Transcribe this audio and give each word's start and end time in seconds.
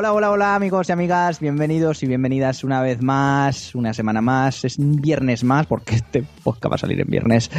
Hola, 0.00 0.14
hola, 0.14 0.30
hola 0.30 0.54
amigos 0.54 0.88
y 0.88 0.92
amigas, 0.92 1.40
bienvenidos 1.40 2.02
y 2.02 2.06
bienvenidas 2.06 2.64
una 2.64 2.80
vez 2.80 3.02
más, 3.02 3.74
una 3.74 3.92
semana 3.92 4.22
más, 4.22 4.64
es 4.64 4.78
un 4.78 4.96
viernes 4.96 5.44
más, 5.44 5.66
porque 5.66 5.96
este 5.96 6.24
podcast 6.42 6.72
va 6.72 6.76
a 6.76 6.78
salir 6.78 6.98
en 7.02 7.06
viernes, 7.06 7.50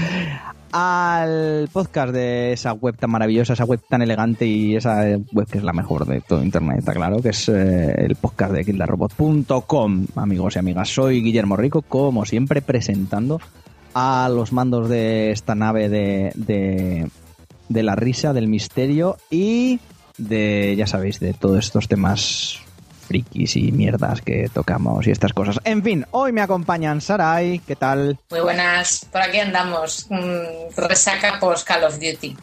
al 0.72 1.70
podcast 1.72 2.11
de 2.11 2.53
esa 2.53 2.73
web 2.73 2.98
tan 2.98 3.11
maravillosa, 3.11 3.53
esa 3.53 3.66
web 3.66 3.80
tan 3.88 4.02
elegante 4.02 4.48
y 4.48 4.75
esa 4.75 5.03
web 5.31 5.48
que 5.52 5.59
es 5.59 5.64
la 5.64 5.72
mejor 5.72 6.08
de 6.08 6.22
todo 6.22 6.44
Internet, 6.44 6.80
está 6.80 6.94
claro, 6.94 7.22
que 7.22 7.30
es 7.30 7.48
eh, 7.48 7.94
el 7.95 8.16
podcast 8.16 8.53
de 8.53 8.66
kildarrobot.com, 8.66 10.08
amigos 10.16 10.55
y 10.55 10.59
amigas. 10.59 10.89
Soy 10.89 11.22
Guillermo 11.22 11.58
Rico, 11.58 11.83
como 11.83 12.26
siempre, 12.26 12.64
presentando 12.64 13.39
a 13.94 14.28
los 14.33 14.52
mandos 14.52 14.89
de 14.89 15.30
esta 15.30 15.53
nave 15.53 15.89
de, 15.89 16.31
de, 16.33 17.08
de 17.70 17.83
la 17.83 17.95
risa, 17.95 18.33
del 18.33 18.48
misterio 18.48 19.17
y 19.30 19.80
de, 20.17 20.76
ya 20.78 20.88
sabéis, 20.88 21.20
de 21.20 21.34
todos 21.34 21.59
estos 21.66 21.88
temas 21.88 22.59
frikis 23.08 23.58
y 23.58 23.72
mierdas 23.72 24.22
que 24.22 24.50
tocamos 24.54 25.06
y 25.08 25.12
estas 25.12 25.34
cosas. 25.34 25.59
En 25.66 25.84
fin, 25.84 26.06
hoy 26.12 26.31
me 26.31 26.42
acompañan 26.42 27.02
Sarai, 27.02 27.59
¿qué 27.59 27.76
tal? 27.76 28.17
Muy 28.30 28.39
buenas, 28.39 29.06
por 29.12 29.22
aquí 29.22 29.39
andamos. 29.39 30.08
Mm, 30.09 30.73
resaca 30.78 31.38
post 31.39 31.67
Call 31.67 31.84
of 31.84 31.95
Duty. 32.00 32.38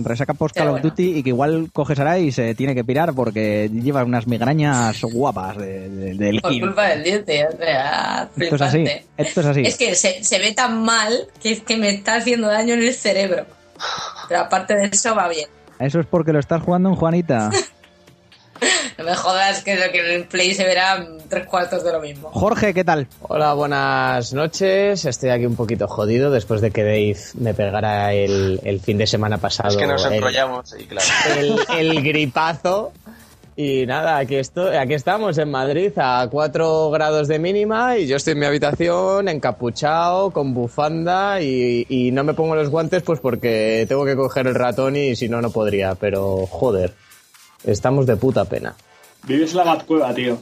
Resaca 0.00 0.32
post 0.32 0.56
Call 0.56 0.68
of. 0.68 0.80
Duty 0.80 1.18
y 1.18 1.22
que 1.24 1.30
igual 1.30 1.70
coge 1.72 1.96
Sarai 1.96 2.28
y 2.28 2.32
se 2.32 2.54
tiene 2.54 2.72
que 2.74 2.84
pirar 2.84 3.12
porque 3.14 3.68
lleva 3.70 4.04
unas 4.04 4.26
migrañas 4.28 5.02
guapas 5.02 5.56
de- 5.58 5.88
de- 5.90 6.14
del 6.14 6.40
Por 6.40 6.58
culpa 6.58 6.86
del 6.88 7.02
Duty, 7.18 7.42
o 7.42 7.56
sea, 7.58 8.28
Esto 8.38 8.54
es 8.54 8.62
así, 8.62 8.84
esto 9.16 9.40
es 9.40 9.46
así. 9.46 9.62
Es 9.66 9.76
que 9.76 9.94
se, 9.96 10.22
se 10.24 10.38
ve 10.38 10.52
tan 10.52 10.82
mal 10.84 11.26
que 11.42 11.50
es 11.52 11.60
que 11.62 11.76
me 11.76 11.90
está 11.90 12.14
haciendo 12.16 12.46
daño 12.48 12.74
en 12.74 12.82
el 12.84 12.94
cerebro. 12.94 13.44
Pero 14.28 14.40
aparte 14.40 14.74
de 14.74 14.86
eso 14.86 15.14
va 15.14 15.28
bien. 15.28 15.48
Eso 15.78 16.00
es 16.00 16.06
porque 16.06 16.32
lo 16.32 16.38
estás 16.40 16.62
jugando 16.62 16.88
en 16.90 16.94
Juanita. 16.96 17.50
No 18.98 19.04
me 19.04 19.14
jodas 19.14 19.62
que 19.62 19.76
lo 19.76 19.92
que 19.92 20.00
en 20.00 20.20
el 20.22 20.24
play 20.26 20.52
se 20.52 20.64
verá 20.64 21.06
tres 21.28 21.46
cuartos 21.46 21.84
de 21.84 21.92
lo 21.92 22.00
mismo. 22.00 22.30
Jorge, 22.32 22.74
¿qué 22.74 22.82
tal? 22.82 23.06
Hola, 23.22 23.54
buenas 23.54 24.32
noches. 24.32 25.04
Estoy 25.04 25.30
aquí 25.30 25.46
un 25.46 25.54
poquito 25.54 25.86
jodido 25.86 26.32
después 26.32 26.60
de 26.60 26.72
que 26.72 26.82
Dave 26.82 27.16
me 27.34 27.54
pegara 27.54 28.12
el, 28.12 28.58
el 28.64 28.80
fin 28.80 28.98
de 28.98 29.06
semana 29.06 29.38
pasado. 29.38 29.68
Es 29.68 29.76
que 29.76 29.86
nos 29.86 30.04
el- 30.04 30.14
enrollamos 30.14 30.74
y 30.76 30.86
claro. 30.86 31.06
el, 31.38 31.56
el 31.78 32.02
gripazo. 32.02 32.90
Y 33.60 33.86
nada, 33.86 34.18
aquí, 34.18 34.36
estoy, 34.36 34.76
aquí 34.76 34.94
estamos 34.94 35.36
en 35.36 35.50
Madrid 35.50 35.90
a 35.96 36.28
4 36.30 36.90
grados 36.90 37.26
de 37.26 37.40
mínima 37.40 37.98
y 37.98 38.06
yo 38.06 38.14
estoy 38.14 38.34
en 38.34 38.38
mi 38.38 38.46
habitación 38.46 39.28
encapuchado, 39.28 40.30
con 40.30 40.54
bufanda 40.54 41.42
y, 41.42 41.84
y 41.88 42.12
no 42.12 42.22
me 42.22 42.34
pongo 42.34 42.54
los 42.54 42.68
guantes 42.68 43.02
pues 43.02 43.18
porque 43.18 43.84
tengo 43.88 44.04
que 44.04 44.14
coger 44.14 44.46
el 44.46 44.54
ratón 44.54 44.94
y 44.94 45.16
si 45.16 45.28
no, 45.28 45.40
no 45.40 45.50
podría. 45.50 45.96
Pero 45.96 46.46
joder, 46.46 46.94
estamos 47.64 48.06
de 48.06 48.14
puta 48.14 48.44
pena. 48.44 48.76
Vives 49.24 49.50
en 49.50 49.56
la 49.56 49.64
Batcueva, 49.64 50.14
tío. 50.14 50.38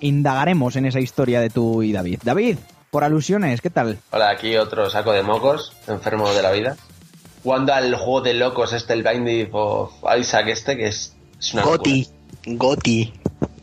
Indagaremos 0.00 0.76
en 0.76 0.84
esa 0.84 1.00
historia 1.00 1.40
de 1.40 1.48
tú 1.48 1.82
y 1.82 1.92
David. 1.92 2.20
David, 2.22 2.58
por 2.90 3.02
alusiones, 3.02 3.62
¿qué 3.62 3.70
tal? 3.70 3.98
Hola, 4.10 4.28
aquí 4.28 4.58
otro 4.58 4.90
saco 4.90 5.12
de 5.12 5.22
mocos, 5.22 5.72
enfermo 5.86 6.30
de 6.34 6.42
la 6.42 6.52
vida. 6.52 6.76
Jugando 7.42 7.72
al 7.72 7.94
juego 7.94 8.20
de 8.20 8.34
locos 8.34 8.74
este, 8.74 8.92
el 8.92 9.04
Binding 9.04 9.48
of 9.52 9.90
Isaac 10.20 10.48
este, 10.48 10.76
que 10.76 10.88
es, 10.88 11.16
es 11.40 11.54
una 11.54 11.64
locura. 11.64 12.17
Goti, 12.56 13.12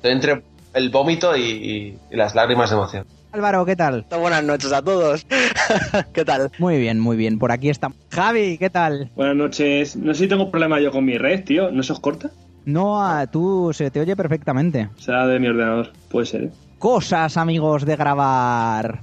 entre 0.04 0.42
el 0.74 0.90
vómito 0.90 1.36
y, 1.36 1.42
y- 1.42 1.98
y 2.12 2.16
las 2.16 2.36
lágrimas 2.36 2.70
de 2.70 2.76
emoción. 2.76 3.06
Álvaro, 3.32 3.66
¿qué 3.66 3.76
tal? 3.76 4.06
Buenas 4.18 4.44
noches 4.44 4.72
a 4.72 4.82
todos. 4.82 5.26
¿Qué 6.14 6.24
tal? 6.24 6.52
Muy 6.58 6.78
bien, 6.78 7.00
muy 7.02 7.18
bien. 7.18 7.38
Por 7.38 7.52
aquí 7.52 7.70
está. 7.70 7.92
Javi, 8.12 8.58
¿qué 8.58 8.70
tal? 8.70 9.10
Buenas 9.16 9.36
noches. 9.36 9.96
No 9.98 10.14
sé 10.14 10.22
si 10.24 10.28
tengo 10.30 10.50
problema 10.50 10.80
yo 10.80 10.90
con 10.92 11.04
mi 11.04 11.18
red, 11.18 11.44
tío. 11.44 11.70
¿No 11.72 11.84
se 11.84 11.92
os 11.94 12.00
corta? 12.00 12.30
No, 12.66 13.04
tú 13.32 13.72
se 13.74 13.92
te 13.92 14.00
oye 14.00 14.16
perfectamente. 14.16 14.88
Será 14.98 15.28
de 15.28 15.40
mi 15.40 15.48
ordenador. 15.48 15.92
Puede 16.10 16.26
ser, 16.28 16.44
¿eh? 16.46 16.52
Cosas, 16.80 17.36
amigos, 17.36 17.86
de 17.86 17.96
grabar 17.98 19.02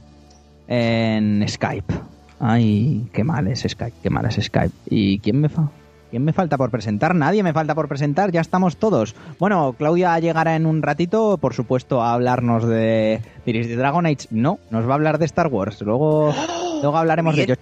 en 0.66 1.46
Skype. 1.46 1.92
Ay, 2.40 3.06
qué 3.12 3.24
mal 3.24 3.46
es 3.48 3.60
Skype, 3.68 3.96
qué 4.02 4.10
mal 4.10 4.24
es 4.26 4.36
Skype. 4.42 4.74
¿Y 4.88 5.18
quién 5.18 5.40
me 5.40 5.48
fa? 5.48 5.68
¿Quién 6.12 6.26
me 6.26 6.34
falta 6.34 6.58
por 6.58 6.70
presentar? 6.70 7.14
Nadie 7.14 7.42
me 7.42 7.54
falta 7.54 7.74
por 7.74 7.88
presentar, 7.88 8.30
ya 8.32 8.42
estamos 8.42 8.76
todos. 8.76 9.14
Bueno, 9.38 9.74
Claudia 9.78 10.18
llegará 10.18 10.56
en 10.56 10.66
un 10.66 10.82
ratito, 10.82 11.38
por 11.38 11.54
supuesto, 11.54 12.02
a 12.02 12.12
hablarnos 12.12 12.68
de... 12.68 13.22
¿Diréis 13.46 13.66
de 13.66 13.76
Dragon 13.76 14.04
Age? 14.04 14.28
No, 14.30 14.58
nos 14.68 14.86
va 14.86 14.90
a 14.90 14.94
hablar 14.96 15.16
de 15.16 15.24
Star 15.24 15.46
Wars. 15.46 15.80
Luego, 15.80 16.34
luego 16.82 16.98
hablaremos 16.98 17.34
de 17.34 17.44
ello. 17.44 17.54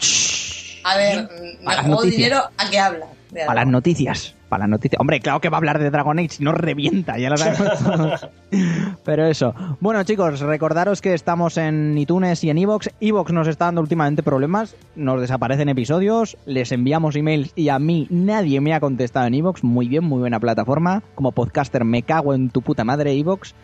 A 0.82 0.96
ver, 0.96 1.28
me 1.60 1.64
Para 1.64 1.76
las 1.76 1.86
juego 1.86 2.02
dinero 2.02 2.38
a 2.58 2.68
qué 2.68 2.80
habla. 2.80 3.06
Para 3.46 3.60
las 3.60 3.68
noticias. 3.68 4.34
Para 4.50 4.64
las 4.64 4.70
noticias. 4.70 5.00
Hombre, 5.00 5.20
claro 5.20 5.40
que 5.40 5.48
va 5.48 5.56
a 5.56 5.60
hablar 5.60 5.78
de 5.78 5.90
Dragon 5.90 6.18
Age, 6.18 6.38
no 6.40 6.50
revienta, 6.50 7.16
ya 7.18 7.30
lo 7.30 7.36
sabemos 7.36 7.78
todos. 7.78 8.28
Pero 9.04 9.26
eso. 9.26 9.54
Bueno, 9.78 10.02
chicos, 10.02 10.40
recordaros 10.40 11.00
que 11.00 11.14
estamos 11.14 11.56
en 11.56 11.96
iTunes 11.96 12.42
y 12.42 12.50
en 12.50 12.58
Evox. 12.58 12.90
Evox 13.00 13.32
nos 13.32 13.46
está 13.46 13.66
dando 13.66 13.80
últimamente 13.80 14.24
problemas, 14.24 14.74
nos 14.96 15.20
desaparecen 15.20 15.68
episodios, 15.68 16.36
les 16.46 16.72
enviamos 16.72 17.14
emails 17.14 17.52
y 17.54 17.68
a 17.68 17.78
mí 17.78 18.08
nadie 18.10 18.60
me 18.60 18.74
ha 18.74 18.80
contestado 18.80 19.28
en 19.28 19.34
Evox. 19.34 19.62
Muy 19.62 19.88
bien, 19.88 20.02
muy 20.02 20.18
buena 20.18 20.40
plataforma. 20.40 21.04
Como 21.14 21.30
podcaster 21.30 21.84
me 21.84 22.02
cago 22.02 22.34
en 22.34 22.50
tu 22.50 22.60
puta 22.60 22.82
madre, 22.82 23.12
Evox. 23.12 23.54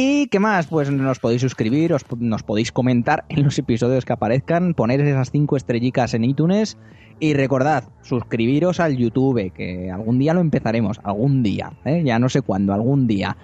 ¿Y 0.00 0.28
qué 0.28 0.38
más? 0.38 0.68
Pues 0.68 0.92
nos 0.92 1.18
podéis 1.18 1.40
suscribir, 1.40 1.92
os, 1.92 2.04
nos 2.20 2.44
podéis 2.44 2.70
comentar 2.70 3.24
en 3.28 3.42
los 3.42 3.58
episodios 3.58 4.04
que 4.04 4.12
aparezcan, 4.12 4.72
poner 4.74 5.00
esas 5.00 5.32
cinco 5.32 5.56
estrellicas 5.56 6.14
en 6.14 6.22
iTunes 6.22 6.78
y 7.18 7.34
recordad, 7.34 7.82
suscribiros 8.02 8.78
al 8.78 8.96
YouTube, 8.96 9.52
que 9.52 9.90
algún 9.90 10.20
día 10.20 10.34
lo 10.34 10.40
empezaremos, 10.40 11.00
algún 11.02 11.42
día, 11.42 11.72
¿eh? 11.84 12.04
ya 12.04 12.20
no 12.20 12.28
sé 12.28 12.42
cuándo, 12.42 12.72
algún 12.72 13.08
día. 13.08 13.36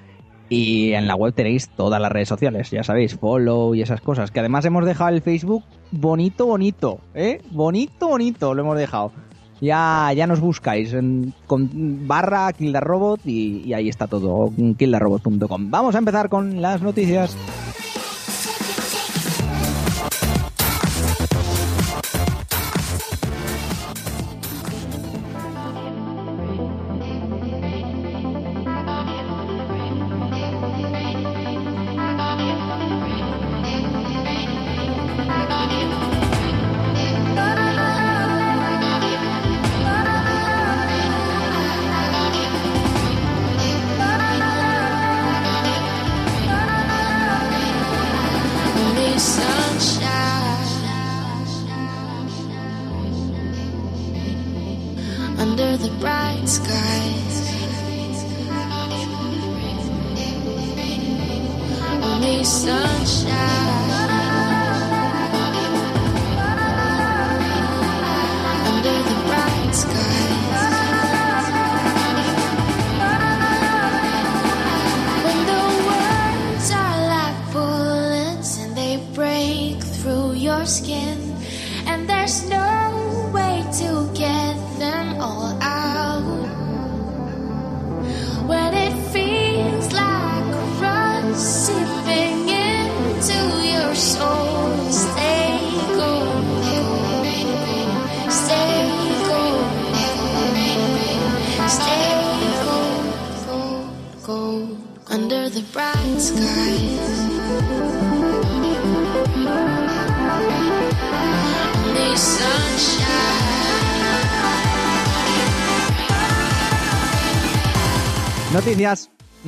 Y 0.49 0.93
en 0.93 1.09
la 1.09 1.17
web 1.17 1.35
tenéis 1.35 1.71
todas 1.71 2.01
las 2.01 2.13
redes 2.13 2.29
sociales, 2.29 2.71
ya 2.71 2.85
sabéis, 2.85 3.19
follow 3.19 3.75
y 3.75 3.83
esas 3.83 4.01
cosas, 4.01 4.31
que 4.31 4.39
además 4.39 4.65
hemos 4.65 4.87
dejado 4.87 5.11
el 5.11 5.23
Facebook 5.23 5.65
bonito, 5.91 6.47
bonito, 6.47 7.01
¿eh? 7.17 7.41
Bonito, 7.51 8.07
bonito, 8.07 8.55
lo 8.55 8.63
hemos 8.63 8.79
dejado. 8.79 9.11
Ya, 9.65 10.13
ya 10.15 10.27
nos 10.27 10.41
buscáis 10.41 10.93
en, 10.93 11.33
con 11.47 12.07
barra 12.07 12.53
Kildarrobot 12.53 13.21
y, 13.25 13.63
y 13.65 13.73
ahí 13.73 13.89
está 13.89 14.07
todo, 14.07 14.53
kildarrobot.com. 14.77 15.71
Vamos 15.71 15.95
a 15.95 15.99
empezar 15.99 16.29
con 16.29 16.61
las 16.61 16.83
noticias. 16.83 17.35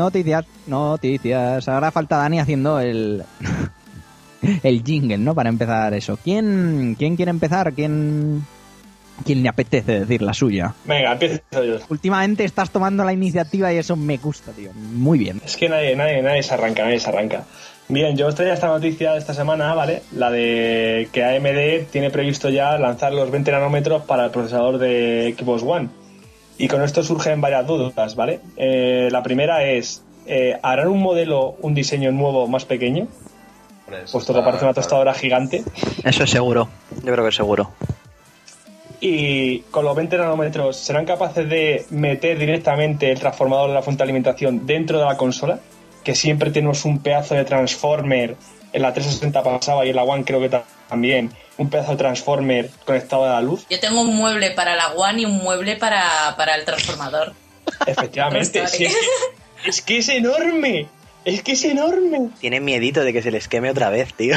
Noticias. 0.06 0.44
Noticias. 0.68 1.68
Ahora 1.68 1.90
falta 1.90 2.18
Dani 2.18 2.38
haciendo 2.38 2.78
el 2.78 3.24
el 4.62 4.84
jingle, 4.84 5.18
¿no? 5.18 5.34
Para 5.34 5.48
empezar 5.48 5.92
eso. 5.94 6.16
¿Quién, 6.22 6.94
quién 6.96 7.16
quiere 7.16 7.30
empezar? 7.30 7.72
¿Quién, 7.72 8.46
¿Quién 9.24 9.42
le 9.42 9.48
apetece 9.48 10.00
decir 10.00 10.22
la 10.22 10.32
suya? 10.32 10.74
Venga, 10.84 11.12
empiezo 11.12 11.64
yo. 11.64 11.78
Últimamente 11.88 12.44
estás 12.44 12.70
tomando 12.70 13.02
la 13.02 13.12
iniciativa 13.12 13.72
y 13.72 13.78
eso 13.78 13.96
me 13.96 14.16
gusta, 14.18 14.52
tío. 14.52 14.70
Muy 14.74 15.18
bien. 15.18 15.42
Es 15.44 15.56
que 15.56 15.68
nadie, 15.68 15.96
nadie, 15.96 16.22
nadie 16.22 16.44
se 16.44 16.54
arranca, 16.54 16.84
nadie 16.84 17.00
se 17.00 17.08
arranca. 17.08 17.44
Bien, 17.88 18.16
yo 18.16 18.28
os 18.28 18.36
traía 18.36 18.54
esta 18.54 18.68
noticia 18.68 19.12
de 19.12 19.18
esta 19.18 19.34
semana, 19.34 19.74
¿vale? 19.74 20.02
La 20.12 20.30
de 20.30 21.08
que 21.10 21.24
AMD 21.24 21.90
tiene 21.90 22.10
previsto 22.10 22.48
ya 22.48 22.78
lanzar 22.78 23.12
los 23.12 23.28
20 23.32 23.50
nanómetros 23.50 24.04
para 24.04 24.26
el 24.26 24.30
procesador 24.30 24.78
de 24.78 25.34
Xbox 25.36 25.64
One. 25.64 25.88
Y 26.58 26.68
con 26.68 26.82
esto 26.82 27.02
surgen 27.02 27.40
varias 27.40 27.66
dudas, 27.66 28.14
¿vale? 28.16 28.40
Eh, 28.56 29.08
la 29.10 29.22
primera 29.22 29.64
es, 29.64 30.02
eh, 30.26 30.58
¿harán 30.62 30.88
un 30.88 31.00
modelo, 31.00 31.56
un 31.60 31.74
diseño 31.74 32.10
nuevo 32.12 32.46
más 32.46 32.64
pequeño? 32.64 33.08
Puesto 34.10 34.34
que 34.34 34.40
parece 34.40 34.64
una 34.64 34.74
tostadora 34.74 35.14
gigante. 35.14 35.62
Eso 36.02 36.24
es 36.24 36.30
seguro. 36.30 36.68
Yo 37.04 37.12
creo 37.12 37.22
que 37.22 37.28
es 37.28 37.36
seguro. 37.36 37.70
Y 39.00 39.60
con 39.70 39.84
los 39.84 39.94
20 39.94 40.16
nanómetros, 40.16 40.76
¿serán 40.76 41.04
capaces 41.04 41.48
de 41.48 41.84
meter 41.90 42.38
directamente 42.38 43.12
el 43.12 43.20
transformador 43.20 43.68
de 43.68 43.74
la 43.74 43.82
fuente 43.82 43.98
de 43.98 44.04
alimentación 44.04 44.66
dentro 44.66 44.98
de 44.98 45.04
la 45.04 45.16
consola? 45.16 45.60
Que 46.02 46.14
siempre 46.14 46.50
tenemos 46.50 46.84
un 46.84 47.00
pedazo 47.00 47.34
de 47.34 47.44
transformer. 47.44 48.36
En 48.72 48.82
la 48.82 48.92
360 48.92 49.42
pasaba 49.42 49.84
y 49.86 49.90
en 49.90 49.96
la 49.96 50.02
One 50.02 50.24
creo 50.24 50.40
que 50.40 50.48
también. 50.48 50.75
Un 50.90 51.70
pedazo 51.70 51.92
de 51.92 51.96
transformer 51.96 52.70
conectado 52.84 53.24
a 53.24 53.30
la 53.30 53.40
luz. 53.40 53.66
Yo 53.70 53.80
tengo 53.80 54.02
un 54.02 54.14
mueble 54.16 54.50
para 54.50 54.76
la 54.76 54.88
One 54.92 55.22
y 55.22 55.24
un 55.24 55.38
mueble 55.38 55.76
para, 55.76 56.34
para 56.36 56.54
el 56.54 56.64
transformador. 56.64 57.32
Efectivamente. 57.86 58.66
sí, 58.68 58.84
es, 58.84 58.94
que, 58.94 59.68
es 59.68 59.82
que 59.82 59.98
es 59.98 60.08
enorme. 60.08 60.88
Es 61.24 61.42
que 61.42 61.52
es 61.52 61.64
enorme. 61.64 62.30
Tiene 62.40 62.60
miedito 62.60 63.02
de 63.02 63.12
que 63.12 63.22
se 63.22 63.30
les 63.30 63.48
queme 63.48 63.70
otra 63.70 63.90
vez, 63.90 64.14
tío. 64.14 64.36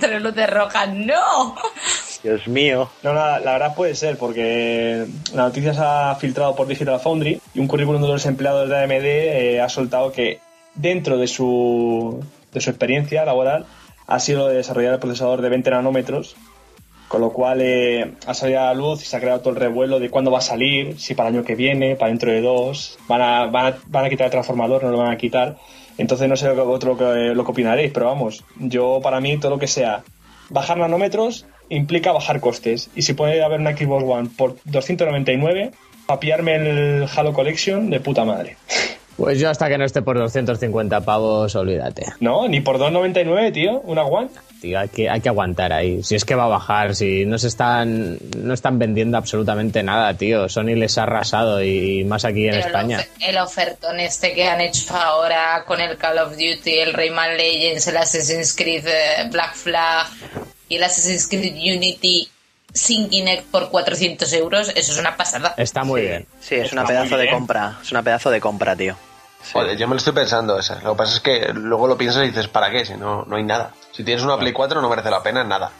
Tres 0.00 0.20
luces 0.20 0.50
rojas, 0.50 0.88
¡no! 0.92 1.56
Dios 2.22 2.48
mío. 2.48 2.90
No, 3.02 3.14
la, 3.14 3.38
la 3.38 3.52
verdad 3.52 3.74
puede 3.74 3.94
ser, 3.94 4.18
porque 4.18 5.06
la 5.32 5.44
noticia 5.44 5.72
se 5.72 5.80
ha 5.80 6.16
filtrado 6.16 6.56
por 6.56 6.66
Digital 6.66 6.98
Foundry 7.00 7.40
y 7.54 7.60
un 7.60 7.68
currículum 7.68 8.02
de 8.02 8.08
los 8.08 8.26
empleados 8.26 8.68
de 8.68 8.76
AMD 8.76 9.04
eh, 9.04 9.60
ha 9.60 9.68
soltado 9.68 10.10
que 10.10 10.40
dentro 10.74 11.16
de 11.16 11.28
su, 11.28 12.22
de 12.52 12.60
su 12.60 12.70
experiencia 12.70 13.24
laboral 13.24 13.66
ha 14.06 14.20
sido 14.20 14.48
de 14.48 14.56
desarrollar 14.56 14.94
el 14.94 14.98
procesador 15.00 15.42
de 15.42 15.48
20 15.48 15.70
nanómetros, 15.70 16.36
con 17.08 17.20
lo 17.20 17.32
cual 17.32 17.60
eh, 17.62 18.12
ha 18.26 18.34
salido 18.34 18.60
a 18.60 18.66
la 18.66 18.74
luz 18.74 19.02
y 19.02 19.06
se 19.06 19.16
ha 19.16 19.20
creado 19.20 19.40
todo 19.40 19.50
el 19.50 19.56
revuelo 19.56 20.00
de 20.00 20.10
cuándo 20.10 20.30
va 20.30 20.38
a 20.38 20.42
salir, 20.42 20.98
si 20.98 21.14
para 21.14 21.28
el 21.28 21.36
año 21.36 21.44
que 21.44 21.54
viene, 21.54 21.96
para 21.96 22.10
dentro 22.10 22.32
de 22.32 22.40
dos, 22.40 22.98
van 23.08 23.22
a, 23.22 23.46
van 23.46 23.74
a, 23.74 23.78
van 23.86 24.04
a 24.04 24.08
quitar 24.08 24.26
el 24.26 24.30
transformador, 24.30 24.82
no 24.84 24.90
lo 24.90 24.98
van 24.98 25.12
a 25.12 25.18
quitar. 25.18 25.56
Entonces 25.98 26.28
no 26.28 26.36
sé 26.36 26.48
otro 26.50 26.94
lo 26.94 26.98
que, 26.98 27.34
lo 27.34 27.44
que 27.44 27.50
opinaréis, 27.50 27.92
pero 27.92 28.06
vamos, 28.06 28.44
yo 28.58 29.00
para 29.02 29.20
mí 29.20 29.38
todo 29.38 29.52
lo 29.52 29.58
que 29.58 29.66
sea 29.66 30.02
bajar 30.50 30.76
nanómetros 30.76 31.46
implica 31.68 32.12
bajar 32.12 32.40
costes. 32.40 32.90
Y 32.94 33.02
si 33.02 33.14
puede 33.14 33.42
haber 33.42 33.60
una 33.60 33.76
Xbox 33.76 34.04
One 34.04 34.28
por 34.36 34.56
299, 34.64 35.72
a 36.08 36.20
pillarme 36.20 36.56
el 36.56 37.08
Halo 37.14 37.32
Collection 37.32 37.90
de 37.90 38.00
puta 38.00 38.24
madre. 38.24 38.56
Pues 39.16 39.40
yo 39.40 39.48
hasta 39.48 39.68
que 39.68 39.78
no 39.78 39.84
esté 39.84 40.02
por 40.02 40.18
250 40.18 41.00
pavos, 41.00 41.54
olvídate. 41.54 42.04
No, 42.20 42.46
ni 42.48 42.60
por 42.60 42.78
299, 42.78 43.52
tío, 43.52 43.80
una 43.80 44.02
One. 44.02 44.28
Tío, 44.60 44.78
hay 44.78 44.88
que, 44.88 45.08
hay 45.08 45.20
que 45.20 45.28
aguantar 45.30 45.72
ahí. 45.72 46.02
Si 46.02 46.14
es 46.14 46.24
que 46.24 46.34
va 46.34 46.44
a 46.44 46.48
bajar, 46.48 46.94
si 46.94 47.24
no 47.24 47.38
se 47.38 47.48
están, 47.48 48.18
no 48.36 48.52
están 48.52 48.78
vendiendo 48.78 49.16
absolutamente 49.16 49.82
nada, 49.82 50.12
tío. 50.14 50.48
Sony 50.48 50.74
les 50.76 50.98
ha 50.98 51.04
arrasado 51.04 51.62
y, 51.62 52.04
más 52.04 52.26
aquí 52.26 52.44
en 52.44 52.52
Pero 52.52 52.66
España. 52.66 53.06
El 53.20 53.38
ofertón 53.38 54.00
este 54.00 54.34
que 54.34 54.46
han 54.46 54.60
hecho 54.60 54.94
ahora 54.94 55.64
con 55.66 55.80
el 55.80 55.96
Call 55.96 56.18
of 56.18 56.32
Duty, 56.32 56.78
el 56.78 56.92
Rayman 56.92 57.36
Legends, 57.38 57.86
el 57.86 57.96
Assassin's 57.96 58.54
Creed 58.54 58.86
eh, 58.86 59.28
Black 59.30 59.54
Flag 59.54 60.08
y 60.68 60.76
el 60.76 60.82
Assassin's 60.82 61.26
Creed 61.26 61.54
Unity 61.54 62.28
sin 62.76 63.08
Kinect 63.08 63.46
por 63.50 63.70
400 63.70 64.32
euros, 64.34 64.68
eso 64.74 64.92
es 64.92 64.98
una 64.98 65.16
pasada. 65.16 65.54
Está 65.56 65.84
muy 65.84 66.02
bien. 66.02 66.26
Sí, 66.40 66.56
es 66.56 66.64
Está 66.64 66.76
una 66.76 66.86
pedazo 66.86 67.16
de 67.16 67.30
compra. 67.30 67.78
Es 67.82 67.90
una 67.90 68.02
pedazo 68.02 68.30
de 68.30 68.40
compra, 68.40 68.76
tío. 68.76 68.94
Sí. 69.42 69.50
Joder, 69.52 69.76
yo 69.76 69.86
me 69.86 69.94
lo 69.94 69.98
estoy 69.98 70.12
pensando 70.12 70.58
esa. 70.58 70.80
Lo 70.82 70.92
que 70.92 70.98
pasa 70.98 71.14
es 71.16 71.20
que 71.20 71.52
luego 71.54 71.86
lo 71.86 71.96
piensas 71.96 72.24
y 72.24 72.28
dices, 72.28 72.48
¿para 72.48 72.70
qué? 72.70 72.84
Si 72.84 72.94
no, 72.94 73.24
no 73.24 73.36
hay 73.36 73.44
nada. 73.44 73.72
Si 73.92 74.04
tienes 74.04 74.24
una 74.24 74.38
Play 74.38 74.52
4 74.52 74.80
no 74.80 74.88
merece 74.88 75.10
la 75.10 75.22
pena 75.22 75.44
nada. 75.44 75.70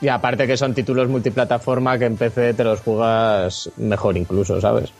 Y 0.00 0.08
aparte 0.08 0.46
que 0.46 0.56
son 0.56 0.74
títulos 0.74 1.08
multiplataforma 1.08 1.98
que 1.98 2.06
en 2.06 2.16
PC 2.16 2.54
te 2.54 2.64
los 2.64 2.80
juegas 2.80 3.70
mejor 3.76 4.16
incluso, 4.16 4.60
¿sabes? 4.60 4.92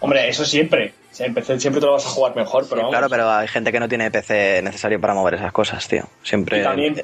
Hombre, 0.00 0.28
eso 0.28 0.44
siempre. 0.44 0.94
Si 1.10 1.22
en 1.22 1.34
PC 1.34 1.60
siempre 1.60 1.80
te 1.80 1.86
lo 1.86 1.92
vas 1.92 2.06
a 2.06 2.08
jugar 2.08 2.34
mejor, 2.34 2.66
pero. 2.68 2.88
Claro, 2.88 3.08
pero 3.08 3.30
hay 3.30 3.46
gente 3.46 3.70
que 3.70 3.78
no 3.78 3.88
tiene 3.88 4.10
PC 4.10 4.62
necesario 4.62 5.00
para 5.00 5.14
mover 5.14 5.34
esas 5.34 5.52
cosas, 5.52 5.86
tío. 5.86 6.04
Siempre. 6.22 6.60
Y 6.60 6.62
también, 6.62 7.02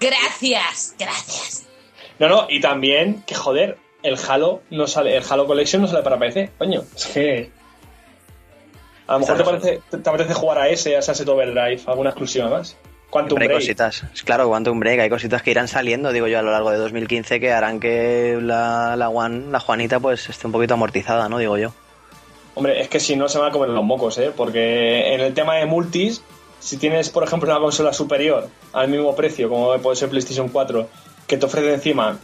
Gracias, 0.00 0.94
gracias. 0.98 1.66
No, 2.18 2.28
no, 2.28 2.46
y 2.48 2.60
también 2.60 3.22
que 3.26 3.34
joder, 3.34 3.78
el 4.02 4.16
Halo 4.28 4.62
no 4.70 4.86
sale, 4.86 5.16
el 5.16 5.24
Halo 5.28 5.46
Collection 5.46 5.82
no 5.82 5.88
sale 5.88 6.02
para 6.02 6.18
PC, 6.18 6.50
coño. 6.58 6.82
Es 6.94 7.06
que 7.06 7.50
a 9.06 9.14
lo 9.14 9.20
mejor 9.20 9.36
te, 9.38 9.44
parece, 9.44 9.80
te, 9.90 9.98
te 9.98 10.10
apetece 10.10 10.34
jugar 10.34 10.58
a 10.58 10.68
ese, 10.68 10.96
a 10.96 11.02
Sunset 11.02 11.28
Overdrive, 11.28 11.80
alguna 11.86 12.10
exclusiva 12.10 12.48
más. 12.48 12.76
Quantum 13.10 13.38
Siempre 13.38 13.44
hay 13.44 13.48
Break. 13.48 13.60
cositas. 13.60 14.04
Es 14.12 14.22
claro, 14.22 14.48
Quantum 14.48 14.78
Break, 14.80 15.00
hay 15.00 15.08
cositas 15.08 15.42
que 15.42 15.50
irán 15.50 15.66
saliendo, 15.66 16.12
digo 16.12 16.26
yo, 16.26 16.38
a 16.38 16.42
lo 16.42 16.50
largo 16.50 16.70
de 16.70 16.76
2015 16.76 17.40
que 17.40 17.52
harán 17.52 17.80
que 17.80 18.38
la, 18.42 18.96
la 18.96 19.08
One, 19.08 19.50
la 19.50 19.60
Juanita, 19.60 19.98
pues 19.98 20.28
esté 20.28 20.46
un 20.46 20.52
poquito 20.52 20.74
amortizada, 20.74 21.28
¿no? 21.28 21.38
Digo 21.38 21.56
yo. 21.56 21.72
Hombre, 22.54 22.80
es 22.80 22.88
que 22.88 23.00
si 23.00 23.16
no 23.16 23.28
se 23.28 23.38
van 23.38 23.48
a 23.48 23.52
comer 23.52 23.70
los 23.70 23.84
mocos, 23.84 24.18
¿eh? 24.18 24.30
Porque 24.36 25.14
en 25.14 25.20
el 25.20 25.32
tema 25.32 25.56
de 25.56 25.64
multis, 25.64 26.22
si 26.60 26.76
tienes, 26.76 27.08
por 27.08 27.22
ejemplo, 27.24 27.50
una 27.50 27.60
consola 27.60 27.94
superior 27.94 28.48
al 28.74 28.88
mismo 28.88 29.16
precio, 29.16 29.48
como 29.48 29.78
puede 29.78 29.96
ser 29.96 30.10
PlayStation 30.10 30.48
4, 30.48 30.88
que 31.28 31.36
te 31.36 31.46
ofrece 31.46 31.72
encima 31.74 32.18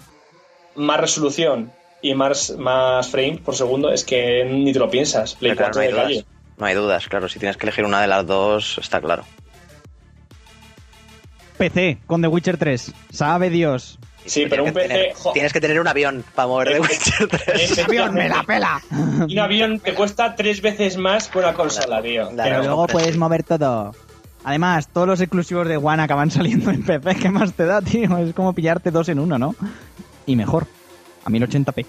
más 0.75 1.01
resolución 1.01 1.71
y 2.03 2.15
más, 2.15 2.51
más 2.59 3.09
frames 3.09 3.41
por 3.41 3.55
segundo, 3.55 3.93
es 3.93 4.05
que 4.05 4.45
ni 4.45 4.73
te 4.73 4.79
lo 4.81 4.91
piensas. 4.91 5.35
Play 5.37 5.53
Pero 5.55 5.71
claro, 5.73 5.73
4 5.75 5.81
no 5.81 5.83
hay 5.83 5.87
de 5.87 5.93
dudas. 5.93 6.05
calle. 6.25 6.27
No 6.57 6.67
hay 6.67 6.75
dudas, 6.75 7.09
claro. 7.09 7.29
Si 7.29 7.39
tienes 7.39 7.57
que 7.57 7.67
elegir 7.67 7.85
una 7.85 8.01
de 8.01 8.09
las 8.09 8.27
dos, 8.27 8.79
está 8.79 9.01
claro. 9.01 9.25
PC 11.59 11.99
con 12.07 12.21
The 12.21 12.29
Witcher 12.29 12.57
3. 12.59 12.93
Sabe 13.13 13.51
Dios. 13.51 13.99
Sí, 14.27 14.47
pero 14.49 14.65
Tienes 14.65 14.69
un 14.69 14.75
que 14.75 14.89
PC, 14.89 14.89
tener- 15.13 15.33
Tienes 15.35 15.53
que 15.53 15.61
tener 15.61 15.81
un 15.81 15.87
avión 15.89 16.25
para 16.35 16.49
mover 16.49 16.69
Eh, 16.73 16.81
Witcher 16.81 17.29
3. 17.29 17.79
Avión, 17.85 18.15
me 18.15 18.29
la 18.29 18.43
pela. 18.43 18.81
Y 19.29 19.35
un 19.35 19.39
avión 19.39 19.81
te 19.81 19.95
cuesta 19.95 20.35
tres 20.35 20.63
veces 20.63 20.97
más 20.97 21.29
que 21.29 21.39
una 21.39 21.53
consola, 21.55 22.01
tío. 22.03 22.31
Claro. 22.31 22.51
Pero 22.51 22.63
luego 22.65 22.87
puedes 22.87 23.17
mover 23.17 23.43
todo. 23.43 23.95
Además, 24.45 24.89
todos 24.89 25.07
los 25.09 25.21
exclusivos 25.21 25.67
de 25.69 25.77
One 25.79 26.03
acaban 26.03 26.31
saliendo 26.31 26.71
en 26.71 26.83
PC. 26.83 27.15
¿Qué 27.17 27.31
más 27.31 27.53
te 27.55 27.65
da, 27.65 27.81
tío? 27.83 28.17
Es 28.19 28.35
como 28.35 28.53
pillarte 28.53 28.91
dos 28.91 29.09
en 29.09 29.19
uno, 29.19 29.39
¿no? 29.39 29.55
Y 30.27 30.37
mejor. 30.37 30.67
A 31.25 31.31
1080p. 31.31 31.87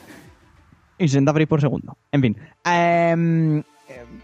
Y 0.97 1.07
60 1.09 1.31
frames 1.33 1.47
por 1.50 1.59
segundo. 1.62 1.97
En 2.13 2.21
fin. 2.21 2.38
Em, 2.63 3.59
eh, 3.59 3.63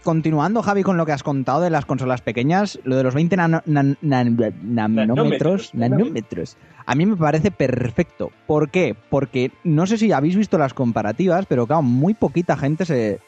continuando, 0.02 0.62
Javi, 0.62 0.82
con 0.82 0.96
lo 0.96 1.04
que 1.04 1.12
has 1.12 1.22
contado 1.22 1.60
de 1.60 1.68
las 1.68 1.84
consolas 1.84 2.22
pequeñas, 2.22 2.78
lo 2.84 2.96
de 2.96 3.02
los 3.02 3.14
20 3.14 3.36
nano- 3.36 3.62
nan- 3.66 3.98
nan- 4.00 4.54
nanómetros, 4.62 5.74
Nanómetros. 5.74 5.74
nanómetros, 5.74 6.56
a 6.86 6.94
mí 6.94 7.04
me 7.04 7.16
parece 7.16 7.50
perfecto. 7.50 8.30
¿Por 8.46 8.70
qué? 8.70 8.96
Porque 9.10 9.52
no 9.64 9.86
sé 9.86 9.98
si 9.98 10.10
habéis 10.12 10.34
visto 10.36 10.56
las 10.56 10.72
comparativas, 10.72 11.44
pero 11.46 11.66
claro, 11.66 11.82
muy 11.82 12.14
poquita 12.14 12.56
gente 12.56 12.86
se, 12.86 13.20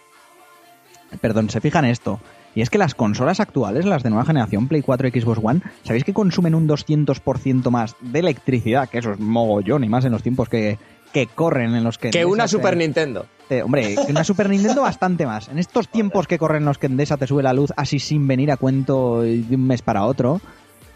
perdón, 1.20 1.50
se 1.50 1.60
fija 1.60 1.78
en 1.80 1.84
esto. 1.86 2.18
Y 2.54 2.60
es 2.62 2.70
que 2.70 2.78
las 2.78 2.94
consolas 2.94 3.40
actuales, 3.40 3.84
las 3.84 4.02
de 4.02 4.10
nueva 4.10 4.24
generación, 4.24 4.68
Play 4.68 4.82
4 4.82 5.08
y 5.08 5.20
Xbox 5.20 5.40
One, 5.42 5.60
¿sabéis 5.82 6.04
que 6.04 6.12
consumen 6.14 6.54
un 6.54 6.68
200% 6.68 7.70
más 7.70 7.96
de 8.00 8.18
electricidad? 8.20 8.88
Que 8.88 8.98
eso 8.98 9.12
es 9.12 9.18
mogollón 9.20 9.82
y 9.84 9.88
más 9.88 10.04
en 10.04 10.12
los 10.12 10.22
tiempos 10.22 10.48
que, 10.48 10.78
que 11.12 11.26
corren 11.26 11.74
en 11.74 11.82
los 11.84 11.98
que... 11.98 12.10
Que 12.10 12.24
una 12.24 12.44
te- 12.44 12.50
Super 12.50 12.76
Nintendo. 12.76 13.26
eh, 13.50 13.62
hombre, 13.62 13.96
que 14.06 14.12
una 14.12 14.22
Super 14.24 14.48
Nintendo 14.48 14.82
bastante 14.82 15.26
más. 15.26 15.48
En 15.48 15.58
estos 15.58 15.88
tiempos 15.88 16.26
que 16.28 16.38
corren 16.38 16.62
en 16.62 16.66
los 16.66 16.78
que 16.78 16.86
Endesa 16.86 17.16
te 17.16 17.26
sube 17.26 17.42
la 17.42 17.52
luz 17.52 17.72
así 17.76 17.98
sin 17.98 18.26
venir 18.28 18.52
a 18.52 18.56
cuento 18.56 19.22
de 19.22 19.44
un 19.50 19.66
mes 19.66 19.82
para 19.82 20.04
otro, 20.04 20.40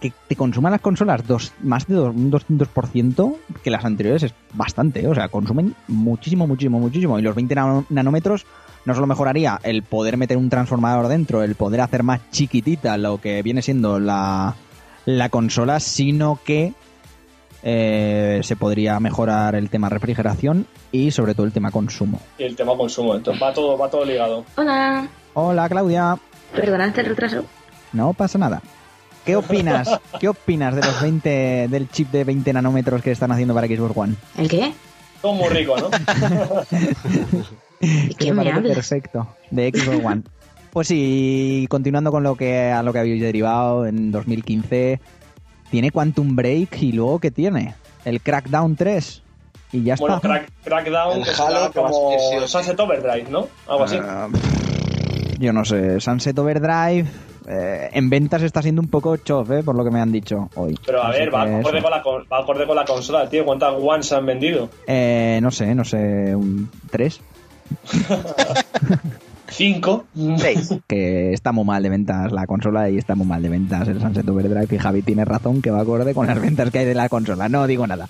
que 0.00 0.12
te 0.28 0.36
consuman 0.36 0.70
las 0.70 0.80
consolas 0.80 1.26
dos, 1.26 1.52
más 1.60 1.88
de 1.88 1.96
dos- 1.96 2.14
un 2.14 2.30
200% 2.30 3.36
que 3.64 3.70
las 3.70 3.84
anteriores 3.84 4.22
es 4.22 4.34
bastante. 4.54 5.00
¿eh? 5.00 5.08
O 5.08 5.14
sea, 5.14 5.28
consumen 5.28 5.74
muchísimo, 5.88 6.46
muchísimo, 6.46 6.78
muchísimo. 6.78 7.18
Y 7.18 7.22
los 7.22 7.34
20 7.34 7.54
nano- 7.56 7.84
nanómetros 7.90 8.46
no 8.88 8.94
solo 8.94 9.06
mejoraría 9.06 9.60
el 9.62 9.82
poder 9.82 10.16
meter 10.16 10.36
un 10.36 10.48
transformador 10.50 11.06
dentro, 11.08 11.42
el 11.44 11.54
poder 11.54 11.82
hacer 11.82 12.02
más 12.02 12.20
chiquitita 12.30 12.96
lo 12.96 13.20
que 13.20 13.42
viene 13.42 13.62
siendo 13.62 14.00
la, 14.00 14.56
la 15.04 15.28
consola, 15.28 15.78
sino 15.78 16.40
que 16.44 16.72
eh, 17.62 18.40
se 18.42 18.56
podría 18.56 18.98
mejorar 18.98 19.54
el 19.54 19.68
tema 19.68 19.88
refrigeración 19.90 20.66
y 20.90 21.10
sobre 21.10 21.34
todo 21.34 21.44
el 21.44 21.52
tema 21.52 21.70
consumo. 21.70 22.18
Y 22.38 22.44
el 22.44 22.56
tema 22.56 22.74
consumo, 22.76 23.14
entonces 23.14 23.42
va 23.42 23.52
todo, 23.52 23.76
va 23.76 23.90
todo 23.90 24.04
ligado. 24.06 24.44
Hola, 24.56 25.06
Hola 25.34 25.68
Claudia, 25.68 26.16
perdonad 26.54 26.98
el 26.98 27.06
retraso. 27.06 27.44
no 27.92 28.14
pasa 28.14 28.38
nada. 28.38 28.62
¿Qué 29.26 29.36
opinas? 29.36 30.00
¿Qué 30.18 30.28
opinas 30.28 30.74
de 30.74 30.80
los 30.80 31.02
20 31.02 31.68
del 31.68 31.90
chip 31.90 32.10
de 32.10 32.24
20 32.24 32.50
nanómetros 32.54 33.02
que 33.02 33.10
están 33.10 33.30
haciendo 33.32 33.52
para 33.52 33.66
Xbox 33.66 33.94
One? 33.94 34.14
¿El 34.38 34.48
qué? 34.48 34.72
Todo 35.20 35.34
muy 35.34 35.48
rico, 35.50 35.76
¿no? 35.76 35.90
¿Qué 38.18 38.32
me? 38.32 38.44
Perfecto, 38.62 39.28
de 39.50 39.70
Xbox 39.70 40.04
One. 40.04 40.22
pues 40.72 40.88
sí, 40.88 41.66
continuando 41.68 42.10
con 42.10 42.22
lo 42.22 42.34
que 42.36 42.70
a 42.70 42.82
lo 42.82 42.92
que 42.92 42.98
habéis 43.00 43.20
derivado 43.20 43.86
en 43.86 44.10
2015, 44.10 45.00
tiene 45.70 45.90
Quantum 45.90 46.36
Break 46.36 46.82
y 46.82 46.92
luego 46.92 47.18
¿qué 47.18 47.30
tiene? 47.30 47.74
El 48.04 48.20
Crackdown 48.20 48.76
3 48.76 49.22
y 49.72 49.82
ya 49.82 49.94
está. 49.94 50.06
Bueno, 50.06 50.20
crack, 50.20 50.50
Crackdown, 50.64 51.22
el 51.22 51.72
como 51.72 52.46
Sunset 52.46 52.80
Overdrive, 52.80 53.30
¿no? 53.30 53.48
Algo 53.66 53.84
así. 53.84 53.98
Ah, 54.00 54.28
yo 55.38 55.52
no 55.52 55.64
sé, 55.64 56.00
Sunset 56.00 56.38
Overdrive 56.38 57.06
eh, 57.50 57.88
en 57.94 58.10
ventas 58.10 58.42
está 58.42 58.60
siendo 58.60 58.82
un 58.82 58.88
poco 58.88 59.16
chof, 59.16 59.50
¿eh? 59.50 59.62
por 59.62 59.74
lo 59.74 59.82
que 59.82 59.90
me 59.90 60.00
han 60.00 60.12
dicho 60.12 60.50
hoy. 60.54 60.78
Pero 60.84 61.02
a 61.02 61.10
ver, 61.10 61.34
va 61.34 61.42
acorde, 61.42 61.80
con 61.80 61.90
la, 61.90 62.02
con 62.02 62.76
la, 62.76 62.84
consola, 62.84 63.28
tío. 63.28 63.46
¿Cuántas 63.46 63.72
ones 63.78 64.12
han 64.12 64.26
vendido? 64.26 64.68
Eh, 64.86 65.38
no 65.40 65.50
sé, 65.50 65.74
no 65.74 65.84
sé, 65.84 66.36
un, 66.36 66.70
tres. 66.90 67.22
5. 69.50 70.06
6. 70.38 70.74
Que 70.86 71.32
está 71.32 71.52
muy 71.52 71.64
mal 71.64 71.82
de 71.82 71.88
ventas 71.88 72.32
la 72.32 72.46
consola 72.46 72.90
y 72.90 72.98
está 72.98 73.14
muy 73.14 73.26
mal 73.26 73.42
de 73.42 73.48
ventas 73.48 73.88
el 73.88 74.00
Sunset 74.00 74.28
Overdrive. 74.28 74.68
Y 74.70 74.78
Javi 74.78 75.02
tiene 75.02 75.24
razón 75.24 75.62
que 75.62 75.70
va 75.70 75.80
acorde 75.80 76.14
con 76.14 76.26
las 76.26 76.40
ventas 76.40 76.70
que 76.70 76.80
hay 76.80 76.86
de 76.86 76.94
la 76.94 77.08
consola. 77.08 77.48
No 77.48 77.66
digo 77.66 77.86
nada. 77.86 78.08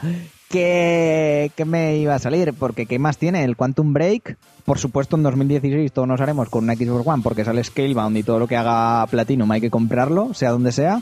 Que, 0.48 1.52
que 1.56 1.64
me 1.64 1.96
iba 1.96 2.14
a 2.14 2.18
salir? 2.18 2.54
Porque 2.54 2.86
¿qué 2.86 2.98
más 2.98 3.18
tiene? 3.18 3.44
El 3.44 3.56
Quantum 3.56 3.92
Break. 3.92 4.36
Por 4.64 4.78
supuesto, 4.78 5.16
en 5.16 5.22
2016 5.22 5.92
todos 5.92 6.08
nos 6.08 6.20
haremos 6.20 6.48
con 6.48 6.64
una 6.64 6.74
Xbox 6.74 7.06
One 7.06 7.22
porque 7.22 7.44
sale 7.44 7.62
Scalebound 7.62 8.16
y 8.16 8.22
todo 8.22 8.38
lo 8.38 8.46
que 8.46 8.56
haga 8.56 9.06
Platinum 9.06 9.50
hay 9.50 9.60
que 9.60 9.70
comprarlo, 9.70 10.34
sea 10.34 10.50
donde 10.50 10.72
sea. 10.72 11.00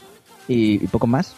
Y 0.49 0.79
poco 0.89 1.07
más. 1.07 1.35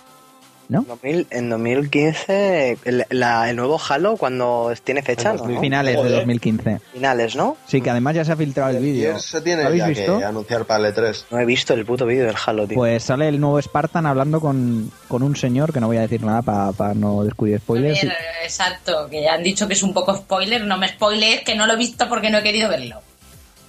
¿No? 0.69 0.83
2000 0.83 1.27
en 1.31 1.49
2015, 1.49 2.79
el, 2.85 3.07
la- 3.11 3.49
el 3.49 3.57
nuevo 3.57 3.81
Halo, 3.89 4.17
cuando 4.17 4.73
tiene 4.85 5.03
fecha, 5.03 5.31
En 5.31 5.37
¿no? 5.37 5.43
2000. 5.43 5.61
Finales 5.61 5.93
de 5.95 5.99
Joder. 5.99 6.13
2015. 6.17 6.81
Finales, 6.93 7.37
¿no? 7.37 7.57
Sí, 7.67 7.81
que 7.81 7.91
además 7.91 8.15
ya 8.15 8.25
se 8.25 8.33
ha 8.33 8.37
filtrado 8.37 8.71
el 8.77 8.83
vídeo. 8.83 9.19
Se 9.19 9.41
tiene 9.41 9.63
¿Lo 9.63 9.69
habéis 9.69 9.83
ya 9.83 9.89
visto? 9.89 10.19
que 10.19 10.25
anunciar 10.25 10.65
para 10.67 10.87
el 10.89 10.95
E3. 10.95 11.25
No 11.31 11.39
he 11.39 11.45
visto 11.47 11.75
el 11.75 11.85
puto 11.87 12.05
vídeo 12.07 12.27
del 12.27 12.37
Halo, 12.45 12.67
tío. 12.67 12.77
Pues 12.77 13.03
sale 13.03 13.29
el 13.29 13.41
nuevo 13.41 13.61
Spartan 13.61 14.07
hablando 14.07 14.41
con, 14.41 14.91
con 15.09 15.23
un 15.23 15.37
señor, 15.37 15.73
que 15.73 15.81
no 15.81 15.87
voy 15.87 15.97
a 15.97 16.03
decir 16.03 16.23
nada 16.23 16.43
para 16.73 16.95
no 16.95 17.25
descubrir 17.25 17.59
spoilers. 17.61 18.07
Exacto, 18.43 19.09
que 19.11 19.23
ya 19.23 19.35
han 19.35 19.43
dicho 19.43 19.67
que 19.67 19.75
es 19.75 19.83
un 19.83 19.95
poco 19.95 20.15
spoiler. 20.17 20.65
No 20.65 20.77
me 20.79 20.89
spoiles, 20.89 21.43
que 21.43 21.55
no 21.55 21.67
lo 21.67 21.75
he 21.75 21.77
visto 21.77 22.09
porque 22.09 22.31
no 22.31 22.39
he 22.39 22.43
querido 22.43 22.69
verlo. 22.69 23.01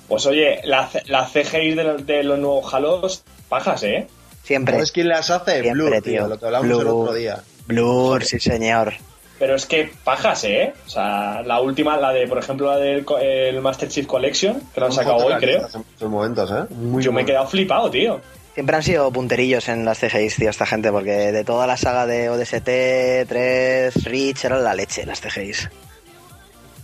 Pues 0.07 0.25
oye, 0.25 0.59
la, 0.63 0.89
la 1.05 1.25
CGI 1.27 1.75
de 1.75 1.83
los, 1.83 2.05
de 2.05 2.23
los 2.23 2.39
nuevos 2.39 2.73
Halos, 2.73 3.23
pajas, 3.47 3.83
¿eh? 3.83 4.07
Siempre. 4.43 4.75
¿Sabes 4.75 4.91
quién 4.91 5.07
las 5.07 5.29
hace? 5.29 5.61
Siempre, 5.61 5.73
Blur, 5.73 5.91
tío, 5.91 6.01
tío. 6.01 6.27
lo 6.27 6.39
que 6.39 6.45
hablamos 6.45 6.69
el 6.69 6.87
otro 6.87 7.13
día. 7.13 7.43
Blur, 7.67 8.23
sí 8.23 8.39
señor. 8.39 8.93
Pero 9.37 9.55
es 9.55 9.65
que 9.65 9.91
pajas, 10.03 10.43
¿eh? 10.43 10.73
O 10.85 10.89
sea, 10.89 11.41
la 11.43 11.61
última, 11.61 11.95
la 11.97 12.11
de, 12.11 12.27
por 12.27 12.39
ejemplo, 12.39 12.67
la 12.67 12.77
del 12.77 13.05
el 13.21 13.61
Master 13.61 13.87
Chief 13.87 14.05
Collection, 14.05 14.61
que 14.73 14.79
lo 14.81 14.87
han 14.87 14.91
sacado 14.91 15.17
hoy, 15.17 15.33
creo. 15.39 15.61
muchos 15.61 16.09
momentos, 16.09 16.51
¿eh? 16.51 16.73
Muy 16.73 17.01
Yo 17.01 17.13
me 17.13 17.21
he 17.21 17.25
quedado 17.25 17.47
flipado, 17.47 17.89
tío. 17.89 18.19
Siempre 18.53 18.75
han 18.75 18.83
sido 18.83 19.09
punterillos 19.11 19.69
en 19.69 19.85
las 19.85 19.99
CGIs, 19.99 20.35
tío, 20.35 20.49
esta 20.49 20.65
gente, 20.65 20.91
porque 20.91 21.31
de 21.31 21.45
toda 21.45 21.65
la 21.65 21.77
saga 21.77 22.05
de 22.05 22.29
ODST, 22.29 23.29
3, 23.29 24.03
Reach, 24.03 24.43
era 24.43 24.59
la 24.59 24.73
leche 24.73 25.05
las 25.05 25.21
CGIs. 25.21 25.69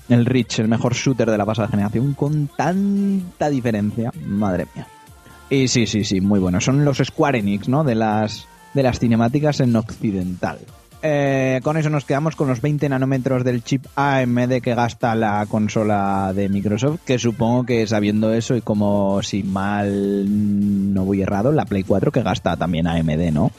El 0.07 0.25
Rich, 0.25 0.59
el 0.59 0.67
mejor 0.67 0.93
shooter 0.93 1.29
de 1.29 1.38
la 1.38 1.45
pasada 1.45 1.67
generación, 1.67 2.13
con 2.13 2.47
tanta 2.47 3.50
diferencia. 3.50 4.12
Madre 4.24 4.67
mía. 4.74 4.88
Y 5.50 5.68
sí, 5.68 5.86
sí, 5.88 6.04
sí, 6.04 6.22
muy 6.22 6.40
bueno. 6.40 6.60
Son 6.62 6.86
los 6.86 6.98
Square 6.98 7.40
Enix, 7.40 7.68
¿no? 7.68 7.84
De 7.84 7.96
las, 7.96 8.48
de 8.74 8.84
las 8.84 9.00
cinemáticas 9.00 9.60
en 9.60 9.75
occidental. 9.75 10.60
Eh, 11.08 11.60
con 11.62 11.78
eso 11.78 11.92
nos 11.92 12.04
quedamos 12.04 12.36
con 12.36 12.48
los 12.48 12.62
20 12.62 12.90
nanómetros 12.90 13.44
del 13.44 13.64
chip 13.64 13.86
AMD 13.96 14.60
que 14.62 14.74
gasta 14.74 15.14
la 15.14 15.46
consola 15.48 16.34
de 16.34 16.50
Microsoft, 16.50 17.02
que 17.06 17.20
supongo 17.20 17.64
que 17.64 17.86
sabiendo 17.86 18.34
eso 18.34 18.56
y 18.56 18.62
como 18.62 19.22
si 19.22 19.44
mal 19.44 20.25
no 20.96 21.06
voy 21.06 21.22
errado, 21.22 21.52
la 21.52 21.66
Play 21.66 21.84
4 21.84 22.12
que 22.12 22.24
gasta 22.24 22.58
también 22.58 22.88
AMD, 22.88 23.32
¿no? 23.32 23.52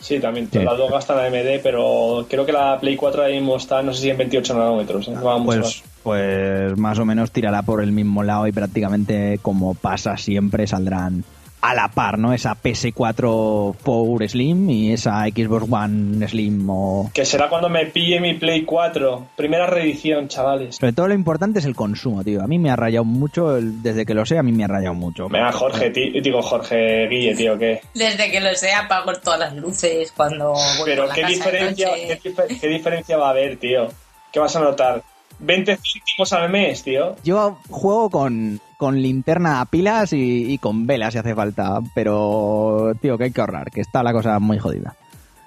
Sí, 0.00 0.18
también. 0.18 0.48
Sí. 0.50 0.60
Las 0.60 0.78
dos 0.78 0.90
gastan 0.90 1.18
AMD, 1.18 1.60
pero 1.62 2.26
creo 2.28 2.46
que 2.46 2.52
la 2.52 2.78
Play 2.80 2.96
4 2.96 3.22
ahora 3.22 3.34
mismo 3.34 3.56
está, 3.56 3.82
no 3.82 3.92
sé 3.92 4.02
si 4.02 4.10
en 4.10 4.16
28 4.16 4.54
nanómetros. 4.54 5.08
¿eh? 5.08 5.12
Mucho 5.12 5.44
Pues, 5.44 5.82
pues 6.02 6.78
más 6.78 6.98
o 6.98 7.04
menos 7.04 7.30
tirará 7.32 7.60
por 7.62 7.82
el 7.82 7.92
mismo 7.92 8.22
lado 8.22 8.46
y 8.46 8.52
prácticamente 8.52 9.38
como 9.42 9.74
pasa 9.74 10.16
siempre 10.16 10.66
saldrán 10.66 11.24
a 11.66 11.74
la 11.74 11.88
par, 11.88 12.18
¿no? 12.18 12.32
Esa 12.34 12.54
PS4 12.60 13.76
Power 13.82 14.28
Slim 14.28 14.68
y 14.68 14.92
esa 14.92 15.24
Xbox 15.24 15.66
One 15.70 16.28
Slim 16.28 16.66
o... 16.68 17.10
Que 17.14 17.24
será 17.24 17.48
cuando 17.48 17.68
me 17.68 17.86
pille 17.86 18.20
mi 18.20 18.34
Play 18.34 18.64
4. 18.64 19.28
Primera 19.36 19.66
reedición, 19.66 20.28
chavales. 20.28 20.76
Sobre 20.76 20.92
todo 20.92 21.08
lo 21.08 21.14
importante 21.14 21.60
es 21.60 21.64
el 21.64 21.74
consumo, 21.74 22.22
tío. 22.22 22.42
A 22.42 22.46
mí 22.46 22.58
me 22.58 22.70
ha 22.70 22.76
rayado 22.76 23.04
mucho, 23.04 23.56
el- 23.56 23.82
desde 23.82 24.04
que 24.04 24.12
lo 24.14 24.26
sé, 24.26 24.36
a 24.38 24.42
mí 24.42 24.52
me 24.52 24.64
ha 24.64 24.68
rayado 24.68 24.94
mucho. 24.94 25.28
Venga, 25.28 25.52
Jorge, 25.52 25.90
ti- 25.90 26.20
digo 26.20 26.42
Jorge 26.42 27.08
Guille, 27.08 27.34
tío, 27.34 27.58
¿qué? 27.58 27.80
Desde 27.94 28.30
que 28.30 28.40
lo 28.40 28.54
sé, 28.54 28.72
apago 28.72 29.12
todas 29.14 29.40
las 29.40 29.54
luces 29.56 30.12
cuando 30.16 30.52
voy 30.52 30.84
Pero 30.84 31.06
la 31.06 31.14
¿qué 31.14 31.22
casa 31.22 31.32
de 31.32 31.36
diferencia, 31.36 31.88
noche. 31.88 32.18
qué, 32.22 32.30
difer- 32.34 32.60
qué 32.60 32.68
diferencia 32.68 33.16
va 33.16 33.28
a 33.28 33.30
haber, 33.30 33.56
tío? 33.58 33.88
¿Qué 34.32 34.40
vas 34.40 34.54
a 34.56 34.60
notar? 34.60 35.02
20 35.38 35.76
céntimos 35.76 36.32
al 36.32 36.50
mes, 36.50 36.82
tío. 36.82 37.16
Yo 37.24 37.58
juego 37.68 38.10
con, 38.10 38.60
con 38.76 39.00
linterna 39.00 39.60
a 39.60 39.66
pilas 39.66 40.12
y, 40.12 40.52
y 40.52 40.58
con 40.58 40.86
velas 40.86 41.12
si 41.12 41.18
hace 41.18 41.34
falta, 41.34 41.80
pero, 41.94 42.92
tío, 43.00 43.18
que 43.18 43.24
hay 43.24 43.32
que 43.32 43.40
ahorrar, 43.40 43.70
que 43.70 43.80
está 43.80 44.02
la 44.02 44.12
cosa 44.12 44.38
muy 44.38 44.58
jodida. 44.58 44.94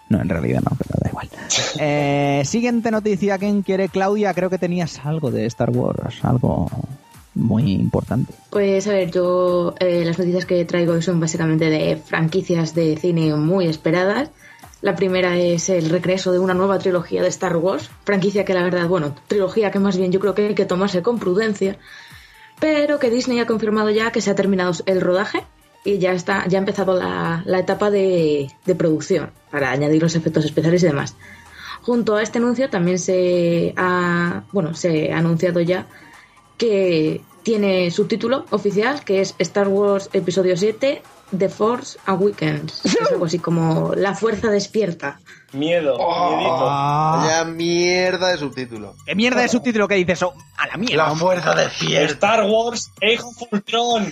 No, 0.10 0.22
en 0.22 0.30
realidad 0.30 0.62
no, 0.64 0.76
pero 0.78 1.00
da 1.02 1.10
igual. 1.10 1.30
Eh, 1.80 2.42
siguiente 2.46 2.92
noticia, 2.92 3.38
¿quién 3.38 3.62
quiere? 3.62 3.90
Claudia, 3.90 4.34
creo 4.34 4.50
que 4.50 4.58
tenías 4.58 5.06
algo 5.06 5.32
de 5.32 5.46
Star 5.46 5.70
Wars, 5.70 6.24
algo 6.24 6.70
muy 7.36 7.74
importante. 7.74 8.34
Pues 8.50 8.88
a 8.88 8.92
ver, 8.92 9.12
yo 9.12 9.76
eh, 9.80 10.04
las 10.06 10.18
noticias 10.18 10.46
que 10.46 10.66
traigo 10.66 10.94
hoy 10.94 11.02
son 11.02 11.20
básicamente 11.20 11.70
de 11.70 11.98
franquicias 11.98 12.74
de 12.74 12.98
cine 12.98 13.36
muy 13.36 13.68
esperadas. 13.68 14.32
La 14.82 14.96
primera 14.96 15.38
es 15.38 15.70
el 15.70 15.90
regreso 15.90 16.32
de 16.32 16.40
una 16.40 16.54
nueva 16.54 16.78
trilogía 16.78 17.24
de 17.24 17.30
Star 17.30 17.58
Wars, 17.58 17.90
franquicia 18.04 18.46
que 18.46 18.54
la 18.54 18.64
verdad, 18.64 18.88
bueno, 18.88 19.16
trilogía 19.28 19.72
que 19.72 19.80
más 19.80 19.98
bien 19.98 20.12
yo 20.12 20.20
creo 20.20 20.36
que 20.36 20.48
hay 20.48 20.56
que 20.56 20.66
tomarse 20.66 21.02
con 21.02 21.18
prudencia, 21.18 21.78
pero 22.60 23.00
que 23.00 23.10
Disney 23.10 23.40
ha 23.40 23.48
confirmado 23.48 23.90
ya 23.90 24.12
que 24.12 24.22
se 24.22 24.30
ha 24.30 24.36
terminado 24.36 24.74
el 24.86 25.02
rodaje 25.02 25.44
y 25.84 25.98
ya 25.98 26.14
está, 26.14 26.48
ya 26.48 26.60
ha 26.60 26.62
empezado 26.62 26.94
la, 26.94 27.42
la 27.46 27.60
etapa 27.60 27.90
de, 27.90 28.52
de 28.66 28.76
producción 28.76 29.32
para 29.50 29.72
añadir 29.72 30.02
los 30.02 30.16
efectos 30.16 30.46
especiales 30.46 30.84
y 30.84 30.88
demás. 30.88 31.16
Junto 31.82 32.16
a 32.16 32.22
este 32.22 32.38
anuncio 32.38 32.70
también 32.70 33.00
se 33.00 33.74
ha, 33.78 34.44
bueno, 34.52 34.76
se 34.76 35.12
ha 35.12 35.18
anunciado 35.18 35.62
ya 35.62 35.88
que 36.58 37.22
tiene 37.44 37.90
subtítulo 37.92 38.46
oficial 38.50 39.04
que 39.06 39.22
es 39.22 39.34
Star 39.40 39.70
Wars 39.70 40.10
Episodio 40.12 40.58
7 40.58 41.02
The 41.38 41.50
Force 41.50 41.98
Awakens. 42.06 42.82
Es 42.86 43.12
algo 43.12 43.26
así 43.26 43.40
como 43.40 43.94
La 43.96 44.14
Fuerza 44.14 44.50
Despierta. 44.50 45.20
Miedo, 45.54 45.98
miedito. 45.98 46.66
Vaya 46.66 47.46
mierda 47.46 48.30
de 48.30 48.38
subtítulo. 48.38 48.96
¿Qué 49.06 49.16
mierda 49.16 49.42
de 49.42 49.48
subtítulo 49.48 49.88
que 49.88 49.96
dices? 49.96 50.22
Oh, 50.24 50.34
a 50.58 50.68
la 50.68 50.78
mierda. 50.78 51.08
La 51.08 51.16
fuerza 51.16 51.56
de 51.56 51.70
fiesta. 51.70 52.14
Star 52.14 52.46
Wars 52.46 52.92
Age 53.02 53.20
of 53.24 53.54
Ultron. 53.54 54.12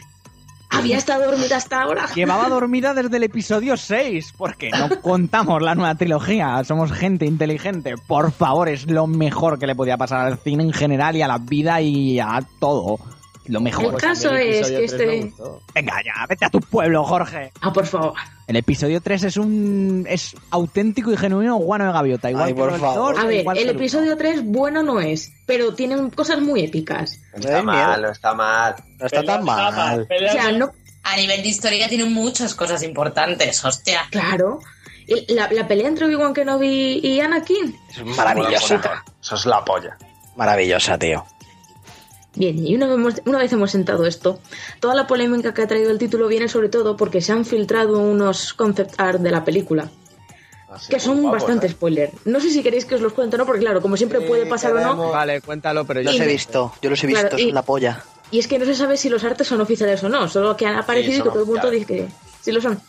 Había 0.70 0.98
estado 0.98 1.26
dormida 1.26 1.58
hasta 1.58 1.82
ahora. 1.82 2.08
Llevaba 2.14 2.50
dormida 2.50 2.94
desde 2.94 3.18
el 3.18 3.24
episodio 3.24 3.78
6, 3.78 4.34
porque 4.38 4.72
no 4.72 4.90
contamos 5.02 5.62
la 5.62 5.76
nueva 5.76 5.96
trilogía, 5.96 6.62
somos 6.64 6.92
gente 6.92 7.26
inteligente. 7.26 7.96
Por 8.08 8.32
favor, 8.32 8.68
es 8.70 8.90
lo 8.90 9.08
mejor 9.08 9.60
que 9.60 9.68
le 9.68 9.76
podía 9.76 9.98
pasar 9.98 10.26
al 10.26 10.38
cine 10.40 10.64
en 10.64 10.74
general 10.74 11.16
y 11.16 11.22
a 11.22 11.28
la 11.28 11.38
vida 11.38 11.80
y 11.82 12.20
a 12.20 12.42
todo. 12.60 12.98
Lo 13.48 13.60
El 13.60 13.64
mejor. 13.64 13.98
caso 13.98 14.32
El 14.32 14.48
es 14.54 14.70
que 14.72 14.86
este... 14.86 15.32
Venga 15.74 16.02
ya, 16.04 16.26
vete 16.28 16.46
a 16.46 16.50
tu 16.50 16.60
pueblo, 16.60 17.04
Jorge. 17.04 17.52
Ah, 17.62 17.72
por 17.72 17.86
favor. 17.86 18.14
El 18.48 18.56
episodio 18.56 19.02
3 19.02 19.24
es 19.24 19.38
un 19.38 20.06
es 20.10 20.36
auténtico 20.52 21.12
y 21.12 21.18
genuino 21.18 21.56
guano 21.58 21.86
de 21.86 21.92
gaviota, 21.92 22.30
igual 22.30 22.46
Ay, 22.48 22.54
por 22.54 22.74
el 22.74 22.80
favor. 22.80 23.20
A 23.20 23.26
ver, 23.26 23.46
el 23.56 23.70
episodio 23.70 24.18
3 24.18 24.44
bueno 24.46 24.84
no 24.84 25.00
es, 25.00 25.32
pero 25.46 25.74
tiene 25.74 26.10
cosas 26.12 26.40
muy 26.42 26.62
épicas. 26.64 27.20
Está 27.34 27.58
Ay, 27.58 27.64
mal, 27.64 27.98
mierda. 28.00 28.12
está 28.12 28.34
mal. 28.34 28.76
No 29.00 29.06
está 29.06 29.24
tan 29.24 29.44
mal. 29.44 30.02
O 30.10 30.32
sea, 30.32 30.52
no... 30.52 30.72
A 31.04 31.16
nivel 31.18 31.44
de 31.44 31.50
historia 31.50 31.88
tiene 31.88 32.06
muchas 32.06 32.56
cosas 32.56 32.82
importantes, 32.82 33.64
hostia. 33.64 34.02
Claro. 34.10 34.60
La, 35.28 35.48
la 35.52 35.68
pelea 35.68 35.88
entre 35.88 36.06
Obi-Wan 36.08 36.34
Kenobi 36.34 37.00
y 37.04 37.20
Anakin. 37.20 37.78
Es 37.92 38.04
maravillosa. 38.18 39.04
Eso 39.22 39.36
es 39.36 39.46
la 39.46 39.64
polla. 39.64 39.96
Maravillosa, 40.36 40.98
tío. 40.98 41.24
Bien, 42.36 42.66
y 42.68 42.76
una 42.76 42.86
vez, 42.88 42.96
hemos, 42.96 43.14
una 43.26 43.38
vez 43.38 43.54
hemos 43.54 43.72
sentado 43.72 44.06
esto, 44.06 44.40
toda 44.80 44.94
la 44.94 45.08
polémica 45.08 45.54
que 45.54 45.62
ha 45.62 45.68
traído 45.68 45.92
el 45.92 45.98
título 45.98 46.28
viene 46.28 46.48
sobre 46.50 46.68
todo 46.70 46.98
porque 46.98 47.22
se 47.22 47.32
han 47.32 47.46
filtrado 47.46 47.98
unos 48.00 48.54
concept 48.54 48.94
art 48.98 49.22
de 49.22 49.32
la 49.32 49.46
película, 49.46 49.90
Así 50.70 50.90
que 50.92 51.00
son 51.00 51.32
bastante 51.32 51.68
¿eh? 51.68 51.70
spoiler. 51.70 52.12
No 52.26 52.42
sé 52.42 52.50
si 52.50 52.62
queréis 52.62 52.84
que 52.84 52.96
os 52.96 53.02
los 53.02 53.14
cuente 53.14 53.38
o 53.38 53.40
no, 53.40 53.46
porque 53.46 53.62
claro, 53.62 53.82
como 53.82 53.96
siempre 53.96 54.20
Sí, 54.20 54.26
puede 54.28 54.46
pasar 54.48 54.74
o 54.74 54.80
no. 54.82 55.12
Vale, 55.12 55.40
cuéntalo, 55.40 55.86
pero 55.86 56.02
Yo 56.02 56.12
los 56.12 56.20
he 56.20 56.28
visto, 56.28 56.74
yo 56.82 56.90
los 56.90 57.02
he 57.04 57.08
visto, 57.08 57.22
Claro, 57.30 57.38
es 57.38 57.54
la 57.54 57.62
polla. 57.62 58.04
y 58.32 58.40
es 58.40 58.48
que 58.50 58.60
no 58.60 58.66
se 58.66 58.76
sabe 58.76 58.98
si 58.98 59.08
los 59.08 59.24
artes 59.24 59.48
son 59.48 59.62
oficiales 59.62 60.04
o 60.04 60.10
no, 60.10 60.28
solo 60.28 60.58
que 60.58 60.66
han 60.66 60.76
aparecido 60.76 61.20
y 61.20 61.22
que 61.22 61.30
todo 61.30 61.44
el 61.44 61.46
mundo 61.48 61.70
dice 61.70 61.86
que 61.86 62.08
sí 62.42 62.52
lo 62.52 62.60
son. 62.60 62.82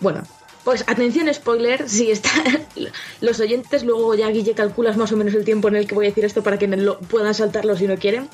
Bueno, 0.00 0.22
pues 0.64 0.82
atención 0.88 1.32
spoiler, 1.32 1.88
si 1.88 2.10
está 2.10 2.30
los 3.20 3.38
oyentes, 3.38 3.84
luego 3.84 4.16
ya 4.16 4.28
Guille 4.30 4.54
calculas 4.54 4.96
más 4.96 5.12
o 5.12 5.16
menos 5.16 5.34
el 5.34 5.44
tiempo 5.44 5.68
en 5.68 5.76
el 5.76 5.86
que 5.86 5.94
voy 5.94 6.06
a 6.06 6.08
decir 6.08 6.24
esto 6.24 6.42
para 6.42 6.58
que 6.58 6.66
lo 6.66 6.98
puedan 6.98 7.34
saltarlo 7.34 7.76
si 7.76 7.86
no 7.86 7.96
quieren. 7.96 8.28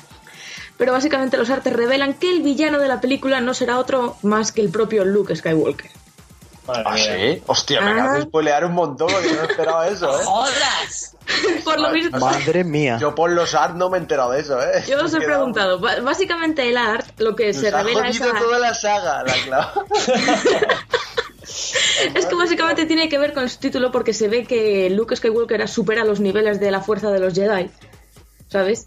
Pero 0.77 0.91
básicamente 0.91 1.37
los 1.37 1.49
artes 1.49 1.73
revelan 1.73 2.13
que 2.13 2.29
el 2.29 2.41
villano 2.41 2.79
de 2.79 2.87
la 2.87 3.01
película 3.01 3.41
no 3.41 3.53
será 3.53 3.79
otro 3.79 4.17
más 4.23 4.51
que 4.51 4.61
el 4.61 4.69
propio 4.69 5.05
Luke 5.05 5.35
Skywalker. 5.35 5.91
¿Ah, 6.67 6.97
sí? 6.97 7.43
Hostia, 7.45 7.81
me 7.81 7.91
acabas 7.91 8.15
de 8.15 8.21
spoilear 8.23 8.65
un 8.65 8.73
montón 8.73 9.07
porque 9.11 9.29
yo 9.29 9.35
no 9.35 9.43
esperaba 9.43 9.87
eso, 9.87 10.19
¿eh? 10.19 10.23
¡Jodas! 10.23 11.15
Por 11.63 11.79
lo 11.79 11.91
visto, 11.91 12.19
Madre 12.19 12.63
mía. 12.63 12.97
Yo 12.99 13.15
por 13.15 13.31
los 13.31 13.53
art 13.55 13.75
no 13.75 13.89
me 13.89 13.97
he 13.97 14.01
enterado 14.01 14.31
de 14.31 14.41
eso, 14.41 14.61
¿eh? 14.61 14.83
yo 14.87 15.03
os 15.03 15.13
he 15.13 15.17
preguntado. 15.25 15.79
Básicamente 15.79 16.67
el 16.69 16.77
art, 16.77 17.19
lo 17.19 17.35
que 17.35 17.47
Nos 17.47 17.57
se 17.57 17.69
ha 17.69 17.83
revela 17.83 18.07
es, 18.07 18.19
toda 18.19 18.59
la 18.59 18.73
saga, 18.73 19.23
la 19.23 19.73
es 22.15 22.25
que 22.25 22.35
básicamente 22.35 22.85
tiene 22.85 23.09
que 23.09 23.17
ver 23.17 23.33
con 23.33 23.49
su 23.49 23.57
título 23.57 23.91
porque 23.91 24.13
se 24.13 24.27
ve 24.27 24.45
que 24.45 24.89
Luke 24.89 25.15
Skywalker 25.15 25.67
supera 25.67 26.03
los 26.03 26.19
niveles 26.19 26.59
de 26.59 26.69
la 26.71 26.81
fuerza 26.81 27.11
de 27.11 27.19
los 27.19 27.33
Jedi, 27.33 27.71
¿sabes? 28.49 28.85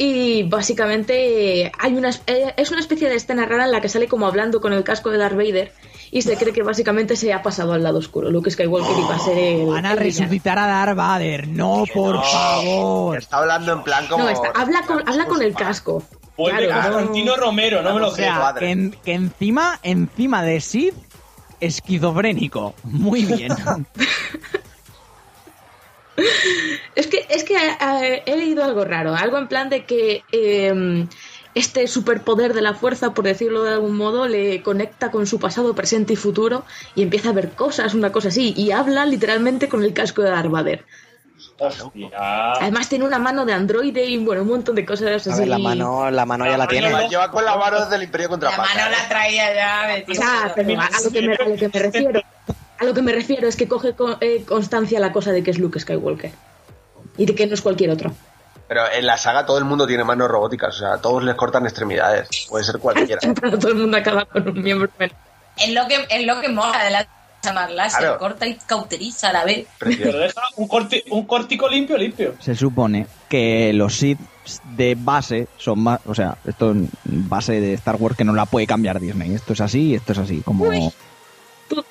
Y 0.00 0.44
básicamente 0.44 1.72
hay 1.76 1.94
una, 1.96 2.10
es- 2.10 2.22
eh, 2.28 2.54
es 2.56 2.70
una 2.70 2.78
especie 2.80 3.08
de 3.08 3.16
escena 3.16 3.46
rara 3.46 3.64
en 3.64 3.72
la 3.72 3.80
que 3.80 3.88
sale 3.88 4.06
como 4.06 4.26
hablando 4.26 4.60
con 4.60 4.72
el 4.72 4.84
casco 4.84 5.10
de 5.10 5.18
Darth 5.18 5.34
Vader 5.36 5.72
y 6.12 6.22
se 6.22 6.36
cree 6.36 6.52
que 6.52 6.62
básicamente 6.62 7.16
se 7.16 7.32
ha 7.32 7.42
pasado 7.42 7.72
al 7.72 7.82
lado 7.82 7.98
oscuro. 7.98 8.30
Luke 8.30 8.48
Skywalker 8.50 8.96
iba 8.96 9.16
a 9.16 9.18
ser 9.18 9.36
el... 9.36 9.66
Van 9.66 9.84
a 9.84 9.92
el 9.92 9.98
villano. 9.98 10.20
resucitar 10.26 10.58
a 10.58 10.66
Darth 10.68 10.96
Vader. 10.96 11.48
No, 11.48 11.82
por 11.92 12.14
no. 12.14 12.22
favor. 12.22 13.18
Está 13.18 13.38
hablando 13.38 13.72
en 13.72 13.82
plan 13.82 14.06
como... 14.06 14.22
No, 14.24 14.30
está- 14.30 14.52
habla, 14.54 14.82
con, 14.86 15.06
habla 15.08 15.26
con 15.26 15.42
el 15.42 15.52
casco. 15.54 16.02
Vuelve 16.36 16.66
Claro, 16.66 16.92
Constantino 16.92 17.34
Romero, 17.36 17.82
no 17.82 17.94
me 17.94 18.00
lo 18.00 18.12
creo. 18.12 18.32
sea, 18.32 18.54
que, 18.56 18.70
en- 18.70 18.96
que 19.04 19.12
encima, 19.14 19.80
encima 19.82 20.44
de 20.44 20.60
Sid, 20.60 20.92
esquizofrénico. 21.58 22.74
Muy 22.84 23.24
bien. 23.24 23.50
Es 26.94 27.06
que, 27.06 27.26
es 27.28 27.44
que 27.44 27.54
eh, 27.56 28.22
he 28.26 28.36
leído 28.36 28.64
algo 28.64 28.84
raro, 28.84 29.14
algo 29.14 29.38
en 29.38 29.48
plan 29.48 29.68
de 29.68 29.84
que 29.84 30.24
eh, 30.32 31.06
este 31.54 31.86
superpoder 31.88 32.54
de 32.54 32.62
la 32.62 32.74
fuerza, 32.74 33.14
por 33.14 33.24
decirlo 33.24 33.62
de 33.62 33.72
algún 33.74 33.96
modo, 33.96 34.26
le 34.26 34.62
conecta 34.62 35.10
con 35.10 35.26
su 35.26 35.38
pasado, 35.38 35.74
presente 35.74 36.12
y 36.14 36.16
futuro 36.16 36.64
y 36.94 37.02
empieza 37.02 37.30
a 37.30 37.32
ver 37.32 37.50
cosas, 37.50 37.94
una 37.94 38.12
cosa 38.12 38.28
así, 38.28 38.52
y 38.56 38.70
habla 38.72 39.06
literalmente 39.06 39.68
con 39.68 39.82
el 39.84 39.92
casco 39.92 40.22
de 40.22 40.30
Darth 40.30 40.50
Vader. 40.50 40.84
Hostia. 41.60 42.10
Además 42.60 42.88
tiene 42.88 43.04
una 43.04 43.18
mano 43.18 43.44
de 43.44 43.52
androide 43.52 44.04
y 44.04 44.16
bueno, 44.18 44.42
un 44.42 44.48
montón 44.48 44.76
de 44.76 44.86
cosas 44.86 45.26
A 45.26 45.30
así. 45.32 45.40
ver, 45.40 45.48
la 45.48 45.58
mano, 45.58 46.08
la 46.10 46.24
mano 46.24 46.44
ya 46.46 46.56
la 46.56 46.68
tiene. 46.68 46.90
La 46.90 47.08
lleva 47.08 47.30
con 47.32 47.44
la 47.44 47.56
mano 47.56 47.80
desde 47.80 47.96
el 47.96 48.02
Imperio 48.04 48.26
La 48.26 48.30
Contraataca. 48.30 48.62
mano 48.74 48.90
la 48.90 49.08
traía 49.08 49.54
ya 49.54 49.82
O 49.84 49.92
metida. 49.96 50.14
sea, 50.22 50.52
pero 50.54 50.80
a, 50.80 50.84
a 50.86 51.00
lo 51.02 51.10
que 51.10 51.22
me, 51.22 51.34
a 51.34 51.48
lo 51.48 51.56
que 51.56 51.68
me 51.68 51.80
refiero, 51.80 52.22
a 52.78 52.84
lo 52.84 52.94
que 52.94 53.02
me 53.02 53.12
refiero 53.12 53.48
es 53.48 53.56
que 53.56 53.68
coge 53.68 53.92
co- 53.94 54.16
eh, 54.20 54.44
constancia 54.46 55.00
la 55.00 55.12
cosa 55.12 55.32
de 55.32 55.42
que 55.42 55.50
es 55.50 55.58
Luke 55.58 55.78
Skywalker 55.80 56.30
y 57.16 57.26
de 57.26 57.34
que 57.34 57.46
no 57.46 57.54
es 57.54 57.60
cualquier 57.62 57.90
otro. 57.90 58.12
Pero 58.68 58.82
en 58.92 59.06
la 59.06 59.16
saga 59.16 59.46
todo 59.46 59.58
el 59.58 59.64
mundo 59.64 59.86
tiene 59.86 60.04
manos 60.04 60.28
robóticas, 60.28 60.76
o 60.76 60.78
sea, 60.78 60.98
todos 60.98 61.22
les 61.24 61.34
cortan 61.34 61.64
extremidades. 61.64 62.28
Puede 62.48 62.64
ser 62.64 62.78
cualquiera. 62.78 63.20
Todo 63.58 63.68
el 63.68 63.74
mundo 63.76 63.96
acaba 63.96 64.26
con 64.26 64.46
un 64.48 64.62
miembro 64.62 64.88
menos. 64.98 65.16
Es 65.56 65.72
lo 65.72 65.88
que, 65.88 66.06
es 66.10 66.26
lo 66.26 66.40
que 66.40 66.48
mola 66.50 66.84
de 66.84 66.90
la 66.90 67.08
más 67.54 67.70
láser, 67.72 68.00
Claro. 68.00 68.18
corta 68.18 68.46
y 68.46 68.54
cauteriza 68.66 69.30
a 69.30 69.32
la 69.32 69.44
vez. 69.44 69.66
Pero 69.78 70.18
deja 70.18 70.42
un, 70.56 70.68
corti, 70.68 71.02
un 71.10 71.24
cortico 71.26 71.66
limpio, 71.66 71.96
limpio. 71.96 72.34
Se 72.40 72.54
supone 72.54 73.06
que 73.28 73.72
los 73.72 73.94
Sith 73.96 74.18
de 74.76 74.94
base 74.98 75.48
son 75.56 75.78
más. 75.80 76.00
O 76.04 76.14
sea, 76.14 76.36
esto 76.44 76.72
es 76.72 76.76
base 77.04 77.60
de 77.60 77.72
Star 77.74 77.96
Wars 77.96 78.16
que 78.18 78.24
no 78.24 78.34
la 78.34 78.44
puede 78.44 78.66
cambiar 78.66 79.00
Disney. 79.00 79.32
Esto 79.34 79.54
es 79.54 79.62
así 79.62 79.90
y 79.90 79.94
esto 79.94 80.12
es 80.12 80.18
así. 80.18 80.42
Como, 80.42 80.64
Uy. 80.64 80.90
Tú, 81.70 81.82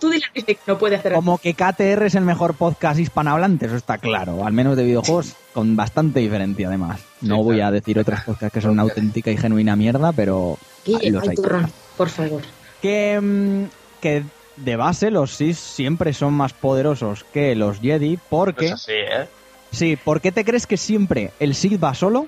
tú 0.00 0.10
dile 0.10 0.24
a 0.26 0.32
Disney 0.34 0.54
que 0.56 0.60
no 0.66 0.78
puede 0.78 0.96
hacer 0.96 1.12
como 1.12 1.38
que 1.38 1.54
KTR 1.54 2.04
es 2.06 2.14
el 2.14 2.24
mejor 2.24 2.54
podcast 2.54 2.98
hispanohablante, 3.00 3.66
eso 3.66 3.76
está 3.76 3.98
claro. 3.98 4.44
Al 4.44 4.52
menos 4.52 4.76
de 4.76 4.84
videojuegos, 4.84 5.34
con 5.52 5.76
bastante 5.76 6.20
diferencia 6.20 6.68
además. 6.68 7.00
No 7.20 7.36
Sí, 7.36 7.42
voy 7.42 7.56
claro. 7.56 7.68
a 7.68 7.72
decir 7.72 7.98
otros 7.98 8.20
podcasts 8.22 8.52
que 8.54 8.60
son 8.60 8.72
una 8.72 8.82
auténtica 8.82 9.30
y 9.30 9.36
genuina 9.36 9.76
mierda, 9.76 10.12
pero 10.12 10.58
los 10.86 11.28
hay. 11.28 11.36
turrón, 11.36 11.70
por 11.96 12.08
favor. 12.08 12.42
que, 12.82 13.20
mm, 13.20 13.64
que 14.00 14.22
de 14.56 14.76
base 14.76 15.10
los 15.10 15.32
Sith 15.32 15.56
siempre 15.56 16.12
son 16.12 16.34
más 16.34 16.52
poderosos 16.52 17.24
que 17.32 17.54
los 17.54 17.80
Jedi 17.80 18.18
porque... 18.28 18.66
Es 18.66 18.72
así, 18.72 18.92
¿eh? 18.92 19.28
Sí, 19.70 19.96
¿por 19.96 20.20
qué 20.20 20.32
te 20.32 20.44
crees 20.44 20.66
que 20.66 20.76
siempre 20.76 21.30
el 21.40 21.54
Sith 21.54 21.82
va 21.82 21.94
solo 21.94 22.26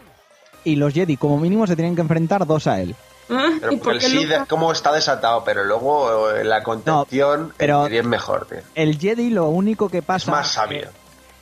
y 0.62 0.76
los 0.76 0.92
Jedi 0.94 1.16
como 1.16 1.38
mínimo 1.40 1.66
se 1.66 1.74
tienen 1.74 1.94
que 1.94 2.02
enfrentar 2.02 2.46
dos 2.46 2.66
a 2.66 2.80
él? 2.80 2.94
¿Ah? 3.30 3.50
Pero 3.60 3.72
¿Y 3.72 3.76
por 3.76 3.94
el 3.94 4.00
Sith 4.00 4.22
Luca? 4.24 4.46
como 4.46 4.72
está 4.72 4.92
desatado, 4.92 5.44
pero 5.44 5.64
luego 5.64 6.30
eh, 6.32 6.44
la 6.44 6.62
contención 6.62 7.52
pero- 7.56 7.84
Jedi 7.84 7.98
es 7.98 8.04
mejor, 8.04 8.46
tío. 8.46 8.58
El 8.74 8.98
Jedi 8.98 9.30
lo 9.30 9.48
único 9.48 9.88
que 9.88 9.98
Es 9.98 10.04
pasa 10.04 10.30
más 10.32 10.48
sabio. 10.52 10.88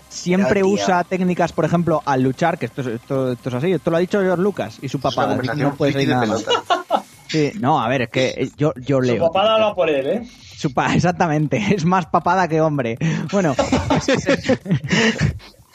siempre 0.09 0.61
Pero, 0.63 0.69
usa 0.69 1.05
técnicas, 1.05 1.53
por 1.53 1.65
ejemplo, 1.65 2.03
al 2.05 2.23
luchar, 2.23 2.59
que 2.59 2.67
esto, 2.67 2.83
es- 2.83 2.87
esto, 2.89 3.33
esto 3.33 3.49
es 3.49 3.55
así, 3.55 3.73
esto 3.73 3.91
lo 3.91 3.97
ha 3.97 4.01
dicho 4.01 4.21
George 4.21 4.43
Lucas 4.43 4.79
y 4.83 4.89
su 4.89 4.99
Es 4.99 5.05
una 5.17 5.27
papá. 5.27 5.55
no 5.55 5.75
puede 5.75 6.07
nada 6.07 6.27
más. 6.27 6.43
pelota. 6.43 7.03
Sí, 7.29 7.53
no, 7.61 7.79
a 7.79 7.89
ver, 7.89 8.03
es 8.03 8.09
que 8.11 8.29
eh, 8.29 8.51
yo, 8.57 8.73
yo 8.77 8.97
Su 8.97 9.03
leo. 9.03 9.27
papá 9.27 9.55
habla 9.55 9.75
por 9.75 9.91
él, 9.91 10.07
¿eh? 10.07 10.29
Su 10.57 10.73
pa- 10.73 10.87
exactamente, 10.95 11.63
es 11.75 11.85
más 11.85 12.07
papada 12.07 12.49
que 12.49 12.61
hombre. 12.61 12.99
Bueno, 13.31 13.55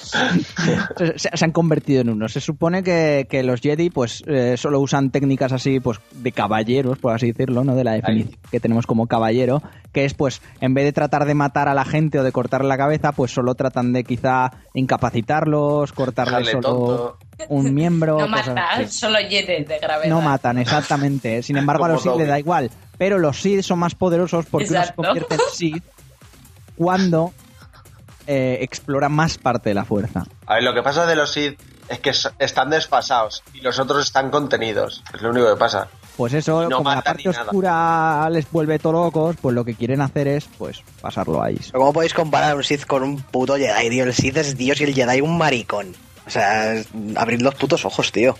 se, 0.03 1.45
han 1.45 1.51
convertido 1.51 2.01
en 2.01 2.09
uno. 2.09 2.29
Se 2.29 2.39
supone 2.41 2.83
que, 2.83 3.27
que 3.29 3.43
los 3.43 3.61
Jedi 3.61 3.89
pues 3.89 4.23
eh, 4.27 4.55
solo 4.57 4.79
usan 4.79 5.09
técnicas 5.11 5.51
así 5.51 5.79
pues 5.79 5.99
de 6.11 6.31
caballeros, 6.31 6.97
por 6.99 7.13
así 7.13 7.27
decirlo, 7.31 7.63
¿no? 7.63 7.75
De 7.75 7.83
la 7.83 7.93
definición 7.93 8.37
que 8.51 8.59
tenemos 8.59 8.85
como 8.85 9.07
caballero, 9.07 9.61
que 9.91 10.05
es 10.05 10.13
pues 10.13 10.41
en 10.61 10.73
vez 10.73 10.85
de 10.85 10.93
tratar 10.93 11.25
de 11.25 11.33
matar 11.33 11.67
a 11.67 11.73
la 11.73 11.85
gente 11.85 12.19
o 12.19 12.23
de 12.23 12.31
cortarle 12.31 12.67
la 12.67 12.77
cabeza, 12.77 13.11
pues 13.11 13.31
solo 13.31 13.55
tratan 13.55 13.93
de 13.93 14.03
quizá 14.03 14.51
incapacitarlos, 14.73 15.91
cortarle 15.93 16.45
solo 16.51 16.61
tonto. 16.61 17.17
un 17.49 17.73
miembro. 17.73 18.17
No 18.23 18.27
cosas 18.29 18.47
mata, 18.49 18.69
así. 18.73 18.97
solo 18.97 19.19
llenes 19.19 19.67
de 19.67 19.79
gravedad. 19.79 20.09
No 20.09 20.21
matan, 20.21 20.57
exactamente. 20.59 21.41
Sin 21.43 21.57
embargo, 21.57 21.85
a 21.85 21.89
los 21.89 22.03
Sith 22.03 22.15
le 22.17 22.25
da 22.25 22.39
igual. 22.39 22.69
Pero 22.97 23.19
los 23.19 23.41
Sith 23.41 23.61
son 23.61 23.79
más 23.79 23.95
poderosos 23.95 24.45
porque 24.45 24.67
uno 24.67 24.73
se 24.73 24.79
Exacto. 24.79 25.03
convierte 25.03 25.35
en 25.35 25.41
Sith 25.51 25.83
cuando 26.75 27.33
eh, 28.27 28.59
explora 28.61 29.09
más 29.09 29.37
parte 29.37 29.69
de 29.69 29.75
la 29.75 29.85
fuerza. 29.85 30.23
A 30.45 30.55
ver, 30.55 30.63
lo 30.63 30.73
que 30.73 30.81
pasa 30.83 31.05
de 31.05 31.15
los 31.15 31.31
Sith 31.31 31.59
es 31.89 31.99
que 31.99 32.11
están 32.39 32.69
desfasados 32.69 33.43
y 33.53 33.61
los 33.61 33.77
otros 33.79 34.05
están 34.05 34.29
contenidos. 34.31 35.03
Es 35.13 35.21
lo 35.21 35.29
único 35.31 35.49
que 35.53 35.59
pasa. 35.59 35.87
Pues 36.15 36.33
eso, 36.33 36.69
No 36.69 36.77
como 36.77 36.91
la 36.93 37.01
parte 37.01 37.23
nada. 37.25 37.41
oscura 37.43 38.29
les 38.29 38.49
vuelve 38.51 38.77
todo 38.79 38.93
locos, 38.93 39.35
pues 39.41 39.55
lo 39.55 39.65
que 39.65 39.73
quieren 39.73 39.99
hacer 40.01 40.27
es 40.27 40.45
pues 40.57 40.83
pasarlo 41.01 41.41
ahí. 41.41 41.57
Pero 41.67 41.79
¿Cómo 41.79 41.93
podéis 41.93 42.13
comparar 42.13 42.55
un 42.55 42.63
Sith 42.63 42.85
con 42.85 43.01
un 43.03 43.21
puto 43.21 43.55
Jedi, 43.55 43.89
tío? 43.89 44.03
El 44.03 44.13
Sith 44.13 44.37
es 44.37 44.55
Dios 44.55 44.79
y 44.79 44.83
el 44.83 44.93
Jedi 44.93 45.21
un 45.21 45.37
maricón. 45.37 45.93
O 46.25 46.29
sea, 46.29 46.75
abrid 47.15 47.41
los 47.41 47.55
putos 47.55 47.83
ojos, 47.85 48.11
tío. 48.11 48.37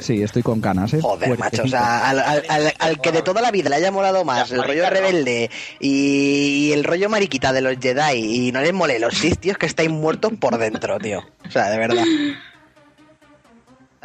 Sí, 0.00 0.22
estoy 0.22 0.42
con 0.42 0.60
ganas, 0.60 0.92
¿eh? 0.92 1.00
Joder, 1.00 1.38
macho. 1.38 1.62
O 1.62 1.68
sea, 1.68 2.08
al, 2.08 2.18
al- 2.18 2.44
al- 2.48 2.74
al 2.78 3.00
que 3.00 3.12
de 3.12 3.22
toda 3.22 3.40
la 3.40 3.50
vida 3.50 3.70
le 3.70 3.76
haya 3.76 3.90
molado 3.90 4.24
más 4.24 4.50
el 4.50 4.62
rollo 4.62 4.88
rebelde 4.90 5.50
y 5.80 6.72
el 6.72 6.84
rollo 6.84 7.08
mariquita 7.08 7.52
de 7.52 7.60
los 7.62 7.76
Jedi 7.78 8.48
y 8.48 8.52
no 8.52 8.60
les 8.60 8.72
mole 8.72 8.98
los 8.98 9.14
Sith, 9.14 9.38
tío, 9.40 9.52
es 9.52 9.58
que 9.58 9.66
estáis 9.66 9.90
muertos 9.90 10.32
por 10.38 10.58
dentro, 10.58 10.98
tío. 10.98 11.24
O 11.46 11.50
sea, 11.50 11.70
de 11.70 11.78
verdad. 11.78 12.04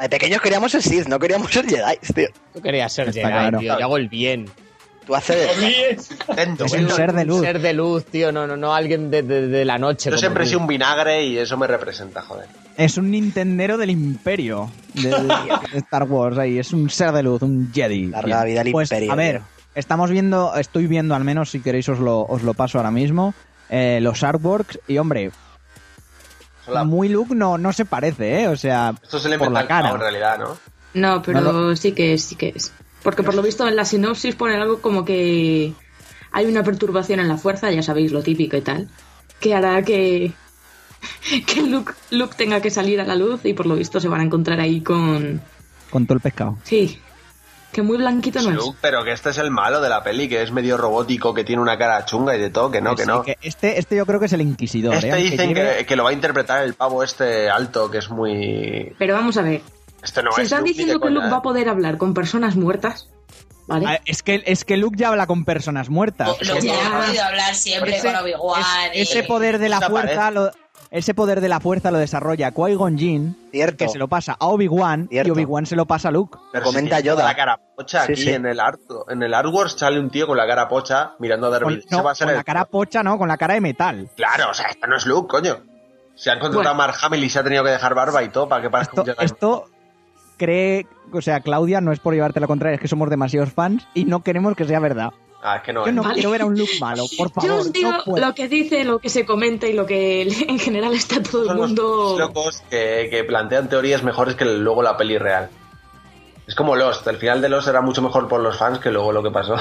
De 0.02 0.08
pequeños 0.10 0.42
queríamos 0.42 0.72
ser 0.72 0.82
Sith, 0.82 1.08
no 1.08 1.20
queríamos 1.20 1.52
ser 1.52 1.66
Jedi, 1.68 1.98
tío. 2.14 2.28
Yo 2.56 2.62
quería 2.62 2.88
ser 2.88 3.10
Está 3.10 3.20
Jedi, 3.22 3.32
claro. 3.34 3.60
tío. 3.60 3.78
Yo 3.80 3.86
hago 3.86 3.98
el 3.98 4.08
bien. 4.10 4.46
Tú 5.10 5.16
haces... 5.16 6.12
Atento, 6.28 6.66
Es 6.66 6.74
¿eh? 6.76 6.84
un 6.84 6.90
ser 6.92 7.14
de 7.14 7.26
luz. 7.26 7.42
Ser 7.42 7.60
de 7.60 7.74
luz, 7.74 8.06
tío. 8.06 8.32
No, 8.32 8.46
no, 8.46 8.56
no 8.56 8.76
alguien 8.76 9.10
de, 9.10 9.24
de- 9.24 9.48
de 9.48 9.66
la 9.66 9.80
noche. 9.80 10.12
Yo 10.12 10.20
siempre 10.20 10.44
he 10.44 10.48
sido 10.48 10.60
un 10.60 10.68
vinagre 10.68 11.26
y 11.26 11.36
eso 11.40 11.58
me 11.58 11.66
representa, 11.66 12.22
joder. 12.22 12.46
Es 12.78 12.96
un 12.96 13.10
Nintendero 13.10 13.80
del 13.80 13.90
imperio 13.90 14.70
de 14.94 15.10
Star 15.80 16.04
Wars 16.04 16.38
ahí, 16.38 16.60
es 16.60 16.74
un 16.74 16.92
ser 16.92 17.12
de 17.12 17.24
luz, 17.24 17.42
un 17.42 17.72
Jedi. 17.74 18.06
Larga 18.06 18.44
vida 18.44 18.62
al 18.62 18.72
pues, 18.72 18.92
imperio, 18.92 19.12
A 19.12 19.16
ver, 19.16 19.42
estamos 19.74 20.12
viendo, 20.12 20.54
estoy 20.56 20.86
viendo 20.86 21.16
al 21.16 21.24
menos, 21.24 21.50
si 21.50 21.60
queréis 21.60 21.90
os 21.90 21.98
lo, 21.98 22.22
os 22.22 22.44
lo 22.44 22.54
paso 22.54 22.78
ahora 22.78 22.92
mismo, 22.92 23.34
eh, 23.72 23.98
los 24.04 24.22
artworks 24.22 24.80
y 24.88 25.00
hombre, 25.00 25.32
muy 26.86 27.10
look 27.10 27.36
no, 27.36 27.58
no 27.58 27.74
se 27.74 27.86
parece, 27.86 28.44
¿eh? 28.44 28.48
O 28.48 28.56
sea, 28.56 28.94
Esto 29.02 29.18
se 29.18 29.28
le 29.28 29.40
por 29.40 29.52
la 29.52 29.66
cara. 29.66 29.90
en 29.90 30.00
realidad, 30.00 30.38
¿no? 30.38 30.56
No, 30.94 31.22
pero 31.24 31.42
No 31.42 31.76
sí 31.76 31.94
que 31.94 32.14
es, 32.14 32.24
sí 32.26 32.36
que 32.36 32.54
es. 32.56 32.72
Porque 33.04 33.24
por 33.24 33.34
lo 33.36 33.42
visto 33.42 33.68
en 33.68 33.76
la 33.76 33.86
sinopsis 33.86 34.36
pone 34.36 34.56
algo 34.56 34.82
como 34.82 35.06
que 35.06 35.74
hay 36.32 36.46
una 36.46 36.64
perturbación 36.64 37.20
en 37.20 37.28
la 37.28 37.38
fuerza, 37.38 37.72
ya 37.72 37.82
sabéis 37.82 38.12
lo 38.12 38.22
típico 38.22 38.58
y 38.58 38.62
tal, 38.62 38.90
que 39.40 39.56
hará 39.56 39.82
que, 39.84 40.34
que 41.48 41.62
Luke, 41.62 41.94
Luke 42.12 42.36
tenga 42.38 42.62
que 42.62 42.70
salir 42.70 43.00
a 43.02 43.06
la 43.06 43.16
luz 43.16 43.42
y 43.46 43.54
por 43.54 43.66
lo 43.66 43.76
visto 43.76 44.00
se 44.00 44.08
van 44.08 44.22
a 44.22 44.24
encontrar 44.24 44.60
ahí 44.60 44.82
con... 44.82 45.42
Con 45.90 46.06
todo 46.06 46.16
el 46.16 46.22
pescado. 46.22 46.58
Sí, 46.64 47.00
que 47.72 47.82
muy 47.82 47.98
blanquito 47.98 48.42
no 48.42 48.50
es. 48.50 48.56
Luke, 48.58 48.78
pero 48.82 49.04
que 49.04 49.12
este 49.12 49.30
es 49.32 49.38
el 49.40 49.50
malo 49.50 49.80
de 49.82 49.90
la 49.90 50.04
peli, 50.04 50.28
que 50.30 50.42
es 50.44 50.52
medio 50.52 50.76
robótico, 50.78 51.34
que 51.34 51.44
tiene 51.44 51.62
una 51.62 51.78
cara 51.78 52.06
chunga 52.06 52.36
y 52.36 52.40
de 52.40 52.50
todo, 52.52 52.70
que 52.70 52.82
no, 52.82 52.96
que 52.96 53.04
Sí, 53.04 53.08
no. 53.08 53.24
que 53.24 53.38
este, 53.42 53.80
este 53.80 53.96
yo 53.96 54.06
creo 54.06 54.20
que 54.20 54.26
es 54.28 54.34
el 54.34 54.42
inquisidor, 54.42 54.96
Este 54.96 55.10
¿eh? 55.10 55.16
Dicen 55.16 55.50
lleve- 55.56 55.78
que, 55.80 55.86
que 55.88 55.96
lo 55.96 56.04
va 56.04 56.10
a 56.12 56.14
interpretar 56.14 56.64
el 56.64 56.74
pavo 56.76 57.02
este 57.04 57.50
alto, 57.50 57.90
que 57.90 58.00
es 58.00 58.10
muy... 58.10 58.94
Pero 59.00 59.14
vamos 59.16 59.38
a 59.38 59.42
ver, 59.42 59.62
Este 60.04 60.24
no 60.24 60.32
es 60.32 60.40
están 60.40 60.60
Luke 60.60 60.70
diciendo 60.70 61.00
que 61.00 61.10
Luke 61.10 61.28
¿eh? 61.28 61.30
va 61.32 61.38
a 61.38 61.42
poder 61.42 61.70
hablar 61.70 61.98
con 61.98 62.14
personas 62.14 62.56
muertas, 62.56 63.10
¿vale? 63.68 63.86
Ah, 63.88 64.00
Es 64.06 64.24
que, 64.24 64.44
es 64.46 64.66
que 64.66 64.78
Luke 64.78 64.98
ya 64.98 65.10
habla 65.10 65.28
con 65.28 65.46
personas 65.46 65.90
muertas. 65.90 66.30
Lo 66.30 66.56
que 66.56 66.62
Ya. 66.68 66.88
ha 67.02 67.06
podido 67.06 67.24
hablar 67.24 67.56
siempre 67.56 67.98
Ese- 67.98 68.08
con 68.08 68.16
Obi-Wan. 68.24 68.62
es- 68.94 68.98
y- 68.98 69.02
ese 69.18 69.24
poder 69.24 69.60
de 69.60 69.70
la 69.70 69.80
Se 69.80 69.90
fuerza 69.90 70.32
lo, 70.32 70.52
ese 70.92 71.14
poder 71.14 71.42
de 71.42 71.50
la 71.50 71.60
fuerza 71.60 71.92
lo 71.92 71.98
desarrolla 72.00 72.52
Qui-Gon 72.52 72.98
Jinn, 72.98 73.38
que 73.78 73.90
se 73.90 73.98
lo 74.00 74.08
pasa 74.08 74.36
a 74.40 74.48
Obi-Wan 74.48 75.04
y 75.12 75.16
Cierto. 75.16 75.34
Obi-Wan 75.34 75.66
se 75.66 75.76
lo 75.76 75.86
pasa 75.86 76.08
a 76.08 76.12
Luke. 76.12 76.38
Pero 76.52 76.64
Comenta 76.66 76.98
si 76.98 77.04
Yoda. 77.04 77.26
La 77.26 77.36
cara 77.36 77.60
pocha 77.76 78.06
Sí, 78.06 78.14
aquí 78.14 78.22
sí. 78.24 78.30
en 78.32 78.46
el 78.46 78.60
art, 78.60 78.80
en 79.10 79.22
el 79.22 79.34
artwork 79.34 79.70
sale 79.78 80.00
un 80.00 80.10
tío 80.10 80.26
con 80.26 80.38
la 80.38 80.48
cara 80.48 80.68
pocha 80.68 81.12
mirando 81.20 81.48
a 81.48 81.50
Darth 81.52 81.66
Vader. 81.66 81.84
no, 81.92 82.04
con 82.04 82.30
el- 82.30 82.36
la 82.36 82.44
cara 82.44 82.66
pocha, 82.66 83.04
no, 83.04 83.18
con 83.18 83.28
la 83.28 83.38
cara 83.38 83.54
de 83.56 83.62
metal. 83.62 84.10
Claro, 84.16 84.50
o 84.50 84.54
sea, 84.54 84.68
esto 84.70 84.88
no 84.88 84.96
es 84.98 85.06
Luke, 85.06 85.28
coño. 85.30 85.58
Se 86.16 86.32
han 86.32 86.40
contratado 86.40 86.74
Bueno. 86.76 86.84
a 86.84 86.88
Mark 86.88 86.98
Hamill 87.02 87.24
y 87.24 87.30
se 87.30 87.40
ha 87.40 87.44
tenido 87.44 87.64
que 87.64 87.70
dejar 87.70 87.94
barba 87.96 88.22
y 88.24 88.30
todo 88.30 88.50
para 88.50 88.62
que 88.62 88.70
parezca 88.70 88.92
Esto, 88.94 89.02
un 89.02 89.08
Jedi. 89.16 89.26
esto 89.26 89.66
cree, 90.40 90.88
o 91.14 91.22
sea, 91.22 91.42
Claudia, 91.42 91.82
no 91.82 91.92
es 91.92 92.00
por 92.00 92.16
llevarte 92.16 92.40
la 92.40 92.48
contraria, 92.48 92.76
es 92.76 92.82
que 92.82 92.88
somos 92.88 93.12
demasiados 93.12 93.54
fans 93.54 93.88
y 93.94 94.06
no 94.06 94.24
queremos 94.24 94.56
que 94.56 94.66
sea 94.66 94.80
verdad. 94.80 95.12
Ah, 95.44 95.58
es 95.58 95.64
que 95.64 95.72
no. 95.72 95.84
Yo 95.86 95.90
eh. 95.92 95.94
no 95.94 96.02
Vale. 96.02 96.16
quiero 96.16 96.32
ver 96.32 96.42
a 96.42 96.46
un 96.46 96.58
Luke 96.58 96.80
malo, 96.82 97.04
por 97.18 97.32
favor. 97.32 97.50
Yo 97.50 97.58
os 97.58 97.72
digo 97.72 97.92
no 98.08 98.18
lo 98.18 98.34
que 98.34 98.48
dice, 98.48 98.84
lo 98.84 98.98
que 99.00 99.10
se 99.10 99.26
comenta 99.26 99.68
y 99.68 99.74
lo 99.74 99.86
que 99.86 100.24
en 100.50 100.58
general 100.58 100.94
está 100.94 101.22
todo 101.22 101.44
el 101.44 101.48
Son 101.50 101.58
los 101.58 101.68
mundo. 101.68 102.16
locos 102.18 102.64
que, 102.70 103.08
que 103.12 103.24
plantean 103.24 103.70
teorías 103.70 104.02
mejores 104.04 104.36
que 104.36 104.46
luego 104.46 104.82
la 104.82 104.98
peli 104.98 105.18
real. 105.18 105.50
Es 106.48 106.56
como 106.56 106.76
Lost. 106.76 107.06
El 107.06 107.18
final 107.18 107.42
de 107.42 107.50
Lost 107.50 107.68
era 107.68 107.82
mucho 107.82 108.02
mejor 108.02 108.28
por 108.28 108.42
los 108.42 108.58
fans 108.58 108.80
que 108.80 108.90
luego 108.90 109.12
lo 109.12 109.22
que 109.22 109.30
pasó. 109.30 109.56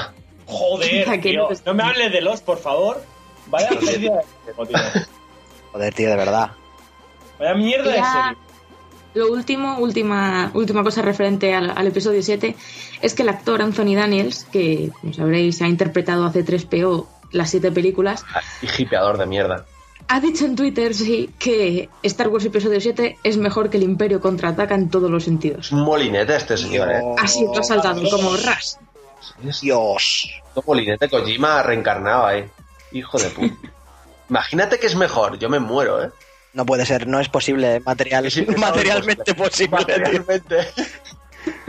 Joder, 0.47 1.21
tío, 1.21 1.47
no 1.65 1.73
me 1.75 1.83
hables 1.83 2.11
de 2.11 2.21
los, 2.21 2.41
por 2.41 2.57
favor. 2.57 3.01
Vaya 3.47 3.69
pérdida 3.69 3.91
de 3.91 4.23
tiempo, 4.43 4.65
tío. 4.65 4.77
Joder, 5.71 5.93
tío, 5.93 6.09
de 6.09 6.15
verdad. 6.15 6.51
Vaya 7.37 7.53
mierda 7.53 7.85
de 7.91 7.93
serie. 7.93 8.37
Lo 9.15 9.31
último, 9.31 9.77
última, 9.79 10.51
última 10.53 10.83
cosa 10.83 11.01
referente 11.01 11.53
al, 11.55 11.71
al 11.75 11.87
episodio 11.87 12.21
7 12.21 12.55
es 13.01 13.13
que 13.15 13.23
el 13.23 13.29
actor 13.29 13.61
Anthony 13.61 13.95
Daniels, 13.95 14.45
que 14.51 14.91
como 15.01 15.13
sabréis 15.13 15.61
ha 15.61 15.67
interpretado 15.67 16.25
hace 16.25 16.45
3PO 16.45 17.07
las 17.31 17.49
siete 17.49 17.71
películas, 17.71 18.23
Ah, 18.33 18.41
Y 18.61 18.81
hipeador 18.83 19.17
de 19.17 19.25
mierda. 19.25 19.65
ha 20.07 20.19
dicho 20.19 20.45
en 20.45 20.55
Twitter 20.55 20.93
sí 20.95 21.29
que 21.39 21.89
Star 22.03 22.27
Wars 22.29 22.45
episodio 22.45 22.79
7 22.81 23.17
es 23.23 23.37
mejor 23.37 23.69
que 23.69 23.77
el 23.77 23.83
Imperio 23.83 24.19
contraataca 24.19 24.73
en 24.75 24.89
todos 24.89 25.09
los 25.11 25.23
sentidos. 25.25 25.71
Molinete 25.71 26.35
este 26.35 26.57
señor, 26.57 26.91
eh. 26.91 27.01
Así 27.17 27.43
lo 27.45 27.59
ha 27.59 27.63
saltado, 27.63 28.01
como 28.09 28.35
ras. 28.37 28.79
Dios. 29.61 30.29
un 30.55 30.63
molinete 30.65 31.09
Kojima 31.09 31.61
reencarnado 31.63 32.25
ahí. 32.25 32.45
Hijo 32.91 33.17
de 33.17 33.29
puta. 33.29 33.55
Imagínate 34.29 34.79
que 34.79 34.87
es 34.87 34.95
mejor. 34.95 35.37
Yo 35.39 35.49
me 35.49 35.59
muero, 35.59 36.03
eh. 36.03 36.09
No 36.53 36.65
puede 36.65 36.85
ser, 36.85 37.07
no 37.07 37.19
es 37.19 37.29
posible 37.29 37.79
material, 37.85 38.29
Sí, 38.31 38.43
sí, 38.43 38.51
no, 38.51 38.57
materialmente 38.57 39.33
posible. 39.35 39.69
Materialmente. 39.77 40.55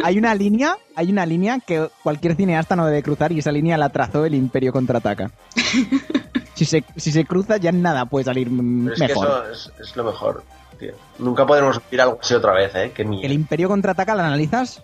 Hay 0.02 0.18
una 0.18 0.34
línea, 0.34 0.76
hay 0.96 1.10
una 1.12 1.26
línea 1.26 1.58
que 1.60 1.88
cualquier 2.02 2.34
cineasta 2.34 2.74
no 2.76 2.86
debe 2.86 3.02
cruzar 3.02 3.30
y 3.32 3.38
esa 3.38 3.52
línea 3.52 3.76
la 3.78 3.90
trazó 3.90 4.24
el 4.24 4.34
Imperio 4.34 4.72
contraataca. 4.72 5.30
si, 6.54 6.64
se, 6.64 6.82
si 6.96 7.12
se 7.12 7.24
cruza 7.24 7.56
ya 7.58 7.72
nada 7.72 8.06
puede 8.06 8.24
salir 8.24 8.48
Pero 8.48 8.94
es 8.94 9.00
que 9.00 9.08
mejor. 9.08 9.26
eso 9.52 9.70
es, 9.78 9.88
es 9.90 9.96
lo 9.96 10.04
mejor, 10.04 10.42
tío. 10.78 10.92
Nunca 11.18 11.46
podremos 11.46 11.78
vivir 11.90 12.00
algo 12.00 12.18
así 12.20 12.34
otra 12.34 12.52
vez, 12.54 12.74
eh. 12.74 12.92
Qué 12.94 13.02
El. 13.02 13.32
Imperio 13.32 13.68
contraataca 13.68 14.14
la 14.14 14.26
analizas 14.26 14.82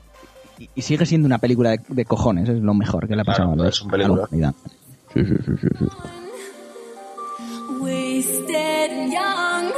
y, 0.58 0.68
y 0.74 0.82
sigue 0.82 1.04
siendo 1.06 1.26
una 1.26 1.38
película 1.38 1.70
de, 1.70 1.80
de 1.88 2.04
cojones, 2.04 2.48
es 2.48 2.60
lo 2.60 2.74
mejor 2.74 3.08
que 3.08 3.16
le 3.16 3.22
ha 3.22 3.24
pasado 3.24 3.48
Claro, 3.48 3.62
a 3.62 3.64
la- 3.64 3.70
es 3.70 3.80
un 3.82 3.92
a 3.94 3.96
la 3.96 4.10
humanidad. 4.12 4.54
Wasted 7.80 8.90
and 8.90 9.12
young. 9.12 9.72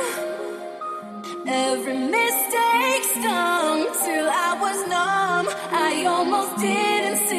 Every 1.47 1.97
mistake 1.97 3.05
stung 3.17 3.79
till 4.05 4.29
I 4.31 4.59
was 4.61 4.79
numb. 4.89 5.47
I 5.73 6.05
almost 6.07 6.57
didn't 6.61 7.29
see 7.29 7.38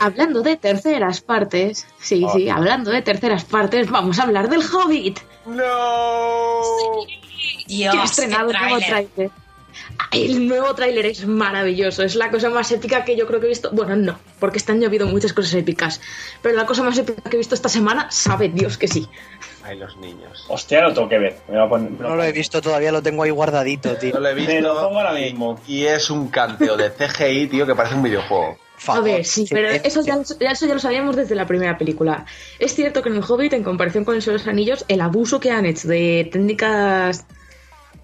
Hablando 0.00 0.42
de 0.42 0.56
terceras 0.56 1.20
partes, 1.20 1.86
sí, 2.00 2.24
sí, 2.32 2.48
hablando 2.48 2.90
de 2.90 3.02
terceras 3.02 3.44
partes, 3.44 3.90
vamos 3.90 4.18
a 4.18 4.22
hablar 4.22 4.48
del 4.48 4.62
Hobbit. 4.62 5.20
¡No! 5.46 7.04
Dios, 7.66 7.94
que 7.94 8.00
ha 8.00 8.04
estrenado 8.04 8.48
qué 8.48 8.56
el 8.56 8.60
nuevo 8.62 8.78
tráiler. 8.78 9.06
tráiler. 9.14 9.30
El 10.12 10.48
nuevo 10.48 10.74
tráiler 10.74 11.06
es 11.06 11.26
maravilloso, 11.26 12.02
es 12.02 12.14
la 12.16 12.30
cosa 12.30 12.50
más 12.50 12.72
épica 12.72 13.04
que 13.04 13.14
yo 13.16 13.26
creo 13.26 13.38
que 13.40 13.46
he 13.46 13.48
visto. 13.50 13.70
Bueno, 13.72 13.94
no, 13.94 14.18
porque 14.40 14.58
este 14.58 14.72
año 14.72 14.84
ha 14.84 14.88
habido 14.88 15.06
muchas 15.06 15.32
cosas 15.32 15.54
épicas, 15.54 16.00
pero 16.42 16.56
la 16.56 16.66
cosa 16.66 16.82
más 16.82 16.96
épica 16.98 17.22
que 17.28 17.36
he 17.36 17.38
visto 17.38 17.54
esta 17.54 17.68
semana, 17.68 18.10
sabe 18.10 18.48
Dios 18.48 18.76
que 18.78 18.88
sí. 18.88 19.06
Ay, 19.62 19.78
los 19.78 19.96
niños. 19.98 20.44
Hostia, 20.48 20.80
lo 20.80 20.94
tengo 20.94 21.08
que 21.08 21.18
ver. 21.18 21.36
Me 21.48 21.56
voy 21.58 21.66
a 21.66 21.68
poner- 21.68 21.90
No 22.00 22.16
lo 22.16 22.24
he 22.24 22.32
visto 22.32 22.60
todavía, 22.62 22.90
lo 22.90 23.02
tengo 23.02 23.22
ahí 23.22 23.30
guardadito, 23.30 23.94
tío. 23.96 24.14
Yo 24.14 24.20
lo 24.20 24.28
he 24.28 24.34
visto. 24.34 24.50
Te 24.50 24.60
lo 24.62 24.74
pongo 24.74 24.98
ahora 24.98 25.12
mismo. 25.12 25.60
Y 25.68 25.84
es 25.84 26.08
un 26.10 26.28
canteo 26.28 26.76
de 26.76 26.90
CGI, 26.90 27.46
tío, 27.48 27.66
que 27.66 27.74
parece 27.74 27.94
un 27.94 28.02
videojuego. 28.02 28.56
A 28.86 29.00
ver, 29.00 29.24
sí, 29.24 29.46
pero 29.50 29.68
eso 29.68 30.02
ya, 30.02 30.18
eso 30.20 30.66
ya 30.66 30.74
lo 30.74 30.80
sabíamos 30.80 31.16
desde 31.16 31.34
la 31.34 31.46
primera 31.46 31.76
película. 31.76 32.24
Es 32.58 32.74
cierto 32.74 33.02
que 33.02 33.10
en 33.10 33.16
el 33.16 33.24
Hobbit, 33.26 33.52
en 33.52 33.62
comparación 33.62 34.04
con 34.04 34.14
el 34.14 34.22
Señor 34.22 34.40
de 34.40 34.44
los 34.44 34.52
Anillos, 34.52 34.84
el 34.88 35.00
abuso 35.00 35.40
que 35.40 35.50
han 35.50 35.66
hecho 35.66 35.88
de 35.88 36.28
técnicas, 36.32 37.26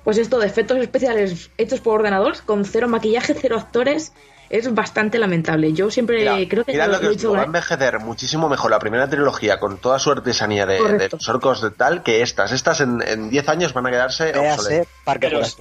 pues 0.05 0.19
esto, 0.19 0.39
de 0.39 0.47
efectos 0.47 0.79
especiales 0.79 1.51
hechos 1.57 1.81
por 1.81 2.01
ordenador, 2.01 2.37
con 2.45 2.65
cero 2.65 2.89
maquillaje, 2.89 3.35
cero 3.35 3.57
actores, 3.59 4.13
es 4.51 4.73
bastante 4.73 5.19
lamentable. 5.19 5.73
Yo 5.73 5.91
siempre 5.91 6.19
Mira, 6.19 6.37
creo 6.49 6.65
que 6.65 6.73
mirad 6.73 6.87
lo, 6.87 6.93
lo 6.93 6.99
que 6.99 7.05
lo 7.05 7.11
he 7.11 7.13
os 7.13 7.17
dicho 7.17 7.29
digo, 7.29 7.37
va 7.37 7.43
a 7.43 7.47
envejecer 7.47 7.99
muchísimo 7.99 8.49
mejor 8.49 8.71
la 8.71 8.79
primera 8.79 9.09
trilogía 9.09 9.59
con 9.59 9.79
toda 9.79 9.99
su 9.99 10.11
artesanía 10.11 10.67
de, 10.67 10.81
de 10.99 11.09
los 11.11 11.29
orcos 11.29 11.63
de 11.63 11.71
tal 11.71 12.03
que 12.03 12.23
estas. 12.23 12.53
Estas 12.53 12.81
en 12.81 13.03
en 13.07 13.31
10 13.31 13.49
años 13.49 13.73
van 13.73 13.87
a 13.87 13.91
quedarse 13.91 14.33
obsoletas. 14.39 15.57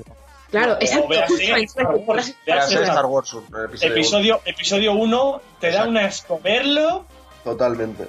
Claro, 0.57 0.73
O 0.73 0.77
exacto. 0.81 1.13
Star 1.13 1.85
Wars, 1.87 2.01
por 2.05 2.15
las- 2.15 2.25
véase 2.27 2.35
Véase 2.45 2.73
Star 2.75 2.83
Star 2.89 3.05
Wars, 3.05 3.33
un 3.33 3.43
episodio. 3.43 3.91
Episodio, 3.93 4.41
episodio 4.45 4.93
1 4.93 5.41
te 5.59 5.67
da 5.67 5.71
Exacto. 5.73 5.89
una 5.89 6.05
asco 6.05 6.39
verlo. 6.43 7.05
Totalmente. 7.43 8.07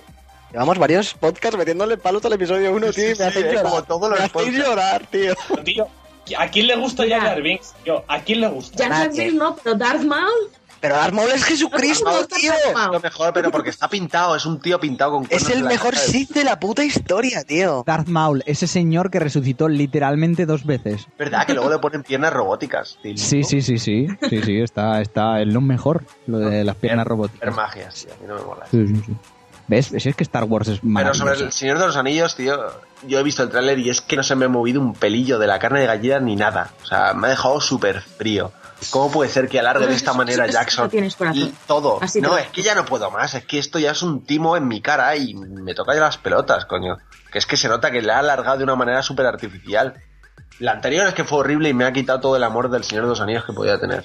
Llevamos 0.52 0.78
varios 0.78 1.14
podcasts 1.14 1.58
metiéndole 1.58 1.96
palos 1.98 2.24
al 2.24 2.32
episodio 2.34 2.72
1, 2.72 2.92
Sí, 2.92 3.00
tío, 3.02 3.10
y 3.10 3.14
sí, 3.14 3.20
me 3.20 3.26
hacéis 3.26 3.44
eh, 3.46 3.48
llorar. 3.48 3.64
como 3.64 3.82
todos 3.84 4.10
los 4.10 4.20
me 4.20 4.28
podcasts. 4.28 4.58
llorar, 4.58 5.06
tío. 5.06 5.34
Tío, 5.64 5.86
¿a 6.38 6.48
quién 6.48 6.66
le 6.68 6.76
gusta. 6.76 7.02
Jar 7.08 7.20
Jar 7.20 7.42
Binks? 7.42 7.74
Yo, 7.84 8.04
¿a 8.08 8.20
quién 8.20 8.40
le 8.40 8.48
gusta? 8.48 8.82
Jar 8.84 8.92
Jar. 8.92 9.12
Binks 9.12 9.34
no, 9.34 9.56
pero 9.62 9.76
Darth 9.76 10.02
Maul 10.02 10.50
Pero 10.80 10.94
Darth 10.96 11.14
Maul 11.14 11.30
es 11.30 11.44
Jesucristo, 11.44 12.10
Darth 12.10 12.32
tío. 12.32 12.52
Maul. 12.74 12.92
Lo 12.92 13.00
mejor, 13.00 13.32
pero 13.32 13.50
porque 13.50 13.70
está 13.70 13.88
pintado, 13.88 14.36
es 14.36 14.44
un 14.46 14.60
tío 14.60 14.78
pintado 14.78 15.12
con 15.12 15.26
Es 15.30 15.48
el 15.48 15.64
mejor 15.64 15.96
Sith 15.96 16.30
de 16.30 16.44
la 16.44 16.60
puta 16.60 16.84
historia, 16.84 17.44
tío. 17.44 17.82
Darth 17.86 18.08
Maul, 18.08 18.42
ese 18.46 18.66
señor 18.66 19.10
que 19.10 19.18
resucitó 19.18 19.68
literalmente 19.68 20.46
dos 20.46 20.64
veces. 20.64 21.06
¿Verdad? 21.18 21.46
Que 21.46 21.54
luego 21.54 21.70
le 21.70 21.78
ponen 21.78 22.02
piernas 22.02 22.32
robóticas. 22.32 22.98
tío. 23.02 23.16
Sí, 23.16 23.42
sí, 23.42 23.62
sí, 23.62 23.78
sí, 23.78 24.06
sí, 24.28 24.42
sí, 24.42 24.60
está, 24.60 25.00
está 25.00 25.40
es 25.40 25.48
lo 25.48 25.60
mejor, 25.60 26.04
lo 26.26 26.38
de 26.38 26.64
las 26.64 26.76
piernas 26.76 27.06
robóticas. 27.06 27.54
magias, 27.54 27.94
sí, 27.94 28.08
a 28.10 28.20
mí 28.20 28.26
no 28.28 28.34
me 28.34 28.42
mola. 28.42 28.66
Sí, 28.70 28.86
sí, 28.86 29.02
sí. 29.06 29.12
¿Ves? 29.68 29.86
Si 29.98 30.08
es 30.08 30.14
que 30.14 30.22
Star 30.22 30.44
Wars 30.44 30.68
es 30.68 30.80
Pero 30.94 31.12
sobre 31.12 31.34
el 31.34 31.50
Señor 31.50 31.78
de 31.80 31.86
los 31.86 31.96
Anillos, 31.96 32.36
tío, 32.36 32.56
yo 33.08 33.18
he 33.18 33.22
visto 33.24 33.42
el 33.42 33.48
tráiler 33.48 33.78
y 33.80 33.90
es 33.90 34.00
que 34.00 34.14
no 34.14 34.22
se 34.22 34.36
me 34.36 34.44
ha 34.44 34.48
movido 34.48 34.80
un 34.80 34.92
pelillo 34.94 35.40
de 35.40 35.48
la 35.48 35.58
carne 35.58 35.80
de 35.80 35.86
gallina 35.86 36.20
ni 36.20 36.36
nada. 36.36 36.70
O 36.84 36.86
sea, 36.86 37.14
me 37.14 37.26
ha 37.26 37.30
dejado 37.30 37.60
súper 37.60 38.00
frío. 38.00 38.52
¿Cómo 38.90 39.10
puede 39.10 39.30
ser 39.30 39.48
que 39.48 39.58
alargue 39.58 39.86
de 39.86 39.94
esta 39.94 40.10
Eso- 40.12 40.18
manera 40.18 40.46
Jackson 40.46 40.90
y 41.34 41.52
todo? 41.66 42.00
No, 42.20 42.36
es 42.38 42.48
que 42.48 42.62
ya 42.62 42.74
no 42.74 42.84
puedo 42.84 43.10
más, 43.10 43.34
es 43.34 43.44
que 43.44 43.58
esto 43.58 43.78
ya 43.78 43.92
es 43.92 44.02
un 44.02 44.24
timo 44.24 44.56
en 44.56 44.68
mi 44.68 44.80
cara 44.80 45.16
y 45.16 45.34
me 45.34 45.74
toca 45.74 45.94
ya 45.94 46.00
las 46.00 46.18
pelotas, 46.18 46.64
coño. 46.66 46.98
Que 47.32 47.38
es 47.38 47.46
que 47.46 47.56
se 47.56 47.68
nota 47.68 47.90
que 47.90 48.02
le 48.02 48.12
ha 48.12 48.18
alargado 48.18 48.58
de 48.58 48.64
una 48.64 48.76
manera 48.76 49.02
súper 49.02 49.26
artificial. 49.26 49.94
La 50.58 50.72
anterior 50.72 51.06
es 51.08 51.14
que 51.14 51.24
fue 51.24 51.38
horrible 51.38 51.68
y 51.68 51.74
me 51.74 51.84
ha 51.84 51.92
quitado 51.92 52.20
todo 52.20 52.36
el 52.36 52.44
amor 52.44 52.70
del 52.70 52.84
Señor 52.84 53.04
de 53.04 53.10
los 53.10 53.20
Anillos 53.20 53.44
que 53.44 53.52
podía 53.52 53.78
tener. 53.78 54.04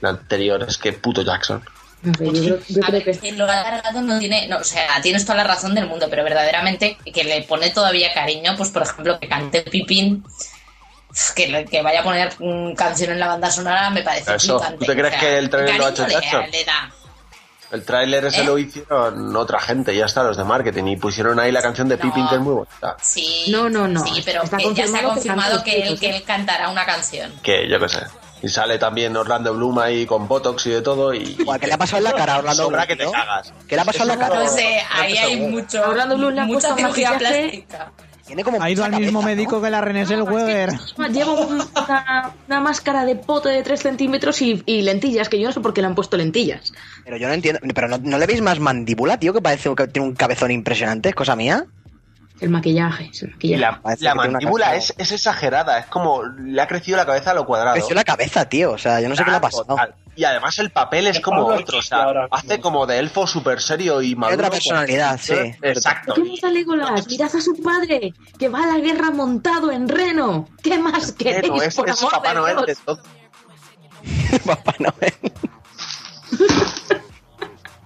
La 0.00 0.08
anterior 0.10 0.64
es 0.68 0.78
que 0.78 0.92
puto 0.92 1.22
Jackson. 1.22 1.62
No 2.02 2.12
sé, 2.14 2.24
yo 2.26 2.32
creo, 2.32 2.58
yo 2.68 2.82
A 2.82 2.86
creo 2.88 2.92
ver, 2.92 3.04
que 3.04 3.18
que 3.18 3.32
lo 3.32 3.44
alargado 3.44 4.02
no 4.02 4.18
tiene, 4.18 4.46
no, 4.48 4.58
o 4.58 4.64
sea, 4.64 5.00
tienes 5.02 5.24
toda 5.24 5.36
la 5.38 5.44
razón 5.44 5.74
del 5.74 5.86
mundo, 5.88 6.06
pero 6.10 6.22
verdaderamente 6.24 6.98
que 7.12 7.24
le 7.24 7.42
pone 7.42 7.70
todavía 7.70 8.12
cariño, 8.12 8.54
pues 8.56 8.70
por 8.70 8.82
ejemplo 8.82 9.18
que 9.18 9.28
cante 9.28 9.62
Pipín, 9.62 10.22
que, 11.34 11.64
que 11.70 11.82
vaya 11.82 12.00
a 12.00 12.04
poner 12.04 12.32
mm, 12.38 12.74
canción 12.74 13.12
en 13.12 13.20
la 13.20 13.28
banda 13.28 13.50
sonora 13.50 13.90
me 13.90 14.02
parece 14.02 14.34
Eso, 14.34 14.58
flipante. 14.58 14.84
¿tú 14.84 14.92
te 14.92 14.98
crees 14.98 15.14
O 15.14 15.18
sea, 15.18 15.20
que 15.20 15.38
el 15.38 15.50
trailer 15.50 15.76
lo 15.76 15.86
ha 15.86 15.90
hecho 15.90 16.06
Jackson? 16.06 16.44
El 17.72 17.84
tráiler 17.84 18.24
ese 18.24 18.42
¿Eh? 18.42 18.44
lo 18.44 18.58
hicieron 18.58 19.34
otra 19.34 19.60
gente, 19.60 19.94
ya 19.94 20.06
está, 20.06 20.22
los 20.22 20.36
de 20.36 20.44
marketing, 20.44 20.84
y 20.84 20.96
pusieron 20.96 21.40
ahí 21.40 21.50
la 21.50 21.62
canción 21.62 21.88
de 21.88 21.96
No. 21.96 22.02
Pippin 22.02 22.28
que 22.28 22.34
es 22.36 22.40
muy 22.40 22.54
bonita. 22.54 22.96
Sí, 23.02 23.46
No, 23.48 23.68
no, 23.68 23.88
no. 23.88 24.04
Sí, 24.04 24.22
pero 24.24 24.44
Está 24.44 24.56
que 24.56 24.72
ya 24.72 24.86
se 24.86 24.96
ha 24.98 25.02
confirmado 25.02 25.64
que 25.64 25.72
que 25.72 25.88
él, 25.88 25.98
que 25.98 26.10
él 26.16 26.22
cantará 26.22 26.68
una 26.68 26.86
canción. 26.86 27.32
Que 27.42 27.68
yo 27.68 27.80
qué 27.80 27.88
sé. 27.88 28.00
Y 28.42 28.48
sale 28.48 28.78
también 28.78 29.16
Orlando 29.16 29.54
Bloom 29.54 29.78
ahí 29.78 30.06
con 30.06 30.28
Botox 30.28 30.66
y 30.66 30.70
de 30.70 30.82
todo. 30.82 31.12
Y, 31.12 31.36
¿qué 31.60 31.66
le 31.66 31.72
ha 31.72 31.78
pasado 31.78 31.98
en 31.98 32.04
la 32.04 32.12
cara 32.12 32.34
a 32.34 32.38
Orlando 32.38 32.68
Bloom, 32.68 32.86
que 32.86 32.96
te 32.96 33.10
cagas. 33.10 33.52
¿Qué 33.66 33.74
le 33.74 33.80
ha 33.80 33.84
pasado 33.84 34.12
en 34.12 34.18
la 34.18 34.28
cara? 34.28 34.44
No 34.44 34.48
sé, 34.48 34.82
ahí 34.92 35.16
hay 35.16 35.40
mucho, 35.40 35.82
Orlando 35.82 36.16
Bloom 36.16 36.46
mucha 36.46 36.76
cirugía 36.76 37.18
plástica. 37.18 37.92
Tiene 38.26 38.42
como 38.42 38.60
Ha 38.60 38.70
ido 38.70 38.84
al 38.84 38.90
mismo 38.90 39.20
cabeza, 39.20 39.20
¿no? 39.20 39.22
médico 39.22 39.62
que 39.62 39.70
la 39.70 39.80
René 39.80 40.04
Zellweger. 40.04 40.70
Lleva 41.12 41.32
una, 41.32 42.32
una 42.48 42.60
máscara 42.60 43.04
de 43.04 43.14
pote 43.14 43.50
de 43.50 43.62
3 43.62 43.80
centímetros 43.80 44.42
y, 44.42 44.62
y 44.66 44.82
lentillas, 44.82 45.28
que 45.28 45.38
yo 45.38 45.46
no 45.46 45.52
sé 45.52 45.60
por 45.60 45.72
qué 45.72 45.80
le 45.80 45.86
han 45.86 45.94
puesto 45.94 46.16
lentillas. 46.16 46.72
Pero 47.04 47.16
yo 47.18 47.28
no 47.28 47.34
entiendo. 47.34 47.60
Pero 47.74 47.88
no, 47.88 47.98
¿no 47.98 48.18
le 48.18 48.26
veis 48.26 48.40
más 48.40 48.58
mandíbula, 48.58 49.18
tío? 49.18 49.32
Que 49.32 49.40
parece 49.40 49.72
que 49.74 49.86
tiene 49.86 50.08
un 50.08 50.14
cabezón 50.14 50.50
impresionante. 50.50 51.10
¿Es 51.10 51.14
cosa 51.14 51.36
mía? 51.36 51.66
El 52.40 52.50
maquillaje, 52.50 53.10
es 53.12 53.22
el 53.22 53.30
maquillaje. 53.30 53.78
la, 54.00 54.14
mandíbula 54.14 54.76
es, 54.76 54.92
es 54.98 55.12
exagerada, 55.12 55.78
es 55.78 55.86
como 55.86 56.22
le 56.22 56.60
ha 56.60 56.66
crecido 56.66 56.98
la 56.98 57.06
cabeza 57.06 57.30
a 57.30 57.34
lo 57.34 57.46
cuadrado. 57.46 57.76
Creció 57.76 57.94
la 57.94 58.04
cabeza, 58.04 58.46
tío. 58.46 58.72
O 58.72 58.78
sea, 58.78 59.00
yo 59.00 59.08
no 59.08 59.16
sé 59.16 59.24
qué 59.24 59.30
le 59.30 59.36
ha 59.36 59.40
pasado. 59.40 59.64
Total. 59.64 59.94
Y 60.16 60.24
además 60.24 60.58
el 60.58 60.70
papel 60.70 61.06
es 61.08 61.20
como 61.20 61.46
otro, 61.46 61.78
o 61.78 61.82
sea, 61.82 62.06
hace 62.30 62.58
como 62.58 62.86
de 62.86 62.98
elfo 62.98 63.26
súper 63.26 63.60
serio 63.60 64.00
y 64.00 64.16
maduro. 64.16 64.38
otra 64.38 64.50
personalidad, 64.50 65.20
sí. 65.22 65.34
Exacto. 65.60 66.14
¿Qué 66.14 66.24
más 66.24 66.42
a 66.42 66.48
Legolas? 66.48 67.06
Mirad 67.06 67.36
a 67.36 67.40
su 67.40 67.54
padre, 67.62 68.14
que 68.38 68.48
va 68.48 68.64
a 68.64 68.66
la 68.66 68.78
guerra 68.78 69.10
montado 69.10 69.70
en 69.70 69.88
Reno. 69.88 70.48
¿Qué 70.62 70.78
más 70.78 71.12
queréis, 71.12 71.42
Pero 71.42 71.62
es, 71.62 71.74
por 71.74 71.88
es 71.88 72.00
amor 72.00 72.12
Papá 72.12 72.28
de 72.30 72.34
Noel 72.34 72.56
Dios? 72.56 72.66
de 72.66 72.76
todo. 72.76 73.02
Papá 74.46 74.74
Noel. 74.78 75.14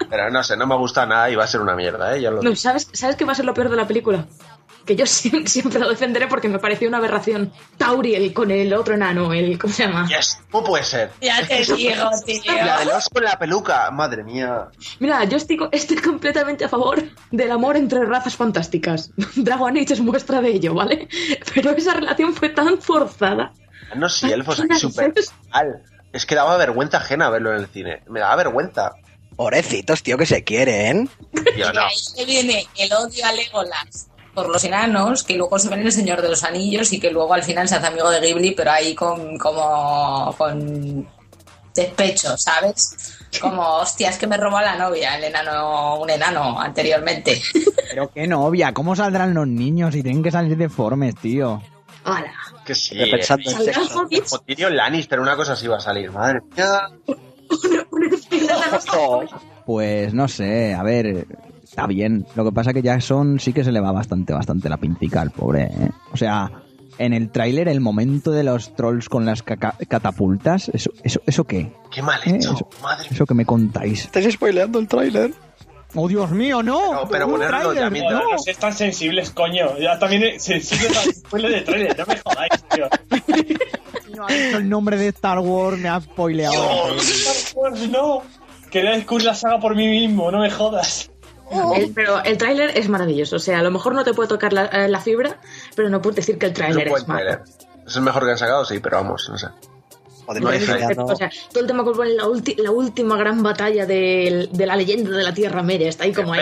Pero 0.08 0.30
no 0.30 0.42
sé, 0.42 0.56
no 0.56 0.66
me 0.66 0.76
gusta 0.76 1.06
nada 1.06 1.30
y 1.30 1.36
va 1.36 1.44
a 1.44 1.46
ser 1.46 1.60
una 1.60 1.76
mierda, 1.76 2.16
¿eh? 2.16 2.20
Ya 2.20 2.30
lo 2.30 2.42
No, 2.42 2.54
¿sabes, 2.56 2.88
¿Sabes 2.92 3.16
qué 3.16 3.24
va 3.24 3.32
a 3.32 3.34
ser 3.36 3.44
lo 3.44 3.54
peor 3.54 3.70
de 3.70 3.76
la 3.76 3.86
película? 3.86 4.26
Que 4.90 4.96
yo 4.96 5.06
siempre, 5.06 5.48
siempre 5.48 5.78
lo 5.78 5.88
defenderé 5.88 6.26
porque 6.26 6.48
me 6.48 6.58
pareció 6.58 6.88
una 6.88 6.96
aberración. 6.98 7.52
Tauriel 7.76 8.32
con 8.34 8.50
el 8.50 8.74
otro 8.74 8.94
enano, 8.94 9.32
el. 9.32 9.56
¿Cómo 9.56 9.72
se 9.72 9.84
llama? 9.84 10.08
Yes, 10.08 10.40
¿Cómo 10.50 10.64
puede 10.66 10.82
ser? 10.82 11.12
Ya 11.20 11.46
te 11.46 11.58
digo, 11.62 12.10
tío. 12.26 12.42
La 12.56 12.80
del 12.80 12.88
oso 12.88 13.08
con 13.12 13.22
la 13.22 13.38
peluca, 13.38 13.88
madre 13.92 14.24
mía. 14.24 14.66
Mira, 14.98 15.22
yo 15.26 15.36
estoy, 15.36 15.58
co- 15.58 15.68
estoy 15.70 15.98
completamente 15.98 16.64
a 16.64 16.68
favor 16.68 17.04
del 17.30 17.52
amor 17.52 17.76
entre 17.76 18.04
razas 18.04 18.34
fantásticas. 18.34 19.12
Dragon 19.36 19.76
Age 19.76 19.92
es 19.92 20.00
muestra 20.00 20.40
de 20.40 20.48
ello, 20.48 20.74
¿vale? 20.74 21.06
Pero 21.54 21.70
esa 21.70 21.94
relación 21.94 22.34
fue 22.34 22.48
tan 22.48 22.82
forzada. 22.82 23.52
No 23.94 24.08
sé, 24.08 24.32
elfos 24.32 24.56
¿Qué 24.56 24.62
aquí 24.72 24.80
súper. 24.80 25.14
Es 26.12 26.26
que 26.26 26.34
daba 26.34 26.56
vergüenza 26.56 26.96
ajena 26.96 27.30
verlo 27.30 27.52
en 27.54 27.60
el 27.60 27.68
cine. 27.68 28.02
Me 28.08 28.18
daba 28.18 28.34
vergüenza. 28.34 28.90
Pobrecitos, 29.36 30.02
tío, 30.02 30.18
que 30.18 30.26
se 30.26 30.44
quieren. 30.44 31.08
Tío, 31.54 31.70
Y 31.70 31.72
no. 31.72 31.80
ahí 31.80 31.96
se 31.96 32.24
viene 32.26 32.66
el 32.76 32.92
odio 32.92 33.24
a 33.24 33.32
Legolas 33.32 34.09
por 34.40 34.48
los 34.50 34.64
enanos, 34.64 35.22
que 35.22 35.36
luego 35.36 35.58
se 35.58 35.68
ven 35.68 35.80
en 35.80 35.86
El 35.86 35.92
Señor 35.92 36.22
de 36.22 36.30
los 36.30 36.44
Anillos 36.44 36.94
y 36.94 36.98
que 36.98 37.10
luego 37.10 37.34
al 37.34 37.42
final 37.42 37.68
se 37.68 37.74
hace 37.74 37.88
amigo 37.88 38.10
de 38.10 38.20
Ghibli, 38.20 38.52
pero 38.52 38.70
ahí 38.70 38.94
con 38.94 39.36
como 39.36 40.34
con 40.38 41.06
despecho, 41.74 42.38
¿sabes? 42.38 43.18
Como, 43.38 43.62
hostia, 43.62 44.08
es 44.08 44.16
que 44.16 44.26
me 44.26 44.38
robó 44.38 44.56
a 44.56 44.62
la 44.62 44.76
novia, 44.76 45.16
el 45.16 45.24
enano, 45.24 46.00
un 46.00 46.08
enano 46.08 46.58
anteriormente. 46.58 47.40
Pero 47.90 48.10
qué 48.12 48.26
novia, 48.26 48.74
¿cómo 48.74 48.96
saldrán 48.96 49.34
los 49.34 49.46
niños 49.46 49.94
si 49.94 50.02
tienen 50.02 50.22
que 50.22 50.32
salir 50.32 50.56
deformes, 50.56 51.14
tío? 51.16 51.62
Que 52.64 52.74
sí. 52.74 52.98
Pensando 53.08 53.50
en 53.50 53.56
Saldrán 53.56 53.84
sexo. 53.84 54.00
hobbits. 54.00 54.32
O 54.32 54.38
Tyrion 54.40 54.74
Lannister, 54.74 55.20
una 55.20 55.36
cosa 55.36 55.52
así 55.52 55.68
va 55.68 55.76
a 55.76 55.80
salir. 55.80 56.10
Madre 56.10 56.40
mía. 56.56 56.88
Pues 59.66 60.12
no 60.12 60.26
sé, 60.26 60.74
a 60.74 60.82
ver, 60.82 61.26
está 61.70 61.86
bien. 61.86 62.26
Lo 62.34 62.44
que 62.44 62.52
pasa 62.52 62.72
que 62.72 62.82
Jackson 62.82 63.38
sí 63.40 63.52
que 63.52 63.64
se 63.64 63.72
le 63.72 63.80
va 63.80 63.92
bastante, 63.92 64.32
bastante 64.32 64.68
la 64.68 64.76
pintica 64.76 65.20
al 65.22 65.30
pobre, 65.30 65.64
¿eh? 65.64 65.90
O 66.12 66.16
sea, 66.16 66.50
en 66.98 67.12
el 67.14 67.30
tráiler 67.30 67.68
el 67.68 67.80
momento 67.80 68.30
de 68.32 68.44
los 68.44 68.74
trolls 68.74 69.08
con 69.08 69.24
las 69.24 69.42
catapultas, 69.42 70.68
¿eso, 70.74 70.90
eso, 71.02 71.20
¿eso 71.26 71.44
qué? 71.44 71.72
Qué 71.90 72.02
mal 72.02 72.20
¿Eh? 72.26 72.36
hecho. 72.36 72.54
Eso, 72.54 72.68
Madre 72.82 73.08
eso 73.10 73.24
que 73.24 73.34
me 73.34 73.46
contáis. 73.46 74.04
Estáis 74.04 74.34
spoileando 74.34 74.78
el 74.78 74.88
tráiler. 74.88 75.32
¡Oh, 75.94 76.06
Dios 76.06 76.30
mío, 76.30 76.62
no! 76.62 76.78
Pero- 76.90 77.08
pero 77.10 77.28
ponerlo 77.30 77.58
tráiler, 77.72 77.82
ya 77.84 77.90
mismo. 77.90 78.10
no. 78.12 78.30
No 78.32 78.38
seas 78.38 78.58
tan 78.58 78.72
sensibles, 78.74 79.30
coño. 79.30 79.76
Ya 79.78 79.98
también 79.98 80.22
es 80.24 80.42
sensible 80.44 80.88
para 80.88 81.02
spoiler 81.12 81.50
de 81.52 81.60
trailer. 81.62 81.98
No 81.98 82.06
me 82.06 82.16
jodáis, 82.18 82.64
tío. 82.74 82.88
No 84.16 84.26
ha 84.26 84.32
dicho 84.32 84.58
el 84.58 84.68
nombre 84.68 84.96
de 84.98 85.08
Star 85.08 85.38
Wars, 85.38 85.78
me 85.78 85.88
ha 85.88 85.98
spoileado. 86.00 86.96
Star 86.98 87.56
Wars, 87.56 87.88
no. 87.88 88.22
Quería 88.70 88.90
descubrir 88.90 89.24
la 89.26 89.34
saga 89.34 89.58
por 89.60 89.74
mí 89.74 89.88
mismo, 89.88 90.30
no 90.30 90.40
me 90.40 90.50
jodas. 90.50 91.10
El- 91.76 91.92
pero 91.92 92.22
el 92.24 92.38
tráiler 92.38 92.70
es 92.76 92.88
maravilloso. 92.88 93.36
O 93.36 93.40
sea, 93.40 93.58
a 93.58 93.62
lo 93.62 93.70
mejor 93.70 93.94
no 93.94 94.04
te 94.04 94.14
puede 94.14 94.28
tocar 94.28 94.52
la, 94.52 94.66
eh, 94.66 94.88
la 94.88 95.00
fibra, 95.00 95.36
pero 95.74 95.88
no 95.88 96.00
puedes 96.00 96.16
decir 96.16 96.38
que 96.38 96.46
el 96.46 96.52
tráiler 96.52 96.86
es 97.00 97.08
malo. 97.08 97.30
Es 97.86 97.96
el 97.96 98.02
mejor 98.02 98.24
que 98.24 98.30
han 98.30 98.38
sacado, 98.38 98.64
sí, 98.64 98.78
pero 98.78 98.98
vamos, 98.98 99.28
no 99.30 99.36
sé. 99.38 99.48
No 100.40 100.48
O 101.12 101.16
sea, 101.16 101.28
todo 101.50 101.60
el 101.62 101.66
tema 101.66 101.82
que 101.84 101.90
pone 101.90 102.10
la, 102.10 102.22
ulti- 102.24 102.56
la 102.56 102.70
última 102.70 103.16
gran 103.16 103.42
batalla 103.42 103.84
del- 103.84 104.48
de 104.52 104.66
la 104.66 104.76
leyenda 104.76 105.10
de 105.16 105.24
la 105.24 105.34
Tierra 105.34 105.60
Media. 105.64 105.88
Está 105.88 106.04
ahí 106.04 106.12
como 106.12 106.32
ahí. 106.34 106.38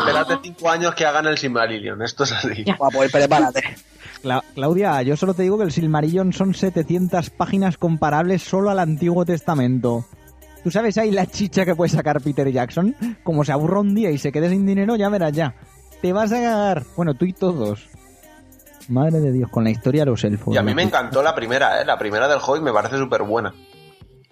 Espérate, 0.00 0.38
cinco 0.42 0.68
años 0.70 0.94
que 0.94 1.06
hagan 1.06 1.26
el 1.26 1.38
Silmarillion. 1.38 2.02
Esto 2.02 2.24
es 2.24 2.32
así. 2.32 2.64
Guapo, 2.76 2.98
pues 2.98 3.10
prepárate. 3.12 3.62
Cla- 4.22 4.42
Claudia, 4.54 5.00
yo 5.00 5.16
solo 5.16 5.32
te 5.32 5.44
digo 5.44 5.56
que 5.56 5.64
el 5.64 5.72
Silmarillion 5.72 6.34
son 6.34 6.52
700 6.52 7.30
páginas 7.30 7.78
comparables 7.78 8.42
solo 8.42 8.68
al 8.70 8.80
Antiguo 8.80 9.24
Testamento. 9.24 10.04
¿Tú 10.66 10.72
sabes 10.72 10.98
ahí 10.98 11.12
la 11.12 11.26
chicha 11.26 11.64
que 11.64 11.76
puede 11.76 11.90
sacar 11.90 12.20
Peter 12.20 12.50
Jackson? 12.50 12.96
Como 13.22 13.44
se 13.44 13.52
aburra 13.52 13.78
un 13.78 13.94
día 13.94 14.10
y 14.10 14.18
se 14.18 14.32
quede 14.32 14.50
sin 14.50 14.66
dinero, 14.66 14.96
ya 14.96 15.08
verás 15.08 15.30
ya. 15.30 15.54
Te 16.02 16.12
vas 16.12 16.32
a 16.32 16.40
cagar. 16.40 16.82
Bueno, 16.96 17.14
tú 17.14 17.24
y 17.24 17.32
todos. 17.32 17.86
Madre 18.88 19.20
de 19.20 19.30
Dios, 19.30 19.48
con 19.48 19.62
la 19.62 19.70
historia 19.70 20.02
de 20.02 20.10
los 20.10 20.24
elfos. 20.24 20.52
Y 20.52 20.58
a 20.58 20.64
mí 20.64 20.74
me 20.74 20.82
encantó 20.82 21.22
la 21.22 21.36
primera, 21.36 21.80
¿eh? 21.80 21.84
La 21.84 21.96
primera 21.96 22.26
del 22.26 22.40
Hobbit 22.44 22.64
me 22.64 22.72
parece 22.72 22.98
súper 22.98 23.22
buena. 23.22 23.54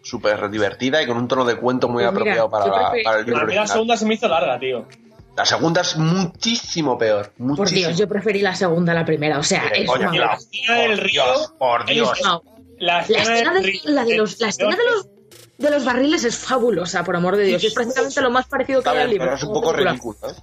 Súper 0.02 0.50
divertida 0.50 1.00
y 1.00 1.06
con 1.06 1.18
un 1.18 1.28
tono 1.28 1.44
de 1.44 1.54
cuento 1.54 1.88
muy 1.88 2.02
Pues 2.02 2.12
mira, 2.14 2.32
apropiado 2.42 2.50
para, 2.50 2.66
la- 2.66 2.90
el 2.90 2.96
libro 2.96 3.04
Para 3.04 3.22
mí 3.24 3.30
la 3.30 3.42
original. 3.44 3.68
segunda 3.68 3.96
se 3.96 4.04
me 4.06 4.14
hizo 4.14 4.26
larga, 4.26 4.58
tío. 4.58 4.88
La 5.36 5.44
segunda 5.46 5.82
es 5.82 5.96
muchísimo 5.96 6.98
peor. 6.98 7.32
Por. 7.56 7.70
Dios, 7.70 7.96
yo 7.96 8.08
preferí 8.08 8.40
la 8.40 8.56
segunda 8.56 8.90
a 8.90 8.96
la 8.96 9.04
primera. 9.04 9.38
O 9.38 9.42
sea, 9.44 9.68
es 9.68 9.86
coño. 9.88 10.10
La 10.12 10.34
escena 10.34 10.78
del 10.80 10.98
Por. 10.98 11.10
Dios, 11.12 11.54
por 11.60 11.86
Dios. 11.86 12.20
No, 12.24 12.42
La 12.80 12.94
La 12.94 13.00
escena, 13.02 13.52
del 13.54 13.62
de, 13.62 13.68
río- 13.70 13.80
la 13.84 14.04
de 14.04 14.16
los, 14.16 14.40
la 14.40 14.48
escena 14.48 14.70
de 14.76 14.82
los, 14.84 15.08
de 15.58 15.70
los 15.70 15.84
barriles 15.84 16.24
es 16.24 16.36
fabulosa, 16.36 17.04
por 17.04 17.16
amor 17.16 17.36
de 17.36 17.44
Dios. 17.44 17.64
Es 17.64 17.74
prácticamente 17.74 18.20
lo 18.20 18.30
más 18.30 18.46
parecido 18.46 18.82
que 18.82 18.88
hay 18.90 18.98
al 18.98 19.10
libro. 19.10 19.26
pero 19.26 19.36
es 19.36 19.42
un 19.42 19.52
poco 19.52 19.72
ridículo, 19.72 20.18
¿eh? 20.28 20.34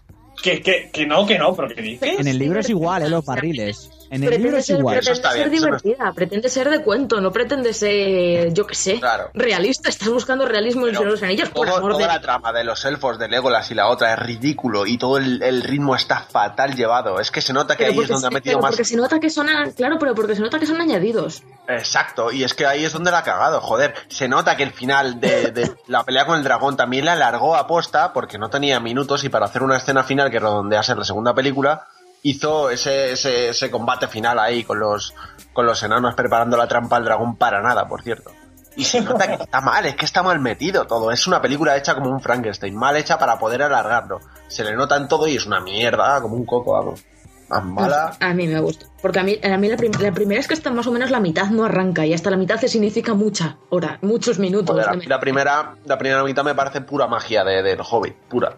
Que, 0.42 0.62
que, 0.62 0.90
que 0.92 1.06
no, 1.06 1.26
que 1.26 1.38
no, 1.38 1.56
pero 1.56 1.68
que 1.70 1.82
dices. 1.82 2.20
En 2.20 2.28
el 2.28 2.40
libro 2.40 2.60
es 2.60 2.70
igual, 2.70 3.04
¿eh? 3.04 3.10
Los 3.10 3.26
barriles. 3.26 3.90
En 4.12 4.22
el 4.24 4.28
Pretende 4.28 4.44
libro 4.44 4.58
es 4.60 4.66
ser, 4.66 4.78
igual. 4.80 4.98
Eso 4.98 5.06
pretende 5.12 5.28
está 5.28 5.32
ser 5.32 5.50
bien, 5.50 5.64
divertida, 5.64 6.12
pretende 6.14 6.50
ser 6.50 6.70
de 6.70 6.84
cuento, 6.84 7.22
no 7.22 7.32
pretende 7.32 7.74
ser, 7.74 8.54
yo 8.54 8.68
qué 8.68 8.76
sé, 8.76 9.00
Claro. 9.00 9.30
realista. 9.34 9.88
Estás 9.90 10.10
buscando 10.10 10.46
realismo 10.46 10.86
en 10.86 10.94
Pero 10.96 11.10
los 11.12 11.24
Anillos, 11.24 11.50
por 11.50 11.66
todo- 11.66 11.78
amor 11.78 11.94
toda 11.94 12.02
de 12.08 12.14
la 12.14 12.22
trama 12.22 12.52
de 12.52 12.64
los 12.66 12.84
elfos 12.86 13.18
de 13.18 13.30
Legolas 13.30 13.72
y 13.72 13.74
la 13.74 13.88
otra 13.88 14.14
es 14.14 14.20
ridículo 14.20 14.86
y 14.86 14.98
todo 14.98 15.18
el, 15.18 15.42
el 15.42 15.64
ritmo 15.64 15.96
está 15.96 16.20
fatal 16.30 16.76
llevado. 16.76 17.20
Es 17.22 17.32
que 17.32 17.40
se 17.42 17.54
nota 17.54 17.78
que 17.78 17.86
Pero 17.86 17.94
ahí 18.00 18.04
es 18.04 18.10
donde 18.10 18.28
ha 18.28 18.30
se, 18.30 18.34
metido 18.34 18.54
pero 18.58 18.62
más. 18.64 18.72
porque 18.72 18.84
se 18.86 18.96
nota 18.98 19.20
que 19.20 19.30
son, 19.30 19.48
a- 19.50 19.72
claro, 19.72 19.96
pero 19.98 20.14
porque 20.14 20.36
se 20.36 20.42
nota 20.42 20.60
que 20.60 20.66
son 20.66 20.82
añadidos. 20.82 21.44
Exacto, 21.70 22.32
y 22.34 22.44
es 22.44 22.54
que 22.54 22.66
ahí 22.66 22.84
es 22.84 22.92
donde 22.92 23.12
la 23.12 23.20
ha 23.20 23.24
cagado, 23.24 23.62
joder. 23.62 23.94
Se 24.10 24.28
nota 24.28 24.58
que 24.58 24.64
el 24.64 24.72
final 24.74 25.22
de, 25.22 25.52
de 25.52 25.72
la 25.88 26.04
pelea 26.04 26.26
con 26.26 26.38
el 26.38 26.44
dragón 26.44 26.76
también 26.76 27.06
la 27.06 27.14
alargó 27.14 27.56
a 27.56 27.66
posta 27.66 28.12
porque 28.12 28.38
no 28.38 28.50
tenía 28.50 28.80
minutos 28.82 29.24
y 29.24 29.30
para 29.30 29.46
hacer 29.46 29.64
una 29.64 29.78
escena 29.78 30.04
final 30.04 30.30
que 30.30 30.40
redondea 30.40 30.82
a 30.82 30.84
ser 30.84 30.98
la 30.98 31.06
segunda 31.06 31.34
película, 31.34 31.88
hizo 32.24 32.70
ese, 32.70 33.12
ese, 33.14 33.50
ese 33.50 33.72
combate 33.72 34.08
final 34.08 34.38
ahí 34.40 34.64
con 34.64 34.80
los, 34.80 35.14
con 35.54 35.66
los 35.66 35.82
enanos 35.84 36.16
preparando 36.16 36.58
la 36.58 36.68
trampa 36.68 36.98
al 36.98 37.06
dragón 37.06 37.36
para 37.36 37.62
nada, 37.62 37.88
por 37.88 38.02
cierto. 38.04 38.32
Y 38.76 38.86
se 38.86 39.02
nota 39.02 39.28
que 39.28 39.44
está 39.44 39.60
mal, 39.60 39.86
es 39.86 39.96
que 39.96 40.06
está 40.06 40.24
mal 40.24 40.40
metido 40.40 40.86
todo. 40.88 41.12
Es 41.12 41.28
una 41.28 41.42
película 41.42 41.76
hecha 41.76 41.94
como 41.94 42.10
un 42.10 42.22
Frankenstein, 42.22 42.74
mal 42.76 42.96
hecha 42.96 43.18
para 43.20 43.38
poder 43.38 43.64
alargarlo. 43.64 44.20
Se 44.48 44.64
le 44.64 44.74
nota 44.76 44.96
en 44.96 45.08
todo 45.10 45.28
y 45.28 45.36
es 45.36 45.46
una 45.46 45.60
mierda, 45.60 46.22
como 46.22 46.36
un 46.36 46.46
coco, 46.46 46.74
vamos. 46.74 47.04
Más 47.50 47.66
mala. 47.66 48.16
A 48.22 48.34
mí 48.34 48.48
me 48.48 48.62
gusta. 48.62 48.86
Porque 49.02 49.20
a 49.20 49.24
mí, 49.24 49.38
a 49.44 49.58
mí 49.58 49.68
la, 49.68 49.76
prim- 49.76 49.92
la 50.00 50.14
primera 50.14 50.40
es 50.40 50.48
que 50.48 50.54
hasta 50.54 50.72
más 50.72 50.88
o 50.88 50.92
menos 50.94 51.12
la 51.12 51.20
mitad 51.20 51.48
no 51.50 51.66
arranca 51.66 52.06
y 52.06 52.14
hasta 52.14 52.30
la 52.30 52.38
mitad 52.38 52.58
se 52.62 52.70
significa 52.70 53.14
mucha 53.14 53.58
hora, 53.72 54.00
muchos 54.04 54.40
minutos. 54.40 54.70
Joder, 54.74 54.86
de 54.86 54.92
la, 54.92 54.98
me- 54.98 55.06
la 55.06 55.20
primera, 55.20 55.76
la 55.84 55.98
primera 55.98 56.24
mitad 56.24 56.46
me 56.46 56.56
parece 56.56 56.80
pura 56.80 57.08
magia 57.08 57.44
de, 57.44 57.62
del 57.62 57.80
Hobbit, 57.82 58.16
pura. 58.30 58.56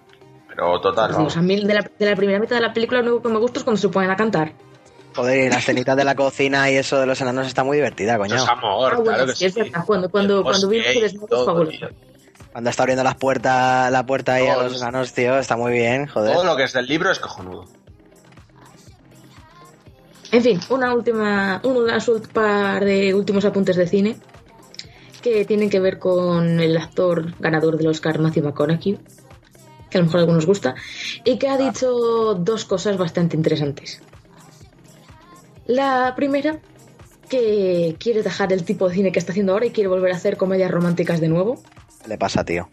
Pero 0.56 0.80
total, 0.82 1.12
vamos. 1.12 1.36
A 1.38 1.42
mí 1.42 1.64
de 1.66 1.74
la, 1.74 1.90
de 1.98 2.06
la 2.06 2.16
primera 2.16 2.40
mitad 2.40 2.56
de 2.56 2.62
la 2.62 2.74
película 2.74 3.02
lo 3.02 3.12
único 3.14 3.28
que 3.28 3.34
me 3.34 3.40
gusta 3.40 3.60
es 3.60 3.64
cuando 3.64 3.82
se 3.82 3.90
ponen 3.90 4.12
a 4.12 4.16
cantar. 4.16 4.54
Joder, 5.16 5.46
y 5.46 5.50
la 5.50 5.58
escenita 5.58 5.96
de 5.96 6.04
la 6.04 6.16
cocina 6.16 6.72
y 6.72 6.76
eso 6.76 7.00
de 7.00 7.06
los 7.06 7.22
enanos 7.22 7.46
está 7.48 7.64
muy 7.64 7.78
divertida, 7.78 8.14
Eso 8.14 8.20
coño. 8.22 8.36
es 8.36 8.48
amor, 8.50 8.94
Ah, 8.94 8.96
bueno, 8.98 9.04
claro 9.12 9.26
que 9.28 9.32
sí, 9.34 9.38
sí. 9.38 9.46
es 9.46 9.56
verdad. 9.56 9.84
Cuando, 9.86 10.10
cuando, 10.10 10.38
El 10.38 10.44
cuando 10.44 10.72
es 10.72 11.16
fabuloso. 11.30 11.88
Cuando 12.52 12.70
está 12.70 12.84
abriendo 12.84 13.04
las 13.04 13.16
puertas, 13.16 13.92
la 13.92 14.06
puerta 14.06 14.36
ahí 14.36 14.48
a 14.48 14.58
los 14.58 14.80
enanos, 14.82 15.14
tío, 15.14 15.38
está 15.38 15.56
muy 15.58 15.72
bien, 15.72 16.08
joder. 16.08 16.34
Todo 16.34 16.44
lo 16.46 16.56
que 16.56 16.64
es 16.64 16.74
del 16.74 16.86
libro 16.88 17.12
es 17.12 17.20
cojonudo. 17.20 17.66
En 20.32 20.42
fin, 20.42 20.60
una 20.70 20.94
última, 20.96 21.62
un 21.64 21.86
par 22.34 22.84
de 22.84 23.14
últimos 23.14 23.46
apuntes 23.46 23.76
de 23.76 23.88
cine 23.88 24.18
que 25.22 25.46
tienen 25.46 25.70
que 25.70 25.80
ver 25.80 26.00
con 26.00 26.60
el 26.60 26.76
actor 26.76 27.34
ganador 27.40 27.78
del 27.78 27.88
Oscar 27.88 28.20
Matthew 28.20 28.44
McConaughey, 28.46 29.00
que 29.94 30.00
a 30.00 30.02
lo 30.02 30.08
mejor 30.08 30.20
a 30.20 30.24
algunos 30.24 30.46
gusta, 30.46 30.76
y 31.24 31.38
que 31.38 31.48
ha 31.48 31.58
dicho 31.58 32.34
dos 32.34 32.66
cosas 32.66 32.98
bastante 32.98 33.38
interesantes. 33.38 34.02
La 35.66 36.14
primera, 36.16 36.58
que 37.30 37.96
quiere 38.00 38.22
dejar 38.22 38.52
el 38.52 38.66
tipo 38.66 38.90
de 38.90 38.96
cine 38.96 39.12
que 39.12 39.20
está 39.20 39.32
haciendo 39.32 39.54
ahora 39.54 39.66
y 39.68 39.72
quiere 39.72 39.88
volver 39.88 40.12
a 40.12 40.16
hacer 40.18 40.36
comedias 40.36 40.70
románticas 40.72 41.22
de 41.22 41.30
nuevo. 41.30 41.62
¿Qué 42.02 42.10
le 42.10 42.18
pasa, 42.18 42.44
tío? 42.44 42.68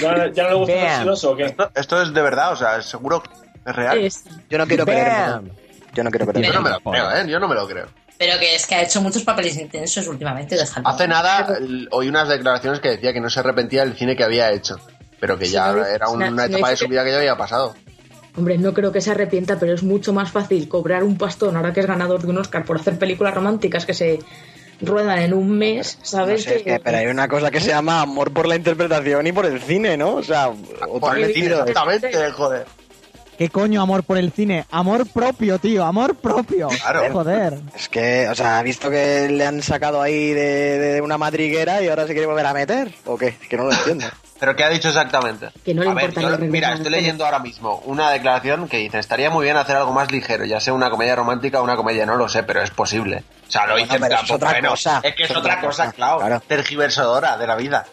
¿Ya, 0.00 0.28
ya 0.32 0.44
no 0.44 0.48
le 0.50 0.54
gusta 0.54 1.02
el 1.02 1.08
o 1.10 1.36
qué? 1.36 1.44
Esto, 1.44 1.70
esto 1.74 2.02
es 2.02 2.14
de 2.14 2.22
verdad, 2.22 2.52
o 2.52 2.56
sea, 2.56 2.80
seguro 2.80 3.22
que 3.22 3.30
es 3.70 3.76
real. 3.76 3.98
Es- 3.98 4.24
Yo 4.48 4.56
no 4.58 4.66
quiero 4.66 4.84
creer. 4.84 5.08
Bam. 5.08 5.50
Yo 5.94 6.04
no 6.04 6.10
quiero 6.10 6.32
Yo 6.32 6.52
no 6.52 6.60
me 6.62 6.70
lo 6.70 6.80
creo, 6.80 7.10
¿eh? 7.10 7.24
Yo 7.26 7.40
no 7.40 7.48
me 7.48 7.54
lo 7.54 7.66
creo. 7.66 7.86
Pero 8.18 8.38
que 8.38 8.54
es 8.54 8.66
que 8.66 8.74
ha 8.74 8.82
hecho 8.82 9.00
muchos 9.02 9.24
papeles 9.24 9.56
intensos 9.56 10.06
últimamente. 10.08 10.56
Hace 10.84 11.08
nada 11.08 11.58
oí 11.90 12.08
unas 12.08 12.28
declaraciones 12.28 12.80
que 12.80 12.90
decía 12.90 13.12
que 13.12 13.20
no 13.20 13.28
se 13.28 13.40
arrepentía 13.40 13.84
del 13.84 13.94
cine 13.94 14.16
que 14.16 14.24
había 14.24 14.50
hecho, 14.52 14.76
pero 15.20 15.38
que 15.38 15.46
ya 15.46 15.72
no 15.72 15.84
era 15.84 16.06
no- 16.06 16.12
una 16.12 16.30
no 16.30 16.42
etapa 16.42 16.70
de 16.70 16.76
su 16.76 16.88
vida 16.88 17.04
que 17.04 17.10
ya 17.12 17.18
había 17.18 17.36
pasado. 17.36 17.74
Hombre, 18.36 18.58
no 18.58 18.74
creo 18.74 18.92
que 18.92 19.00
se 19.00 19.10
arrepienta, 19.12 19.58
pero 19.58 19.72
es 19.72 19.82
mucho 19.82 20.12
más 20.12 20.30
fácil 20.30 20.68
cobrar 20.68 21.02
un 21.04 21.16
pastón 21.16 21.56
ahora 21.56 21.72
que 21.72 21.80
es 21.80 21.86
ganador 21.86 22.20
de 22.22 22.28
un 22.28 22.38
Oscar 22.38 22.64
por 22.64 22.78
hacer 22.78 22.98
películas 22.98 23.34
románticas 23.34 23.86
que 23.86 23.94
se 23.94 24.18
ruedan 24.82 25.18
en 25.20 25.32
un 25.32 25.56
mes, 25.56 25.96
No 26.00 26.04
¿sabes? 26.04 26.44
sé, 26.44 26.56
es 26.56 26.62
que- 26.62 26.78
pero 26.80 26.98
hay 26.98 27.06
una 27.06 27.28
cosa 27.28 27.50
que 27.50 27.60
se 27.60 27.68
llama 27.68 28.02
amor 28.02 28.30
por 28.32 28.46
la 28.46 28.56
interpretación 28.56 29.26
y 29.26 29.32
por 29.32 29.46
el 29.46 29.58
cine, 29.62 29.96
¿no? 29.96 30.16
O 30.16 30.22
sea, 30.22 30.50
Por 30.50 31.16
el 31.16 31.32
cine, 31.32 31.46
estilo. 31.46 31.64
exactamente, 31.64 32.30
joder. 32.32 32.66
¿Qué 33.38 33.48
coño 33.50 33.80
amor 33.82 34.02
por 34.02 34.16
el 34.18 34.32
cine? 34.32 34.64
Amor 34.70 35.06
propio, 35.08 35.58
tío, 35.58 35.84
amor 35.84 36.14
propio. 36.16 36.68
Claro. 36.68 37.10
Joder. 37.12 37.58
Es 37.74 37.88
que, 37.88 38.28
o 38.30 38.34
sea, 38.34 38.58
ha 38.58 38.62
visto 38.62 38.90
que 38.90 39.28
le 39.30 39.46
han 39.46 39.62
sacado 39.62 40.00
ahí 40.02 40.32
de, 40.32 40.78
de 40.94 41.00
una 41.02 41.16
madriguera 41.18 41.82
y 41.82 41.88
ahora 41.88 42.06
se 42.06 42.12
quiere 42.12 42.26
volver 42.26 42.46
a 42.46 42.52
meter. 42.54 42.90
¿O 43.06 43.16
qué? 43.18 43.28
Es 43.28 43.48
que 43.48 43.56
no 43.56 43.64
lo 43.64 43.72
entiendo. 43.72 44.06
¿Pero 44.38 44.54
qué 44.54 44.64
ha 44.64 44.68
dicho 44.68 44.88
exactamente? 44.88 45.48
Que 45.64 45.72
no 45.74 45.82
le 45.82 45.90
A 45.90 45.94
ver, 45.94 46.10
importa 46.10 46.30
yo- 46.36 46.38
Mira, 46.46 46.74
estoy 46.74 46.90
leyendo 46.90 47.24
ahora 47.24 47.38
mismo 47.38 47.76
una 47.86 48.10
declaración 48.10 48.68
que 48.68 48.76
dice, 48.78 48.98
estaría 48.98 49.30
muy 49.30 49.44
bien 49.44 49.56
hacer 49.56 49.76
algo 49.76 49.92
más 49.92 50.10
ligero, 50.12 50.44
ya 50.44 50.60
sea 50.60 50.74
una 50.74 50.90
comedia 50.90 51.16
romántica 51.16 51.60
o 51.60 51.64
una 51.64 51.76
comedia, 51.76 52.04
no 52.04 52.16
lo 52.16 52.28
sé, 52.28 52.42
pero 52.42 52.60
es 52.62 52.70
posible. 52.70 53.24
O 53.48 53.50
sea, 53.50 53.66
lo 53.66 53.72
Bueno, 53.72 53.86
hice 53.86 53.96
es 54.14 54.30
otra 54.30 54.50
bueno, 54.52 54.70
cosa. 54.70 55.00
Es 55.02 55.14
que 55.14 55.22
es, 55.24 55.30
Es 55.30 55.36
otra 55.36 55.54
otra 55.54 55.66
cosa, 55.66 55.84
cosa, 55.86 55.96
claro. 55.96 56.18
claro. 56.18 56.42
Tergiversadora 56.46 57.38
de 57.38 57.46
la 57.46 57.56
vida. 57.56 57.86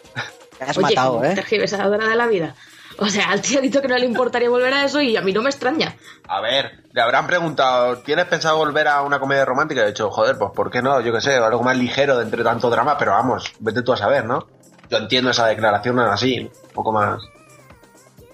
Me 0.60 0.66
has 0.66 0.76
Oye, 0.76 0.86
matado, 0.94 1.24
¿eh? 1.24 1.34
tergiversadora 1.34 2.08
de 2.08 2.14
la 2.16 2.26
vida. 2.26 2.54
O 2.98 3.08
sea, 3.08 3.30
al 3.30 3.40
tío 3.40 3.58
ha 3.58 3.62
dicho 3.62 3.82
que 3.82 3.88
no 3.88 3.96
le 3.98 4.06
importaría 4.06 4.48
volver 4.48 4.72
a 4.72 4.84
eso 4.84 5.00
y 5.00 5.16
a 5.16 5.20
mí 5.20 5.32
no 5.32 5.42
me 5.42 5.50
extraña. 5.50 5.96
A 6.28 6.40
ver, 6.40 6.84
le 6.92 7.00
habrán 7.02 7.26
preguntado, 7.26 7.98
¿tienes 7.98 8.26
pensado 8.26 8.56
volver 8.56 8.86
a 8.86 9.02
una 9.02 9.18
comedia 9.18 9.44
romántica? 9.44 9.80
Y 9.80 9.84
he 9.84 9.86
dicho, 9.88 10.10
joder, 10.12 10.36
pues 10.38 10.52
¿por 10.54 10.70
qué 10.70 10.80
no? 10.80 11.00
Yo 11.00 11.12
qué 11.12 11.20
sé, 11.20 11.34
algo 11.36 11.62
más 11.64 11.76
ligero 11.76 12.16
de 12.18 12.22
entre 12.22 12.44
tanto 12.44 12.70
drama, 12.70 12.96
pero 12.96 13.10
vamos, 13.10 13.52
vete 13.58 13.82
tú 13.82 13.92
a 13.92 13.96
saber, 13.96 14.24
¿no? 14.26 14.46
Yo 14.90 14.98
entiendo 14.98 15.30
esa 15.30 15.46
declaración 15.46 15.98
así, 16.00 16.40
un 16.40 16.50
poco 16.74 16.92
más. 16.92 17.22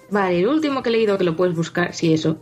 Vale, 0.09 0.39
el 0.39 0.47
último 0.47 0.83
que 0.83 0.89
he 0.89 0.91
leído, 0.91 1.17
que 1.17 1.23
lo 1.23 1.35
puedes 1.37 1.55
buscar, 1.55 1.93
sí, 1.93 2.13
eso, 2.13 2.37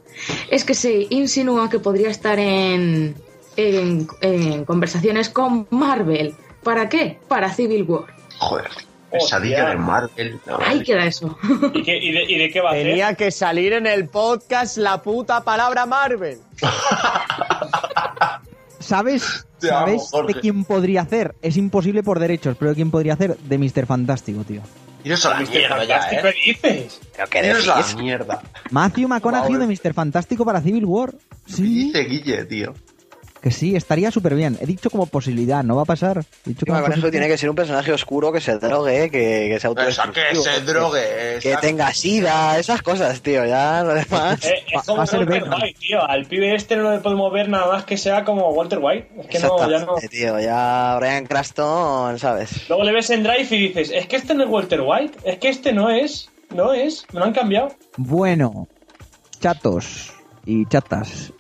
es 0.50 0.64
que 0.64 0.74
se 0.74 1.06
insinúa 1.12 1.70
que 1.70 1.78
podría 1.80 2.10
estar 2.10 2.40
en, 2.40 3.16
en, 3.56 4.08
en 4.22 4.66
conversaciones 4.66 5.30
con 5.30 5.68
Marvel. 5.70 6.34
¿Para 6.64 6.90
qué? 6.90 7.20
Para 7.28 7.54
Civil 7.54 7.84
War. 7.84 8.06
Joder, 8.40 8.70
pesadilla 9.12 9.70
de 9.70 9.76
Marvel. 9.76 10.40
no, 10.48 10.58
Ahí 10.66 10.82
queda 10.82 11.06
eso. 11.06 11.38
¿Y, 11.76 11.84
qué- 11.84 11.98
y 11.98 12.12
de, 12.12 12.24
y 12.24 12.38
de 12.40 12.50
qué 12.50 12.60
va 12.60 12.70
a 12.70 12.74
hacer? 12.74 12.86
Tenía 12.88 13.14
que 13.14 13.30
salir 13.30 13.74
en 13.74 13.86
el 13.86 14.10
podcast 14.10 14.78
la 14.78 15.02
puta 15.04 15.44
palabra 15.44 15.86
Marvel. 15.86 16.40
¿Sabes, 18.80 19.46
Te 19.60 19.72
amo, 19.72 19.86
¿sabes 19.88 20.10
Jorge. 20.12 20.34
de 20.34 20.40
quién 20.42 20.64
podría 20.66 21.02
hacer? 21.02 21.36
Es 21.42 21.58
imposible 21.58 22.04
por 22.04 22.20
derechos, 22.20 22.56
pero 22.58 22.72
¿de 22.72 22.76
quién 22.76 22.92
podría 22.92 23.14
hacer? 23.14 23.38
De 23.38 23.58
Mr. 23.58 23.86
Fantástico, 23.86 24.44
tío. 24.44 24.62
Tienes 25.04 25.26
a 25.26 25.30
la 25.30 25.40
mierda 25.40 25.84
ya, 25.86 26.00
Fantástico, 26.02 26.28
¿eh? 26.28 26.34
¿qué 26.44 26.52
dices? 26.74 27.00
Pero 27.16 27.28
qué 27.30 27.42
decís. 27.42 27.66
la 27.68 28.02
mierda. 28.02 28.42
Matthew 28.72 29.08
McConaughey 29.08 29.56
de 29.56 29.68
Mr. 29.68 29.94
Fantástico 29.94 30.44
para 30.46 30.62
Civil 30.62 30.86
War. 30.86 31.12
¿Qué 31.46 31.54
Sí, 31.54 31.64
dice 31.86 32.04
Guille, 32.04 32.46
tío? 32.46 32.74
Que 33.42 33.52
sí, 33.52 33.76
estaría 33.76 34.12
súper 34.12 34.36
bien. 34.36 34.58
He 34.62 34.66
dicho 34.66 34.90
como 34.90 35.06
posibilidad, 35.06 35.64
no 35.64 35.76
va 35.76 35.84
a 35.84 35.86
pasar. 35.86 36.20
He 36.46 36.50
dicho 36.50 36.66
como 36.66 36.80
con 36.80 36.92
eso 36.92 37.02
posibilidad. 37.02 37.12
tiene 37.12 37.28
que 37.28 37.38
ser 37.38 37.50
un 37.50 37.56
personaje 37.56 37.94
oscuro 37.94 38.32
que 38.32 38.42
se 38.42 38.58
drogue, 38.58 39.10
que, 39.10 39.50
que 39.50 39.60
sea 39.60 39.72
Esa 39.88 40.12
que 40.12 40.36
se 40.36 40.62
drogue. 40.62 41.40
Que 41.42 41.56
tenga 41.58 41.94
sida, 41.94 42.60
esas 42.60 42.82
cosas, 42.82 43.22
tío. 43.22 43.46
Ya 43.46 43.84
lo 43.84 43.94
demás. 43.94 44.46
Eh, 44.46 44.64
es 44.74 44.84
como 44.84 44.98
va 44.98 45.04
a 45.04 45.08
ser 45.08 45.20
Walter. 45.20 45.50
White, 45.50 45.80
tío. 45.80 46.04
Al 46.04 46.26
pibe 46.26 46.54
este 46.56 46.76
no 46.76 46.92
le 46.92 47.00
podemos 47.00 47.32
ver 47.32 47.50
nada 47.50 47.68
más 47.68 47.84
que 47.86 47.98
sea 47.98 48.26
como 48.26 48.50
Walter 48.50 48.80
White. 48.82 49.10
Es 49.20 49.28
que 49.28 49.40
no, 49.40 49.58
ya 49.58 49.66
no. 49.66 49.74
Exactamente, 49.74 50.08
tío. 50.10 50.40
Ya 50.40 50.98
Brian 51.00 51.26
Cranston, 51.26 52.20
¿sabes? 52.20 52.68
Luego 52.70 52.84
le 52.84 52.92
ves 52.92 53.10
en 53.10 53.24
Drive 53.24 53.48
y 53.50 53.68
dices, 53.68 53.92
es 53.94 54.08
que 54.08 54.16
este 54.16 54.34
no 54.34 54.44
es 54.44 54.50
Walter 54.50 54.82
White, 54.82 55.20
es 55.24 55.38
que 55.38 55.50
este 55.50 55.74
no 55.74 55.90
es, 55.90 56.30
no 56.54 56.74
es, 56.74 57.06
me 57.14 57.20
lo 57.20 57.26
han 57.26 57.34
cambiado. 57.34 57.70
Bueno, 57.98 58.68
chatos 59.40 60.14
y 60.46 60.66
chatas, 60.66 61.32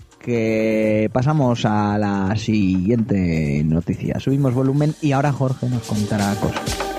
pasamos 1.12 1.66
a 1.66 1.98
la 1.98 2.36
siguiente 2.36 3.64
noticia. 3.66 4.20
Subimos 4.20 4.54
volumen 4.54 4.94
y 5.02 5.12
ahora 5.12 5.32
Jorge 5.32 5.68
nos 5.70 5.84
contará 5.84 6.36
cosas. 6.36 6.99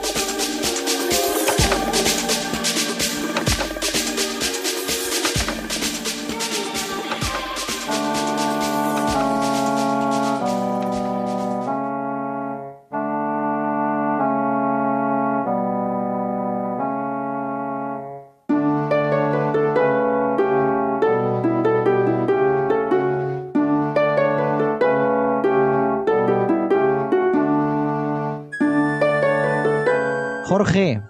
Jorge, 30.65 31.01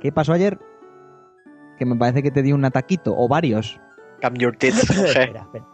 ¿qué 0.00 0.10
pasó 0.12 0.32
ayer? 0.32 0.58
Que 1.78 1.84
me 1.84 1.94
parece 1.94 2.22
que 2.22 2.30
te 2.30 2.40
dio 2.40 2.54
un 2.54 2.64
ataquito, 2.64 3.12
o 3.14 3.28
varios. 3.28 3.78
Cam 4.22 4.32
your 4.36 4.56
tits, 4.56 4.86
Jorge. 4.88 5.08
Espera, 5.24 5.40
espera. 5.42 5.66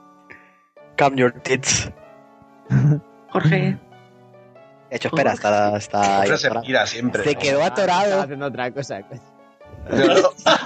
Cam 0.97 1.15
your 1.15 1.33
tits. 1.43 1.93
Jorge. 3.31 3.79
De 4.91 4.97
hecho, 4.97 5.07
espera, 5.09 5.33
está, 5.35 5.77
está 5.77 6.23
ahí. 6.23 6.37
Se 6.37 6.51
mira, 6.67 6.87
siempre. 6.87 7.23
Se 7.23 7.37
quedó 7.37 7.63
Ah, 7.63 7.67
atorado. 7.67 8.03
estaba 8.05 8.23
haciendo 8.25 8.47
otra 8.47 8.73
cosa. 8.73 9.01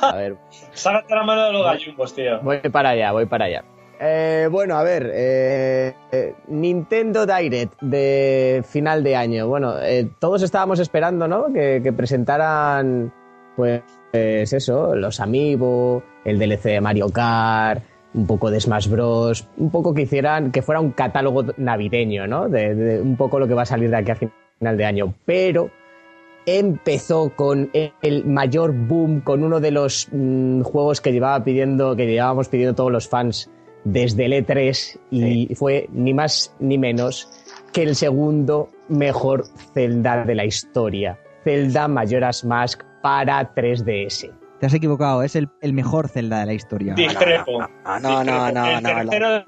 A 0.01 0.17
ver, 0.17 0.39
Sácate 0.73 1.15
la 1.15 1.23
mano 1.23 1.45
de 1.45 1.53
los 1.53 1.65
gallumbos, 1.67 2.15
tío. 2.15 2.41
voy 2.41 2.61
para 2.61 2.91
allá, 2.91 3.13
voy 3.13 3.27
para 3.27 3.45
allá. 3.45 3.63
Eh, 4.03 4.49
bueno, 4.51 4.77
a 4.77 4.83
ver, 4.83 5.11
eh, 5.13 5.95
eh, 6.11 6.35
Nintendo 6.49 7.27
Direct 7.27 7.79
de 7.83 8.65
final 8.67 9.05
de 9.05 9.15
año. 9.15 9.47
Bueno, 9.47 9.75
eh, 9.79 10.09
todos 10.19 10.43
estábamos 10.43 10.79
esperando, 10.79 11.29
¿no? 11.29 11.53
Que, 11.53 11.93
presentaran, 11.95 13.13
pues, 13.57 13.83
eso, 14.11 14.97
los 14.97 15.21
Amiibo, 15.21 16.03
el 16.25 16.39
DLC 16.39 16.63
de 16.71 16.81
Mario 16.81 17.11
Kart, 17.11 17.83
un 18.15 18.27
poco 18.27 18.51
de 18.51 18.59
Smash 18.59 18.89
Bros, 18.89 19.47
un 19.59 19.71
poco 19.71 19.93
que 19.93 20.03
hicieran, 20.03 20.51
que 20.51 20.63
fuera 20.63 20.81
un 20.81 20.93
catálogo 20.93 21.45
navideño, 21.59 22.27
¿no? 22.27 22.49
De 22.49 23.03
un 23.03 23.19
poco 23.19 23.39
lo 23.39 23.47
que 23.47 23.55
va 23.55 23.63
a 23.63 23.67
salir 23.67 23.91
de 23.91 23.99
aquí 23.99 24.13
a 24.13 24.17
final 24.17 24.77
de 24.79 24.85
año. 24.87 25.15
Pero 25.27 25.71
empezó 26.47 27.37
con 27.37 27.71
el 27.75 28.25
mayor 28.25 28.73
boom, 28.73 29.21
con 29.21 29.45
uno 29.45 29.61
de 29.61 29.73
los 29.73 30.09
mm, 30.11 30.63
juegos 30.63 31.03
que 31.03 31.13
llevaba 31.13 31.45
pidiendo, 31.45 31.95
que 31.97 32.07
llevábamos 32.07 32.49
pidiendo 32.49 32.75
todos 32.75 32.91
los 32.91 33.07
fans 33.07 33.51
desde 33.85 34.27
el 34.27 34.33
E3 34.33 34.99
y 35.11 35.55
fue 35.55 35.89
ni 35.93 36.15
más 36.15 36.55
ni 36.59 36.79
menos 36.79 37.29
que 37.73 37.83
el 37.83 37.97
segundo 37.97 38.71
mejor 38.89 39.45
Zelda 39.75 40.25
de 40.25 40.35
la 40.35 40.45
historia. 40.45 41.19
Zelda 41.45 41.89
Majora's 41.89 42.45
Mask 42.45 42.83
para 43.03 43.55
3DS. 43.55 44.31
Te 44.59 44.67
has 44.67 44.75
equivocado, 44.75 45.23
es 45.23 45.37
el, 45.37 45.49
el 45.63 45.73
mejor 45.73 46.09
Zelda 46.09 46.41
de 46.41 46.47
la 46.47 46.53
historia. 46.53 46.95
Discrepo. 46.95 47.61
No, 47.61 48.01
no, 48.01 48.25
no, 48.25 48.53
no, 48.53 48.79
El 48.79 49.21
no, 49.21 49.45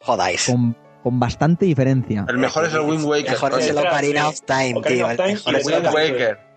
Jodáis. 0.00 0.46
Con, 0.46 0.76
con 1.02 1.18
bastante 1.18 1.64
diferencia. 1.64 2.26
El 2.28 2.38
mejor 2.38 2.66
es 2.66 2.74
el 2.74 2.80
Wind 2.80 3.04
Waker. 3.04 3.30
Mejor 3.30 3.58
es 3.58 3.70
el. 3.70 3.78
Ocarina 3.78 4.28
of 4.28 4.40
Time, 4.42 4.80
tío. 4.82 5.10
El 5.10 5.16
mejor 5.16 5.54
es 5.56 5.66
el 5.66 5.74
el 5.74 5.82
Wind. 5.82 5.94
Waker. 5.94 6.47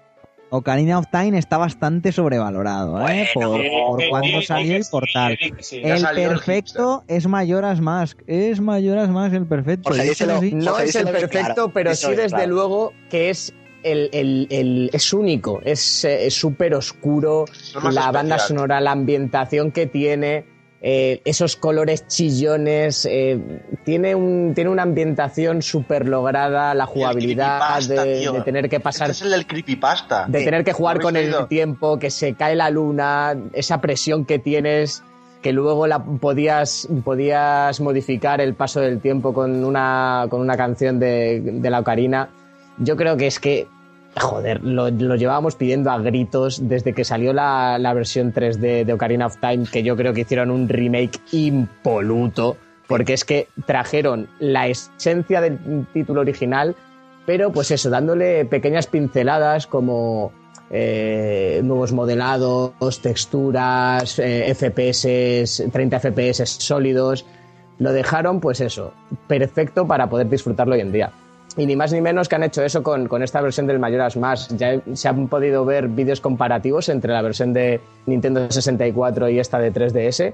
Ocarina 0.54 1.00
of 1.00 1.06
Time 1.10 1.38
está 1.38 1.58
bastante 1.58 2.12
sobrevalorado, 2.12 3.08
¿eh? 3.08 3.28
por 3.34 3.62
eh, 3.62 3.72
por 3.88 4.02
eh, 4.04 4.08
cuando 4.10 4.28
eh, 4.40 4.46
salió 4.46 4.76
eh, 4.76 4.82
y 4.86 4.92
por 4.92 5.06
sí, 5.08 5.14
tal. 5.14 5.32
eh, 5.34 5.38
sí. 5.60 5.82
El 5.82 6.04
perfecto 6.14 7.04
es 7.08 7.26
Mayoras 7.26 7.80
Mask. 7.80 8.20
Es 8.28 8.60
Mayoras 8.60 9.10
Mask 9.10 9.34
el 9.34 9.46
perfecto. 9.48 9.94
Sí. 9.94 10.52
No 10.54 10.78
es 10.78 10.96
el 10.96 11.06
perfecto, 11.06 11.30
claro, 11.30 11.72
pero 11.74 11.96
sí 11.96 12.10
desde 12.12 12.28
claro. 12.36 12.48
luego 12.48 12.94
que 13.10 13.30
es 13.30 13.54
el, 13.84 14.10
el- 14.12 14.48
el- 14.52 14.90
es 14.94 15.14
único, 15.14 15.62
es 15.64 16.04
eh, 16.06 16.30
súper 16.30 16.76
oscuro, 16.76 17.46
la 17.92 18.12
banda 18.12 18.36
especial. 18.36 18.40
sonora, 18.42 18.82
la 18.82 18.92
ambientación 18.92 19.72
que 19.72 19.88
tiene, 19.88 20.46
eh, 20.84 21.22
esos 21.26 21.56
colores 21.58 22.08
chillones, 22.08 23.06
eh, 23.06 23.40
tiene, 23.86 24.16
un, 24.16 24.54
tiene 24.56 24.72
una 24.72 24.82
ambientación 24.82 25.62
súper 25.62 26.08
lograda, 26.08 26.74
la 26.74 26.88
jugabilidad 26.88 27.80
de, 27.84 28.42
tener 28.44 28.68
que 28.68 28.80
pasar 28.80 29.12
Este 29.12 29.26
es 29.26 29.32
el 29.32 29.38
del 29.38 29.46
creepypasta. 29.46 30.26
de 30.28 30.44
tener 30.44 30.64
que 30.64 30.74
jugar 30.74 30.98
¿Lo 30.98 31.04
con 31.04 31.16
el 31.18 31.48
tiempo, 31.48 32.00
que 32.00 32.10
se 32.10 32.34
cae 32.34 32.56
la 32.56 32.72
luna, 32.72 33.36
esa 33.54 33.80
presión 33.80 34.26
que 34.26 34.40
tienes, 34.40 35.04
que 35.44 35.52
luego 35.52 35.86
la 35.86 36.04
podías, 36.04 36.88
podías 37.04 37.80
modificar 37.80 38.42
el 38.42 38.56
paso 38.56 38.80
del 38.80 39.00
tiempo 39.02 39.36
con 39.36 39.64
una, 39.64 40.26
con 40.32 40.42
una 40.42 40.58
canción 40.58 41.00
de, 41.00 41.42
de 41.42 41.70
la 41.70 41.82
ocarina. 41.82 42.30
Yo 42.80 42.96
creo 42.96 43.18
que 43.18 43.28
es 43.28 43.40
que, 43.40 43.68
joder, 44.16 44.62
lo, 44.64 44.90
llevábamos 44.90 45.56
pidiendo 45.56 45.92
a 45.92 46.00
gritos 46.00 46.68
desde 46.68 46.94
que 46.94 47.04
salió 47.04 47.34
la, 47.34 47.78
la 47.80 47.94
versión 47.94 48.34
3D 48.34 48.86
de 48.86 48.94
Ocarina 48.94 49.28
of 49.28 49.38
Time, 49.38 49.66
que 49.72 49.84
yo 49.84 49.96
creo 49.96 50.14
que 50.14 50.22
hicieron 50.22 50.52
un 50.52 50.68
remake 50.68 51.20
impoluto, 51.32 52.58
porque 52.88 53.14
es 53.14 53.24
que 53.24 53.48
trajeron 53.66 54.28
la 54.40 54.68
esencia 54.68 55.42
del 55.42 55.88
título 55.94 56.22
original, 56.22 56.76
pero 57.26 57.52
pues 57.52 57.72
eso, 57.72 57.90
dándole 57.90 58.46
pequeñas 58.46 58.88
pinceladas 58.88 59.68
como 59.68 60.34
eh, 60.70 61.62
nuevos 61.64 61.92
modelados, 61.92 63.02
texturas, 63.02 64.16
FPS, 64.16 65.64
30 65.72 66.00
FPS 66.00 66.46
sólidos. 66.46 67.26
Lo 67.80 67.94
dejaron, 67.94 68.40
pues 68.40 68.62
eso, 68.62 68.94
perfecto 69.28 69.88
para 69.88 70.10
poder 70.10 70.30
disfrutarlo 70.30 70.76
hoy 70.76 70.82
en 70.82 70.92
día. 70.92 71.12
Y 71.58 71.66
ni 71.66 71.76
más 71.76 71.92
ni 71.92 72.02
menos 72.02 72.30
que 72.30 72.36
han 72.36 72.44
hecho 72.44 72.64
eso 72.64 72.82
con, 72.82 73.08
con 73.08 73.24
esta 73.24 73.42
versión 73.42 73.68
del 73.68 73.80
Majora's 73.80 74.16
Mask. 74.16 74.56
Ya 74.56 74.82
se 74.94 75.08
han 75.08 75.28
podido 75.28 75.66
ver 75.66 75.88
vídeos 75.88 76.22
comparativos 76.22 76.90
entre 76.90 77.14
la 77.14 77.22
versión 77.22 77.54
de 77.54 77.82
Nintendo 78.06 78.50
64 78.50 79.30
y 79.30 79.40
esta 79.40 79.60
de 79.60 79.74
3DS. 79.74 80.34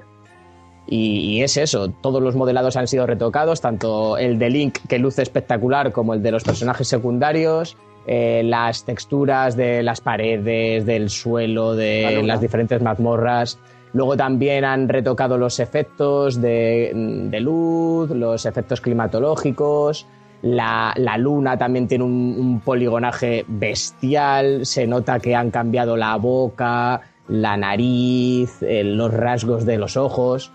Y, 0.89 1.37
y 1.37 1.43
es 1.43 1.57
eso, 1.57 1.89
todos 1.89 2.23
los 2.23 2.35
modelados 2.35 2.77
han 2.77 2.87
sido 2.87 3.05
retocados, 3.05 3.59
tanto 3.59 4.17
el 4.17 4.39
de 4.39 4.49
Link, 4.49 4.77
que 4.87 4.99
luce 4.99 5.21
espectacular, 5.21 5.91
como 5.91 6.13
el 6.13 6.23
de 6.23 6.31
los 6.31 6.45
personajes 6.45 6.87
secundarios, 6.87 7.75
eh, 8.09 8.41
las 8.45 8.85
texturas 8.85 9.57
de 9.57 9.83
las 9.83 9.99
paredes, 9.99 10.85
del 10.85 11.09
suelo, 11.09 11.75
de 11.75 12.23
las 12.23 12.39
diferentes 12.39 12.81
mazmorras. 12.81 13.59
Luego 13.91 14.15
también 14.15 14.63
han 14.63 14.87
retocado 14.87 15.37
los 15.37 15.59
efectos 15.59 16.39
de, 16.39 16.93
de 16.93 17.39
luz, 17.41 18.09
los 18.11 18.45
efectos 18.45 18.79
climatológicos. 18.79 20.07
La, 20.41 20.93
la 20.97 21.17
luna 21.17 21.57
también 21.57 21.87
tiene 21.87 22.03
un, 22.03 22.35
un 22.37 22.59
poligonaje 22.61 23.43
bestial. 23.47 24.65
Se 24.65 24.85
nota 24.87 25.19
que 25.19 25.35
han 25.35 25.51
cambiado 25.51 25.97
la 25.97 26.15
boca, 26.17 27.01
la 27.27 27.57
nariz, 27.57 28.61
eh, 28.61 28.83
los 28.83 29.13
rasgos 29.13 29.65
de 29.65 29.77
los 29.77 29.97
ojos. 29.97 30.51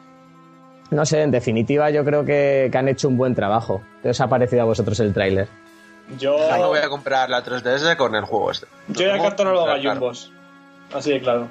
No 0.90 1.06
sé, 1.06 1.22
en 1.22 1.30
definitiva 1.30 1.90
yo 1.90 2.04
creo 2.04 2.24
que, 2.24 2.68
que 2.70 2.78
han 2.78 2.88
hecho 2.88 3.08
un 3.08 3.16
buen 3.16 3.34
trabajo. 3.34 3.82
¿Qué 4.02 4.10
os 4.10 4.20
ha 4.20 4.28
parecido 4.28 4.62
a 4.62 4.66
vosotros 4.66 5.00
el 5.00 5.12
tráiler? 5.14 5.48
Yo, 6.18 6.36
Yo 6.36 6.58
me 6.58 6.66
voy 6.66 6.78
a 6.80 6.88
comprar 6.88 7.30
la 7.30 7.42
3DS 7.42 7.96
con 7.96 8.14
el 8.14 8.24
juego 8.24 8.50
este. 8.50 8.66
yo 8.88 9.06
ya 9.06 9.18
cartono 9.18 9.52
los 9.52 9.66
gallumbos. 9.66 10.30
Así 10.92 11.12
de 11.12 11.20
claro. 11.20 11.48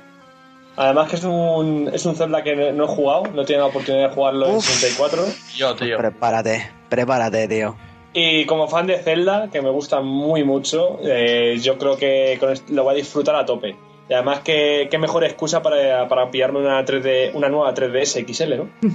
Además 0.77 1.09
que 1.09 1.15
es 1.15 1.23
un, 1.23 1.89
es 1.91 2.05
un 2.05 2.15
Zelda 2.15 2.43
que 2.43 2.55
no 2.55 2.71
no 2.71 2.83
he 2.85 2.87
jugado, 2.87 3.23
no 3.33 3.41
he 3.41 3.45
tenido 3.45 3.65
la 3.65 3.69
oportunidad 3.71 4.09
de 4.09 4.15
jugarlo 4.15 4.47
en 4.47 4.55
Uf. 4.55 4.65
64. 4.65 5.25
Yo, 5.55 5.75
tío. 5.75 5.97
Prepárate, 5.97 6.71
prepárate, 6.89 7.47
tío. 7.47 7.75
Y 8.13 8.45
como 8.45 8.67
fan 8.67 8.87
de 8.87 8.97
Zelda, 8.97 9.49
que 9.51 9.61
me 9.61 9.69
gusta 9.69 10.01
muy 10.01 10.43
mucho, 10.43 10.99
eh, 11.01 11.57
yo 11.61 11.77
creo 11.77 11.95
que 11.95 12.37
lo 12.69 12.83
voy 12.83 12.93
a 12.93 12.97
disfrutar 12.97 13.35
a 13.35 13.45
tope. 13.45 13.75
Y 14.09 14.13
además, 14.13 14.39
que 14.41 14.89
qué 14.91 14.97
mejor 14.97 15.23
excusa 15.23 15.61
para, 15.61 16.07
para 16.09 16.29
pillarme 16.29 16.59
una, 16.59 16.83
3D, 16.83 17.31
una 17.33 17.47
nueva 17.47 17.73
3DS 17.73 18.25
XL, 18.27 18.57
¿no? 18.57 18.69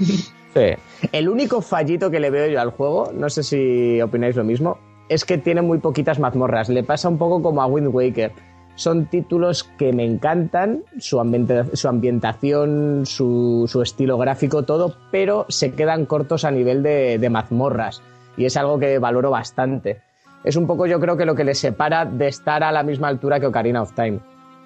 Sí. 0.56 0.72
El 1.12 1.28
único 1.28 1.60
fallito 1.60 2.10
que 2.10 2.18
le 2.18 2.30
veo 2.30 2.46
yo 2.48 2.58
al 2.62 2.70
juego, 2.70 3.10
no 3.12 3.28
sé 3.28 3.42
si 3.42 4.00
opináis 4.00 4.36
lo 4.36 4.42
mismo, 4.44 4.78
es 5.10 5.26
que 5.26 5.36
tiene 5.36 5.60
muy 5.60 5.78
poquitas 5.78 6.18
mazmorras. 6.18 6.70
Le 6.70 6.82
pasa 6.82 7.10
un 7.10 7.18
poco 7.18 7.42
como 7.42 7.60
a 7.60 7.66
Wind 7.66 7.88
Waker. 7.94 8.32
Son 8.74 9.04
títulos 9.04 9.64
que 9.78 9.92
me 9.92 10.04
encantan, 10.06 10.82
su, 10.98 11.20
ambienta- 11.20 11.66
su 11.74 11.88
ambientación, 11.88 13.04
su, 13.04 13.68
estilo 13.82 14.16
gráfico, 14.16 14.62
todo, 14.62 14.94
pero 15.10 15.44
se 15.50 15.72
quedan 15.72 16.06
cortos 16.06 16.46
a 16.46 16.50
nivel 16.50 16.82
de 16.82 17.28
mazmorras. 17.30 18.02
Y 18.36 18.44
es 18.44 18.56
algo 18.56 18.78
que 18.78 18.98
valoro 18.98 19.30
bastante. 19.30 20.00
Es 20.44 20.56
un 20.56 20.66
poco, 20.66 20.86
yo 20.86 21.00
creo 21.00 21.16
que 21.16 21.24
lo 21.24 21.34
que 21.34 21.44
le 21.44 21.54
separa 21.54 22.04
de 22.04 22.28
estar 22.28 22.62
a 22.62 22.70
la 22.70 22.82
misma 22.82 23.08
altura 23.08 23.40
que 23.40 23.46
Ocarina 23.46 23.82
of 23.82 23.94
Time. 23.94 24.20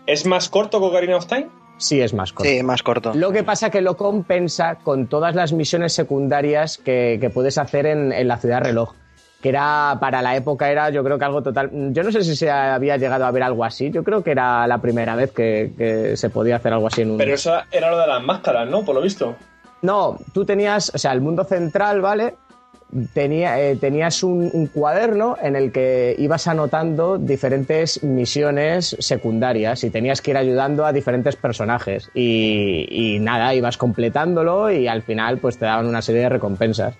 ¿Es 0.06 0.26
más 0.26 0.48
corto 0.48 0.80
que 0.80 0.86
Ocarina 0.86 1.16
of 1.16 1.26
Time? 1.26 1.48
Sí, 1.78 2.00
es 2.00 2.12
más 2.12 2.32
corto. 2.32 2.50
Sí, 2.50 2.62
más 2.62 2.82
corto. 2.82 3.12
Lo 3.14 3.32
que 3.32 3.42
pasa 3.42 3.70
que 3.70 3.80
lo 3.80 3.96
compensa 3.96 4.74
con 4.74 5.06
todas 5.06 5.34
las 5.34 5.52
misiones 5.54 5.94
secundarias 5.94 6.76
que, 6.76 7.16
que 7.20 7.30
puedes 7.30 7.56
hacer 7.56 7.86
en, 7.86 8.12
en 8.12 8.28
la 8.28 8.36
ciudad 8.36 8.60
reloj. 8.60 8.92
Que 9.40 9.48
era, 9.48 9.96
para 9.98 10.20
la 10.20 10.36
época 10.36 10.70
era 10.70 10.90
yo 10.90 11.02
creo 11.02 11.18
que 11.18 11.24
algo 11.24 11.42
total... 11.42 11.70
Yo 11.92 12.02
no 12.02 12.12
sé 12.12 12.22
si 12.22 12.36
se 12.36 12.50
había 12.50 12.98
llegado 12.98 13.24
a 13.24 13.30
ver 13.30 13.42
algo 13.42 13.64
así. 13.64 13.90
Yo 13.90 14.04
creo 14.04 14.22
que 14.22 14.32
era 14.32 14.66
la 14.66 14.82
primera 14.82 15.14
vez 15.14 15.32
que, 15.32 15.72
que 15.78 16.18
se 16.18 16.28
podía 16.28 16.56
hacer 16.56 16.74
algo 16.74 16.88
así 16.88 17.00
en 17.00 17.12
un... 17.12 17.16
Pero 17.16 17.32
eso 17.32 17.54
era 17.70 17.90
lo 17.90 17.98
de 17.98 18.06
las 18.06 18.22
máscaras, 18.22 18.68
¿no? 18.68 18.84
Por 18.84 18.96
lo 18.96 19.00
visto. 19.00 19.34
No, 19.80 20.18
tú 20.34 20.44
tenías, 20.44 20.92
o 20.94 20.98
sea, 20.98 21.12
el 21.12 21.22
mundo 21.22 21.44
central, 21.44 22.02
¿vale? 22.02 22.34
Eh, 22.92 23.78
tenías 23.80 24.22
un, 24.24 24.66
cuaderno 24.66 25.36
en 25.40 25.54
el 25.54 25.70
que 25.70 26.16
ibas 26.18 26.48
anotando 26.48 27.18
diferentes 27.18 28.02
misiones 28.02 28.96
secundarias 28.98 29.84
y 29.84 29.90
tenías 29.90 30.20
que 30.20 30.32
ir 30.32 30.36
ayudando 30.36 30.84
a 30.84 30.92
diferentes 30.92 31.36
personajes. 31.36 32.10
Y, 32.14 33.18
nada, 33.20 33.54
ibas 33.54 33.76
completándolo 33.76 34.70
y 34.70 34.88
al 34.88 35.02
final 35.02 35.38
pues 35.38 35.58
te 35.58 35.66
daban 35.66 35.86
una 35.86 36.02
serie 36.02 36.22
de 36.22 36.28
recompensas. 36.30 36.96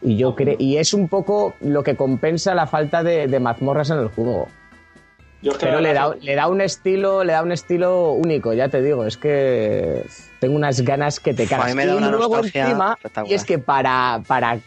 Y 0.00 0.16
yo 0.16 0.34
creo, 0.34 0.56
y 0.58 0.78
es 0.78 0.94
un 0.94 1.08
poco 1.08 1.54
lo 1.60 1.82
que 1.82 1.94
compensa 1.94 2.54
la 2.54 2.66
falta 2.66 3.02
de, 3.02 3.28
de 3.28 3.40
mazmorras 3.40 3.90
en 3.90 3.98
el 3.98 4.08
juego. 4.08 4.48
Yo 5.42 5.52
es 5.52 5.58
que 5.58 5.66
Pero 5.66 5.80
le 5.80 5.92
da, 5.92 6.14
le 6.20 6.34
da 6.36 6.46
un 6.46 6.60
estilo, 6.60 7.24
le 7.24 7.32
da 7.32 7.42
un 7.42 7.50
estilo 7.52 8.12
único, 8.12 8.52
ya 8.52 8.68
te 8.68 8.80
digo, 8.80 9.04
es 9.04 9.16
que 9.16 10.04
tengo 10.38 10.54
unas 10.54 10.80
ganas 10.82 11.18
que 11.18 11.34
te 11.34 11.44
A 11.44 11.48
cagas. 11.48 11.68
mí 11.68 11.74
me 11.74 11.86
da 11.86 11.96
y 11.96 12.00
luego 12.10 12.38
encima, 12.38 12.96
y 13.26 13.34
es 13.34 13.44
que 13.44 13.58
para, 13.58 14.22
para 14.26 14.60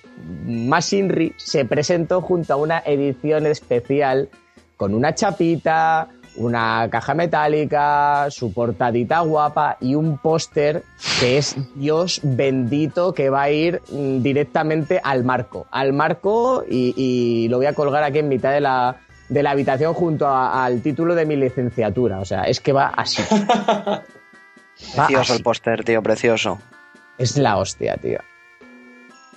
más 0.45 0.91
Inri 0.91 1.33
se 1.37 1.63
presentó 1.65 2.21
junto 2.21 2.53
a 2.53 2.57
una 2.57 2.79
edición 2.85 3.45
especial 3.45 4.29
con 4.75 4.93
una 4.93 5.15
chapita, 5.15 6.09
una 6.37 6.89
caja 6.91 7.13
metálica, 7.13 8.27
su 8.29 8.51
portadita 8.51 9.21
guapa 9.21 9.77
y 9.79 9.95
un 9.95 10.17
póster 10.17 10.83
que 11.21 11.37
es 11.37 11.55
Dios 11.75 12.19
bendito 12.23 13.13
que 13.13 13.29
va 13.29 13.43
a 13.43 13.51
ir 13.51 13.81
directamente 13.89 14.99
al 15.01 15.23
marco. 15.23 15.65
Al 15.71 15.93
marco 15.93 16.65
y, 16.69 16.93
y 16.97 17.47
lo 17.47 17.57
voy 17.57 17.67
a 17.67 17.73
colgar 17.73 18.03
aquí 18.03 18.19
en 18.19 18.27
mitad 18.27 18.51
de 18.51 18.59
la, 18.59 18.97
de 19.29 19.43
la 19.43 19.51
habitación 19.51 19.93
junto 19.93 20.27
a- 20.27 20.63
al 20.65 20.81
título 20.81 21.15
de 21.15 21.25
mi 21.25 21.35
licenciatura. 21.35 22.19
O 22.19 22.25
sea, 22.25 22.43
es 22.43 22.59
que 22.59 22.71
va 22.73 22.87
así. 22.87 23.23
Va 24.97 25.05
Precioso 25.07 25.21
así. 25.21 25.33
el 25.37 25.43
póster, 25.43 25.83
tío, 25.85 26.03
precioso. 26.03 26.59
Es 27.17 27.37
la 27.37 27.57
hostia, 27.57 27.95
tío. 27.95 28.19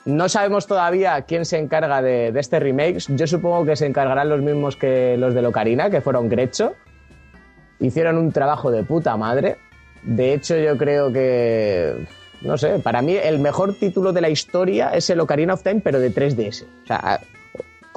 No 0.05 0.29
sabemos 0.29 0.67
todavía 0.67 1.21
quién 1.23 1.45
se 1.45 1.59
encarga 1.59 2.03
de, 2.03 2.33
de 2.33 2.41
este 2.41 2.59
remake. 2.59 2.99
Yo 3.09 3.27
supongo 3.27 3.65
que 3.65 3.77
se 3.77 3.87
encargarán 3.87 4.29
los 4.31 4.41
mismos 4.43 4.77
que 4.77 5.17
los 5.17 5.35
de 5.35 5.43
Locarina, 5.43 5.91
que 5.91 6.01
fueron 6.01 6.29
Grecho. 6.29 6.75
Hicieron 7.79 8.19
un 8.19 8.33
trabajo 8.33 8.71
de 8.73 8.83
puta 8.83 9.17
madre. 9.17 9.59
De 10.03 10.33
hecho, 10.35 10.57
yo 10.57 10.77
creo 10.77 11.13
que. 11.13 12.07
No 12.41 12.57
sé, 12.57 12.79
para 12.81 13.03
mí 13.03 13.15
el 13.17 13.39
mejor 13.39 13.75
título 13.75 14.13
de 14.13 14.21
la 14.21 14.29
historia 14.31 14.91
es 14.91 15.09
el 15.11 15.21
Ocarina 15.21 15.55
of 15.55 15.63
Time, 15.63 15.81
pero 15.85 16.01
de 16.01 16.13
3DS. 16.13 16.65
O 16.85 16.87
sea, 16.87 17.21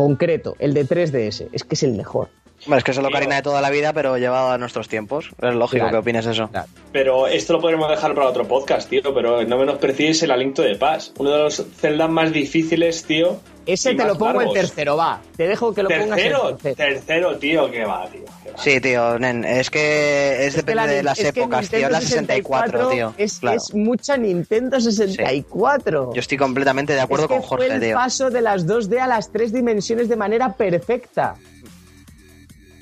concreto, 0.02 0.56
el 0.58 0.74
de 0.74 0.86
3DS. 0.88 1.50
Es 1.52 1.64
que 1.64 1.76
es 1.76 1.84
el 1.84 1.94
mejor. 1.94 2.30
Hombre, 2.66 2.78
es 2.78 2.84
que 2.84 2.92
es 2.92 2.98
Tío. 2.98 3.08
Ocarina 3.08 3.36
de 3.36 3.42
toda 3.42 3.60
la 3.62 3.70
vida, 3.70 3.92
pero 3.94 4.18
llevado 4.18 4.52
a 4.52 4.58
nuestros 4.58 4.88
tiempos. 4.88 5.30
Es 5.42 5.54
lógico 5.56 5.84
Claro. 5.84 5.92
que 5.92 5.98
opines 5.98 6.26
eso. 6.26 6.48
Claro. 6.50 6.68
Pero 6.92 7.28
esto 7.28 7.54
lo 7.54 7.62
podremos 7.62 7.90
dejar 7.90 8.14
para 8.14 8.28
otro 8.28 8.48
podcast, 8.48 8.90
tío. 8.90 9.02
Pero 9.14 9.44
no 9.44 9.58
menosprecies 9.58 10.22
el 10.24 10.32
Aliento 10.32 10.62
de 10.62 10.76
Paz. 10.76 11.12
Uno 11.18 11.32
de 11.32 11.38
los 11.40 11.64
Zelda 11.78 12.08
más 12.08 12.32
difíciles, 12.32 13.04
tío. 13.04 13.40
Ese 13.66 13.94
te 13.96 14.04
lo 14.06 14.18
pongo 14.18 14.40
largos. 14.40 14.56
el 14.56 14.62
tercero, 14.62 14.98
va. 14.98 15.22
Te 15.38 15.48
dejo 15.48 15.74
que 15.74 15.84
lo 15.84 15.90
pongas 15.90 16.10
Tercero, 16.18 16.50
el 16.50 16.58
tercero. 16.58 16.76
tercero, 16.94 17.38
tío, 17.38 17.70
que 17.72 17.86
va, 17.86 18.08
tío. 18.10 18.26
que 18.44 18.52
va. 18.52 18.58
Sí, 18.58 18.82
tío, 18.82 19.20
nen, 19.20 19.46
es 19.46 19.70
que 19.70 20.48
es, 20.48 20.48
Es 20.48 20.54
que 20.56 20.58
depende 20.62 20.76
la 20.76 20.88
de 20.88 21.04
las 21.04 21.20
que 21.20 21.28
épocas, 21.30 21.70
tío. 21.70 21.90
La 21.90 22.02
64, 22.02 22.90
tío. 22.90 23.14
Es, 23.18 23.40
Claro. 23.40 23.58
es 23.58 23.74
mucha 23.76 24.18
Nintendo 24.18 24.80
64. 24.80 26.12
Yo 26.14 26.20
estoy 26.20 26.38
completamente 26.38 26.94
de 26.94 27.02
acuerdo 27.02 27.26
es 27.26 27.30
que 27.30 27.36
con 27.36 27.44
Jorge, 27.44 27.66
fue 27.68 27.76
el 27.76 27.82
tío. 27.82 27.96
paso 27.96 28.30
de 28.30 28.42
las 28.42 28.66
2D 28.68 29.00
a 29.00 29.08
las 29.08 29.32
3 29.32 29.54
dimensiones 29.54 30.10
de 30.10 30.16
manera 30.16 30.54
perfecta. 30.54 31.36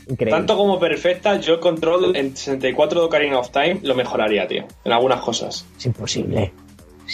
Increíble. 0.09 0.31
Tanto 0.37 0.57
como 0.57 0.79
perfecta, 0.79 1.39
yo 1.39 1.53
el 1.53 1.59
control 1.59 2.15
en 2.15 2.35
64 2.35 2.99
de 2.99 3.05
Ocarina 3.05 3.39
of 3.39 3.51
Time 3.51 3.79
lo 3.83 3.93
mejoraría, 3.95 4.47
tío. 4.47 4.65
En 4.83 4.91
algunas 4.91 5.21
cosas. 5.21 5.65
Es 5.77 5.85
imposible. 5.85 6.51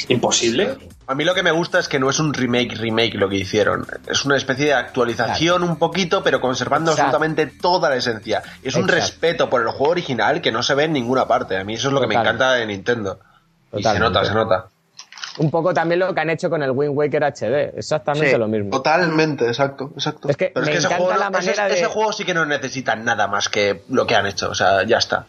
¿Imposible? 0.09 0.77
A 1.07 1.15
mí 1.15 1.23
lo 1.23 1.33
que 1.33 1.43
me 1.43 1.51
gusta 1.51 1.79
es 1.79 1.87
que 1.87 1.99
no 1.99 2.09
es 2.09 2.19
un 2.19 2.33
remake 2.33 2.75
remake 2.75 3.15
lo 3.15 3.29
que 3.29 3.37
hicieron. 3.37 3.85
Es 4.07 4.25
una 4.25 4.35
especie 4.37 4.65
de 4.65 4.73
actualización 4.73 5.63
un 5.63 5.77
poquito, 5.77 6.23
pero 6.23 6.41
conservando 6.41 6.91
Exacto. 6.91 7.15
absolutamente 7.15 7.57
toda 7.59 7.89
la 7.89 7.95
esencia. 7.95 8.41
Es 8.63 8.75
un 8.75 8.83
Exacto. 8.83 8.93
respeto 8.95 9.49
por 9.49 9.61
el 9.61 9.69
juego 9.69 9.91
original 9.91 10.41
que 10.41 10.51
no 10.51 10.63
se 10.63 10.73
ve 10.75 10.85
en 10.85 10.93
ninguna 10.93 11.27
parte. 11.27 11.57
A 11.57 11.63
mí 11.63 11.75
eso 11.75 11.89
es 11.89 11.93
lo 11.93 12.01
que 12.01 12.07
me 12.07 12.15
encanta 12.15 12.53
de 12.53 12.65
Nintendo. 12.65 13.19
Y 13.73 13.83
se 13.83 13.99
nota, 13.99 14.25
se 14.25 14.33
nota. 14.33 14.67
Un 15.37 15.51
poco 15.51 15.73
también 15.73 15.99
lo 15.99 16.13
que 16.13 16.21
han 16.21 16.29
hecho 16.29 16.49
con 16.49 16.63
el 16.63 16.71
Wind 16.71 16.95
Waker 16.95 17.23
HD. 17.25 17.73
Exactamente 17.77 18.31
Sí. 18.31 18.37
lo 18.37 18.47
mismo. 18.47 18.69
Totalmente, 18.71 19.45
exacto, 19.47 19.91
exacto. 19.93 20.29
Es 20.29 20.37
que 20.37 20.51
me 20.55 20.61
ese 20.61 20.71
encanta 20.87 20.95
juego, 20.97 21.13
no- 21.13 21.19
la 21.19 21.25
ese- 21.25 21.31
manera 21.49 21.67
de- 21.67 21.73
ese 21.75 21.85
juego 21.87 22.13
sí 22.13 22.23
que 22.23 22.33
no 22.33 22.45
necesita 22.45 22.95
nada 22.95 23.27
más 23.27 23.49
que 23.49 23.83
lo 23.89 24.07
que 24.07 24.15
han 24.15 24.25
hecho. 24.27 24.49
O 24.49 24.55
sea, 24.55 24.83
ya 24.83 24.97
está. 24.97 25.25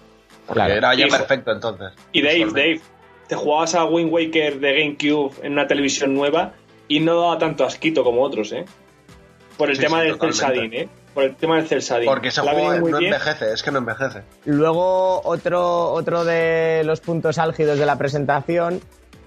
Porque 0.47 0.61
Claro. 0.61 0.75
era 0.75 0.95
ya 0.95 1.07
Y- 1.07 1.11
perfecto 1.11 1.51
entonces. 1.51 1.89
Y 2.13 2.23
Dave. 2.23 2.47
Dave, 2.53 2.81
te 3.27 3.35
jugabas 3.35 3.75
a 3.75 3.85
Wind 3.85 4.13
Waker 4.13 4.61
de 4.61 4.73
GameCube 4.79 5.35
en 5.45 5.53
una 5.55 5.67
televisión 5.67 6.15
nueva 6.15 6.53
y 6.87 7.01
no 7.01 7.21
daba 7.21 7.39
tanto 7.39 7.65
asquito 7.65 8.05
como 8.05 8.23
otros, 8.23 8.53
¿eh? 8.53 8.65
Por 9.57 9.71
el 9.71 9.77
Sí, 9.77 9.83
tema 9.83 10.03
sí, 10.03 10.07
del. 10.09 10.21
Celsadín, 10.21 10.73
¿eh? 10.75 10.89
Por 11.15 11.25
el 11.25 11.35
tema 11.35 11.57
del 11.57 11.67
Celsadín. 11.67 12.07
Porque 12.07 12.29
ese 12.29 12.43
juego 12.43 12.75
no 12.75 12.99
bien. 12.99 13.13
envejece, 13.15 13.53
es 13.53 13.63
que 13.65 13.73
no 13.73 13.79
envejece. 13.79 14.23
Luego, 14.45 15.21
otro, 15.25 15.91
otro 15.91 16.25
de 16.25 16.83
los 16.85 17.01
puntos 17.01 17.39
álgidos 17.39 17.79
de 17.79 17.87
la 17.87 17.97
presentación 17.97 18.81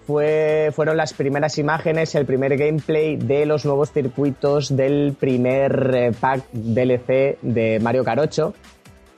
fue, 0.09 0.71
fueron 0.73 0.97
las 0.97 1.13
primeras 1.13 1.59
imágenes, 1.59 2.15
el 2.15 2.25
primer 2.25 2.57
gameplay 2.57 3.15
de 3.15 3.45
los 3.45 3.63
nuevos 3.63 3.91
circuitos 3.91 4.75
del 4.75 5.15
primer 5.19 5.91
eh, 5.93 6.11
pack 6.19 6.45
DLC 6.51 7.37
de 7.43 7.79
Mario 7.79 8.03
Kart 8.03 8.19
8, 8.19 8.51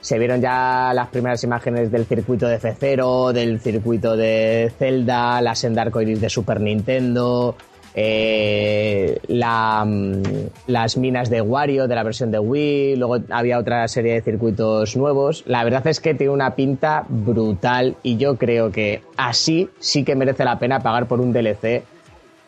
se 0.01 0.19
vieron 0.19 0.41
ya 0.41 0.91
las 0.93 1.07
primeras 1.07 1.41
imágenes 1.45 1.93
del 1.93 2.05
circuito 2.05 2.45
de 2.45 2.59
F0, 2.59 3.31
del 3.31 3.61
circuito 3.61 4.17
de 4.17 4.69
Zelda, 4.77 5.41
la 5.41 5.55
senda 5.55 5.85
de 5.85 6.29
Super 6.29 6.59
Nintendo, 6.59 7.55
eh, 7.93 9.19
mm, 9.27 10.21
las 10.67 10.97
minas 10.97 11.29
de 11.29 11.41
Wario 11.41 11.87
de 11.87 11.95
la 11.95 12.03
versión 12.03 12.31
de 12.31 12.39
Wii, 12.39 12.95
luego 12.95 13.17
había 13.29 13.59
otra 13.59 13.87
serie 13.87 14.13
de 14.13 14.21
circuitos 14.21 14.95
nuevos. 14.95 15.43
La 15.45 15.63
verdad 15.63 15.85
es 15.87 15.99
que 15.99 16.13
tiene 16.13 16.33
una 16.33 16.55
pinta 16.55 17.05
brutal 17.07 17.95
y 18.03 18.17
yo 18.17 18.37
creo 18.37 18.71
que 18.71 19.01
así 19.17 19.69
sí 19.79 20.03
que 20.03 20.15
merece 20.15 20.45
la 20.45 20.59
pena 20.59 20.79
pagar 20.79 21.07
por 21.07 21.19
un 21.19 21.33
DLC 21.33 21.83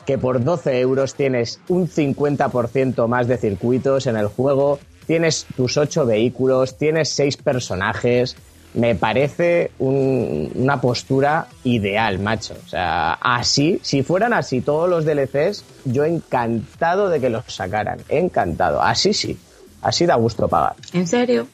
que 0.05 0.17
por 0.17 0.43
12 0.43 0.79
euros 0.79 1.15
tienes 1.15 1.59
un 1.69 1.87
50% 1.87 3.07
más 3.07 3.27
de 3.27 3.37
circuitos 3.37 4.07
en 4.07 4.17
el 4.17 4.27
juego, 4.27 4.79
tienes 5.07 5.45
tus 5.55 5.77
8 5.77 6.05
vehículos, 6.05 6.77
tienes 6.77 7.09
6 7.09 7.37
personajes. 7.37 8.35
Me 8.75 8.95
parece 8.95 9.71
un- 9.79 10.51
una 10.55 10.81
postura 10.81 11.47
ideal, 11.63 12.17
macho. 12.19 12.55
O 12.65 12.69
sea, 12.69 13.13
así, 13.21 13.79
si 13.83 14.01
fueran 14.03 14.33
así 14.33 14.61
todos 14.61 14.89
los 14.89 15.05
DLCs, 15.05 15.63
yo 15.85 16.05
encantado 16.05 17.09
de 17.09 17.19
que 17.19 17.29
los 17.29 17.43
sacaran. 17.53 17.99
Encantado. 18.09 18.81
Así 18.81 19.13
sí. 19.13 19.37
Así 19.81 20.05
da 20.05 20.15
gusto 20.15 20.47
pagar. 20.47 20.75
¿En 20.93 21.07
serio? 21.07 21.45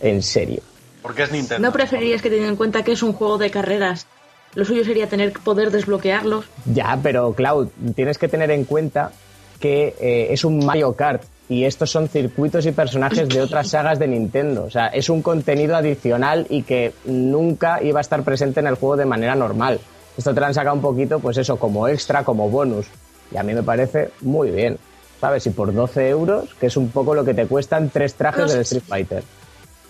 En 0.00 0.22
serio. 0.22 0.62
Porque 1.02 1.24
es 1.24 1.32
Nintendo. 1.32 1.66
¿No 1.68 1.72
preferirías 1.72 2.22
que 2.22 2.28
teniendo 2.30 2.50
en 2.52 2.56
cuenta 2.56 2.82
que 2.82 2.92
es 2.92 3.02
un 3.02 3.12
juego 3.12 3.36
de 3.36 3.50
carreras, 3.50 4.06
lo 4.54 4.64
suyo 4.64 4.84
sería 4.84 5.08
tener 5.08 5.32
poder 5.32 5.70
desbloquearlos? 5.70 6.46
Ya, 6.72 6.98
pero 7.02 7.32
Cloud, 7.34 7.68
tienes 7.94 8.16
que 8.16 8.28
tener 8.28 8.50
en 8.50 8.64
cuenta 8.64 9.12
que 9.60 9.94
eh, 10.00 10.28
es 10.30 10.44
un 10.44 10.64
Mario 10.64 10.94
Kart 10.94 11.22
y 11.48 11.64
estos 11.64 11.90
son 11.90 12.08
circuitos 12.08 12.66
y 12.66 12.72
personajes 12.72 13.28
de 13.28 13.40
otras 13.40 13.68
sagas 13.68 13.98
de 13.98 14.06
Nintendo. 14.06 14.64
O 14.64 14.70
sea, 14.70 14.88
es 14.88 15.08
un 15.08 15.22
contenido 15.22 15.76
adicional 15.76 16.46
y 16.50 16.62
que 16.62 16.92
nunca 17.06 17.82
iba 17.82 18.00
a 18.00 18.02
estar 18.02 18.22
presente 18.22 18.60
en 18.60 18.66
el 18.66 18.74
juego 18.74 18.96
de 18.96 19.06
manera 19.06 19.34
normal. 19.34 19.80
Esto 20.16 20.34
te 20.34 20.40
lo 20.40 20.46
han 20.46 20.54
sacado 20.54 20.76
un 20.76 20.82
poquito, 20.82 21.20
pues 21.20 21.38
eso, 21.38 21.56
como 21.56 21.88
extra, 21.88 22.24
como 22.24 22.50
bonus. 22.50 22.86
Y 23.32 23.36
a 23.36 23.42
mí 23.42 23.54
me 23.54 23.62
parece 23.62 24.10
muy 24.20 24.50
bien. 24.50 24.78
¿Sabes? 25.20 25.46
Y 25.46 25.50
por 25.50 25.72
12 25.72 26.08
euros, 26.10 26.54
que 26.60 26.66
es 26.66 26.76
un 26.76 26.90
poco 26.90 27.14
lo 27.14 27.24
que 27.24 27.34
te 27.34 27.46
cuestan 27.46 27.90
tres 27.90 28.14
trajes 28.14 28.46
No 28.46 28.52
del. 28.52 28.60
Street 28.60 28.82
Fighter. 28.86 29.24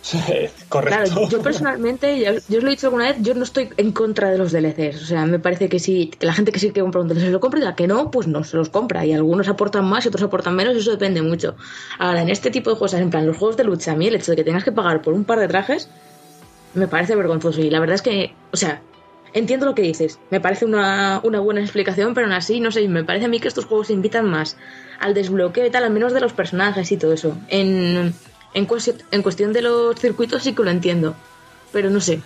Correcto. 0.68 1.12
Claro, 1.12 1.28
yo 1.28 1.42
personalmente, 1.42 2.20
yo 2.20 2.32
os 2.56 2.62
lo 2.62 2.68
he 2.68 2.70
dicho 2.70 2.86
alguna 2.86 3.06
vez, 3.08 3.16
yo 3.20 3.34
no 3.34 3.42
estoy 3.44 3.70
en 3.76 3.92
contra 3.92 4.30
de 4.30 4.38
los 4.38 4.52
DLCs. 4.52 5.02
O 5.02 5.06
sea, 5.06 5.26
me 5.26 5.38
parece 5.38 5.68
que 5.68 5.78
si 5.78 6.08
que 6.08 6.26
la 6.26 6.32
gente 6.32 6.52
que 6.52 6.58
sí 6.58 6.70
que 6.70 6.80
compra 6.80 7.00
un 7.00 7.08
DLC 7.08 7.20
se 7.20 7.30
lo 7.30 7.40
compra 7.40 7.60
y 7.60 7.62
la 7.62 7.74
que 7.74 7.86
no, 7.86 8.10
pues 8.10 8.26
no 8.26 8.44
se 8.44 8.56
los 8.56 8.70
compra. 8.70 9.04
Y 9.04 9.12
algunos 9.12 9.48
aportan 9.48 9.84
más 9.84 10.04
y 10.04 10.08
otros 10.08 10.22
aportan 10.22 10.54
menos, 10.54 10.76
eso 10.76 10.90
depende 10.90 11.20
mucho. 11.22 11.56
Ahora, 11.98 12.22
en 12.22 12.30
este 12.30 12.50
tipo 12.50 12.70
de 12.72 12.78
cosas, 12.78 13.00
en 13.00 13.10
plan 13.10 13.26
los 13.26 13.36
juegos 13.36 13.56
de 13.56 13.64
lucha, 13.64 13.92
a 13.92 13.96
mí 13.96 14.06
el 14.06 14.14
hecho 14.14 14.32
de 14.32 14.36
que 14.36 14.44
tengas 14.44 14.64
que 14.64 14.72
pagar 14.72 15.02
por 15.02 15.14
un 15.14 15.24
par 15.24 15.40
de 15.40 15.48
trajes 15.48 15.88
me 16.74 16.88
parece 16.88 17.16
vergonzoso. 17.16 17.60
Y 17.60 17.70
la 17.70 17.80
verdad 17.80 17.96
es 17.96 18.02
que, 18.02 18.34
o 18.52 18.56
sea, 18.56 18.80
entiendo 19.32 19.66
lo 19.66 19.74
que 19.74 19.82
dices. 19.82 20.18
Me 20.30 20.40
parece 20.40 20.64
una, 20.64 21.20
una 21.22 21.40
buena 21.40 21.60
explicación, 21.60 22.14
pero 22.14 22.26
aún 22.26 22.34
así, 22.34 22.60
no 22.60 22.70
sé, 22.70 22.86
me 22.88 23.04
parece 23.04 23.26
a 23.26 23.28
mí 23.28 23.40
que 23.40 23.48
estos 23.48 23.64
juegos 23.64 23.90
invitan 23.90 24.28
más 24.28 24.56
al 25.00 25.14
desbloqueo 25.14 25.66
y 25.66 25.70
tal, 25.70 25.84
al 25.84 25.92
menos 25.92 26.12
de 26.12 26.20
los 26.20 26.32
personajes 26.32 26.90
y 26.92 26.96
todo 26.96 27.12
eso. 27.12 27.36
En, 27.48 28.14
en, 28.54 28.66
cuestión, 28.66 28.96
en 29.10 29.22
cuestión 29.22 29.52
de 29.52 29.62
los 29.62 29.98
circuitos 29.98 30.42
sí 30.42 30.54
que 30.54 30.62
lo 30.62 30.70
entiendo, 30.70 31.14
pero 31.72 31.90
no 31.90 32.00
sé. 32.00 32.22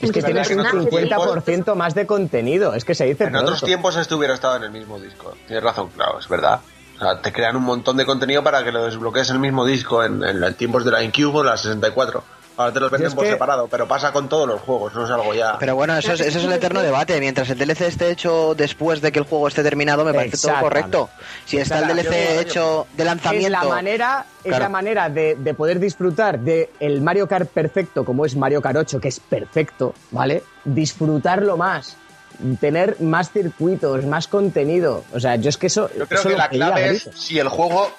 Es 0.00 0.10
que 0.10 0.20
En 0.20 0.26
tienes 0.26 0.50
un 0.50 0.56
personajes, 0.56 1.10
50% 1.10 1.74
más 1.76 1.94
de 1.94 2.06
contenido. 2.06 2.74
Es 2.74 2.84
que 2.84 2.94
se 2.94 3.04
dice 3.04 3.24
En 3.24 3.36
otros 3.36 3.62
tiempos 3.62 3.96
esto 3.96 4.16
hubiera 4.16 4.34
estado 4.34 4.56
en 4.56 4.64
el 4.64 4.70
mismo 4.70 4.98
disco. 4.98 5.36
Tienes 5.46 5.62
razón, 5.62 5.90
claro, 5.90 6.18
es 6.18 6.28
verdad. 6.28 6.60
O 6.96 6.98
sea, 6.98 7.20
te 7.20 7.32
crean 7.32 7.56
un 7.56 7.62
montón 7.62 7.96
de 7.96 8.04
contenido 8.04 8.42
para 8.42 8.64
que 8.64 8.72
lo 8.72 8.84
desbloquees 8.84 9.30
en 9.30 9.36
el 9.36 9.40
mismo 9.42 9.64
disco 9.64 10.04
en, 10.04 10.22
en 10.22 10.40
los 10.40 10.56
tiempos 10.56 10.84
de 10.84 10.90
la 10.90 10.98
GameCube 11.00 11.38
o 11.38 11.44
la 11.44 11.56
64. 11.56 12.22
Ahora 12.56 12.72
te 12.72 12.80
los 12.80 12.90
venden 12.90 13.08
es 13.08 13.14
por 13.14 13.24
que- 13.24 13.30
separado, 13.32 13.66
pero 13.68 13.88
pasa 13.88 14.12
con 14.12 14.28
todos 14.28 14.46
los 14.46 14.60
juegos, 14.60 14.94
no 14.94 15.04
es 15.04 15.10
algo 15.10 15.34
ya... 15.34 15.58
Pero 15.58 15.74
bueno, 15.74 15.96
eso 15.96 16.12
es, 16.12 16.20
eso 16.20 16.38
es 16.38 16.44
el 16.44 16.52
eterno 16.52 16.80
debate. 16.82 17.18
Mientras 17.18 17.50
el 17.50 17.58
DLC 17.58 17.82
esté 17.82 18.10
hecho 18.10 18.54
después 18.54 19.00
de 19.00 19.10
que 19.10 19.18
el 19.18 19.24
juego 19.24 19.48
esté 19.48 19.62
terminado, 19.62 20.04
me 20.04 20.14
parece 20.14 20.36
todo 20.38 20.60
correcto. 20.60 21.10
Si 21.44 21.58
está 21.58 21.80
el. 21.80 21.88
DLC 21.96 22.40
hecho 22.40 22.86
de 22.96 23.02
es 23.02 23.06
lanzamiento. 23.06 23.50
la 23.50 23.64
manera, 23.64 24.26
es 24.44 24.48
Claro. 24.48 24.62
la 24.64 24.68
manera 24.68 25.08
de, 25.08 25.34
de 25.34 25.54
poder 25.54 25.80
disfrutar 25.80 26.38
de 26.38 26.70
el 26.80 27.00
Mario 27.00 27.26
Kart 27.26 27.48
perfecto, 27.50 28.04
como 28.04 28.24
es 28.24 28.36
Mario 28.36 28.62
Kart 28.62 28.76
8, 28.76 29.00
que 29.00 29.08
es 29.08 29.18
perfecto, 29.20 29.94
¿vale? 30.12 30.42
Disfrutarlo 30.64 31.56
más, 31.56 31.96
tener 32.60 33.00
más 33.00 33.30
circuitos, 33.32 34.04
más 34.04 34.28
contenido. 34.28 35.02
O 35.12 35.18
sea, 35.20 35.36
yo 35.36 35.48
es 35.48 35.56
que 35.56 35.68
eso. 35.68 35.88
Yo 35.96 36.06
creo 36.06 36.20
eso 36.20 36.28
que 36.28 36.36
la 36.36 36.48
clave 36.48 36.90
es 36.90 37.08
si 37.14 37.38
el 37.38 37.48
juego 37.48 37.90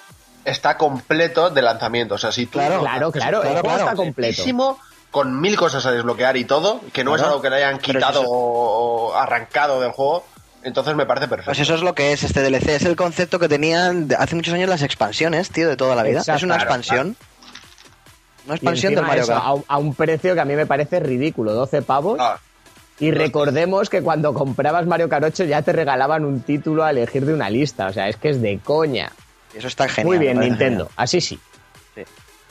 está 0.46 0.78
completo 0.78 1.50
de 1.50 1.60
lanzamiento. 1.60 2.14
O 2.14 2.18
sea, 2.18 2.32
si 2.32 2.46
tú 2.46 2.52
Claro, 2.58 2.80
Claro, 2.80 3.12
claro, 3.12 3.42
el 3.42 3.42
Claro, 3.42 3.60
juego 3.60 3.62
claro. 3.62 3.78
está 3.78 3.94
completo. 3.96 3.96
completísimo, 3.96 4.78
con 5.10 5.40
mil 5.40 5.56
cosas 5.56 5.84
a 5.86 5.92
desbloquear 5.92 6.36
y 6.36 6.44
todo, 6.44 6.80
que 6.92 7.04
no 7.04 7.14
es 7.14 7.20
Claro. 7.20 7.32
algo 7.34 7.42
que 7.42 7.50
le 7.50 7.56
hayan 7.56 7.78
quitado 7.78 8.22
eso- 8.22 8.30
o 8.30 9.14
arrancado 9.14 9.80
del 9.80 9.92
juego, 9.92 10.24
entonces 10.62 10.94
me 10.94 11.04
parece 11.06 11.28
perfecto. 11.28 11.50
Pues 11.50 11.60
eso 11.60 11.74
es 11.74 11.82
lo 11.82 11.94
que 11.94 12.12
es 12.12 12.22
este 12.22 12.40
DLC. 12.42 12.76
Es 12.76 12.84
el 12.84 12.96
concepto 12.96 13.38
que 13.38 13.48
tenían 13.48 14.08
hace 14.18 14.34
muchos 14.34 14.54
años 14.54 14.68
las 14.68 14.82
expansiones, 14.82 15.50
tío, 15.50 15.68
de 15.68 15.76
toda 15.76 15.94
la 15.94 16.02
vida. 16.02 16.18
Exacto, 16.20 16.38
es 16.38 16.42
una 16.44 16.54
claro, 16.56 16.70
expansión. 16.70 17.16
Una 18.46 18.54
Y 18.54 18.56
expansión 18.58 18.94
del 18.94 19.04
Mario 19.04 19.26
Kart. 19.26 19.42
a, 19.44 19.52
un- 19.54 19.64
a 19.66 19.78
un 19.78 19.94
precio 19.94 20.34
que 20.34 20.40
a 20.40 20.44
mí 20.44 20.54
me 20.54 20.66
parece 20.66 21.00
ridículo, 21.00 21.52
12 21.52 21.82
pavos. 21.82 22.18
Ah, 22.20 22.38
Y 22.98 23.10
recordemos 23.10 23.90
que 23.90 24.00
cuando 24.02 24.32
comprabas 24.32 24.86
Mario 24.86 25.08
Kart 25.10 25.24
8 25.24 25.44
ya 25.44 25.60
te 25.62 25.72
regalaban 25.72 26.24
un 26.24 26.40
título 26.40 26.82
a 26.82 26.90
elegir 26.90 27.26
de 27.26 27.34
una 27.34 27.50
lista. 27.50 27.88
O 27.88 27.92
sea, 27.92 28.08
es 28.08 28.16
que 28.16 28.30
es 28.30 28.40
de 28.40 28.58
coña. 28.58 29.10
Eso 29.56 29.68
está 29.68 29.88
genial. 29.88 30.06
Muy 30.06 30.18
bien, 30.18 30.38
Nintendo. 30.38 30.84
genial. 30.84 30.94
Así 30.96 31.20
sí. 31.20 31.38
Sí. 31.94 32.02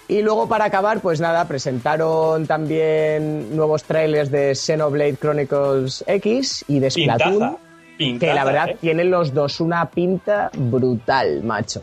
Y 0.08 0.22
luego 0.22 0.48
para 0.48 0.66
acabar, 0.66 1.00
pues 1.00 1.20
nada, 1.20 1.48
presentaron 1.48 2.46
también 2.48 3.56
nuevos 3.56 3.84
trailers 3.84 4.30
de 4.32 4.54
Xenoblade 4.56 5.18
Chronicles 5.18 6.04
X 6.08 6.66
y 6.68 6.80
de. 6.80 6.92
Splatoon. 6.92 7.58
Pintaza, 7.98 8.26
Que 8.28 8.34
la 8.36 8.44
verdad 8.44 8.70
¿eh? 8.70 8.78
tienen 8.82 9.10
los 9.10 9.34
dos 9.34 9.62
una 9.62 9.90
pinta 9.90 10.52
brutal, 10.54 11.42
macho. 11.44 11.82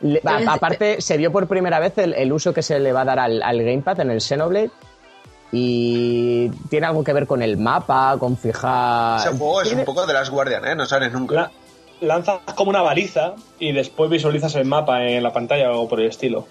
Le- 0.00 0.20
a- 0.24 0.52
aparte, 0.54 1.00
se 1.00 1.16
vio 1.16 1.30
por 1.30 1.46
primera 1.46 1.78
vez 1.78 1.96
el, 1.98 2.12
el 2.14 2.32
uso 2.32 2.52
que 2.52 2.62
se 2.62 2.80
le 2.80 2.92
va 2.92 3.02
a 3.02 3.04
dar 3.04 3.18
al, 3.20 3.40
al 3.42 3.62
Gamepad 3.62 4.00
en 4.00 4.10
el 4.10 4.20
Xenoblade. 4.20 4.70
Y 5.52 6.48
tiene 6.68 6.86
algo 6.86 7.04
que 7.04 7.12
ver 7.12 7.26
con 7.28 7.40
el 7.42 7.56
mapa, 7.56 8.16
con 8.18 8.36
fijar. 8.36 9.20
ese 9.20 9.28
juego 9.38 9.60
es 9.62 9.68
Tiene- 9.68 9.82
un 9.82 9.86
poco 9.86 10.04
de 10.04 10.12
las 10.12 10.28
Guardian, 10.30 10.64
¿eh? 10.66 10.74
No 10.74 10.84
sales 10.84 11.12
nunca. 11.12 11.34
La- 11.34 11.50
lanzas 12.00 12.40
como 12.54 12.70
una 12.70 12.82
baliza 12.82 13.34
y 13.58 13.72
después 13.72 14.10
visualizas 14.10 14.54
el 14.56 14.64
mapa 14.64 15.04
en 15.04 15.22
la 15.22 15.32
pantalla 15.32 15.72
o 15.72 15.88
por 15.88 16.00
el 16.00 16.06
estilo. 16.06 16.46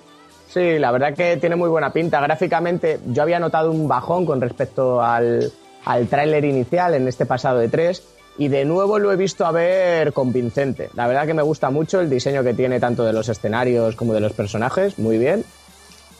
Sí, 0.47 0.77
la 0.77 0.91
verdad 0.91 1.15
que 1.15 1.37
tiene 1.37 1.55
muy 1.55 1.69
buena 1.69 1.91
pinta. 1.91 2.21
Gráficamente, 2.21 2.99
yo 3.07 3.23
había 3.23 3.39
notado 3.39 3.71
un 3.71 3.87
bajón 3.87 4.25
con 4.25 4.39
respecto 4.39 5.01
al, 5.01 5.51
al 5.85 6.07
tráiler 6.07 6.45
inicial 6.45 6.93
en 6.93 7.07
este 7.07 7.25
pasado 7.25 7.59
de 7.59 7.69
3 7.69 8.03
y 8.37 8.47
de 8.47 8.65
nuevo 8.65 8.99
lo 8.99 9.11
he 9.11 9.15
visto 9.15 9.45
a 9.45 9.51
ver 9.51 10.13
convincente. 10.13 10.89
La 10.95 11.07
verdad 11.07 11.25
que 11.25 11.33
me 11.33 11.41
gusta 11.41 11.69
mucho 11.69 11.99
el 11.99 12.09
diseño 12.09 12.43
que 12.43 12.53
tiene 12.53 12.79
tanto 12.79 13.03
de 13.03 13.13
los 13.13 13.29
escenarios 13.29 13.95
como 13.95 14.13
de 14.13 14.19
los 14.19 14.33
personajes, 14.33 14.97
muy 14.99 15.17
bien. 15.17 15.43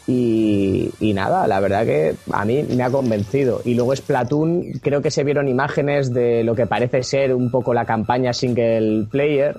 Y, 0.06 0.90
y 1.00 1.14
nada, 1.14 1.46
la 1.46 1.60
verdad 1.60 1.86
que 1.86 2.14
a 2.32 2.44
mí 2.44 2.62
me 2.62 2.82
ha 2.82 2.90
convencido. 2.90 3.62
Y 3.64 3.74
luego 3.74 3.96
Splatoon, 3.96 4.72
creo 4.82 5.00
que 5.00 5.10
se 5.10 5.24
vieron 5.24 5.48
imágenes 5.48 6.12
de 6.12 6.44
lo 6.44 6.54
que 6.54 6.66
parece 6.66 7.02
ser 7.02 7.34
un 7.34 7.50
poco 7.50 7.72
la 7.72 7.86
campaña 7.86 8.32
single 8.34 9.06
player. 9.10 9.56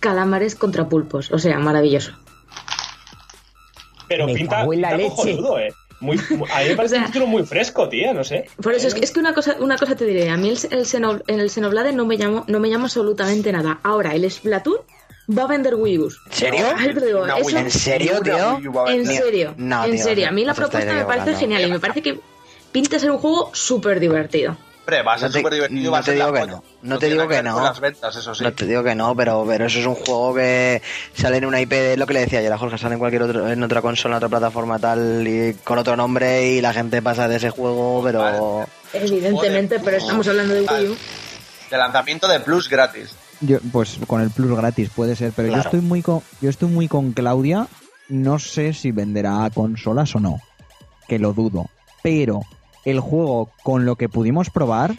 Calamares 0.00 0.54
contra 0.56 0.88
pulpos, 0.88 1.30
o 1.32 1.38
sea, 1.38 1.58
maravilloso. 1.58 2.12
Pero 4.08 4.26
Me 4.26 4.34
pinta, 4.34 4.56
cago 4.56 4.72
en 4.72 4.80
la 4.80 4.88
pinta 4.96 5.02
leche. 5.04 5.16
cojonudo, 5.16 5.58
¿eh? 5.58 5.72
Muy, 6.00 6.18
muy- 6.30 6.48
a 6.50 6.60
mí 6.62 6.68
me 6.70 6.74
parece 6.76 6.94
O 6.94 6.98
sea- 6.98 7.00
un 7.00 7.06
título 7.06 7.26
muy 7.26 7.44
fresco, 7.44 7.88
tía, 7.88 8.12
no 8.14 8.24
sé. 8.24 8.46
Por 8.62 8.72
eso 8.74 8.88
es 8.88 8.94
que, 8.94 9.00
es 9.04 9.10
que 9.12 9.20
una 9.20 9.34
cosa, 9.34 9.56
una 9.60 9.76
cosa 9.76 9.96
te 9.96 10.04
diré, 10.06 10.30
a 10.30 10.36
mí 10.36 10.48
el, 10.48 10.58
el 10.70 10.86
Xeno- 10.86 11.22
en 11.26 11.40
el 11.40 11.50
Xenoblade 11.50 11.92
no 11.92 12.06
me 12.06 12.16
llamo, 12.16 12.44
no 12.48 12.60
me 12.60 12.70
llama 12.70 12.84
absolutamente 12.84 13.52
nada. 13.52 13.80
Ahora, 13.82 14.14
el 14.14 14.28
Splatoon 14.30 14.78
va 15.36 15.42
a 15.44 15.46
vender 15.46 15.74
Wii 15.74 15.98
U's. 15.98 16.20
¿En 16.26 16.32
serio? 16.32 16.66
Digo, 17.04 17.26
eso- 17.26 17.46
U. 17.46 17.58
¿En 17.58 17.70
serio, 17.70 18.20
tío? 18.22 18.60
U 18.70 18.86
En 18.88 19.06
serio, 19.06 19.54
No, 19.56 19.84
en 19.84 19.98
serio. 19.98 20.28
A 20.28 20.30
mí 20.30 20.44
la 20.44 20.54
propuesta 20.54 20.92
me 20.92 21.04
parece 21.04 21.34
genial 21.34 21.62
y 21.62 21.70
me 21.70 21.80
parece 21.80 22.02
que 22.02 22.18
pinta 22.72 22.98
ser 22.98 23.10
un 23.10 23.18
juego 23.18 23.50
súper 23.54 24.00
divertido. 24.00 24.56
Hombre, 24.80 25.02
va 25.02 25.14
a 25.14 25.18
ser 25.18 25.28
No 25.28 25.32
te- 25.34 25.38
súper 25.40 25.52
divertido. 25.52 25.82
no 25.84 25.90
va 25.90 25.98
a 25.98 26.00
te 26.00 26.06
ser 26.06 26.14
digo 26.14 26.32
que 26.32 26.46
no. 26.46 26.64
No 26.80 26.98
te 26.98 27.06
digo 27.10 27.28
que 27.28 27.42
no. 27.42 27.54
con 27.56 27.64
las 27.64 27.78
ventas, 27.78 28.16
eso 28.16 28.34
sí. 28.34 28.42
No 28.42 28.52
te 28.54 28.64
digo 28.64 28.82
que 28.82 28.94
no, 28.94 29.14
pero, 29.14 29.44
pero 29.46 29.66
eso 29.66 29.78
es 29.80 29.84
un 29.86 29.94
juego 29.96 30.34
que 30.34 30.80
sale 31.14 31.36
en 31.36 31.44
una 31.44 31.60
IP, 31.60 31.72
de 31.72 31.96
lo 31.98 32.06
que 32.06 32.14
le 32.14 32.20
decía 32.20 32.38
ayer 32.38 32.50
a 32.50 32.56
Jorge, 32.56 32.78
sale 32.78 32.94
en 32.94 32.98
cualquier 32.98 33.22
otro, 33.24 33.50
en 33.50 33.62
otra 33.62 33.82
consola, 33.82 34.14
en 34.14 34.16
otra 34.24 34.30
plataforma 34.30 34.78
tal, 34.78 35.28
y 35.28 35.52
con 35.62 35.76
otro 35.76 35.94
nombre, 35.94 36.46
y 36.52 36.62
la 36.62 36.72
gente 36.72 37.02
pasa 37.02 37.28
de 37.28 37.36
ese 37.36 37.50
juego, 37.50 38.00
pero... 38.02 38.66
Evidentemente, 38.94 39.76
Joder. 39.78 39.84
pero 39.84 39.96
estamos 39.98 40.26
hablando 40.26 40.54
de 40.54 40.62
Wii 40.62 40.88
U. 40.88 40.96
De 41.70 41.76
lanzamiento 41.76 42.26
de 42.26 42.40
Plus 42.40 42.70
gratis. 42.70 43.14
Yo, 43.40 43.58
pues 43.72 43.98
con 44.06 44.20
el 44.20 44.30
Plus 44.30 44.56
gratis 44.56 44.90
puede 44.90 45.14
ser, 45.14 45.32
pero 45.34 45.48
yo 45.48 45.60
estoy 45.60 45.80
muy 45.80 46.02
con, 46.02 46.20
yo 46.40 46.50
estoy 46.50 46.68
muy 46.68 46.88
con 46.88 47.12
Claudia. 47.12 47.68
No 48.08 48.38
sé 48.38 48.72
si 48.72 48.90
venderá 48.90 49.48
consolas 49.54 50.16
o 50.16 50.20
no, 50.20 50.40
que 51.08 51.18
lo 51.18 51.32
dudo. 51.34 51.66
Pero 52.02 52.40
el 52.84 53.00
juego 53.00 53.50
con 53.62 53.84
lo 53.84 53.96
que 53.96 54.08
pudimos 54.08 54.50
probar 54.50 54.96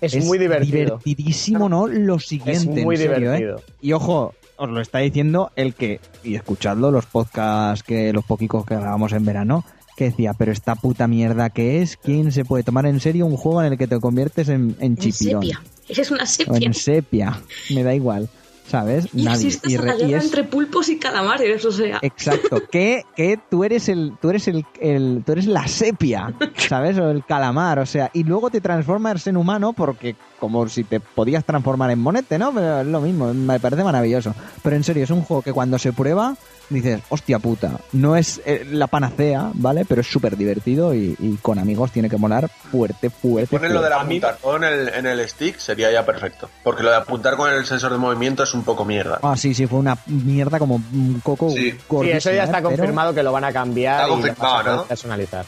Es, 0.00 0.24
muy 0.24 0.38
divertido. 0.38 0.98
divertidísimo, 0.98 1.68
¿no? 1.68 1.86
Lo 1.86 2.18
siguiente, 2.18 2.80
Es 2.80 2.84
muy 2.84 2.96
en 2.96 3.02
serio, 3.02 3.16
¿eh? 3.34 3.36
divertido. 3.38 3.62
Y 3.82 3.92
ojo, 3.92 4.32
os 4.56 4.68
lo 4.70 4.80
está 4.80 4.98
diciendo 4.98 5.52
el 5.56 5.74
que 5.74 6.00
y 6.24 6.34
escuchadlo 6.34 6.90
los 6.90 7.06
podcasts 7.06 7.82
que 7.82 8.12
los 8.12 8.24
poquicos 8.24 8.64
que 8.64 8.74
grabamos 8.74 9.12
en 9.12 9.24
verano, 9.24 9.64
que 9.96 10.04
decía, 10.04 10.32
pero 10.32 10.50
esta 10.50 10.74
puta 10.76 11.06
mierda 11.06 11.50
que 11.50 11.82
es, 11.82 11.96
¿quién 11.98 12.32
se 12.32 12.44
puede 12.44 12.64
tomar 12.64 12.86
en 12.86 13.00
serio 13.00 13.26
un 13.26 13.36
juego 13.36 13.62
en 13.62 13.72
el 13.72 13.78
que 13.78 13.86
te 13.86 14.00
conviertes 14.00 14.48
en, 14.48 14.76
en 14.80 14.92
En 14.92 14.96
chipirón? 14.96 15.42
Sepia. 15.90 15.92
Esa 15.92 16.02
es 16.02 16.10
una 16.10 16.26
sepia. 16.26 16.66
en 16.66 16.74
sepia, 16.74 17.40
me 17.74 17.82
da 17.82 17.94
igual, 17.94 18.28
¿sabes? 18.68 19.08
Y 19.14 19.26
existe 19.26 19.68
esa 19.74 19.82
re- 19.82 19.96
guerra 19.96 20.18
es- 20.18 20.24
entre 20.24 20.44
pulpos 20.44 20.88
y 20.88 20.98
calamares, 20.98 21.64
o 21.64 21.72
sea. 21.72 21.98
Exacto, 22.02 22.62
que, 22.72 23.04
que 23.16 23.38
tú 23.50 23.64
eres 23.64 23.88
el, 23.88 24.12
tú 24.20 24.30
eres 24.30 24.46
el, 24.48 24.64
el- 24.80 25.22
tú 25.26 25.32
eres 25.32 25.46
la 25.46 25.66
sepia, 25.68 26.32
¿sabes? 26.68 26.98
O 26.98 27.10
el 27.10 27.24
calamar, 27.24 27.78
o 27.78 27.86
sea, 27.86 28.10
y 28.14 28.24
luego 28.24 28.50
te 28.50 28.60
transformas 28.60 29.26
en 29.26 29.36
humano 29.36 29.72
porque 29.72 30.14
como 30.40 30.68
si 30.68 30.82
te 30.84 30.98
podías 31.00 31.44
transformar 31.44 31.90
en 31.90 32.00
monete, 32.00 32.38
¿no? 32.38 32.52
Pero 32.52 32.80
es 32.80 32.86
lo 32.86 33.00
mismo, 33.00 33.32
me 33.34 33.60
parece 33.60 33.84
maravilloso. 33.84 34.34
Pero 34.62 34.74
en 34.76 34.82
serio, 34.84 35.04
es 35.04 35.10
un 35.10 35.22
juego 35.22 35.42
que 35.42 35.52
cuando 35.52 35.78
se 35.78 35.92
prueba 35.92 36.34
dices, 36.70 37.00
hostia 37.08 37.40
puta, 37.40 37.72
no 37.92 38.14
es 38.16 38.40
eh, 38.46 38.64
la 38.70 38.86
panacea, 38.86 39.50
¿vale? 39.54 39.84
Pero 39.84 40.02
es 40.02 40.06
súper 40.06 40.36
divertido 40.36 40.94
y, 40.94 41.16
y 41.18 41.36
con 41.42 41.58
amigos 41.58 41.90
tiene 41.90 42.08
que 42.08 42.16
molar 42.16 42.48
fuerte, 42.48 43.10
fuerte. 43.10 43.56
Ponen 43.58 43.74
lo 43.74 43.82
del 43.82 43.92
apuntar 43.92 44.38
con 44.40 44.62
el, 44.62 44.88
en 44.88 45.04
el 45.06 45.28
stick 45.28 45.58
sería 45.58 45.90
ya 45.90 46.06
perfecto. 46.06 46.48
Porque 46.62 46.84
lo 46.84 46.90
de 46.90 46.96
apuntar 46.96 47.36
con 47.36 47.50
el 47.50 47.66
sensor 47.66 47.90
de 47.90 47.98
movimiento 47.98 48.44
es 48.44 48.54
un 48.54 48.62
poco 48.62 48.84
mierda. 48.84 49.18
Ah, 49.22 49.36
sí, 49.36 49.52
sí, 49.52 49.66
fue 49.66 49.80
una 49.80 49.98
mierda 50.06 50.60
como 50.60 50.76
un 50.76 51.20
coco 51.24 51.50
Sí. 51.50 51.72
Sí, 51.72 52.10
eso 52.10 52.30
ya 52.30 52.42
¿eh? 52.42 52.44
está 52.44 52.58
Pero- 52.58 52.68
confirmado 52.70 53.12
que 53.14 53.22
lo 53.24 53.32
van 53.32 53.44
a 53.44 53.52
cambiar 53.52 54.08
Está 54.08 54.28
y 54.28 54.84
personalizar. 54.88 55.44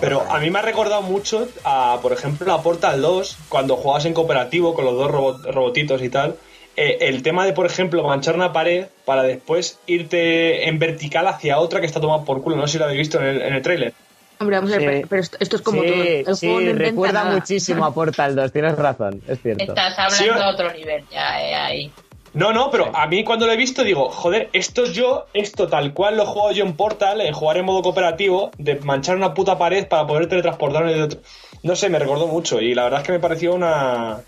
Pero 0.00 0.22
a 0.30 0.38
mí 0.38 0.50
me 0.50 0.58
ha 0.58 0.62
recordado 0.62 1.02
mucho 1.02 1.48
a, 1.64 1.98
por 2.00 2.12
ejemplo, 2.12 2.52
a 2.52 2.62
Portal 2.62 3.00
2, 3.02 3.36
cuando 3.48 3.76
jugabas 3.76 4.04
en 4.06 4.14
cooperativo 4.14 4.74
con 4.74 4.84
los 4.84 4.94
dos 4.94 5.10
robot- 5.10 5.44
robotitos 5.52 6.02
y 6.02 6.08
tal. 6.08 6.36
eh, 6.74 6.96
el 7.02 7.22
tema 7.22 7.44
de, 7.44 7.52
por 7.52 7.66
ejemplo, 7.66 8.02
manchar 8.02 8.34
una 8.34 8.52
pared 8.54 8.86
para 9.04 9.22
después 9.24 9.78
irte 9.86 10.66
en 10.68 10.78
vertical 10.78 11.26
hacia 11.26 11.58
otra 11.58 11.80
que 11.80 11.86
está 11.86 12.00
tomada 12.00 12.24
por 12.24 12.42
culo. 12.42 12.56
No 12.56 12.66
sé 12.66 12.72
si 12.72 12.78
lo 12.78 12.84
habéis 12.84 13.00
visto 13.00 13.18
en 13.20 13.26
el, 13.26 13.42
en 13.42 13.54
el 13.54 13.60
tráiler. 13.62 13.92
Hombre, 14.40 14.56
vamos 14.56 14.72
a 14.72 14.78
ver, 14.78 15.06
pero- 15.08 15.20
esto, 15.22 15.36
esto 15.38 15.56
es 15.56 15.62
como 15.62 15.82
sí, 15.82 15.88
todo. 15.88 16.02
El 16.02 16.36
sí, 16.36 16.46
juego 16.46 16.60
no 16.72 16.78
recuerda 16.78 17.24
nada. 17.24 17.36
muchísimo 17.36 17.84
a 17.84 17.92
Portal 17.92 18.34
2, 18.34 18.50
tienes 18.52 18.74
razón, 18.76 19.22
es 19.28 19.40
cierto. 19.42 19.62
Estás 19.64 19.98
hablando 19.98 20.42
de 20.44 20.48
otro 20.50 20.72
nivel 20.72 21.04
ya, 21.12 21.42
eh, 21.42 21.54
ahí. 21.54 21.92
No, 22.34 22.52
no, 22.52 22.70
pero 22.70 22.90
a 22.96 23.06
mí 23.06 23.24
cuando 23.24 23.46
lo 23.46 23.52
he 23.52 23.56
visto 23.56 23.84
digo, 23.84 24.08
joder, 24.08 24.48
esto 24.52 24.86
yo, 24.86 25.26
esto 25.34 25.68
tal 25.68 25.92
cual 25.92 26.16
lo 26.16 26.24
juego 26.24 26.52
yo 26.52 26.64
en 26.64 26.74
Portal, 26.74 27.20
en 27.20 27.34
jugar 27.34 27.58
en 27.58 27.66
modo 27.66 27.82
cooperativo, 27.82 28.50
de 28.56 28.76
manchar 28.76 29.16
una 29.16 29.34
puta 29.34 29.58
pared 29.58 29.86
para 29.86 30.06
poder 30.06 30.28
teletransportarme 30.28 30.94
de 30.94 31.02
otro. 31.02 31.20
No 31.62 31.76
sé, 31.76 31.90
me 31.90 31.98
recordó 31.98 32.26
mucho 32.26 32.60
y 32.60 32.74
la 32.74 32.84
verdad 32.84 33.00
es 33.00 33.06
que 33.06 33.12
me 33.12 33.20
pareció 33.20 33.54
una, 33.54 34.20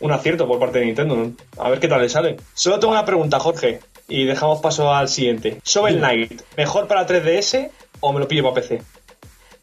un 0.00 0.12
acierto 0.12 0.46
por 0.48 0.58
parte 0.58 0.80
de 0.80 0.86
Nintendo. 0.86 1.30
A 1.58 1.70
ver 1.70 1.78
qué 1.78 1.88
tal 1.88 2.02
le 2.02 2.08
sale. 2.08 2.36
Solo 2.52 2.80
tengo 2.80 2.92
una 2.92 3.04
pregunta, 3.04 3.38
Jorge, 3.38 3.80
y 4.08 4.24
dejamos 4.24 4.60
paso 4.60 4.92
al 4.92 5.08
siguiente. 5.08 5.60
Shovel 5.64 5.98
Knight, 5.98 6.42
¿mejor 6.56 6.88
para 6.88 7.06
3DS 7.06 7.70
o 8.00 8.12
me 8.12 8.18
lo 8.18 8.26
pillo 8.26 8.42
para 8.42 8.56
PC? 8.56 8.82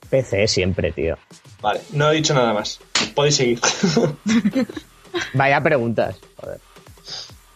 PC 0.10 0.48
siempre, 0.48 0.92
tío. 0.92 1.18
Vale, 1.62 1.82
no 1.92 2.10
he 2.10 2.16
dicho 2.16 2.34
nada 2.34 2.54
más. 2.54 2.80
Podéis 3.14 3.36
seguir. 3.36 3.60
Vaya 5.34 5.62
preguntas. 5.62 6.18
Joder. 6.38 6.60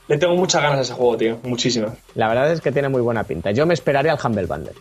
Le 0.08 0.18
tengo 0.18 0.36
muchas 0.36 0.62
ganas 0.62 0.80
a 0.80 0.82
ese 0.82 0.94
juego, 0.94 1.18
tío. 1.18 1.40
Muchísimas. 1.44 1.94
La 2.16 2.28
verdad 2.28 2.52
es 2.52 2.62
que 2.62 2.72
tiene 2.72 2.90
muy 2.90 3.02
buena 3.02 3.24
pinta. 3.24 3.52
Yo 3.52 3.66
me 3.66 3.74
esperaría 3.74 4.12
al 4.14 4.20
Humble 4.24 4.46
Bundle. 4.46 4.74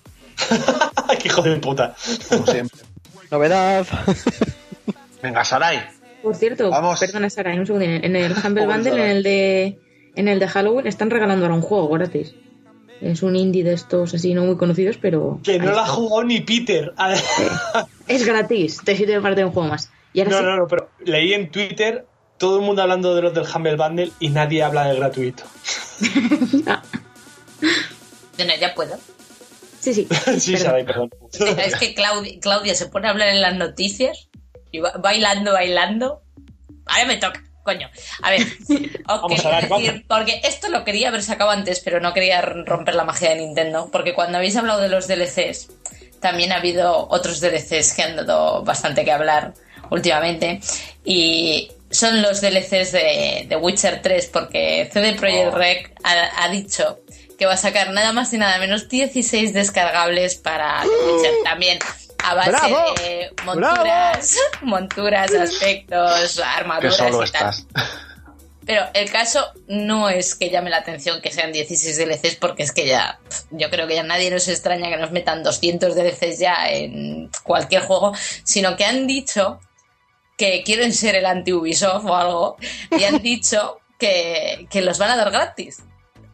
¡Qué 1.21 1.29
hijo 1.29 1.43
de 1.43 1.57
puta! 1.57 1.95
Como 2.29 2.47
siempre. 2.47 2.81
Novedad. 3.31 3.87
Venga, 5.23 5.45
Sarai. 5.45 5.81
Por 6.23 6.35
cierto, 6.37 6.71
Vamos. 6.71 7.01
perdona 7.01 7.31
Sara, 7.31 7.55
un 7.55 7.67
segundo. 7.67 7.85
En 7.87 8.15
el 8.17 8.33
Humble 8.33 8.67
Bundle, 8.67 8.93
en 8.93 9.11
el 9.17 9.23
de 9.23 9.79
en 10.15 10.29
el 10.29 10.39
de 10.39 10.49
Halloween, 10.49 10.87
están 10.87 11.11
regalando 11.11 11.45
ahora 11.47 11.55
un 11.57 11.63
juego 11.63 11.89
gratis. 11.89 12.35
Es 13.01 13.23
un 13.25 13.35
indie 13.35 13.65
de 13.65 13.73
estos 13.73 14.15
así 14.15 14.33
no 14.35 14.45
muy 14.45 14.57
conocidos, 14.57 14.97
pero 15.01 15.41
Que 15.43 15.59
no 15.59 15.73
la 15.73 15.83
ha 15.83 15.87
jugado 15.89 16.23
ni 16.25 16.41
Peter. 16.41 16.93
es 18.07 18.25
gratis. 18.27 18.81
Te 18.85 18.95
sirve 18.97 19.21
parte 19.21 19.41
de 19.41 19.47
un 19.47 19.53
juego 19.53 19.69
más. 19.71 19.91
Y 20.13 20.21
ahora 20.21 20.31
No, 20.31 20.39
sí, 20.39 20.45
no, 20.45 20.57
no, 20.59 20.67
pero 20.69 20.91
leí 21.05 21.33
en 21.35 21.51
Twitter 21.51 22.07
todo 22.43 22.57
el 22.57 22.63
mundo 22.63 22.83
hablando 22.83 23.15
de 23.15 23.23
los 23.23 23.33
del 23.35 23.45
Humble 23.55 23.77
Bundle 23.77 24.11
y 24.19 24.29
nadie 24.31 24.65
habla 24.65 24.87
del 24.89 24.97
gratuito. 24.97 25.45
Bueno, 28.37 28.53
ya 28.61 28.75
puedo. 28.75 28.97
sí, 29.81 29.95
sí. 29.95 30.09
sí, 30.41 30.53
perdón. 30.53 30.59
Sarai, 30.65 30.85
perdón. 30.85 31.11
Es 31.65 31.77
que 31.77 31.95
Claudia, 31.95 32.41
Claudia 32.41 32.75
se 32.75 32.87
pone 32.89 33.07
a 33.07 33.11
hablar 33.11 33.29
en 33.29 33.41
las 33.41 33.55
noticias 33.55 34.29
y 34.71 34.81
va- 34.81 34.95
bailando, 34.99 35.53
bailando. 35.53 36.23
Ahora 36.87 37.05
me 37.07 37.17
toca, 37.19 37.45
coño. 37.63 37.89
A 38.23 38.31
ver, 38.31 38.41
os 38.43 39.05
Vamos 39.07 39.31
quería 39.43 39.51
a 39.59 39.61
ver, 39.61 39.69
vamos. 39.69 39.87
decir, 39.87 40.05
porque 40.09 40.41
esto 40.45 40.69
lo 40.71 40.83
quería 40.85 41.09
haber 41.09 41.23
sacado 41.23 41.51
antes, 41.51 41.79
pero 41.81 42.01
no 42.01 42.13
quería 42.13 42.41
romper 42.41 42.95
la 42.97 43.05
magia 43.05 43.29
de 43.31 43.37
Nintendo. 43.37 43.89
Porque 43.93 44.15
cuando 44.15 44.39
habéis 44.39 44.57
hablado 44.57 44.81
de 44.81 44.89
los 44.89 45.07
DLCs, 45.07 45.69
también 46.21 46.51
ha 46.53 46.57
habido 46.57 47.07
otros 47.11 47.41
DLCs 47.41 47.95
que 47.95 48.03
han 48.03 48.17
dado 48.17 48.65
bastante 48.65 49.05
que 49.05 49.13
hablar 49.13 49.55
últimamente. 49.91 50.61
Y 51.05 51.71
son 51.93 52.23
los 52.23 52.41
DLCs 52.41 52.93
de, 52.93 53.47
de 53.49 53.57
Witcher 53.57 54.03
3, 54.03 54.27
porque 54.33 54.91
CD 54.93 55.15
Projekt 55.15 55.53
Oh. 55.53 55.57
Rec 55.57 55.93
ha, 56.05 56.45
ha 56.45 56.49
dicho 56.49 57.01
que 57.39 57.47
va 57.47 57.55
a 57.55 57.57
sacar 57.57 57.91
nada 57.91 58.13
más 58.13 58.33
y 58.33 58.39
nada 58.39 58.59
menos 58.59 58.89
16 58.89 59.53
descargables 59.53 60.37
para 60.37 60.83
The 60.83 60.89
Witcher 60.89 61.33
también. 61.45 61.79
A 62.25 62.35
base 62.35 62.51
¡Bravo! 62.51 62.95
de 62.95 63.31
monturas, 63.45 64.37
monturas, 64.63 65.33
aspectos, 65.35 66.37
Que 66.37 66.43
armaduras 66.45 66.97
solo 66.97 67.25
y 67.27 67.31
tal. 67.31 67.51
estás. 67.51 67.67
Pero 68.65 68.85
el 68.95 69.11
caso 69.11 69.45
no 69.67 70.09
es 70.09 70.37
que 70.37 70.49
llame 70.49 70.71
la 70.71 70.77
atención 70.77 71.21
que 71.21 71.33
sean 71.33 71.51
16 71.51 71.99
DLCs, 71.99 72.37
porque 72.37 72.63
es 72.63 72.71
que 72.71 72.87
ya, 72.87 73.19
yo 73.51 73.69
creo 73.71 73.89
que 73.89 73.97
ya 73.97 74.05
nadie 74.05 74.31
nos 74.31 74.47
extraña 74.47 74.89
que 74.89 74.99
nos 74.99 75.11
metan 75.11 75.43
200 75.43 75.97
DLCs 75.97 76.39
ya 76.39 76.71
en 76.71 77.29
cualquier 77.43 77.83
juego, 77.83 78.13
sino 78.45 78.77
que 78.77 78.85
han 78.85 79.09
dicho 79.09 79.59
que 80.43 80.65
quieren 80.65 80.93
ser 80.93 81.15
el 81.15 81.25
anti-Ubisoft 81.25 82.05
o 82.05 82.17
algo, 82.17 82.57
y 82.91 83.05
han 83.05 83.19
dicho 83.23 83.79
que, 83.97 84.67
que 84.69 84.83
los 84.83 84.99
van 84.99 85.11
a 85.11 85.17
dar 85.17 85.31
gratis 85.31 85.85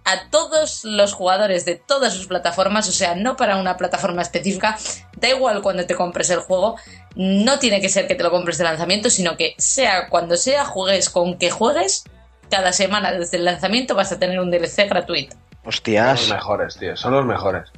a 0.06 0.30
todos 0.30 0.86
los 0.86 1.12
jugadores 1.12 1.66
de 1.66 1.74
todas 1.74 2.14
sus 2.14 2.28
plataformas, 2.28 2.88
o 2.88 2.92
sea, 2.92 3.14
no 3.14 3.36
para 3.36 3.58
una 3.58 3.76
plataforma 3.76 4.22
específica, 4.22 4.78
da 5.18 5.28
igual 5.28 5.60
cuando 5.60 5.84
te 5.84 5.94
compres 5.94 6.30
el 6.30 6.38
juego, 6.38 6.76
no 7.14 7.58
tiene 7.58 7.82
que 7.82 7.90
ser 7.90 8.06
que 8.06 8.14
te 8.14 8.22
lo 8.22 8.30
compres 8.30 8.56
de 8.56 8.64
lanzamiento, 8.64 9.10
sino 9.10 9.36
que 9.36 9.54
sea 9.58 10.08
cuando 10.08 10.38
sea, 10.38 10.64
juegues 10.64 11.10
con 11.10 11.36
que 11.36 11.50
juegues, 11.50 12.04
cada 12.50 12.72
semana 12.72 13.12
desde 13.12 13.36
el 13.36 13.44
lanzamiento 13.44 13.94
vas 13.94 14.10
a 14.10 14.18
tener 14.18 14.40
un 14.40 14.50
DLC 14.50 14.88
gratuito. 14.88 15.36
Son 15.36 15.42
los 15.64 15.74
Hostias. 15.74 16.30
mejores, 16.30 16.76
tío. 16.78 16.96
Son 16.96 17.12
los 17.12 17.26
mejores. 17.26 17.70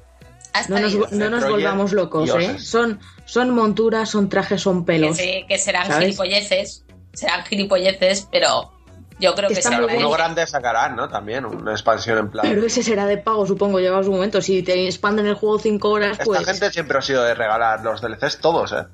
Hasta 0.53 0.81
No 0.81 0.81
nos, 0.81 1.13
no 1.41 1.49
volvamos 1.49 1.93
locos, 1.93 2.31
¿eh? 2.39 2.59
Son, 2.59 2.99
son 3.25 3.51
monturas, 3.51 4.09
son 4.11 4.29
trajes, 4.29 4.61
son 4.63 4.81
que, 4.85 4.93
pelos. 4.93 5.17
sí, 5.17 5.45
que 5.49 5.59
serán 5.59 5.87
¿Sabes? 5.87 6.07
gilipolleces, 6.07 6.85
serán 7.13 7.45
gilipolleces, 7.45 8.27
pero 8.33 8.73
yo 9.21 9.35
creo 9.35 9.49
Que 9.49 9.55
que, 9.57 9.63
será 9.63 9.77
muy 9.77 9.85
una 9.85 9.93
bien. 9.93 10.07
Uno 10.07 10.15
idea. 10.17 10.25
grande 10.25 10.47
sacarán, 10.47 10.97
¿no? 10.97 11.09
También, 11.09 11.45
una 11.45 11.73
expansión 11.73 12.19
en 12.19 12.31
plan. 12.31 12.47
Pero 12.49 12.67
ese 12.67 12.83
será 12.83 13.07
de 13.07 13.19
pago, 13.19 13.47
supongo, 13.47 13.79
llega 13.79 14.03
su 14.03 14.11
momento. 14.11 14.41
Si 14.43 14.63
te 14.63 14.87
expanden 14.87 15.27
el 15.27 15.35
juego 15.35 15.59
5 15.59 15.89
horas, 15.89 16.13
Esta 16.13 16.25
pues. 16.25 16.45
gente 16.45 16.71
siempre 16.73 16.99
ha 16.99 17.03
sido 17.03 17.23
de 17.23 17.35
regalar 17.35 17.83
los 17.83 18.01
DLCs 18.01 18.39
todos, 18.39 18.73
¿eh? 18.73 18.85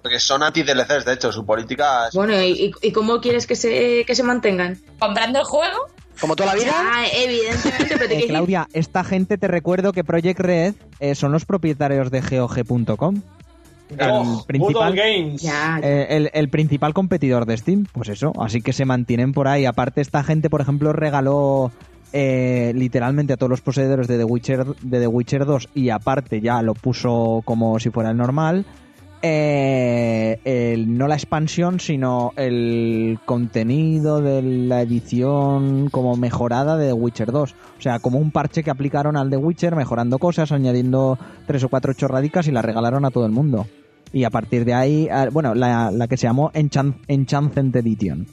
Porque 0.00 0.20
son 0.20 0.42
anti-DLCs, 0.42 1.04
de 1.06 1.12
hecho, 1.14 1.32
su 1.32 1.46
política 1.46 2.08
es... 2.08 2.14
Bueno, 2.14 2.38
¿y, 2.40 2.66
y- 2.66 2.88
y 2.88 2.92
cómo 2.92 3.20
quieres 3.22 3.46
que 3.46 3.56
se, 3.56 4.04
que 4.06 4.14
se 4.14 4.22
mantengan? 4.22 4.78
Comprando 4.98 5.38
el 5.38 5.44
juego, 5.46 5.86
Como 6.20 6.36
toda 6.36 6.54
la 6.54 6.60
vida. 6.60 6.72
Ah, 6.74 7.04
evidentemente, 7.12 7.86
pero 7.88 8.08
te 8.08 8.18
Eh, 8.24 8.26
Claudia, 8.28 8.68
esta 8.72 9.04
gente 9.04 9.38
te 9.38 9.48
recuerdo 9.48 9.92
que 9.92 10.04
Project 10.04 10.40
Red 10.40 10.74
eh, 11.00 11.14
son 11.14 11.32
los 11.32 11.44
propietarios 11.44 12.10
de 12.10 12.20
GOG.com. 12.20 13.22
Oh, 14.00 14.38
El 14.40 14.46
principal, 14.46 14.72
Good 14.72 14.76
Old 14.76 14.96
Games. 14.96 15.44
Eh, 15.82 16.06
el, 16.10 16.30
el 16.32 16.48
principal 16.48 16.94
competidor 16.94 17.46
de 17.46 17.56
Steam, 17.56 17.86
pues 17.92 18.08
eso, 18.08 18.32
así 18.40 18.62
que 18.62 18.72
se 18.72 18.84
mantienen 18.84 19.32
por 19.32 19.46
ahí. 19.46 19.66
Aparte, 19.66 20.00
esta 20.00 20.24
gente, 20.24 20.48
por 20.48 20.60
ejemplo, 20.60 20.92
regaló 20.92 21.70
eh, 22.16 22.72
literalmente 22.76 23.32
a 23.32 23.36
todos 23.36 23.50
los 23.50 23.60
poseedores 23.60 24.06
de 24.06 24.16
The 24.18 24.24
Witcher, 24.24 24.64
de 24.64 25.00
The 25.00 25.06
Witcher 25.08 25.44
2 25.44 25.70
y 25.74 25.90
aparte 25.90 26.40
ya 26.40 26.62
lo 26.62 26.74
puso 26.74 27.42
como 27.44 27.80
si 27.80 27.90
fuera 27.90 28.10
el 28.10 28.16
normal. 28.16 28.64
Eh, 29.26 30.38
el- 30.44 30.96
no 30.98 31.08
la 31.08 31.14
expansión, 31.14 31.80
sino 31.80 32.32
el 32.36 33.18
contenido 33.24 34.20
de 34.20 34.42
la 34.42 34.82
edición 34.82 35.88
como 35.90 36.16
mejorada 36.16 36.76
de 36.76 36.88
The 36.88 36.92
Witcher 36.92 37.32
2. 37.32 37.52
O 37.78 37.80
sea, 37.80 37.98
como 38.00 38.18
un 38.18 38.30
parche 38.30 38.62
que 38.62 38.70
aplicaron 38.70 39.16
al 39.16 39.30
The 39.30 39.38
Witcher, 39.38 39.74
mejorando 39.76 40.18
cosas, 40.18 40.52
añadiendo 40.52 41.18
tres 41.46 41.64
o 41.64 41.68
cuatro 41.68 41.94
chorradicas 41.94 42.46
y 42.48 42.52
la 42.52 42.62
regalaron 42.62 43.04
a 43.04 43.10
todo 43.10 43.24
el 43.26 43.32
mundo. 43.32 43.66
Y 44.12 44.24
a 44.24 44.30
partir 44.30 44.64
de 44.64 44.74
ahí, 44.74 45.08
ah, 45.10 45.28
bueno, 45.32 45.54
la, 45.54 45.90
la 45.90 46.06
que 46.06 46.16
se 46.16 46.26
llamó 46.26 46.50
Enchant, 46.54 46.96
Enchanted 47.08 47.74
Edition. 47.74 48.26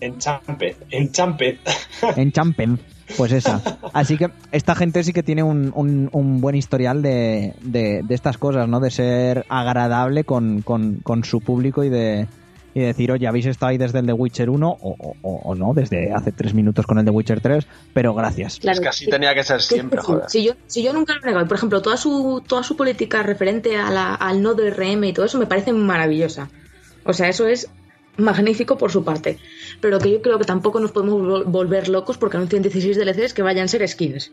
En 0.00 0.18
Champet. 0.18 0.76
En 0.90 1.10
Champet. 1.12 1.58
Enchamped, 2.16 2.78
pues 3.16 3.32
esa. 3.32 3.60
Así 3.92 4.16
que 4.16 4.30
esta 4.52 4.74
gente 4.74 5.02
sí 5.04 5.12
que 5.12 5.22
tiene 5.22 5.42
un, 5.42 5.72
un- 5.74 6.08
un 6.12 6.40
buen 6.40 6.54
historial 6.54 7.02
de, 7.02 7.54
de- 7.62 8.02
de 8.04 8.14
estas 8.14 8.38
cosas, 8.38 8.68
¿no? 8.68 8.80
De 8.80 8.90
ser 8.90 9.44
agradable 9.48 10.24
con, 10.24 10.62
con- 10.62 10.96
con 11.02 11.24
su 11.24 11.40
público 11.40 11.84
y 11.84 11.88
de, 11.90 12.26
y 12.74 12.80
decir, 12.80 13.12
oye, 13.12 13.26
habéis 13.26 13.46
estado 13.46 13.70
ahí 13.70 13.78
desde 13.78 13.98
el 13.98 14.06
The 14.06 14.12
Witcher 14.14 14.48
1 14.48 14.68
o, 14.68 14.76
o- 14.98 15.16
o- 15.22 15.40
o 15.44 15.54
no, 15.54 15.74
desde 15.74 16.12
hace 16.12 16.32
tres 16.32 16.54
minutos 16.54 16.86
con 16.86 16.98
el 16.98 17.04
The 17.04 17.10
Witcher 17.10 17.40
3, 17.40 17.66
pero 17.92 18.14
gracias. 18.14 18.58
Es 18.62 18.80
que 18.80 18.88
así 18.88 19.06
tenía 19.10 19.34
que 19.34 19.44
ser 19.44 19.60
siempre, 19.60 20.00
Sí, 20.00 20.06
joder. 20.06 20.24
Si 20.30 20.44
yo, 20.44 20.52
si 20.66 20.82
yo 20.82 20.92
nunca 20.92 21.14
lo 21.14 21.20
he 21.22 21.26
negado, 21.26 21.44
y, 21.44 21.48
por 21.48 21.58
ejemplo, 21.58 21.82
toda 21.82 21.96
su, 21.96 22.42
toda 22.46 22.62
su 22.62 22.76
política 22.76 23.22
referente 23.22 23.76
a 23.76 23.90
la- 23.90 24.14
al 24.14 24.40
nodo 24.42 24.62
RM 24.68 25.04
y 25.08 25.12
todo 25.12 25.26
eso 25.26 25.38
me 25.38 25.46
parece 25.46 25.72
maravillosa. 25.72 26.48
O 27.04 27.12
sea, 27.12 27.28
eso 27.28 27.46
es 27.46 27.68
magnífico 28.16 28.76
por 28.78 28.90
su 28.92 29.04
parte. 29.04 29.38
Pero 29.80 29.98
que 29.98 30.10
yo 30.10 30.22
creo 30.22 30.38
que 30.38 30.44
tampoco 30.44 30.80
nos 30.80 30.92
podemos 30.92 31.20
vol- 31.20 31.44
volver 31.46 31.88
locos 31.88 32.18
porque 32.18 32.36
anuncian 32.36 32.62
16 32.62 32.96
DLCs 32.96 33.34
que 33.34 33.42
vayan 33.42 33.64
a 33.64 33.68
ser 33.68 33.86
skins. 33.88 34.32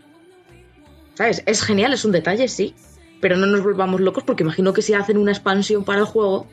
¿Sabes? 1.15 1.43
Es 1.45 1.61
genial, 1.63 1.93
es 1.93 2.05
un 2.05 2.11
detalle, 2.11 2.47
sí. 2.47 2.75
Pero 3.21 3.35
no 3.35 3.45
nos 3.47 3.61
volvamos 3.63 3.99
locos 3.99 4.23
porque 4.23 4.43
imagino 4.43 4.71
que 4.73 4.81
si 4.81 4.93
hacen 4.93 5.17
una 5.17 5.31
expansión 5.31 5.83
para 5.83 5.99
el 5.99 6.05
juego, 6.05 6.47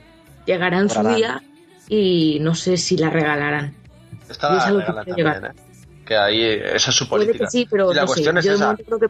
llegará 0.46 0.78
en 0.80 0.90
su 0.90 1.02
día 1.06 1.42
y 1.88 2.38
no 2.40 2.54
sé 2.54 2.76
si 2.76 2.96
la 2.96 3.10
regalarán. 3.10 3.76
Esta 4.28 4.56
es 4.58 4.64
que 4.64 4.72
puede 4.72 4.84
también, 4.84 5.44
¿eh? 5.44 5.50
Que 6.04 6.16
ahí 6.16 6.42
esa 6.42 6.90
es 6.90 6.96
su 6.96 7.08
Puede 7.08 7.26
política. 7.26 7.44
que 7.46 7.50
sí, 7.50 7.66
pero 7.70 7.92
la 7.92 8.02
no 8.02 8.08
sé. 8.08 8.20
es 8.22 8.44
Yo 8.44 8.52
esa. 8.54 8.76
creo 8.76 8.98
que... 8.98 9.08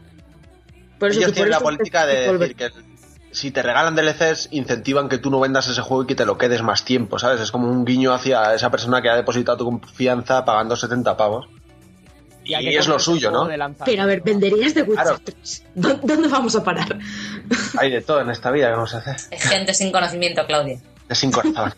Por 0.98 1.10
eso 1.10 1.20
Ellos 1.20 1.20
que 1.20 1.26
por 1.26 1.34
tienen 1.34 1.50
la 1.50 1.60
política 1.60 2.06
de 2.06 2.32
decir 2.32 2.56
que 2.56 2.70
si 3.37 3.51
te 3.51 3.62
regalan 3.62 3.95
DLCs, 3.95 4.49
incentivan 4.53 5.11
que 5.11 5.18
tú 5.18 5.30
no 5.30 5.39
vendas 5.41 5.68
ese 5.68 5.82
juego 5.82 6.05
y 6.05 6.07
que 6.07 6.14
te 6.14 6.24
lo 6.24 6.39
quedes 6.39 6.62
más 6.62 6.87
tiempo, 6.87 7.18
¿sabes? 7.18 7.39
Es 7.43 7.51
como 7.51 7.68
un 7.70 7.84
guiño 7.84 8.14
hacia 8.14 8.55
esa 8.55 8.70
persona 8.70 9.03
que 9.03 9.11
ha 9.11 9.14
depositado 9.16 9.59
tu 9.59 9.64
confianza 9.66 10.43
pagando 10.47 10.74
70 10.74 11.16
pavos. 11.18 11.47
Y, 12.45 12.55
a 12.55 12.61
es 12.61 12.87
lo 12.89 12.99
suyo, 12.99 13.30
¿no? 13.30 13.47
Pero 13.84 14.03
a 14.05 14.07
ver, 14.07 14.22
venderías 14.22 14.72
de 14.72 14.82
Witcher 14.84 15.03
Claro. 15.05 15.20
3. 15.22 15.64
¿Dó- 15.74 16.01
¿Dónde 16.03 16.28
vamos 16.28 16.57
a 16.57 16.64
parar? 16.64 16.97
Hay 17.78 17.91
de 17.91 18.01
todo 18.01 18.20
en 18.22 18.30
esta 18.30 18.51
vida 18.51 18.70
que 18.70 18.76
no 18.76 18.87
se 18.87 18.97
hace. 18.97 19.34
Es 19.34 19.43
gente 19.49 19.74
sin 19.74 19.93
conocimiento, 19.93 20.47
Claudia. 20.47 20.78
De 21.09 21.14
sin 21.14 21.30
corazón. 21.30 21.74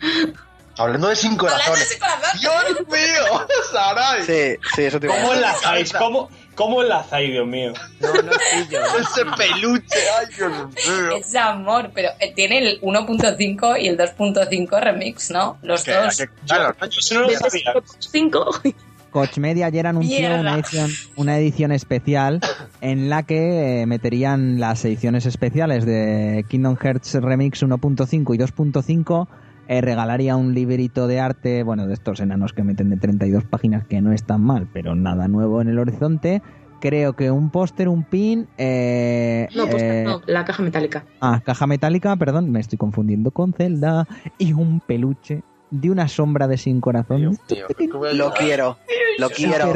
Hablando 0.78 1.08
de 1.08 1.16
sin 1.16 1.32
Hablando 1.40 1.54
corazón. 1.54 1.74
de 1.76 1.82
ese 1.84 1.98
corazón. 1.98 2.40
¡Dios 2.40 2.88
mío! 2.88 3.46
¡Sarai! 3.72 4.22
Sí, 4.24 4.56
sí, 4.74 4.82
eso 4.82 5.00
te 5.00 5.06
iba 5.06 5.14
a 5.14 5.20
¿Cómo 5.22 5.32
enlazáis? 5.34 5.92
¿Cómo, 5.94 6.28
¿Cómo 6.56 6.82
enlazáis, 6.82 7.30
Dios 7.30 7.46
mío? 7.46 7.72
No, 8.00 8.12
no. 8.14 8.32
Ese 8.32 9.24
peluche, 9.36 9.98
ay, 10.18 10.26
Dios 10.36 10.50
mío. 10.50 11.16
Es 11.16 11.34
amor, 11.36 11.90
pero 11.94 12.08
eh, 12.18 12.32
tiene 12.34 12.58
el 12.58 12.80
1.5 12.80 13.80
y 13.80 13.88
el 13.88 13.98
2.5 13.98 14.80
remix, 14.80 15.30
¿no? 15.30 15.58
Los 15.62 15.84
dos. 15.84 16.22
claro, 16.46 16.74
no, 16.80 16.86
yo 16.88 16.98
Eso 16.98 17.14
no 17.14 17.20
lo 17.20 17.30
sabía. 17.30 17.74
5. 17.98 18.62
Koch 19.10 19.38
Media 19.38 19.66
ayer 19.66 19.86
anunció 19.86 20.18
Mierda. 20.18 20.40
una 20.40 20.54
edición, 20.56 20.90
una 21.16 21.38
edición 21.38 21.72
especial 21.72 22.40
en 22.82 23.08
la 23.08 23.22
que 23.22 23.80
eh, 23.80 23.86
meterían 23.86 24.60
las 24.60 24.84
ediciones 24.84 25.24
especiales 25.24 25.86
de 25.86 26.44
Kingdom 26.48 26.76
Hearts 26.76 27.14
Remix 27.14 27.62
1.5 27.62 28.34
y 28.34 28.38
2.5. 28.38 29.28
eh, 29.68 29.80
regalaría 29.80 30.36
un 30.36 30.54
librito 30.54 31.06
de 31.06 31.20
arte, 31.20 31.62
bueno, 31.62 31.86
de 31.86 31.94
estos 31.94 32.20
enanos 32.20 32.52
que 32.52 32.62
meten 32.62 32.90
de 32.90 32.96
32 32.96 33.44
páginas, 33.44 33.84
que 33.86 34.00
no 34.00 34.12
es 34.12 34.24
tan 34.24 34.40
mal, 34.42 34.68
pero 34.72 34.94
nada 34.94 35.28
nuevo 35.28 35.60
en 35.60 35.68
el 35.68 35.78
horizonte. 35.78 36.42
Creo 36.80 37.14
que 37.14 37.30
un 37.30 37.50
póster, 37.50 37.88
un 37.88 38.04
pin. 38.04 38.46
eh, 38.58 39.48
No, 39.56 39.66
pues 39.66 39.82
eh, 39.82 40.04
no, 40.06 40.20
la 40.26 40.44
caja 40.44 40.62
metálica. 40.62 41.04
Ah, 41.20 41.40
caja 41.44 41.66
metálica, 41.66 42.14
perdón, 42.16 42.50
me 42.50 42.60
estoy 42.60 42.76
confundiendo 42.78 43.30
con 43.30 43.54
Zelda. 43.54 44.06
Y 44.38 44.52
un 44.52 44.80
peluche 44.80 45.42
de 45.70 45.90
una 45.90 46.08
sombra 46.08 46.46
de 46.46 46.56
sin 46.58 46.80
corazón. 46.80 47.18
Dios 47.20 47.38
mío, 47.78 47.88
¿cómo 47.90 48.06
Lo 48.06 48.32
quiero, 48.32 48.78
lo 49.18 49.30
quiero. 49.30 49.72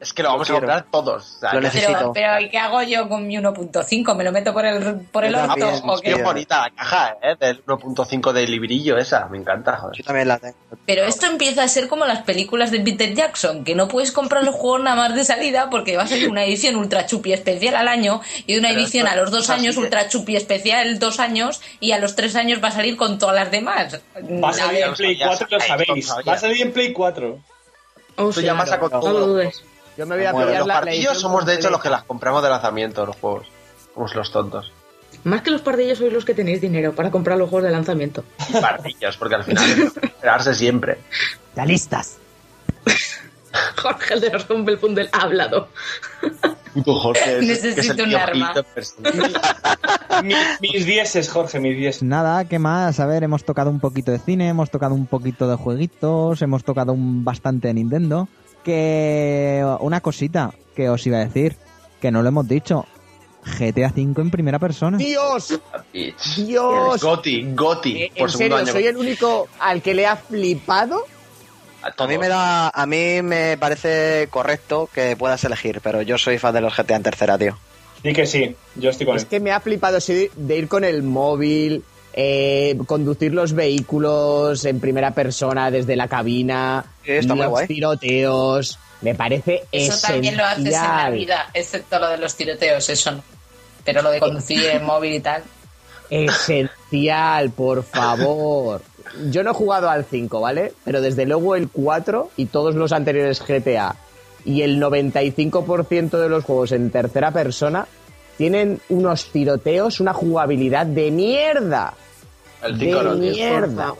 Es 0.00 0.12
que 0.12 0.22
lo 0.22 0.30
vamos 0.30 0.48
a 0.50 0.54
comprar 0.54 0.86
todos. 0.90 1.36
O 1.36 1.40
sea, 1.40 1.52
Lo 1.54 1.60
que- 1.60 1.66
necesito. 1.66 1.92
Pero, 1.98 2.12
pero 2.12 2.40
¿y 2.40 2.50
qué 2.50 2.58
hago 2.58 2.82
yo 2.82 3.08
con 3.08 3.26
mi 3.26 3.36
1.5? 3.38 4.14
¿Me 4.16 4.24
lo 4.24 4.32
meto 4.32 4.52
por 4.52 4.64
el, 4.64 5.00
por 5.12 5.24
el 5.24 5.34
orto 5.34 5.68
Es 5.68 6.00
bien 6.02 6.22
bonita 6.24 6.62
la 6.62 6.70
caja, 6.70 7.16
¿eh? 7.22 7.34
Del 7.38 7.64
1.5 7.64 8.32
de 8.32 8.46
librillo 8.46 8.96
esa. 8.98 9.26
Me 9.28 9.38
encanta, 9.38 9.76
joder. 9.76 9.96
Yo 9.96 10.04
también 10.04 10.28
la 10.28 10.38
tengo. 10.38 10.56
Pero 10.86 11.04
esto 11.04 11.26
empieza 11.26 11.62
a 11.62 11.68
ser 11.68 11.88
como 11.88 12.04
las 12.06 12.22
películas 12.22 12.70
de 12.70 12.80
Peter 12.80 13.12
Jackson, 13.14 13.64
que 13.64 13.74
no 13.74 13.88
puedes 13.88 14.12
comprar 14.12 14.44
los 14.44 14.54
juegos 14.54 14.82
nada 14.82 14.96
más 14.96 15.14
de 15.14 15.24
salida 15.24 15.68
porque 15.70 15.96
va 15.96 16.04
a 16.04 16.06
salir 16.06 16.28
una 16.30 16.44
edición 16.44 16.76
ultra 16.76 17.06
chupi 17.06 17.32
especial 17.32 17.74
al 17.76 17.88
año 17.88 18.20
y 18.46 18.56
una 18.58 18.68
Pero 18.68 18.80
edición 18.80 19.06
a 19.06 19.16
los 19.16 19.30
dos 19.30 19.50
años 19.50 19.74
de- 19.76 19.82
ultra 19.82 20.08
chupi 20.08 20.36
especial 20.36 20.98
dos 20.98 21.20
años 21.20 21.60
y 21.80 21.92
a 21.92 21.98
los 21.98 22.14
tres 22.16 22.36
años 22.36 22.62
va 22.62 22.68
a 22.68 22.72
salir 22.72 22.96
con 22.96 23.18
todas 23.18 23.34
las 23.34 23.50
demás. 23.50 24.00
Va 24.42 24.50
a 24.50 24.52
salir 24.68 24.84
en 24.84 24.94
Play 24.94 25.18
sabías, 25.18 25.38
4 25.38 25.48
y 25.48 25.54
lo 25.54 25.60
sabéis. 25.60 26.10
Va 26.28 26.32
a 26.32 26.38
salir 26.38 26.62
en 26.62 26.72
Play 26.72 26.92
4. 26.92 27.38
O 28.16 28.30
Tú 28.30 28.40
llamas 28.40 28.72
a 28.72 28.78
con 28.80 28.90
no 28.90 28.96
lo 28.98 29.02
todo. 29.02 29.26
dudes. 29.28 29.62
Yo 29.96 30.06
me 30.06 30.16
voy 30.16 30.26
a 30.26 30.32
pillar 30.32 30.58
Los 30.58 30.68
partidos 30.68 31.20
somos 31.20 31.44
de 31.44 31.54
hecho 31.54 31.70
los 31.70 31.82
que 31.82 31.90
las 31.90 32.04
compramos 32.04 32.42
de 32.42 32.48
lanzamiento, 32.48 33.04
los 33.04 33.16
juegos. 33.16 33.46
Somos 33.94 34.14
los 34.14 34.30
tontos. 34.30 34.72
Más 35.24 35.42
que 35.42 35.50
los 35.50 35.60
pardillos 35.62 35.98
sois 35.98 36.12
los 36.12 36.24
que 36.24 36.34
tenéis 36.34 36.60
dinero 36.60 36.92
para 36.92 37.10
comprar 37.10 37.36
los 37.38 37.48
juegos 37.50 37.64
de 37.64 37.72
lanzamiento. 37.72 38.24
Pardillos, 38.60 39.16
porque 39.16 39.34
al 39.34 39.44
final 39.44 39.64
es 39.70 39.96
esperarse 39.96 40.54
siempre. 40.54 40.98
¡Realistas! 41.56 42.18
Jorge, 43.76 44.14
el 44.14 44.20
de 44.20 44.30
los 44.30 44.46
Bundle, 44.46 45.08
ha 45.12 45.22
hablado. 45.22 45.68
Puto 46.84 46.94
Jorge. 47.00 47.38
es- 47.38 47.44
Necesito 47.46 48.02
un 48.04 48.14
arma. 48.14 48.48
Pito 48.52 48.64
personal. 48.74 49.32
Mi- 50.24 50.34
mis 50.60 50.84
dieces, 50.86 51.28
Jorge, 51.28 51.60
mis 51.60 51.76
dieces. 51.76 52.02
Nada, 52.02 52.44
¿qué 52.46 52.58
más? 52.58 52.98
A 53.00 53.06
ver, 53.06 53.22
hemos 53.22 53.44
tocado 53.44 53.70
un 53.70 53.80
poquito 53.80 54.10
de 54.12 54.18
cine, 54.18 54.48
hemos 54.48 54.70
tocado 54.70 54.94
un 54.94 55.06
poquito 55.06 55.48
de 55.48 55.56
jueguitos, 55.56 56.42
hemos 56.42 56.64
tocado 56.64 56.92
un 56.92 57.24
bastante 57.24 57.68
de 57.68 57.74
Nintendo. 57.74 58.28
Que 58.64 59.64
una 59.80 60.00
cosita 60.00 60.52
que 60.76 60.88
os 60.90 61.06
iba 61.06 61.16
a 61.18 61.24
decir, 61.24 61.56
que 62.00 62.10
no 62.10 62.22
lo 62.22 62.28
hemos 62.28 62.46
dicho. 62.48 62.84
GTA 63.58 63.92
V 63.96 64.20
en 64.20 64.30
primera 64.30 64.58
persona. 64.58 64.98
¡Dios! 64.98 65.58
¡Dios! 66.36 67.02
Goti, 67.02 67.54
Goti. 67.54 68.02
Eh, 68.02 68.12
por 68.18 68.28
en 68.28 68.36
segundo 68.36 68.36
serio, 68.36 68.56
año. 68.56 68.72
soy 68.72 68.86
el 68.86 68.96
único 68.96 69.48
al 69.60 69.80
que 69.80 69.94
le 69.94 70.06
ha 70.06 70.16
flipado. 70.16 71.02
A 71.82 72.02
A 72.04 72.06
mí 72.08 72.18
me 72.18 72.28
da, 72.28 72.68
a 72.68 72.86
mí 72.86 73.22
me 73.22 73.56
parece 73.58 74.26
correcto 74.30 74.88
que 74.92 75.16
puedas 75.16 75.42
elegir, 75.44 75.80
pero 75.82 76.02
yo 76.02 76.18
soy 76.18 76.38
fan 76.38 76.54
de 76.54 76.60
los 76.60 76.76
GTA 76.76 76.96
en 76.96 77.02
tercera, 77.02 77.38
tío. 77.38 77.56
Di 78.02 78.12
que 78.12 78.26
sí, 78.26 78.54
yo 78.76 78.90
estoy 78.90 79.06
con 79.06 79.16
Es 79.16 79.22
él. 79.22 79.28
que 79.28 79.40
me 79.40 79.52
ha 79.52 79.60
flipado 79.60 80.00
sí, 80.00 80.28
de 80.36 80.56
ir 80.56 80.68
con 80.68 80.84
el 80.84 81.02
móvil, 81.02 81.84
eh, 82.14 82.76
conducir 82.86 83.32
los 83.34 83.52
vehículos 83.52 84.64
en 84.64 84.80
primera 84.80 85.12
persona 85.12 85.70
desde 85.70 85.94
la 85.96 86.08
cabina, 86.08 86.84
Sí, 87.04 87.12
está 87.12 87.34
muy 87.34 87.42
los 87.44 87.50
guay. 87.50 87.66
tiroteos. 87.68 88.78
Me 89.00 89.14
parece 89.14 89.62
Eso 89.70 89.96
también 90.04 90.36
lo 90.36 90.44
haces 90.44 90.64
en 90.66 90.72
la 90.72 90.78
esencial. 90.78 91.12
vida, 91.12 91.50
excepto 91.54 91.98
lo 92.00 92.08
de 92.08 92.18
los 92.18 92.34
tiroteos, 92.34 92.88
eso 92.88 93.12
no. 93.12 93.22
Pero 93.84 94.02
lo 94.02 94.10
de 94.10 94.18
conducir 94.18 94.64
en 94.64 94.84
móvil 94.84 95.14
y 95.14 95.20
tal. 95.20 95.44
Esencial, 96.10 97.50
por 97.50 97.82
favor. 97.84 98.82
Yo 99.30 99.42
no 99.42 99.50
he 99.50 99.54
jugado 99.54 99.88
al 99.90 100.04
5, 100.04 100.40
¿vale? 100.40 100.72
Pero 100.84 101.00
desde 101.00 101.26
luego 101.26 101.54
el 101.56 101.68
4 101.68 102.30
y 102.36 102.46
todos 102.46 102.74
los 102.74 102.92
anteriores 102.92 103.40
GTA 103.46 103.96
y 104.44 104.62
el 104.62 104.80
95% 104.80 106.10
de 106.18 106.28
los 106.28 106.44
juegos 106.44 106.72
en 106.72 106.90
tercera 106.90 107.30
persona 107.32 107.86
tienen 108.36 108.80
unos 108.88 109.26
tiroteos, 109.32 110.00
una 110.00 110.12
jugabilidad 110.14 110.86
de 110.86 111.10
mierda. 111.10 111.94
El 112.62 112.78
5 112.78 112.98
de 112.98 113.04
no, 113.04 113.14
mierda. 113.16 113.94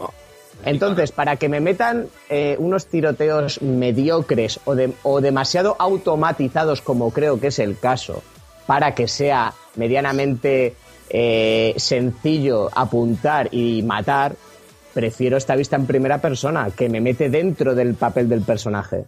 Entonces, 0.64 1.12
para 1.12 1.36
que 1.36 1.48
me 1.48 1.60
metan 1.60 2.06
eh, 2.28 2.56
unos 2.58 2.86
tiroteos 2.86 3.62
mediocres 3.62 4.58
o, 4.64 4.74
de- 4.74 4.92
o 5.04 5.20
demasiado 5.20 5.76
automatizados, 5.78 6.82
como 6.82 7.10
creo 7.12 7.38
que 7.40 7.48
es 7.48 7.58
el 7.60 7.78
caso, 7.78 8.22
para 8.66 8.94
que 8.94 9.06
sea 9.08 9.52
medianamente 9.76 10.74
eh, 11.10 11.74
sencillo 11.76 12.70
apuntar 12.74 13.48
y 13.52 13.82
matar, 13.82 14.34
prefiero 14.98 15.36
esta 15.36 15.54
vista 15.54 15.76
en 15.76 15.86
primera 15.86 16.18
persona, 16.20 16.70
que 16.76 16.88
me 16.88 17.00
mete 17.00 17.30
dentro 17.30 17.76
del 17.76 17.94
papel 17.94 18.28
del 18.28 18.42
personaje. 18.42 19.04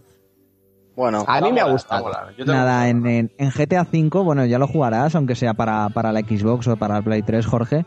Bueno, 0.95 1.25
A 1.27 1.41
mí 1.41 1.51
me 1.51 1.59
ha 1.59 1.65
Va 1.65 1.71
a 1.71 1.73
molar, 1.73 1.91
va 1.91 1.97
a 1.97 1.99
gustado. 1.99 2.03
molar. 2.03 2.27
Yo 2.37 2.45
tengo- 2.45 2.57
Nada, 2.57 2.87
en, 2.87 3.05
en- 3.05 3.31
en 3.37 3.49
GTA 3.51 3.81
V, 3.91 4.23
bueno, 4.23 4.45
ya 4.45 4.57
lo 4.57 4.67
jugarás, 4.67 5.15
aunque 5.15 5.35
sea 5.35 5.53
para, 5.53 5.89
para 5.89 6.13
la 6.13 6.21
Xbox 6.21 6.65
o 6.69 6.77
para 6.77 6.97
el 6.97 7.03
Play 7.03 7.23
3, 7.23 7.45
Jorge. 7.45 7.85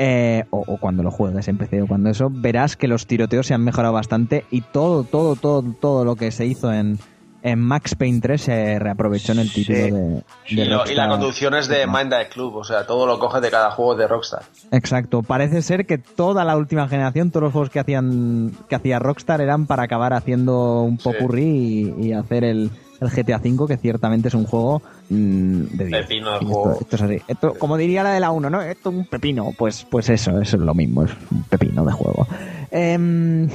eh, 0.00 0.44
o, 0.50 0.62
o 0.66 0.76
cuando 0.76 1.02
lo 1.02 1.10
juegues 1.10 1.48
en 1.48 1.56
PC 1.58 1.80
o 1.82 1.86
cuando 1.88 2.10
eso, 2.10 2.28
verás 2.30 2.76
que 2.76 2.86
los 2.86 3.06
tiroteos 3.06 3.46
se 3.46 3.54
han 3.54 3.64
mejorado 3.64 3.94
bastante 3.94 4.44
y 4.50 4.60
todo, 4.60 5.02
todo, 5.04 5.34
todo, 5.36 5.64
todo 5.80 6.04
lo 6.04 6.14
que 6.16 6.30
se 6.30 6.44
hizo 6.46 6.70
en, 6.72 6.98
en 7.42 7.60
Max 7.60 7.94
Payne 7.94 8.20
3 8.20 8.40
se 8.40 8.78
reaprovechó 8.78 9.32
en 9.32 9.38
el 9.40 9.52
título 9.52 9.78
Sí. 9.78 9.90
de, 9.90 9.90
de 9.92 10.22
Y, 10.48 10.64
lo- 10.64 10.90
y 10.90 10.94
la 10.94 11.08
conducción 11.08 11.54
es 11.54 11.68
de 11.68 11.86
Mind 11.86 12.10
the 12.10 12.28
Club, 12.28 12.56
o 12.56 12.64
sea, 12.64 12.86
todo 12.86 13.06
lo 13.06 13.18
coge 13.18 13.40
de 13.40 13.50
cada 13.50 13.70
juego 13.70 13.94
de 13.94 14.08
Rockstar. 14.08 14.42
Exacto, 14.72 15.22
parece 15.22 15.62
ser 15.62 15.86
que 15.86 15.98
toda 15.98 16.44
la 16.44 16.56
última 16.56 16.88
generación, 16.88 17.30
todos 17.30 17.44
los 17.44 17.52
juegos 17.52 17.70
que 17.70 17.80
hacían 17.80 18.52
que 18.68 18.74
hacía 18.76 18.98
Rockstar 18.98 19.40
eran 19.40 19.66
para 19.66 19.84
acabar 19.84 20.12
haciendo 20.14 20.82
un 20.82 20.98
popurrí 20.98 21.94
y, 21.98 22.08
y 22.08 22.12
hacer 22.12 22.44
el, 22.44 22.70
el 23.00 23.10
GTA 23.10 23.38
V, 23.38 23.66
que 23.66 23.76
ciertamente 23.76 24.28
es 24.28 24.34
un 24.34 24.44
juego 24.44 24.82
mm, 25.08 25.62
de 25.76 25.84
Dios. 25.86 26.00
Pepino 26.02 26.32
de 26.32 26.38
juego. 26.46 26.72
Esto, 26.72 26.82
esto 26.84 26.96
es 26.96 27.02
así. 27.02 27.22
Esto, 27.28 27.54
como 27.54 27.76
diría 27.76 28.02
la 28.02 28.12
de 28.12 28.20
la 28.20 28.30
1, 28.30 28.50
¿no? 28.50 28.60
Esto 28.62 28.90
es 28.90 28.96
un 28.96 29.04
pepino. 29.06 29.52
Pues, 29.56 29.86
pues 29.88 30.08
eso, 30.08 30.40
eso 30.40 30.56
es 30.56 30.62
lo 30.62 30.74
mismo, 30.74 31.04
es 31.04 31.10
un 31.30 31.44
pepino 31.44 31.84
de 31.84 31.92
juego. 31.92 32.26
Em, 32.70 33.48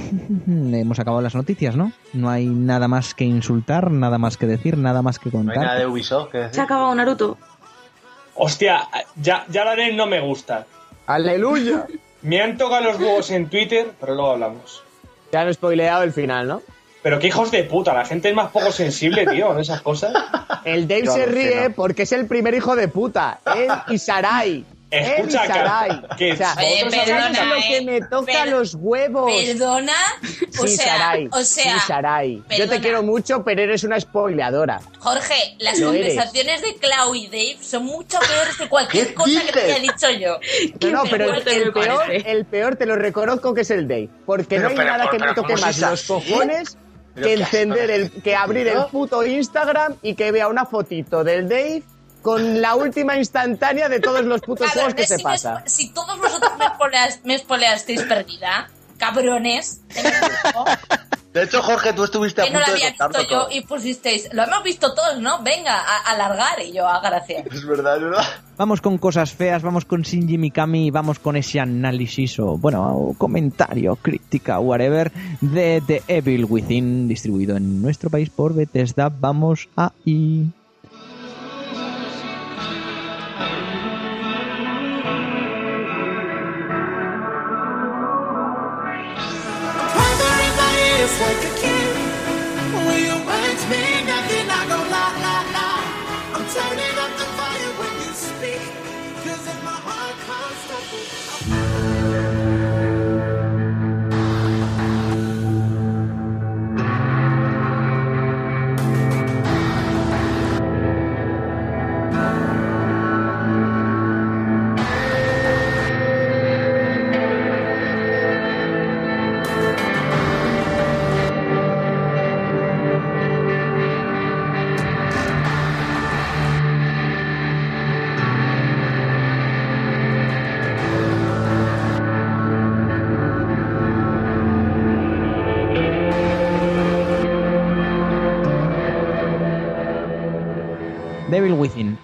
hemos 0.74 1.00
acabado 1.00 1.22
las 1.22 1.36
noticias, 1.36 1.76
¿no? 1.76 1.92
No 2.14 2.30
hay 2.30 2.48
nada 2.48 2.88
más 2.88 3.14
que 3.14 3.26
insultar, 3.26 3.92
nada 3.92 4.18
más 4.18 4.38
que 4.38 4.48
decir, 4.48 4.78
nada 4.78 5.02
más 5.02 5.20
que 5.20 5.30
No 5.32 5.40
hay 5.40 5.46
nada 5.46 5.60
contar. 5.60 5.80
de 5.80 5.88
Ubisoft 5.88 6.32
que 6.32 6.38
decir. 6.40 6.56
Se 6.56 6.62
ha 6.62 6.64
acabado 6.64 6.94
Naruto. 6.96 7.38
Hostia, 8.36 8.88
ya, 9.22 9.46
ya 9.50 9.64
la 9.64 9.76
de 9.76 9.94
no 9.94 10.08
me 10.08 10.20
gusta. 10.20 10.66
¡Aleluya! 11.06 11.86
Me 12.24 12.42
han 12.42 12.58
tocado 12.58 12.86
los 12.86 13.00
huevos 13.02 13.30
en 13.32 13.50
Twitter, 13.50 13.92
pero 14.00 14.16
luego 14.16 14.32
hablamos. 14.32 14.82
Te 15.30 15.38
han 15.38 15.54
spoileado 15.54 16.04
el 16.04 16.14
final, 16.14 16.48
¿no? 16.48 16.62
Pero 17.04 17.20
qué 17.20 17.28
hijos 17.28 17.52
de 17.52 17.64
puta, 17.66 17.94
la 17.94 18.06
gente 18.06 18.30
es 18.30 18.36
más 18.36 18.50
poco 18.52 18.72
sensible, 18.72 19.28
tío, 19.28 19.48
con 19.48 19.60
esas 19.60 19.82
cosas. 19.82 20.14
El 20.64 20.88
Dave 20.88 21.04
Yo 21.06 21.14
se 21.14 21.24
alucino. 21.24 21.42
ríe 21.52 21.70
porque 21.72 22.04
es 22.04 22.12
el 22.14 22.26
primer 22.28 22.54
hijo 22.56 22.76
de 22.78 22.88
puta. 22.88 23.40
Él 23.56 23.68
y 23.90 23.98
Sarai. 24.00 24.66
Él 24.90 25.02
y 25.02 25.12
Escucha, 25.22 25.42
que- 25.42 25.48
Sarai. 25.48 26.02
que- 26.18 26.32
o 26.34 26.36
sea, 26.38 26.54
perdona, 26.56 27.34
sabéis 27.34 27.40
lo 27.50 27.56
que 27.56 27.78
eh, 27.78 27.82
me 27.82 28.02
toca 28.02 28.32
per- 28.44 28.50
los 28.50 28.76
huevos. 28.76 29.32
Perdona, 29.44 29.94
o 30.60 30.68
sí, 30.68 30.78
sea, 30.78 30.98
Sarai. 30.98 31.30
o 31.32 31.44
sea, 31.44 31.74
sí, 31.74 31.80
Sarai. 31.88 32.44
Yo 32.56 32.70
te 32.70 32.80
quiero 32.80 33.02
mucho, 33.02 33.44
pero 33.44 33.64
eres 33.64 33.84
una 33.84 34.00
spoileadora. 34.00 34.80
Jorge, 35.00 35.56
las 35.58 35.80
Lo 35.80 35.92
eres. 35.94 36.10
conversaciones 36.10 36.62
de 36.62 36.76
Clau 36.76 37.16
y 37.16 37.26
Dave 37.26 37.58
son 37.60 37.86
mucho 37.86 38.20
peores 38.20 38.56
que 38.56 38.70
cualquier 38.70 39.08
¿Qué 39.08 39.14
cosa 39.16 39.42
que 39.48 39.52
te 39.52 39.60
dices? 39.66 39.76
haya 39.76 39.82
dicho 39.82 40.10
yo. 40.12 40.38
No, 40.92 41.04
no, 41.04 41.10
pero 41.10 41.34
el, 41.34 41.48
el 41.48 41.74
peor, 41.74 42.12
el 42.12 42.46
peor 42.46 42.76
te 42.76 42.86
lo 42.86 42.96
reconozco 42.96 43.54
que 43.56 43.62
es 43.62 43.72
el 43.72 43.88
Dave. 43.88 44.10
Porque 44.28 44.46
Pero, 44.58 44.62
no 44.62 44.70
hay 44.70 44.76
pero, 44.76 44.90
nada 44.92 45.10
que 45.10 45.18
pero, 45.18 45.30
me 45.32 45.36
toque 45.36 45.54
¿cómo 45.54 45.66
más 45.66 45.76
es 45.76 45.82
los 45.82 46.04
cojones 46.04 46.78
que 47.16 47.34
encender 47.34 47.92
el, 47.92 48.12
que 48.24 48.36
abrir 48.36 48.68
el 48.68 48.86
puto 48.92 49.24
Instagram 49.26 49.96
y 50.02 50.16
que 50.16 50.32
vea 50.32 50.48
una 50.48 50.66
fotito 50.66 51.24
del 51.24 51.48
Dave 51.50 51.84
con 52.22 52.62
la 52.62 52.76
última 52.76 53.18
instantánea 53.18 53.90
de 53.90 54.00
todos 54.00 54.24
los 54.24 54.40
putos 54.42 54.70
juegos 54.72 54.94
que 54.94 55.06
se 55.06 55.18
si, 55.18 55.24
pasa. 55.24 55.62
si 55.66 55.90
todos 55.94 56.18
vosotros 56.20 56.52
me, 56.58 56.66
espoleas- 56.66 57.20
me 57.26 57.36
espoleasteis 57.36 58.02
perdida, 58.04 58.70
cabrones, 58.98 59.82
en 59.96 60.06
el 60.06 60.14
grupo, 60.14 60.66
De 61.34 61.44
hecho, 61.44 61.64
Jorge, 61.64 61.94
tú 61.94 62.04
estuviste 62.04 62.44
a 62.44 62.46
que 62.46 62.52
no 62.52 62.60
punto 62.60 62.72
lo 62.72 62.78
de 62.78 62.84
había 62.84 62.92
visto 62.92 63.22
yo 63.22 63.28
todo. 63.28 63.48
y 63.52 63.62
pusisteis, 63.62 64.30
lo 64.34 64.44
hemos 64.44 64.64
visto 64.64 64.94
todos, 64.94 65.20
¿no? 65.20 65.42
Venga, 65.42 65.80
a, 65.80 66.12
alargar 66.12 66.62
y 66.62 66.72
yo, 66.72 66.88
a 66.88 67.00
gracias. 67.00 67.48
Es 67.52 67.66
verdad, 67.66 67.98
es 67.98 68.04
verdad. 68.04 68.24
Vamos 68.56 68.82
con 68.82 69.00
cosas 69.00 69.34
feas, 69.34 69.64
vamos 69.64 69.86
con 69.86 70.04
Shinji 70.04 70.38
Mikami, 70.38 70.92
vamos 70.92 71.18
con 71.18 71.36
ese 71.36 71.60
análisis 71.60 72.40
o, 72.40 72.56
bueno, 72.58 72.96
o 72.96 73.14
comentario, 73.18 73.96
crítica, 73.96 74.60
whatever, 74.60 75.12
de 75.42 75.82
The 75.88 76.04
Evil 76.08 76.46
Within, 76.46 77.08
distribuido 77.08 77.58
en 77.58 77.82
nuestro 77.82 78.12
país 78.12 78.30
por 78.30 78.54
Bethesda. 78.54 79.10
Vamos 79.10 79.70
ahí. 79.76 80.52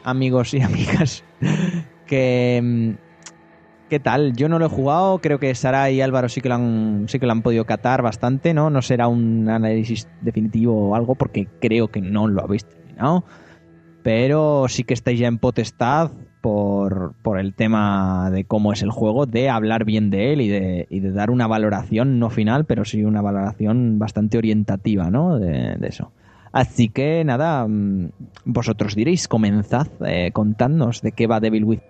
Amigos 0.09 0.53
y 0.53 0.61
amigas. 0.61 1.23
que. 2.05 2.59
mm, 2.61 3.09
¿Qué 3.89 3.99
tal? 3.99 4.35
Yo 4.35 4.49
no 4.49 4.59
lo 4.59 4.67
he 4.67 4.69
jugado, 4.69 5.17
creo 5.17 5.39
que 5.39 5.55
Sara 5.55 5.89
y 5.89 5.99
Álvaro 5.99 6.29
sí 6.29 6.41
que 6.41 6.49
lo 6.49 6.55
han, 6.55 7.05
sí 7.07 7.17
que 7.17 7.25
lo 7.25 7.31
han 7.31 7.41
podido 7.41 7.65
catar 7.65 8.03
bastante, 8.03 8.53
¿no? 8.53 8.69
No 8.69 8.83
será 8.83 9.07
un 9.07 9.49
análisis 9.49 10.07
definitivo 10.21 10.89
o 10.89 10.95
algo, 10.95 11.15
porque 11.15 11.47
creo 11.59 11.87
que 11.87 11.99
no 11.99 12.27
lo 12.27 12.43
habéis 12.43 12.65
terminado. 12.65 13.23
Pero 14.03 14.67
sí 14.69 14.83
que 14.83 14.93
estáis 14.93 15.19
ya 15.19 15.27
en 15.27 15.39
potestad 15.39 16.11
por, 16.41 17.15
por 17.23 17.39
el 17.39 17.55
tema 17.55 18.29
de 18.29 18.45
cómo 18.45 18.73
es 18.73 18.83
el 18.83 18.91
juego, 18.91 19.25
de 19.25 19.49
hablar 19.49 19.85
bien 19.85 20.11
de 20.11 20.33
él 20.33 20.41
y 20.41 20.49
de, 20.49 20.85
y 20.91 20.99
de 20.99 21.11
dar 21.11 21.31
una 21.31 21.47
valoración, 21.47 22.19
no 22.19 22.29
final, 22.29 22.65
pero 22.65 22.85
sí 22.85 23.03
una 23.03 23.21
valoración 23.23 23.97
bastante 23.97 24.37
orientativa, 24.37 25.09
¿no? 25.09 25.39
De, 25.39 25.75
de 25.77 25.87
eso. 25.87 26.11
Así 26.51 26.89
que 26.89 27.23
nada, 27.23 27.67
mm, 27.67 28.11
vosotros 28.45 28.95
diréis, 28.95 29.27
comenzad, 29.27 29.87
eh, 30.05 30.31
contadnos 30.33 31.01
de 31.01 31.11
qué 31.11 31.27
va 31.27 31.39
Devil 31.39 31.63
Within, 31.63 31.83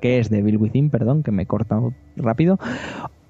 qué 0.00 0.18
es 0.18 0.30
Devil 0.30 0.56
Within, 0.56 0.90
perdón, 0.90 1.22
que 1.22 1.30
me 1.30 1.42
he 1.44 1.46
cortado 1.46 1.92
rápido. 2.16 2.58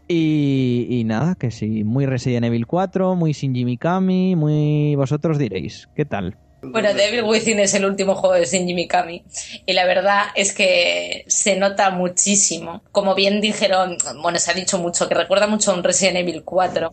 Y, 0.06 1.02
nada, 1.06 1.34
que 1.34 1.50
sí, 1.50 1.82
muy 1.82 2.04
Resident 2.04 2.44
Evil 2.44 2.66
4, 2.66 3.14
muy 3.14 3.32
Shinji 3.32 3.64
Mikami, 3.64 4.36
muy... 4.36 4.94
Vosotros 4.96 5.38
diréis, 5.38 5.88
¿qué 5.96 6.04
tal? 6.04 6.36
Bueno, 6.60 6.92
Devil 6.94 7.24
Within 7.24 7.58
es 7.60 7.74
el 7.74 7.84
último 7.84 8.14
juego 8.14 8.34
de 8.34 8.44
Shinji 8.44 8.74
Mikami 8.74 9.22
y 9.66 9.72
la 9.72 9.86
verdad 9.86 10.24
es 10.34 10.54
que 10.54 11.24
se 11.26 11.56
nota 11.56 11.90
muchísimo. 11.90 12.82
Como 12.92 13.14
bien 13.14 13.40
dijeron, 13.40 13.96
bueno, 14.22 14.38
se 14.38 14.50
ha 14.50 14.54
dicho 14.54 14.78
mucho, 14.78 15.08
que 15.08 15.14
recuerda 15.14 15.46
mucho 15.46 15.72
a 15.72 15.74
un 15.74 15.84
Resident 15.84 16.16
Evil 16.18 16.42
4. 16.44 16.90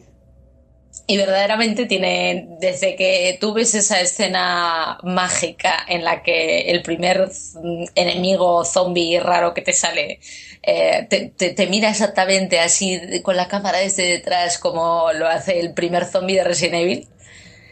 Y 1.07 1.17
verdaderamente 1.17 1.85
tiene, 1.87 2.45
desde 2.59 2.95
que 2.95 3.37
tú 3.41 3.53
ves 3.53 3.75
esa 3.75 3.99
escena 3.99 4.97
mágica 5.03 5.83
en 5.87 6.03
la 6.05 6.23
que 6.23 6.69
el 6.71 6.81
primer 6.83 7.27
mm, 7.55 7.83
enemigo 7.95 8.63
zombie 8.63 9.19
raro 9.19 9.53
que 9.53 9.61
te 9.61 9.73
sale 9.73 10.19
eh, 10.63 11.07
te, 11.09 11.33
te- 11.35 11.53
te 11.53 11.67
mira 11.67 11.89
exactamente 11.89 12.59
así 12.59 12.99
con 13.23 13.35
la 13.35 13.47
cámara 13.47 13.79
desde 13.79 14.03
detrás 14.05 14.57
como 14.59 15.11
lo 15.13 15.27
hace 15.27 15.59
el 15.59 15.73
primer 15.73 16.05
zombie 16.05 16.35
de 16.37 16.43
Resident 16.43 16.75
Evil, 16.75 17.07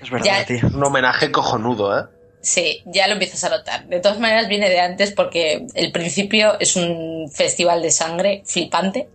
Es 0.02 0.10
verdad, 0.10 0.26
Ya. 0.40 0.46
tío. 0.46 0.68
Un 0.74 0.84
homenaje 0.84 1.32
cojonudo, 1.32 1.98
¿eh? 1.98 2.04
Sí, 2.42 2.82
ya 2.86 3.08
lo 3.08 3.14
empiezas 3.14 3.44
a 3.44 3.50
notar. 3.50 3.86
De 3.88 4.00
todas 4.00 4.20
maneras 4.20 4.48
viene 4.48 4.70
de 4.70 4.80
antes 4.80 5.12
porque 5.12 5.66
el 5.76 5.92
principio 5.92 6.58
es 6.60 6.76
un 6.78 7.30
festival 7.32 7.82
de 7.82 7.92
sangre 7.92 8.44
flipante 8.46 9.08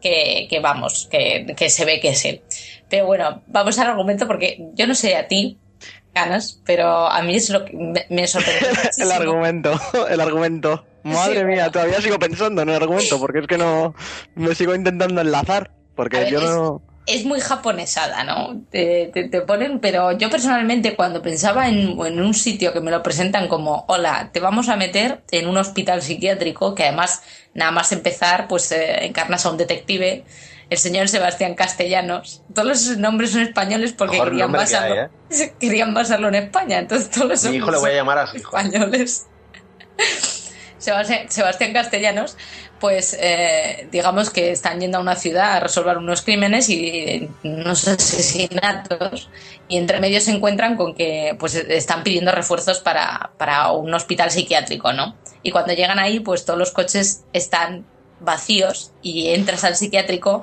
que, 0.00 0.46
que 0.48 0.60
vamos, 0.60 1.08
que, 1.10 1.54
que 1.56 1.70
se 1.70 1.84
ve 1.84 2.00
que 2.00 2.10
es 2.10 2.24
él. 2.24 2.42
Pero 2.88 3.06
bueno, 3.06 3.42
vamos 3.46 3.78
al 3.78 3.88
argumento 3.88 4.26
porque 4.26 4.70
yo 4.74 4.86
no 4.86 4.94
sé 4.94 5.16
a 5.16 5.28
ti, 5.28 5.58
ganas, 6.14 6.60
pero 6.64 7.06
a 7.08 7.22
mí 7.22 7.36
es 7.36 7.50
lo 7.50 7.64
que 7.64 7.76
me, 7.76 8.06
me 8.08 8.26
sorprendió 8.26 8.68
El 8.98 9.12
argumento, 9.12 9.80
el 10.08 10.20
argumento. 10.20 10.84
Madre 11.02 11.40
Sí, 11.40 11.44
mía, 11.44 11.56
bueno. 11.56 11.70
todavía 11.72 12.00
sigo 12.02 12.18
pensando 12.18 12.60
en 12.62 12.68
el 12.68 12.76
argumento, 12.76 13.18
porque 13.18 13.38
es 13.38 13.46
que 13.46 13.56
no. 13.56 13.94
Me 14.34 14.54
sigo 14.54 14.74
intentando 14.74 15.20
enlazar, 15.20 15.70
porque 15.94 16.18
ver, 16.18 16.28
yo 16.30 16.40
no. 16.40 16.82
Es 17.14 17.24
muy 17.24 17.40
japonesada, 17.40 18.24
¿no? 18.24 18.60
Te, 18.70 19.10
te- 19.12 19.28
te 19.28 19.40
ponen, 19.42 19.80
pero 19.80 20.12
yo 20.12 20.30
personalmente 20.30 20.96
cuando 20.96 21.22
pensaba 21.22 21.68
en, 21.68 21.98
en 22.04 22.20
un 22.20 22.34
sitio 22.34 22.72
que 22.72 22.80
me 22.80 22.90
lo 22.90 23.02
presentan 23.02 23.48
como, 23.48 23.84
hola, 23.88 24.30
te 24.32 24.40
vamos 24.40 24.68
a 24.68 24.76
meter 24.76 25.22
en 25.30 25.48
un 25.48 25.56
hospital 25.56 26.02
psiquiátrico, 26.02 26.74
que 26.74 26.84
además, 26.84 27.22
nada 27.54 27.70
más 27.70 27.92
empezar, 27.92 28.48
pues 28.48 28.70
eh, 28.72 29.04
encarnas 29.04 29.44
a 29.46 29.50
un 29.50 29.56
detective, 29.56 30.24
el 30.70 30.78
señor 30.78 31.08
Sebastián 31.08 31.54
Castellanos. 31.54 32.42
Todos 32.54 32.68
los 32.68 32.96
nombres 32.98 33.30
son 33.32 33.42
españoles 33.42 33.92
porque 33.92 34.16
Mejor 34.18 34.30
querían 34.30 34.50
que 34.52 34.56
basarlo, 34.56 35.10
hay, 35.30 35.50
querían 35.60 35.94
basarlo 35.94 36.28
en 36.28 36.34
España, 36.36 36.78
entonces 36.78 37.10
todos 37.10 37.28
los 37.28 37.44
Mi 37.44 37.56
hijo 37.56 37.70
le 37.70 37.78
voy 37.78 37.90
a 37.90 37.94
llamar 37.94 38.18
a 38.18 38.26
su 38.26 38.36
hijo. 38.36 38.56
españoles. 38.56 39.26
Sebastián, 40.80 41.72
Castellanos, 41.74 42.36
pues 42.80 43.14
eh, 43.20 43.86
digamos 43.92 44.30
que 44.30 44.50
están 44.50 44.80
yendo 44.80 44.96
a 44.96 45.02
una 45.02 45.14
ciudad 45.14 45.52
a 45.52 45.60
resolver 45.60 45.98
unos 45.98 46.22
crímenes 46.22 46.70
y 46.70 46.88
eh, 46.88 47.28
unos 47.44 47.86
asesinatos 47.86 49.28
y 49.68 49.76
entre 49.76 50.00
medio 50.00 50.20
se 50.22 50.32
encuentran 50.32 50.76
con 50.76 50.94
que 50.94 51.36
pues 51.38 51.54
están 51.54 52.02
pidiendo 52.02 52.32
refuerzos 52.32 52.80
para, 52.80 53.30
para 53.36 53.70
un 53.72 53.92
hospital 53.92 54.30
psiquiátrico, 54.30 54.92
¿no? 54.94 55.16
Y 55.42 55.50
cuando 55.50 55.74
llegan 55.74 55.98
ahí, 55.98 56.20
pues 56.20 56.46
todos 56.46 56.58
los 56.58 56.70
coches 56.70 57.24
están 57.34 57.84
vacíos 58.20 58.92
y 59.02 59.28
entras 59.34 59.64
al 59.64 59.76
psiquiátrico 59.76 60.40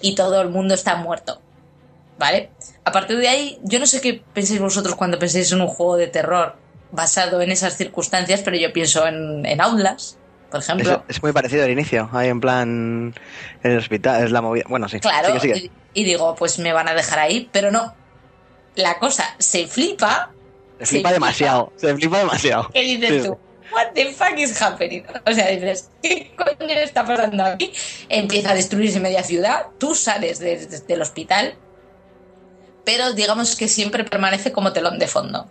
y 0.00 0.16
todo 0.16 0.40
el 0.40 0.48
mundo 0.48 0.74
está 0.74 0.96
muerto. 0.96 1.40
¿Vale? 2.18 2.50
A 2.84 2.92
partir 2.92 3.18
de 3.18 3.28
ahí, 3.28 3.58
yo 3.62 3.78
no 3.78 3.86
sé 3.86 4.00
qué 4.00 4.22
pensáis 4.32 4.58
vosotros 4.58 4.94
cuando 4.94 5.18
pensáis 5.18 5.52
en 5.52 5.60
un 5.60 5.66
juego 5.68 5.96
de 5.96 6.06
terror 6.06 6.56
basado 6.96 7.40
en 7.42 7.52
esas 7.52 7.76
circunstancias, 7.76 8.40
pero 8.44 8.56
yo 8.56 8.72
pienso 8.72 9.06
en, 9.06 9.46
en 9.46 9.60
Outlast, 9.60 10.16
por 10.50 10.60
ejemplo. 10.60 11.04
es 11.08 11.22
muy 11.22 11.32
parecido 11.32 11.64
al 11.64 11.70
inicio. 11.70 12.08
Ahí 12.12 12.28
en 12.28 12.40
plan. 12.40 13.14
En 13.62 13.70
el 13.70 13.78
hospital, 13.78 14.24
es 14.24 14.30
la 14.32 14.42
movida. 14.42 14.64
Bueno, 14.68 14.88
sí. 14.88 14.98
Claro, 14.98 15.38
Sigue, 15.40 15.54
sigue. 15.54 15.70
Y, 15.94 16.00
y 16.00 16.04
digo, 16.04 16.34
pues 16.34 16.58
me 16.58 16.72
van 16.72 16.88
a 16.88 16.94
dejar 16.94 17.20
ahí, 17.20 17.48
pero 17.52 17.70
no. 17.70 17.94
La 18.74 18.98
cosa 18.98 19.24
se 19.38 19.66
flipa. 19.68 20.32
Se 20.80 20.86
flipa 20.86 21.12
demasiado. 21.12 21.72
Se 21.76 21.94
flipa 21.94 22.18
demasiado. 22.18 22.68
¿Qué 22.70 22.80
dices 22.82 23.22
Sí, 23.22 23.28
tú? 23.28 23.38
What 23.72 23.88
the 23.94 24.12
fuck 24.12 24.38
is 24.38 24.60
happening? 24.62 25.02
O 25.26 25.32
sea, 25.32 25.48
dices, 25.48 25.90
¿qué 26.02 26.32
coño 26.36 26.70
está 26.74 27.04
pasando 27.04 27.44
aquí? 27.44 27.72
Empieza 28.08 28.50
a 28.50 28.54
destruirse 28.54 29.00
media 29.00 29.22
ciudad, 29.24 29.66
tú 29.78 29.94
sales 29.94 30.38
de- 30.38 30.66
de- 30.66 30.80
del 30.80 31.02
hospital, 31.02 31.54
pero 32.84 33.12
digamos 33.12 33.56
que 33.56 33.66
siempre 33.68 34.04
permanece 34.04 34.52
como 34.52 34.72
telón 34.72 34.98
de 34.98 35.08
fondo. 35.08 35.50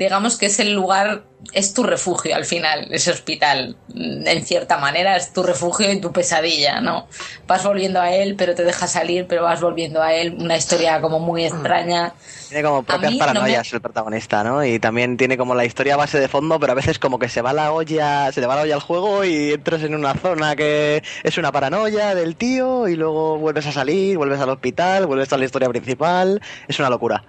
Digamos 0.00 0.38
que 0.38 0.46
es 0.46 0.58
el 0.60 0.72
lugar, 0.72 1.24
es 1.52 1.74
tu 1.74 1.82
refugio 1.82 2.34
al 2.34 2.46
final, 2.46 2.88
ese 2.90 3.10
hospital. 3.10 3.76
En 3.94 4.44
cierta 4.46 4.78
manera 4.78 5.14
es 5.16 5.30
tu 5.34 5.42
refugio 5.42 5.92
y 5.92 6.00
tu 6.00 6.10
pesadilla, 6.10 6.80
¿no? 6.80 7.06
Vas 7.46 7.62
volviendo 7.64 8.00
a 8.00 8.10
él, 8.10 8.34
pero 8.34 8.54
te 8.54 8.64
deja 8.64 8.86
salir, 8.86 9.26
pero 9.28 9.42
vas 9.42 9.60
volviendo 9.60 10.02
a 10.02 10.14
él. 10.14 10.34
Una 10.38 10.56
historia 10.56 11.02
como 11.02 11.20
muy 11.20 11.44
extraña. 11.44 12.14
Tiene 12.48 12.62
como 12.64 12.82
propias 12.82 13.12
mí 13.12 13.18
no 13.18 13.24
me- 13.26 13.26
paranoias 13.26 13.72
el 13.74 13.82
protagonista, 13.82 14.42
¿no? 14.42 14.64
Y 14.64 14.78
también 14.80 15.18
tiene 15.18 15.36
como 15.36 15.54
la 15.54 15.66
historia 15.66 15.96
base 15.98 16.18
de 16.18 16.28
fondo, 16.28 16.58
pero 16.58 16.72
a 16.72 16.76
veces 16.76 16.98
como 16.98 17.18
que 17.18 17.28
se 17.28 17.42
va 17.42 17.52
la 17.52 17.70
olla, 17.70 18.32
se 18.32 18.40
le 18.40 18.46
va 18.46 18.56
la 18.56 18.62
olla 18.62 18.74
al 18.76 18.80
juego 18.80 19.24
y 19.24 19.52
entras 19.52 19.82
en 19.82 19.94
una 19.94 20.14
zona 20.14 20.56
que 20.56 21.02
es 21.22 21.36
una 21.38 21.52
paranoia 21.52 22.14
del 22.14 22.36
tío 22.36 22.88
y 22.88 22.96
luego 22.96 23.38
vuelves 23.38 23.66
a 23.66 23.72
salir, 23.72 24.16
vuelves 24.16 24.40
al 24.40 24.48
hospital, 24.48 25.06
vuelves 25.06 25.30
a 25.32 25.36
la 25.36 25.44
historia 25.44 25.68
principal. 25.68 26.40
Es 26.66 26.78
una 26.78 26.88
locura. 26.88 27.22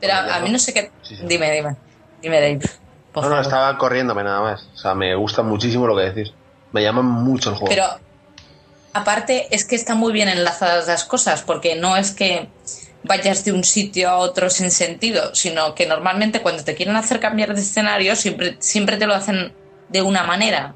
Pero 0.00 0.12
a, 0.14 0.36
a 0.36 0.40
mí 0.40 0.50
no 0.50 0.58
sé 0.58 0.72
qué. 0.72 0.90
Dime, 1.26 1.50
dime. 1.52 1.76
Dime, 2.22 2.40
Dave. 2.40 2.60
Por 3.12 3.22
No, 3.24 3.28
no, 3.30 3.36
favor. 3.36 3.40
estaba 3.42 3.78
corriéndome 3.78 4.22
nada 4.24 4.40
más. 4.40 4.66
O 4.74 4.76
sea, 4.76 4.94
me 4.94 5.14
gusta 5.14 5.42
muchísimo 5.42 5.86
lo 5.86 5.96
que 5.96 6.10
decís. 6.10 6.32
Me 6.72 6.82
llama 6.82 7.02
mucho 7.02 7.50
el 7.50 7.56
juego. 7.56 7.68
Pero 7.68 7.84
aparte 8.92 9.54
es 9.54 9.64
que 9.64 9.76
están 9.76 9.98
muy 9.98 10.12
bien 10.12 10.28
enlazadas 10.28 10.86
las 10.86 11.04
cosas, 11.04 11.42
porque 11.42 11.76
no 11.76 11.96
es 11.96 12.10
que 12.12 12.48
vayas 13.04 13.44
de 13.44 13.52
un 13.52 13.64
sitio 13.64 14.10
a 14.10 14.16
otro 14.16 14.50
sin 14.50 14.70
sentido, 14.70 15.34
sino 15.34 15.74
que 15.74 15.86
normalmente 15.86 16.42
cuando 16.42 16.64
te 16.64 16.74
quieren 16.74 16.96
hacer 16.96 17.20
cambiar 17.20 17.54
de 17.54 17.60
escenario 17.60 18.16
siempre, 18.16 18.56
siempre 18.60 18.96
te 18.96 19.06
lo 19.06 19.14
hacen 19.14 19.52
de 19.88 20.02
una 20.02 20.24
manera. 20.24 20.74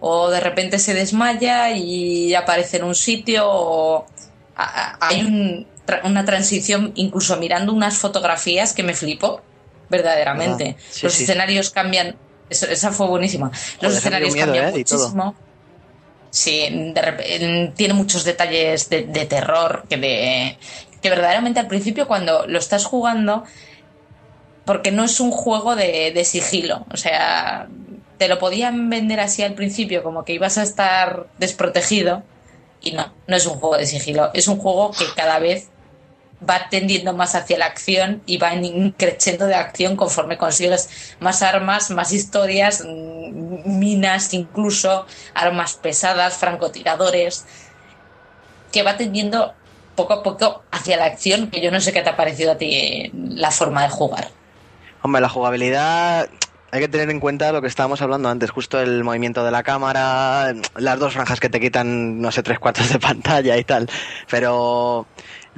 O 0.00 0.30
de 0.30 0.38
repente 0.40 0.78
se 0.78 0.94
desmaya 0.94 1.70
y 1.72 2.34
aparece 2.34 2.76
en 2.76 2.84
un 2.84 2.94
sitio, 2.94 3.44
o 3.48 4.06
hay 5.00 5.22
un- 5.24 5.66
una 6.04 6.24
transición, 6.24 6.92
incluso 6.94 7.36
mirando 7.38 7.72
unas 7.72 7.96
fotografías 7.96 8.74
que 8.74 8.82
me 8.84 8.94
flipo, 8.94 9.40
verdaderamente. 9.88 10.76
Ah, 10.78 10.82
sí, 10.90 11.06
Los 11.06 11.14
sí. 11.14 11.22
escenarios 11.24 11.70
cambian, 11.70 12.16
eso- 12.50 12.66
esa 12.66 12.92
fue 12.92 13.06
buenísima. 13.08 13.50
Los 13.50 13.78
Joder, 13.80 13.98
escenarios 13.98 14.34
miedo, 14.34 14.46
cambian 14.46 14.68
¿eh? 14.74 14.78
Muchísimo. 14.78 15.34
Sí, 16.30 16.68
de 16.70 17.72
tiene 17.74 17.94
muchos 17.94 18.24
detalles 18.24 18.90
de, 18.90 19.04
de 19.04 19.24
terror 19.24 19.84
que, 19.88 19.96
de, 19.96 20.58
que 21.00 21.08
verdaderamente 21.10 21.58
al 21.58 21.68
principio 21.68 22.06
cuando 22.06 22.46
lo 22.46 22.58
estás 22.58 22.84
jugando, 22.84 23.44
porque 24.64 24.90
no 24.90 25.04
es 25.04 25.20
un 25.20 25.30
juego 25.30 25.74
de, 25.74 26.12
de 26.12 26.24
sigilo, 26.24 26.84
o 26.92 26.96
sea, 26.98 27.68
te 28.18 28.28
lo 28.28 28.38
podían 28.38 28.90
vender 28.90 29.20
así 29.20 29.42
al 29.42 29.54
principio 29.54 30.02
como 30.02 30.24
que 30.24 30.34
ibas 30.34 30.58
a 30.58 30.64
estar 30.64 31.26
desprotegido 31.38 32.22
y 32.82 32.92
no, 32.92 33.14
no 33.26 33.36
es 33.36 33.46
un 33.46 33.54
juego 33.54 33.78
de 33.78 33.86
sigilo, 33.86 34.30
es 34.34 34.48
un 34.48 34.58
juego 34.58 34.90
que 34.90 35.06
cada 35.16 35.38
vez 35.38 35.68
va 36.48 36.68
tendiendo 36.68 37.12
más 37.14 37.34
hacia 37.34 37.58
la 37.58 37.66
acción 37.66 38.22
y 38.26 38.38
va 38.38 38.52
en 38.54 38.92
creciendo 38.92 39.46
de 39.46 39.54
acción 39.54 39.96
conforme 39.96 40.38
consigues 40.38 41.16
más 41.20 41.42
armas, 41.42 41.90
más 41.90 42.12
historias, 42.12 42.84
mm, 42.84 43.78
minas 43.78 44.34
incluso, 44.34 45.06
armas 45.34 45.74
pesadas, 45.74 46.36
francotiradores, 46.36 47.46
que 48.72 48.82
va 48.82 48.96
tendiendo 48.96 49.54
poco 49.96 50.12
a 50.12 50.22
poco 50.22 50.62
hacia 50.70 50.96
la 50.96 51.06
acción, 51.06 51.50
que 51.50 51.60
yo 51.60 51.70
no 51.70 51.80
sé 51.80 51.92
qué 51.92 52.02
te 52.02 52.10
ha 52.10 52.16
parecido 52.16 52.52
a 52.52 52.58
ti 52.58 52.72
eh, 52.72 53.10
la 53.14 53.50
forma 53.50 53.82
de 53.82 53.88
jugar. 53.88 54.28
Hombre, 55.02 55.20
la 55.20 55.28
jugabilidad 55.28 56.28
hay 56.70 56.80
que 56.80 56.88
tener 56.88 57.08
en 57.10 57.18
cuenta 57.18 57.50
lo 57.50 57.62
que 57.62 57.66
estábamos 57.66 58.02
hablando 58.02 58.28
antes, 58.28 58.50
justo 58.50 58.78
el 58.80 59.02
movimiento 59.02 59.44
de 59.44 59.50
la 59.50 59.62
cámara, 59.62 60.52
las 60.76 60.98
dos 60.98 61.14
franjas 61.14 61.40
que 61.40 61.48
te 61.48 61.60
quitan, 61.60 62.20
no 62.20 62.30
sé, 62.30 62.42
tres 62.42 62.58
cuartos 62.58 62.92
de 62.92 62.98
pantalla 63.00 63.56
y 63.56 63.64
tal. 63.64 63.88
Pero 64.30 65.06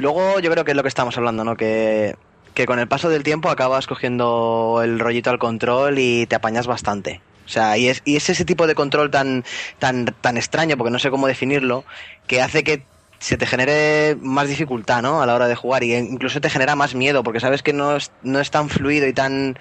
luego 0.01 0.41
yo 0.41 0.51
creo 0.51 0.65
que 0.65 0.73
es 0.73 0.77
lo 0.77 0.83
que 0.83 0.89
estamos 0.89 1.17
hablando, 1.17 1.45
¿no? 1.45 1.57
Que, 1.57 2.17
que 2.55 2.67
con 2.67 2.79
el 2.79 2.89
paso 2.89 3.09
del 3.09 3.23
tiempo 3.23 3.51
acabas 3.51 3.87
cogiendo 3.87 4.81
el 4.83 4.99
rollito 4.99 5.31
al 5.31 5.39
control 5.39 5.99
y 5.99 6.27
te 6.27 6.37
apañas 6.37 6.67
bastante. 6.67 7.21
O 7.47 7.49
sea, 7.49 7.77
y 7.77 7.89
es, 7.89 8.03
y 8.05 8.17
es 8.17 8.31
ese 8.31 8.45
tipo 8.45 8.67
de 8.67 8.75
control 8.75 9.11
tan, 9.11 9.45
tan, 9.79 10.07
tan 10.21 10.37
extraño, 10.37 10.77
porque 10.77 10.93
no 10.93 10.99
sé 10.99 11.11
cómo 11.11 11.27
definirlo, 11.27 11.85
que 12.27 12.41
hace 12.43 12.63
que 12.63 12.85
se 13.19 13.37
te 13.37 13.47
genere 13.47 14.17
más 14.21 14.49
dificultad, 14.49 15.03
¿no? 15.03 15.21
A 15.21 15.27
la 15.27 15.35
hora 15.35 15.47
de 15.47 15.55
jugar 15.55 15.85
y 15.85 15.95
incluso 15.95 16.41
te 16.41 16.49
genera 16.49 16.75
más 16.75 16.95
miedo 16.95 17.23
porque 17.23 17.39
sabes 17.39 17.63
que 17.63 17.75
no 17.75 17.97
es, 17.97 18.11
no 18.23 18.41
es 18.41 18.51
tan 18.51 18.71
fluido 18.71 19.07
y 19.07 19.13
tan, 19.13 19.59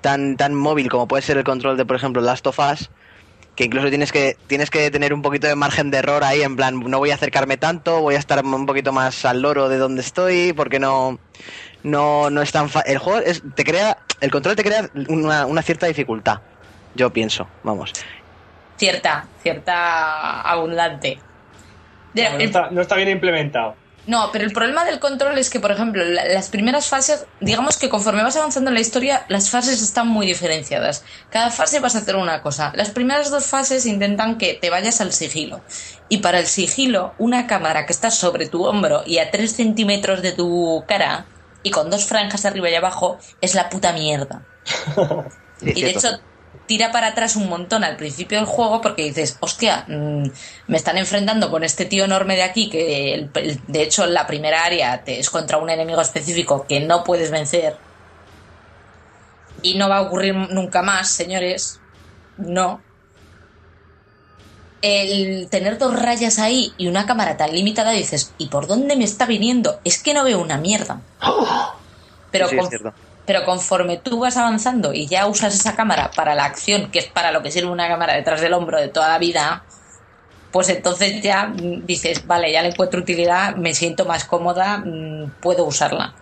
tan, 0.00 0.36
tan 0.36 0.54
móvil 0.54 0.88
como 0.88 1.08
puede 1.08 1.22
ser 1.22 1.36
el 1.36 1.44
control 1.44 1.76
de, 1.76 1.84
por 1.84 1.96
ejemplo, 1.96 2.22
Last 2.22 2.46
of 2.46 2.58
Us, 2.58 2.90
que 3.54 3.64
incluso 3.64 3.88
tienes 3.88 4.12
que, 4.12 4.36
tienes 4.46 4.70
que 4.70 4.90
tener 4.90 5.12
un 5.12 5.22
poquito 5.22 5.46
de 5.46 5.54
margen 5.54 5.90
de 5.90 5.98
error 5.98 6.24
ahí, 6.24 6.42
en 6.42 6.56
plan, 6.56 6.80
no 6.80 6.98
voy 6.98 7.10
a 7.10 7.14
acercarme 7.14 7.56
tanto, 7.56 8.00
voy 8.00 8.14
a 8.14 8.18
estar 8.18 8.44
un 8.44 8.66
poquito 8.66 8.92
más 8.92 9.24
al 9.24 9.42
loro 9.42 9.68
de 9.68 9.76
donde 9.78 10.00
estoy, 10.02 10.52
porque 10.54 10.78
no, 10.78 11.18
no, 11.82 12.30
no 12.30 12.42
es 12.42 12.52
tan 12.52 12.68
fácil. 12.70 12.92
El 12.92 12.98
juego 12.98 13.18
es, 13.20 13.42
te 13.54 13.64
crea, 13.64 13.98
el 14.20 14.30
control 14.30 14.56
te 14.56 14.64
crea 14.64 14.88
una, 15.08 15.46
una 15.46 15.62
cierta 15.62 15.86
dificultad, 15.86 16.38
yo 16.94 17.12
pienso, 17.12 17.48
vamos. 17.62 17.92
Cierta, 18.76 19.30
cierta 19.36 20.40
abundante. 20.40 21.20
Mira, 22.14 22.30
No, 22.30 22.36
no 22.36 22.40
el- 22.40 22.46
está, 22.46 22.70
no 22.70 22.80
está 22.80 22.96
bien 22.96 23.08
implementado. 23.10 23.76
No, 24.10 24.30
pero 24.32 24.44
el 24.44 24.52
problema 24.52 24.84
del 24.84 24.98
control 24.98 25.38
es 25.38 25.50
que, 25.50 25.60
por 25.60 25.70
ejemplo, 25.70 26.04
la- 26.04 26.24
las 26.24 26.48
primeras 26.48 26.88
fases, 26.88 27.28
digamos 27.40 27.76
que 27.78 27.88
conforme 27.88 28.24
vas 28.24 28.36
avanzando 28.36 28.70
en 28.70 28.74
la 28.74 28.80
historia, 28.80 29.24
las 29.28 29.50
fases 29.50 29.80
están 29.82 30.08
muy 30.08 30.26
diferenciadas. 30.26 31.04
Cada 31.28 31.50
fase 31.50 31.78
vas 31.80 31.94
a 31.94 31.98
hacer 31.98 32.16
una 32.16 32.42
cosa. 32.42 32.72
Las 32.74 32.90
primeras 32.90 33.30
dos 33.30 33.46
fases 33.46 33.86
intentan 33.86 34.36
que 34.38 34.54
te 34.54 34.70
vayas 34.70 35.00
al 35.00 35.12
sigilo. 35.12 35.64
Y 36.08 36.18
para 36.18 36.40
el 36.40 36.46
sigilo, 36.48 37.14
una 37.18 37.46
cámara 37.46 37.86
que 37.86 37.92
está 37.92 38.10
sobre 38.10 38.48
tu 38.48 38.64
hombro 38.64 39.02
y 39.06 39.18
a 39.18 39.30
3 39.30 39.54
centímetros 39.54 40.22
de 40.22 40.32
tu 40.32 40.84
cara, 40.88 41.30
y 41.62 41.70
con 41.70 41.90
dos 41.90 42.06
franjas 42.06 42.44
arriba 42.46 42.70
y 42.70 42.74
abajo, 42.74 43.18
es 43.40 43.54
la 43.54 43.68
puta 43.68 43.92
mierda. 43.92 44.48
Y 45.74 45.82
de 45.84 45.90
hecho, 45.90 46.08
tira 46.70 46.92
para 46.92 47.08
atrás 47.08 47.34
un 47.34 47.48
montón 47.48 47.82
al 47.82 47.96
principio 47.96 48.38
del 48.38 48.46
juego 48.46 48.80
porque 48.80 49.02
dices, 49.02 49.36
hostia, 49.40 49.84
mm, 49.88 50.22
me 50.68 50.76
están 50.76 50.98
enfrentando 50.98 51.50
con 51.50 51.64
este 51.64 51.84
tío 51.84 52.04
enorme 52.04 52.36
de 52.36 52.42
aquí 52.44 52.70
que 52.70 53.12
el- 53.14 53.30
el- 53.34 53.60
de 53.66 53.82
hecho 53.82 54.04
en 54.04 54.14
la 54.14 54.28
primera 54.28 54.62
área 54.64 55.02
te 55.02 55.18
es 55.18 55.30
contra 55.30 55.58
un 55.58 55.68
enemigo 55.68 56.00
específico 56.00 56.66
que 56.68 56.78
no 56.78 57.02
puedes 57.02 57.32
vencer. 57.32 57.82
Y 59.62 59.76
no 59.78 59.88
va 59.88 59.96
a 59.98 60.02
ocurrir 60.02 60.34
nunca 60.36 60.80
más, 60.82 61.10
señores. 61.10 61.82
No. 62.36 62.86
El 64.82 65.50
tener 65.50 65.76
dos 65.76 66.00
rayas 66.00 66.38
ahí 66.38 66.74
y 66.78 66.86
una 66.86 67.04
cámara 67.04 67.36
tan 67.36 67.52
limitada 67.52 67.90
dices, 67.90 68.34
¿y 68.38 68.48
por 68.48 68.68
dónde 68.68 68.94
me 68.96 69.04
está 69.04 69.26
viniendo? 69.26 69.80
Es 69.84 70.00
que 70.02 70.14
no 70.14 70.22
veo 70.24 70.40
una 70.40 70.56
mierda. 70.56 71.02
Pero 72.30 72.46
Sí, 72.46 72.50
sí, 72.50 72.56
es 72.56 72.60
con- 72.62 72.70
cierto. 72.70 72.94
Pero 73.26 73.44
conforme 73.44 73.98
tú 73.98 74.20
vas 74.20 74.36
avanzando 74.36 74.92
y 74.92 75.06
ya 75.06 75.26
usas 75.26 75.54
esa 75.54 75.76
cámara 75.76 76.10
para 76.14 76.34
la 76.34 76.44
acción, 76.44 76.90
que 76.90 76.98
es 76.98 77.06
para 77.06 77.32
lo 77.32 77.42
que 77.42 77.50
sirve 77.50 77.70
una 77.70 77.88
cámara 77.88 78.14
detrás 78.14 78.40
del 78.40 78.52
hombro 78.54 78.80
de 78.80 78.88
toda 78.88 79.08
la 79.08 79.18
vida, 79.18 79.64
pues 80.50 80.68
entonces 80.68 81.22
ya 81.22 81.46
mm, 81.46 81.86
dices, 81.86 82.26
vale, 82.26 82.52
ya 82.52 82.62
le 82.62 82.68
encuentro 82.68 83.00
utilidad, 83.00 83.56
me 83.56 83.74
siento 83.74 84.04
más 84.04 84.24
cómoda, 84.24 84.78
mm, 84.78 85.40
puedo 85.40 85.64
usarla. 85.64 86.14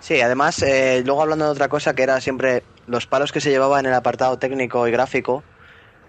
Sí, 0.00 0.20
además, 0.20 0.62
eh, 0.62 1.02
luego 1.04 1.22
hablando 1.22 1.46
de 1.46 1.50
otra 1.50 1.68
cosa 1.68 1.94
que 1.94 2.02
era 2.02 2.20
siempre 2.20 2.62
los 2.86 3.06
palos 3.06 3.32
que 3.32 3.40
se 3.40 3.50
llevaba 3.50 3.80
en 3.80 3.86
el 3.86 3.94
apartado 3.94 4.38
técnico 4.38 4.86
y 4.86 4.92
gráfico, 4.92 5.42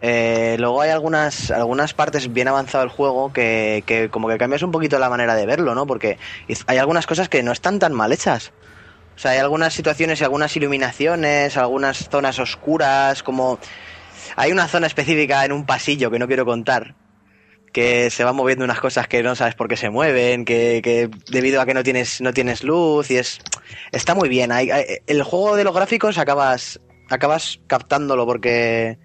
eh, 0.02 0.56
luego 0.60 0.82
hay 0.82 0.92
algunas, 0.92 1.50
algunas 1.50 1.96
partes 1.96 2.32
bien 2.32 2.48
avanzado 2.48 2.84
del 2.84 2.94
juego 2.94 3.34
que, 3.34 3.84
que 3.88 4.10
como 4.10 4.28
que 4.28 4.38
cambias 4.38 4.62
un 4.62 4.72
poquito 4.72 5.00
la 5.00 5.10
manera 5.10 5.34
de 5.34 5.48
verlo, 5.48 5.74
¿no? 5.74 5.88
Porque 5.88 6.20
hay 6.68 6.78
algunas 6.78 7.08
cosas 7.08 7.30
que 7.30 7.42
no 7.42 7.52
están 7.52 7.80
tan 7.80 7.94
mal 7.94 8.12
hechas. 8.12 8.52
O 9.18 9.20
sea, 9.20 9.32
hay 9.32 9.40
algunas 9.40 9.74
situaciones 9.74 10.22
y 10.22 10.24
algunas 10.24 10.56
iluminaciones, 10.56 11.58
algunas 11.58 12.08
zonas 12.10 12.38
oscuras, 12.38 13.24
como... 13.24 13.60
Hay 14.36 14.52
una 14.52 14.68
zona 14.68 14.86
específica 14.86 15.44
en 15.44 15.52
un 15.52 15.66
pasillo 15.66 16.12
que 16.12 16.20
no 16.20 16.28
quiero 16.28 16.46
contar, 16.46 16.94
que 17.74 18.12
se 18.12 18.24
van 18.24 18.36
moviendo 18.36 18.64
unas 18.64 18.80
cosas 18.80 19.08
que 19.08 19.24
no 19.24 19.36
sabes 19.36 19.56
por 19.56 19.68
qué 19.68 19.76
se 19.76 19.90
mueven, 19.90 20.46
que, 20.46 20.82
que 20.84 21.10
debido 21.32 21.60
a 21.60 21.66
que 21.66 21.74
no 21.74 21.82
tienes, 21.82 22.22
no 22.22 22.32
tienes 22.32 22.64
luz 22.64 23.10
y 23.10 23.18
es... 23.18 23.40
Está 23.92 24.14
muy 24.14 24.30
bien. 24.30 24.52
Hay- 24.52 24.70
hay- 24.70 24.86
el 25.08 25.24
juego 25.24 25.56
de 25.56 25.64
los 25.64 25.74
gráficos 25.74 26.20
acabas, 26.20 26.80
acabas 27.10 27.60
captándolo 27.66 28.26
porque... 28.28 29.00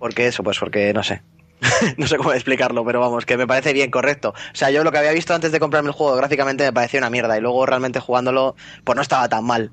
Porque 0.00 0.26
eso, 0.26 0.42
pues 0.42 0.58
porque 0.58 0.92
no 0.92 1.04
sé. 1.04 1.22
no 1.96 2.06
sé 2.06 2.16
cómo 2.16 2.32
explicarlo, 2.32 2.84
pero 2.84 3.00
vamos, 3.00 3.26
que 3.26 3.36
me 3.36 3.46
parece 3.46 3.72
bien 3.72 3.90
correcto. 3.90 4.30
O 4.30 4.54
sea, 4.56 4.70
yo 4.70 4.84
lo 4.84 4.92
que 4.92 4.98
había 4.98 5.12
visto 5.12 5.34
antes 5.34 5.52
de 5.52 5.60
comprarme 5.60 5.88
el 5.88 5.94
juego 5.94 6.16
gráficamente 6.16 6.64
me 6.64 6.72
parecía 6.72 7.00
una 7.00 7.10
mierda 7.10 7.36
y 7.36 7.40
luego 7.40 7.66
realmente 7.66 8.00
jugándolo, 8.00 8.54
pues 8.84 8.96
no 8.96 9.02
estaba 9.02 9.28
tan 9.28 9.44
mal. 9.44 9.70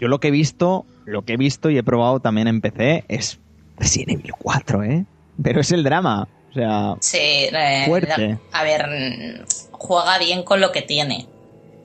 Yo 0.00 0.08
lo 0.08 0.20
que 0.20 0.28
he 0.28 0.30
visto, 0.30 0.84
lo 1.04 1.22
que 1.24 1.34
he 1.34 1.36
visto 1.36 1.70
y 1.70 1.78
he 1.78 1.82
probado 1.82 2.20
también 2.20 2.48
en 2.48 2.60
PC 2.60 3.04
es 3.08 3.38
Resident 3.78 4.20
Evil 4.20 4.32
4, 4.38 4.82
¿eh? 4.84 5.04
Pero 5.42 5.60
es 5.60 5.72
el 5.72 5.82
drama. 5.84 6.28
O 6.50 6.52
sea, 6.54 6.94
Sí, 7.00 7.18
eh, 7.18 7.84
Fuerte. 7.86 8.38
a 8.52 8.62
ver, 8.62 9.44
juega 9.72 10.18
bien 10.18 10.42
con 10.42 10.60
lo 10.60 10.72
que 10.72 10.82
tiene. 10.82 11.26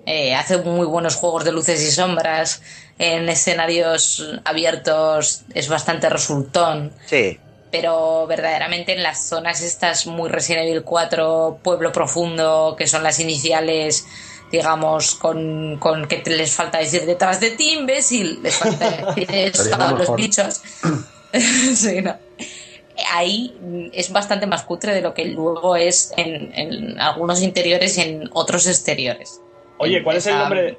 Eh, 0.06 0.34
hace 0.34 0.58
muy 0.58 0.88
buenos 0.88 1.16
juegos 1.16 1.44
de 1.46 1.52
luces 1.52 1.82
y 1.86 1.92
sombras. 1.92 2.62
en 2.98 3.30
escenarios 3.30 4.40
abiertos 4.46 5.44
es 5.54 5.68
bastante 5.70 6.08
resultón. 6.10 6.92
Sí. 7.06 7.40
Pero 7.72 8.28
verdaderamente 8.28 8.94
en 8.94 9.02
las 9.02 9.28
zonas 9.28 9.62
estas 9.62 10.06
muy 10.06 10.30
Resident 10.30 10.68
Evil 10.68 10.84
4, 10.84 11.60
Pueblo 11.64 11.92
Profundo, 11.92 12.76
que 12.78 12.86
son 12.86 13.02
las 13.02 13.20
iniciales, 13.20 14.06
digamos, 14.52 15.16
con, 15.16 15.78
con 15.78 16.08
que 16.08 16.18
te 16.18 16.32
les 16.32 16.54
falta 16.54 16.80
decir 16.80 17.06
detrás 17.06 17.40
de 17.40 17.52
ti, 17.52 17.74
imbécil, 17.74 18.44
les 18.44 18.56
falta 18.56 18.90
decir 19.16 19.28
eso 19.32 19.74
a 19.74 19.92
lo 19.92 19.98
los 19.98 20.16
bichos. 20.16 20.62
Sí, 21.34 22.02
no. 22.02 22.14
Ahí 23.14 23.90
es 23.94 24.12
bastante 24.12 24.48
más 24.48 24.64
cutre 24.64 24.94
de 24.94 25.00
lo 25.00 25.14
que 25.14 25.24
luego 25.24 25.78
es 25.78 26.14
en, 26.18 26.52
en 26.54 27.00
algunos 27.00 27.42
interiores 27.42 27.98
y 27.98 28.02
en 28.02 28.30
otros 28.34 28.68
exteriores. 28.68 29.40
Oye, 29.78 30.04
¿cuál 30.04 30.18
es 30.18 30.28
el 30.28 30.38
nombre? 30.38 30.78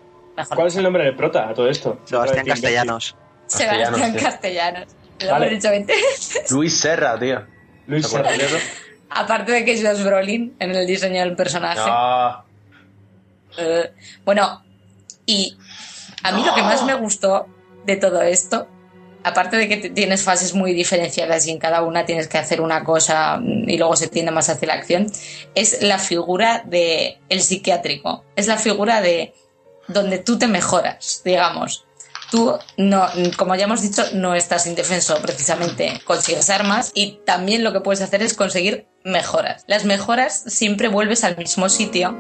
¿Cuál 0.54 0.66
es 0.66 0.76
el 0.76 0.82
nombre 0.82 1.04
del 1.04 1.16
prota 1.16 1.48
a 1.48 1.54
todo 1.54 1.68
esto? 1.68 1.98
Sebastián 2.04 2.46
Castellanos. 2.46 3.16
Sebastián 3.46 4.14
Castellanos, 4.14 4.88
Vale. 5.20 5.46
hemos 5.46 5.50
dicho 5.50 5.70
20 5.70 5.92
veces. 5.92 6.50
Luis 6.50 6.78
Serra, 6.78 7.18
tío. 7.18 7.46
Luis 7.86 8.02
¿Te 8.02 8.16
acuerdas 8.16 8.36
Serra. 8.36 8.50
de 8.50 8.56
eso? 8.56 8.66
Aparte 9.10 9.52
de 9.52 9.64
que 9.64 9.72
es 9.72 9.86
Josh 9.86 10.02
Brolin 10.04 10.56
en 10.58 10.70
el 10.74 10.86
diseño 10.86 11.20
del 11.20 11.36
personaje. 11.36 11.80
No. 11.80 12.44
Eh, 13.58 13.92
bueno, 14.24 14.64
y 15.26 15.56
a 16.22 16.32
mí 16.32 16.42
lo 16.44 16.54
que 16.54 16.62
más 16.62 16.84
me 16.84 16.94
gustó 16.94 17.46
de 17.84 17.96
todo 17.96 18.22
esto, 18.22 18.66
aparte 19.24 19.56
de 19.56 19.68
que 19.68 19.90
tienes 19.90 20.22
fases 20.22 20.54
muy 20.54 20.72
diferenciadas 20.72 21.46
y 21.46 21.50
en 21.50 21.58
cada 21.58 21.82
una 21.82 22.04
tienes 22.04 22.28
que 22.28 22.38
hacer 22.38 22.60
una 22.60 22.84
cosa 22.84 23.36
mm, 23.36 23.68
y 23.68 23.78
luego 23.78 23.96
se 23.96 24.08
tiende 24.08 24.30
más 24.30 24.48
hacia 24.48 24.68
la 24.68 24.74
acción, 24.74 25.06
es 25.54 25.82
la 25.82 25.98
figura 25.98 26.62
de 26.64 27.18
el 27.28 27.42
psiquiátrico. 27.42 28.24
Es 28.36 28.46
la 28.46 28.56
figura 28.56 29.00
de 29.00 29.34
donde 29.88 30.18
tú 30.18 30.38
te 30.38 30.46
mejoras, 30.46 31.22
digamos. 31.24 31.84
Tú, 32.32 32.58
no, 32.78 33.06
como 33.36 33.56
ya 33.56 33.64
hemos 33.64 33.82
dicho, 33.82 34.02
no 34.14 34.34
estás 34.34 34.66
indefenso, 34.66 35.20
precisamente 35.20 36.00
consigues 36.06 36.48
armas 36.48 36.90
y 36.94 37.18
también 37.26 37.62
lo 37.62 37.74
que 37.74 37.80
puedes 37.80 38.00
hacer 38.00 38.22
es 38.22 38.32
conseguir 38.32 38.86
mejoras. 39.04 39.64
Las 39.66 39.84
mejoras 39.84 40.42
siempre 40.46 40.88
vuelves 40.88 41.24
al 41.24 41.36
mismo 41.36 41.68
sitio 41.68 42.16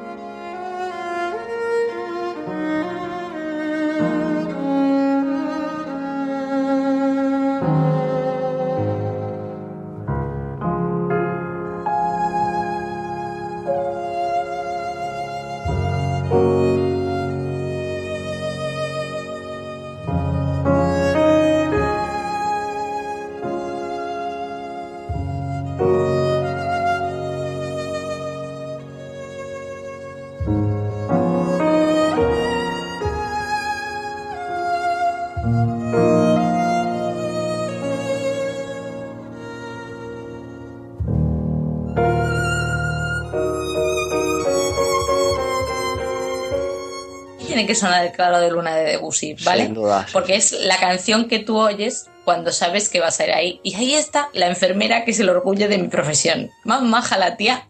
que 47.72 47.80
sonar 47.80 48.04
el 48.06 48.12
claro 48.12 48.40
de 48.40 48.50
luna 48.50 48.76
de 48.76 48.84
Debussy, 48.92 49.34
¿vale? 49.44 49.64
Sin 49.64 49.74
duda, 49.74 50.04
sí. 50.06 50.10
Porque 50.12 50.36
es 50.36 50.52
la 50.52 50.78
canción 50.78 51.28
que 51.28 51.38
tú 51.38 51.58
oyes 51.58 52.06
cuando 52.24 52.52
sabes 52.52 52.88
que 52.88 53.00
vas 53.00 53.18
a 53.20 53.24
ir 53.24 53.32
ahí. 53.32 53.60
Y 53.62 53.74
ahí 53.74 53.94
está 53.94 54.28
la 54.32 54.46
enfermera 54.46 55.04
que 55.04 55.10
es 55.12 55.20
el 55.20 55.28
orgullo 55.28 55.68
de 55.68 55.78
mi 55.78 55.88
profesión. 55.88 56.50
Más 56.64 56.82
maja 56.82 57.18
la 57.18 57.36
tía, 57.36 57.68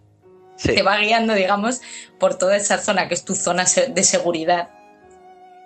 Sí. 0.56 0.74
te 0.74 0.82
va 0.82 0.98
guiando, 0.98 1.34
digamos, 1.34 1.80
por 2.20 2.36
toda 2.36 2.56
esa 2.56 2.78
zona 2.78 3.08
que 3.08 3.14
es 3.14 3.24
tu 3.24 3.34
zona 3.34 3.64
de 3.88 4.04
seguridad. 4.04 4.68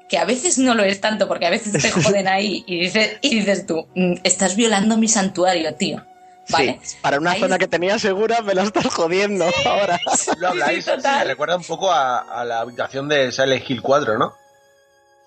Que 0.08 0.18
a 0.18 0.24
veces 0.24 0.56
no 0.58 0.74
lo 0.74 0.84
es 0.84 1.00
tanto, 1.00 1.26
porque 1.26 1.46
a 1.46 1.50
veces 1.50 1.72
te 1.82 1.90
joden 2.18 2.28
ahí 2.28 2.62
y 2.66 2.80
dices, 2.80 3.18
y 3.20 3.34
dices 3.40 3.66
tú, 3.66 3.88
"Mm, 3.96 4.14
estás 4.22 4.54
violando 4.54 4.96
mi 4.96 5.08
santuario, 5.08 5.74
tío. 5.74 6.04
¿Vale? 6.48 6.78
Sí, 6.82 6.96
Para 7.02 7.18
una 7.18 7.32
Ahí 7.32 7.40
zona 7.40 7.58
que 7.58 7.66
tenía 7.66 7.98
segura 7.98 8.40
me 8.42 8.54
la 8.54 8.62
estás 8.62 8.86
jodiendo 8.86 9.46
ahora. 9.64 9.98
Lo 10.38 10.48
habláis, 10.48 10.84
Sí, 10.84 10.90
total. 10.90 11.18
me 11.20 11.24
recuerda 11.24 11.56
un 11.56 11.64
poco 11.64 11.90
a, 11.90 12.18
a 12.18 12.44
la 12.44 12.60
habitación 12.60 13.08
de 13.08 13.32
Silent 13.32 13.68
Hill 13.68 13.82
4, 13.82 14.16
¿no? 14.18 14.34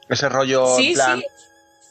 Ese 0.07 0.29
rollo 0.29 0.75
Sí, 0.77 0.93
plan 0.93 1.19
sí. 1.19 1.25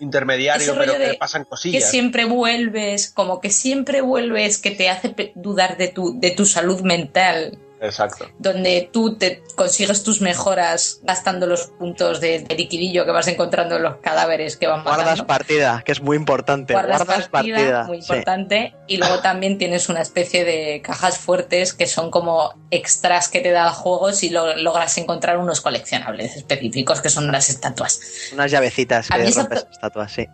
intermediario, 0.01 0.73
Ese 0.73 0.81
pero 0.81 0.93
que 0.95 1.15
pasan 1.15 1.45
que 1.45 1.51
cosillas. 1.51 1.91
siempre 1.91 2.25
vuelves, 2.25 3.11
como 3.11 3.41
que 3.41 3.51
siempre 3.51 4.01
vuelves, 4.01 4.59
que 4.59 4.71
te 4.71 4.89
hace 4.89 5.15
dudar 5.35 5.77
de 5.77 5.89
tu, 5.89 6.19
de 6.19 6.31
tu 6.31 6.45
salud 6.45 6.81
mental, 6.81 7.59
Exacto. 7.81 8.29
donde 8.39 8.89
tú 8.93 9.17
te 9.17 9.43
consigues 9.55 10.03
tus 10.03 10.21
mejoras 10.21 11.01
gastando 11.03 11.47
los 11.47 11.67
puntos 11.79 12.21
de, 12.21 12.41
de 12.41 12.55
liquidillo 12.57 13.05
que 13.05 13.13
vas 13.13 13.29
encontrando 13.29 13.77
en 13.77 13.83
los 13.85 13.97
cadáveres 13.99 14.57
que 14.57 14.67
van 14.67 14.83
Guardas 14.83 15.05
matando. 15.05 15.27
partida, 15.27 15.83
que 15.85 15.93
es 15.93 16.03
muy 16.03 16.17
importante. 16.17 16.73
Guardas, 16.73 17.05
Guardas, 17.05 17.29
partida, 17.29 17.57
partida. 17.57 17.85
muy 17.85 18.03
sí. 18.03 18.13
importante. 18.13 18.75
Y 18.87 18.97
luego 18.97 19.19
también 19.23 19.59
tienes 19.59 19.89
una 19.89 20.01
especie 20.03 20.45
de 20.45 20.83
cajas 20.83 21.19
fuertes 21.19 21.73
que 21.73 21.87
son 21.87 22.11
como 22.11 22.53
extras 22.71 23.29
que 23.29 23.41
te 23.41 23.51
da 23.51 23.69
el 23.69 23.75
juego 23.75 24.13
si 24.13 24.31
lo- 24.31 24.57
logras 24.57 24.97
encontrar 24.99 25.39
unos 25.39 25.61
coleccionables 25.61 26.37
específicos 26.37 27.01
que 27.01 27.09
son 27.11 27.31
las 27.31 27.49
estatuas. 27.49 28.01
Unas 28.33 28.51
llavecitas 28.51 29.09
que 29.09 29.31
rompes 29.31 29.67
estatuas, 29.71 30.13
sí. 30.13 30.27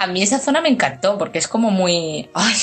A 0.00 0.06
mí 0.06 0.22
esa 0.22 0.38
zona 0.38 0.60
me 0.60 0.68
encantó 0.68 1.18
porque 1.18 1.38
es 1.38 1.48
como 1.48 1.70
muy... 1.70 2.30
Ay, 2.34 2.54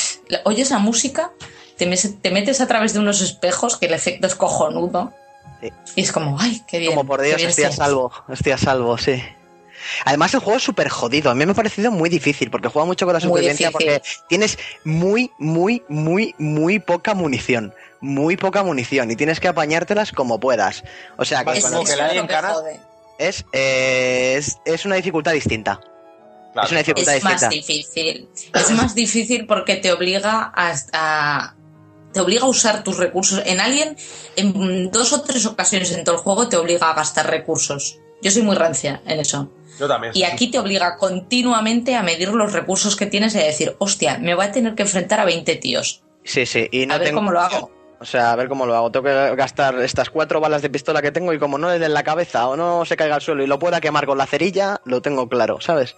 oyes 0.45 0.69
la 0.71 0.79
música, 0.79 1.31
te, 1.77 1.85
mes- 1.85 2.21
te 2.21 2.31
metes 2.31 2.61
a 2.61 2.67
través 2.67 2.93
de 2.93 2.99
unos 2.99 3.21
espejos 3.21 3.77
que 3.77 3.85
el 3.87 3.93
efecto 3.93 4.27
es 4.27 4.35
cojonudo. 4.35 5.13
Sí. 5.61 5.69
Y 5.95 6.01
es 6.01 6.11
como, 6.11 6.39
ay, 6.39 6.61
qué 6.67 6.79
bien. 6.79 6.91
Como 6.95 7.05
por 7.07 7.21
Dios, 7.21 7.41
estoy 7.41 7.63
a 7.65 7.71
salvo, 7.71 8.11
estoy 8.29 8.51
a 8.53 8.57
salvo, 8.57 8.97
sí. 8.97 9.21
Además 10.03 10.33
el 10.33 10.39
juego 10.39 10.57
es 10.57 10.63
súper 10.63 10.89
jodido, 10.89 11.29
a 11.29 11.35
mí 11.35 11.45
me 11.45 11.51
ha 11.51 11.55
parecido 11.55 11.91
muy 11.91 12.09
difícil 12.09 12.49
porque 12.49 12.69
juega 12.69 12.85
mucho 12.87 13.05
con 13.05 13.13
la 13.13 13.19
supervivencia 13.19 13.69
porque 13.71 14.01
tienes 14.27 14.57
muy, 14.83 15.31
muy, 15.37 15.83
muy, 15.89 16.33
muy 16.39 16.79
poca 16.79 17.13
munición, 17.13 17.71
muy 18.01 18.35
poca 18.35 18.63
munición 18.63 19.11
y 19.11 19.15
tienes 19.15 19.39
que 19.39 19.47
apañártelas 19.47 20.11
como 20.11 20.39
puedas. 20.39 20.83
O 21.17 21.25
sea, 21.25 21.45
que 21.45 21.51
Es, 21.59 21.61
cuando- 21.61 21.83
que 21.83 21.93
jode. 21.93 22.79
es, 23.19 23.45
eh, 23.53 24.35
es, 24.37 24.57
es 24.65 24.85
una 24.85 24.95
dificultad 24.95 25.33
distinta. 25.33 25.79
Claro. 26.53 26.65
Es 26.65 26.71
una 26.71 26.79
dificultad 26.79 27.15
Es 27.15 27.23
más 27.23 27.49
difícil. 27.49 28.29
Es 28.53 28.71
más 28.71 28.95
difícil 28.95 29.45
porque 29.45 29.75
te 29.75 29.91
obliga 29.91 30.51
a, 30.55 30.73
a- 30.93 31.54
te 32.15 32.21
obliga 32.21 32.43
a 32.45 32.47
usar 32.47 32.81
tus 32.81 32.95
recursos. 32.97 33.41
En 33.45 33.59
Alien, 33.59 33.97
en 34.37 34.89
dos 34.89 35.11
o 35.11 35.21
tres 35.21 35.45
ocasiones 35.45 35.91
en 35.91 36.05
todo 36.05 36.15
el 36.15 36.21
juego 36.21 36.47
te 36.47 36.55
obliga 36.55 36.89
a 36.89 36.93
gastar 36.93 37.29
recursos. 37.29 37.99
Yo 38.21 38.31
soy 38.31 38.41
muy 38.41 38.55
rancia 38.55 39.01
en 39.05 39.19
eso. 39.19 39.49
Yo 39.77 39.85
también. 39.89 40.13
Y 40.15 40.23
aquí 40.23 40.49
te 40.49 40.57
obliga 40.57 40.95
continuamente 40.95 41.93
a 41.93 42.03
medir 42.03 42.29
los 42.29 42.53
recursos 42.53 42.95
que 42.95 43.05
tienes 43.05 43.35
y 43.35 43.39
a 43.39 43.43
decir, 43.43 43.75
hostia, 43.79 44.17
me 44.17 44.33
voy 44.33 44.45
a 44.45 44.51
tener 44.53 44.75
que 44.75 44.83
enfrentar 44.83 45.19
a 45.19 45.25
20 45.25 45.57
tíos. 45.57 46.03
Sí, 46.23 46.45
sí, 46.45 46.69
y 46.71 46.85
no 46.85 46.93
a 46.93 46.97
ver 46.99 47.07
tengo- 47.09 47.17
cómo 47.19 47.31
lo 47.33 47.41
hago. 47.41 47.69
O 47.99 48.05
sea, 48.05 48.31
a 48.31 48.35
ver 48.37 48.47
cómo 48.47 48.65
lo 48.65 48.75
hago. 48.75 48.91
Tengo 48.91 49.03
que 49.07 49.35
gastar 49.35 49.77
estas 49.81 50.09
cuatro 50.09 50.39
balas 50.39 50.61
de 50.61 50.69
pistola 50.69 51.01
que 51.01 51.11
tengo 51.11 51.33
y 51.33 51.39
como 51.39 51.57
no 51.57 51.69
le 51.69 51.79
den 51.79 51.93
la 51.93 52.03
cabeza 52.03 52.47
o 52.47 52.55
no 52.55 52.85
se 52.85 52.95
caiga 52.95 53.15
al 53.15 53.21
suelo 53.21 53.43
y 53.43 53.47
lo 53.47 53.59
pueda 53.59 53.81
quemar 53.81 54.05
con 54.05 54.17
la 54.17 54.25
cerilla, 54.25 54.79
lo 54.85 55.01
tengo 55.01 55.27
claro, 55.27 55.59
¿sabes? 55.59 55.97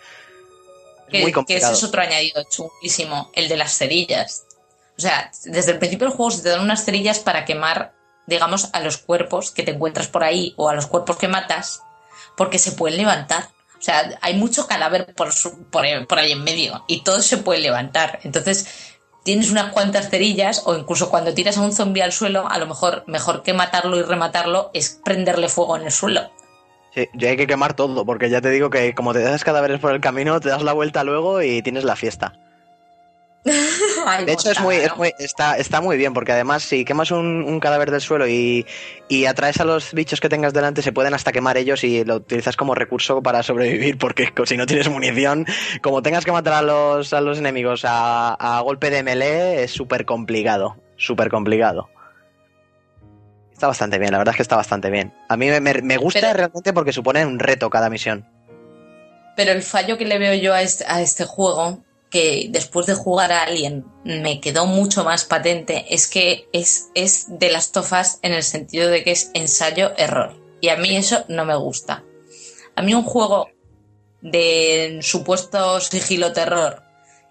Es 1.06 1.12
que, 1.12 1.22
muy 1.22 1.28
que 1.28 1.34
complicado. 1.36 1.74
ese 1.74 1.80
es 1.80 1.88
otro 1.88 2.02
añadido 2.02 2.44
chulísimo, 2.50 3.30
el 3.36 3.48
de 3.48 3.58
las 3.58 3.78
cerillas. 3.78 4.47
O 4.98 5.02
sea, 5.02 5.32
desde 5.46 5.72
el 5.74 5.80
principio 5.80 6.08
del 6.08 6.16
juego 6.16 6.32
se 6.32 6.42
te 6.42 6.50
dan 6.50 6.62
unas 6.62 6.84
cerillas 6.84 7.20
para 7.20 7.46
quemar, 7.46 7.94
digamos, 8.26 8.70
a 8.74 8.80
los 8.82 8.98
cuerpos 8.98 9.52
que 9.52 9.64
te 9.64 9.72
encuentras 9.72 10.08
por 10.08 10.24
ahí 10.24 10.54
o 10.58 10.70
a 10.70 10.74
los 10.74 10.88
cuerpos 10.88 11.18
que 11.18 11.28
matas, 11.28 11.82
porque 12.36 12.58
se 12.60 12.72
pueden 12.72 12.98
levantar. 12.98 13.50
O 13.78 13.82
sea, 13.82 14.18
hay 14.22 14.34
mucho 14.36 14.66
cadáver 14.68 15.14
por, 15.14 15.32
su- 15.32 15.66
por, 15.70 15.86
por 16.08 16.18
ahí 16.18 16.32
en 16.32 16.44
medio 16.44 16.84
y 16.88 17.04
todos 17.04 17.26
se 17.26 17.38
pueden 17.38 17.62
levantar. 17.62 18.20
Entonces, 18.24 18.68
tienes 19.24 19.52
unas 19.52 19.72
cuantas 19.72 20.10
cerillas 20.10 20.64
o 20.66 20.76
incluso 20.76 21.12
cuando 21.12 21.34
tiras 21.34 21.58
a 21.58 21.62
un 21.62 21.74
zombie 21.74 22.02
al 22.02 22.12
suelo, 22.12 22.48
a 22.50 22.58
lo 22.58 22.66
mejor 22.66 23.04
mejor 23.06 23.44
que 23.44 23.54
matarlo 23.54 23.98
y 24.00 24.02
rematarlo 24.02 24.72
es 24.74 25.00
prenderle 25.06 25.48
fuego 25.48 25.78
en 25.78 25.84
el 25.84 25.92
suelo. 25.92 26.32
Sí, 26.96 27.08
ya 27.14 27.30
hay 27.30 27.38
que 27.38 27.46
quemar 27.46 27.76
todo, 27.76 28.04
porque 28.04 28.32
ya 28.32 28.42
te 28.42 28.50
digo 28.50 28.72
que 28.72 28.96
como 28.96 29.14
te 29.14 29.22
das 29.22 29.44
cadáveres 29.44 29.80
por 29.80 29.92
el 29.94 30.02
camino, 30.02 30.40
te 30.40 30.50
das 30.50 30.64
la 30.64 30.74
vuelta 30.74 31.04
luego 31.04 31.44
y 31.44 31.62
tienes 31.62 31.84
la 31.84 31.96
fiesta. 31.96 32.34
Ay, 34.06 34.26
De 34.26 34.34
hecho, 34.34 34.52
es 34.52 34.60
montada, 34.60 34.64
muy, 34.66 34.76
es 34.76 34.90
¿no? 34.90 34.96
muy- 34.98 35.14
está, 35.20 35.58
está 35.58 35.80
muy 35.82 35.96
bien, 35.98 36.14
porque 36.14 36.34
además 36.34 36.64
si 36.64 36.84
quemas 36.84 37.12
un, 37.12 37.44
un 37.44 37.60
cadáver 37.60 37.92
del 37.92 38.02
suelo 38.02 38.28
y, 38.28 38.66
y 39.08 39.26
atraes 39.26 39.60
a 39.62 39.66
los 39.66 39.94
bichos 39.94 40.20
que 40.20 40.28
tengas 40.30 40.54
delante, 40.54 40.82
se 40.82 40.92
pueden 40.92 41.14
hasta 41.14 41.32
quemar 41.32 41.56
ellos 41.58 41.84
y 41.84 42.04
lo 42.04 42.16
utilizas 42.16 42.58
como 42.58 42.76
recurso 42.76 43.22
para 43.22 43.44
sobrevivir, 43.44 43.98
porque 43.98 44.34
si 44.46 44.58
no 44.58 44.66
tienes 44.66 44.90
munición, 44.90 45.46
como 45.82 46.02
tengas 46.02 46.26
que 46.26 46.32
matar 46.34 46.54
a 46.56 46.62
los, 46.62 47.14
a 47.14 47.22
los 47.22 47.38
enemigos 47.38 47.84
a, 47.86 48.34
a 48.34 48.60
golpe 48.62 48.90
de 48.90 49.04
melee, 49.04 49.64
es 49.64 49.72
súper 49.72 50.06
complicado, 50.06 50.76
súper 50.98 51.30
complicado. 51.30 51.90
Está 53.54 53.68
bastante 53.68 53.98
bien, 53.98 54.12
la 54.12 54.20
verdad 54.20 54.34
es 54.34 54.38
que 54.38 54.44
está 54.44 54.56
bastante 54.56 54.90
bien. 54.92 55.14
A 55.30 55.38
mí 55.38 55.50
me, 55.50 55.60
me- 55.62 55.82
me 55.82 55.98
gusta 55.98 56.20
Pero- 56.20 56.34
realmente 56.34 56.74
porque 56.74 56.94
supone 56.94 57.26
un 57.26 57.40
reto 57.40 57.70
cada 57.70 57.90
misión. 57.90 58.26
Pero 59.36 59.52
el 59.52 59.64
fallo 59.64 59.98
que 59.98 60.06
le 60.06 60.18
veo 60.20 60.34
yo 60.36 60.54
a 60.54 60.62
este, 60.62 60.84
a 60.88 61.02
este 61.02 61.24
juego, 61.24 61.84
que 62.10 62.48
después 62.50 62.86
de 62.86 62.94
jugar 62.94 63.32
a 63.32 63.44
Alien 63.44 63.86
me 64.04 64.40
quedó 64.40 64.66
mucho 64.66 65.04
más 65.04 65.26
patente, 65.26 65.86
es 65.94 66.08
que 66.08 66.48
es, 66.54 66.90
es 66.96 67.26
de 67.40 67.52
las 67.52 67.72
tofas 67.72 68.20
en 68.22 68.34
el 68.34 68.44
sentido 68.44 68.90
de 68.90 69.04
que 69.04 69.12
es 69.12 69.32
ensayo-error. 69.34 70.36
Y 70.62 70.70
a 70.70 70.78
mí 70.78 70.96
eso 70.96 71.26
no 71.28 71.46
me 71.46 71.56
gusta. 71.56 72.04
A 72.76 72.82
mí 72.82 72.94
un 72.94 73.04
juego 73.04 73.50
de 74.22 75.00
supuesto 75.02 75.80
sigilo-terror 75.80 76.84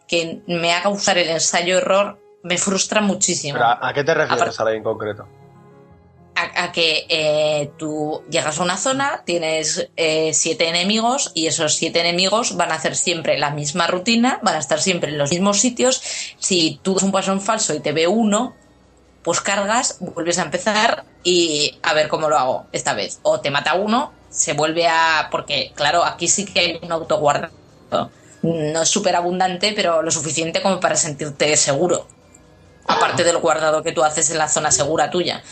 que 0.07 0.43
me 0.47 0.73
haga 0.73 0.91
usar 0.91 1.19
el 1.19 1.29
ensayo-error 1.31 2.21
me 2.43 2.59
frustra 2.59 3.01
muchísimo. 3.01 3.59
¿A 3.59 3.89
a 3.89 3.93
qué 3.93 4.05
te 4.05 4.15
refieres, 4.15 4.55
Sara, 4.55 4.73
en 4.73 4.83
concreto? 4.83 5.27
A, 6.37 6.71
que 6.73 7.07
eh, 7.09 7.71
tú 7.79 8.23
llegas 8.31 8.59
a 8.59 8.63
una 8.63 8.77
zona, 8.77 9.23
tienes 9.25 9.89
eh, 9.97 10.33
siete 10.35 10.69
enemigos 10.69 11.33
y 11.35 11.47
esos 11.47 11.75
siete 11.75 12.01
enemigos 12.01 12.57
van 12.57 12.71
a 12.73 12.75
hacer 12.75 12.95
siempre 12.95 13.39
la 13.39 13.51
misma 13.51 13.87
rutina, 13.87 14.39
van 14.43 14.57
a 14.57 14.59
estar 14.59 14.81
siempre 14.81 15.11
en 15.11 15.19
los 15.19 15.31
mismos 15.31 15.61
sitios. 15.61 16.03
Si 16.39 16.79
tú 16.83 16.95
das 16.95 17.03
un 17.03 17.13
paso 17.13 17.33
en 17.33 17.41
falso 17.41 17.75
y 17.75 17.81
te 17.81 17.93
ve 17.93 18.07
uno, 18.07 18.55
pues 19.23 19.41
cargas, 19.41 19.97
vuelves 20.01 20.39
a 20.39 20.43
empezar 20.43 21.05
y 21.25 21.79
a 21.83 21.95
ver 21.95 22.09
cómo 22.09 22.29
lo 22.29 22.39
hago 22.39 22.67
esta 22.73 22.95
vez. 22.95 23.19
O 23.23 23.41
te 23.41 23.51
mata 23.51 23.75
uno, 23.75 24.13
se 24.31 24.53
vuelve 24.53 24.87
a... 24.87 25.29
Porque, 25.31 25.73
claro, 25.75 26.05
aquí 26.05 26.29
sí 26.29 26.45
que 26.45 26.61
hay 26.61 26.79
un 26.83 26.93
autoguardado. 26.93 27.51
No 28.43 28.83
es 28.83 28.89
súper 28.89 29.17
abundante, 29.17 29.73
pero 29.75 30.03
lo 30.03 30.11
suficiente 30.11 30.63
como 30.63 30.79
para 30.79 30.97
sentirte 30.97 31.57
seguro. 31.57 32.07
Aparte 32.87 33.25
del 33.25 33.39
guardado 33.39 33.83
que 33.83 33.93
tú 33.93 34.05
haces 34.05 34.31
en 34.31 34.39
la 34.39 34.49
zona 34.49 34.71
segura 34.71 35.11
tuya. 35.11 35.43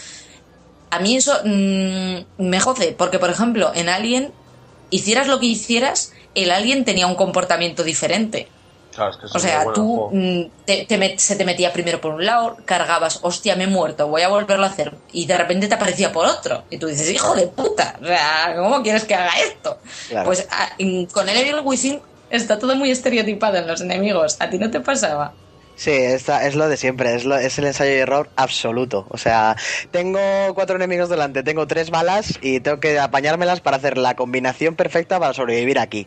A 0.95 0.99
mí 1.01 1.17
eso 1.17 1.33
mm, 1.45 2.43
me 2.43 2.61
jode, 2.61 2.95
porque 2.97 3.19
por 3.19 3.31
ejemplo, 3.31 3.73
en 3.75 3.89
Alien, 3.89 4.33
hicieras 4.91 5.27
lo 5.29 5.41
que 5.41 5.47
hicieras, 5.47 6.13
el 6.35 6.51
Alien 6.51 6.85
tenía 6.85 7.07
un 7.07 7.15
comportamiento 7.15 7.83
diferente. 7.85 8.49
Claro, 8.95 9.11
es 9.11 9.17
que 9.17 9.27
eso 9.27 9.37
O 9.37 9.41
sea, 9.41 9.65
tú 9.75 10.09
mm, 10.13 10.43
te- 10.67 10.85
te 10.87 10.99
met- 11.01 11.19
se 11.19 11.35
te 11.35 11.45
metía 11.45 11.73
primero 11.73 12.01
por 12.01 12.15
un 12.15 12.25
lado, 12.25 12.57
cargabas, 12.65 13.19
hostia, 13.23 13.57
me 13.57 13.65
he 13.65 13.67
muerto, 13.67 14.07
voy 14.07 14.23
a 14.23 14.29
volverlo 14.29 14.65
a 14.65 14.69
hacer, 14.69 14.95
y 15.13 15.27
de 15.27 15.37
repente 15.37 15.67
te 15.67 15.75
aparecía 15.75 16.13
por 16.13 16.27
otro. 16.27 16.63
Y 16.71 16.79
tú 16.79 16.87
dices, 16.87 17.11
hijo 17.11 17.35
de 17.35 17.49
puta, 17.49 17.97
o 18.01 18.07
sea, 18.07 18.55
¿cómo 18.57 18.83
quieres 18.83 19.05
que 19.05 19.17
haga 19.17 19.33
esto? 19.41 19.79
Claro. 20.09 20.27
Pues 20.27 20.47
ah, 20.51 20.71
mm, 20.79 21.05
con 21.07 21.29
el 21.29 21.37
Evil 21.39 21.57
Within 21.65 22.01
está 22.31 22.57
todo 22.59 22.77
muy 22.77 22.91
estereotipado 22.93 23.57
en 23.57 23.67
los 23.67 23.81
enemigos. 23.81 24.37
¿A 24.39 24.49
ti 24.49 24.59
no 24.59 24.71
te 24.71 24.79
pasaba? 24.81 25.33
Sí, 25.77 25.91
esta, 25.91 26.47
es 26.47 26.55
lo 26.55 26.69
de 26.69 26.77
siempre, 26.77 27.15
es, 27.15 27.25
lo- 27.25 27.37
es 27.37 27.59
el 27.59 27.65
ensayo 27.67 27.91
y 27.91 27.97
error 27.97 28.31
absoluto. 28.37 29.07
O 29.11 29.19
sea, 29.19 29.57
tengo 29.91 30.21
cuatro 30.55 30.77
enemigos 30.77 31.09
delante, 31.09 31.43
tengo 31.43 31.67
tres 31.67 31.91
balas 31.91 32.39
y 32.41 32.61
tengo 32.61 32.79
que 32.79 32.99
apañármelas 32.99 33.61
para 33.61 33.79
hacer 33.79 33.99
la 33.99 34.15
combinación 34.15 34.77
perfecta 34.77 35.19
para 35.19 35.35
sobrevivir 35.35 35.79
aquí. 35.81 36.07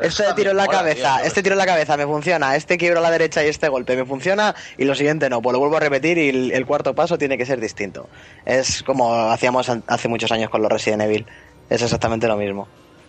Este 0.00 0.24
tiro 0.34 0.50
en 0.50 0.56
la 0.56 0.66
cabeza, 0.66 1.22
este 1.24 1.40
tiro 1.44 1.52
en 1.54 1.58
la 1.58 1.66
cabeza 1.66 1.96
me 1.96 2.04
funciona, 2.04 2.56
este 2.56 2.76
quiebro 2.76 2.98
a 2.98 3.02
la 3.02 3.12
derecha 3.12 3.44
y 3.44 3.48
este 3.48 3.68
golpe 3.68 3.94
me 3.96 4.04
funciona 4.04 4.52
y 4.76 4.84
lo 4.84 4.96
siguiente 4.96 5.30
no, 5.30 5.40
pues 5.40 5.52
lo 5.52 5.60
vuelvo 5.60 5.76
a 5.76 5.80
repetir 5.80 6.18
y 6.18 6.50
el, 6.52 6.66
cuarto 6.66 6.96
paso 6.96 7.16
tiene 7.16 7.38
que 7.38 7.46
ser 7.46 7.60
distinto. 7.60 8.08
Es 8.44 8.82
como 8.82 9.14
hacíamos 9.30 9.70
hace 9.86 10.08
muchos 10.08 10.32
años 10.32 10.50
con 10.50 10.62
los 10.62 10.72
Resident 10.72 11.02
Evil, 11.02 11.26
es 11.70 11.80
exactamente 11.80 12.26
lo 12.26 12.36
mismo. 12.36 12.66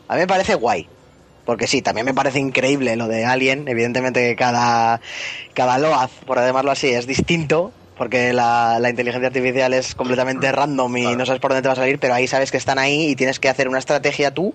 A 0.07 0.13
mí 0.13 0.19
me 0.19 0.27
parece 0.27 0.53
guay, 0.53 0.87
porque 1.45 1.67
sí, 1.67 1.81
también 1.81 2.05
me 2.05 2.13
parece 2.13 2.39
increíble 2.39 2.95
lo 2.95 3.07
de 3.07 3.25
Alien, 3.25 3.67
evidentemente 3.67 4.21
que 4.27 4.35
cada, 4.35 4.99
cada 5.53 5.77
Loaz, 5.77 6.11
por 6.25 6.37
llamarlo 6.39 6.71
así, 6.71 6.89
es 6.89 7.05
distinto, 7.07 7.71
porque 7.97 8.33
la, 8.33 8.77
la 8.79 8.89
inteligencia 8.89 9.27
artificial 9.27 9.73
es 9.73 9.95
completamente 9.95 10.51
random 10.51 10.97
y 10.97 11.01
Claro. 11.03 11.17
no 11.17 11.25
sabes 11.25 11.39
por 11.41 11.51
dónde 11.51 11.61
te 11.61 11.67
va 11.69 11.73
a 11.73 11.77
salir, 11.77 11.99
pero 11.99 12.13
ahí 12.13 12.27
sabes 12.27 12.51
que 12.51 12.57
están 12.57 12.77
ahí 12.79 13.09
y 13.11 13.15
tienes 13.15 13.39
que 13.39 13.47
hacer 13.49 13.67
una 13.69 13.79
estrategia 13.79 14.31
tú 14.31 14.53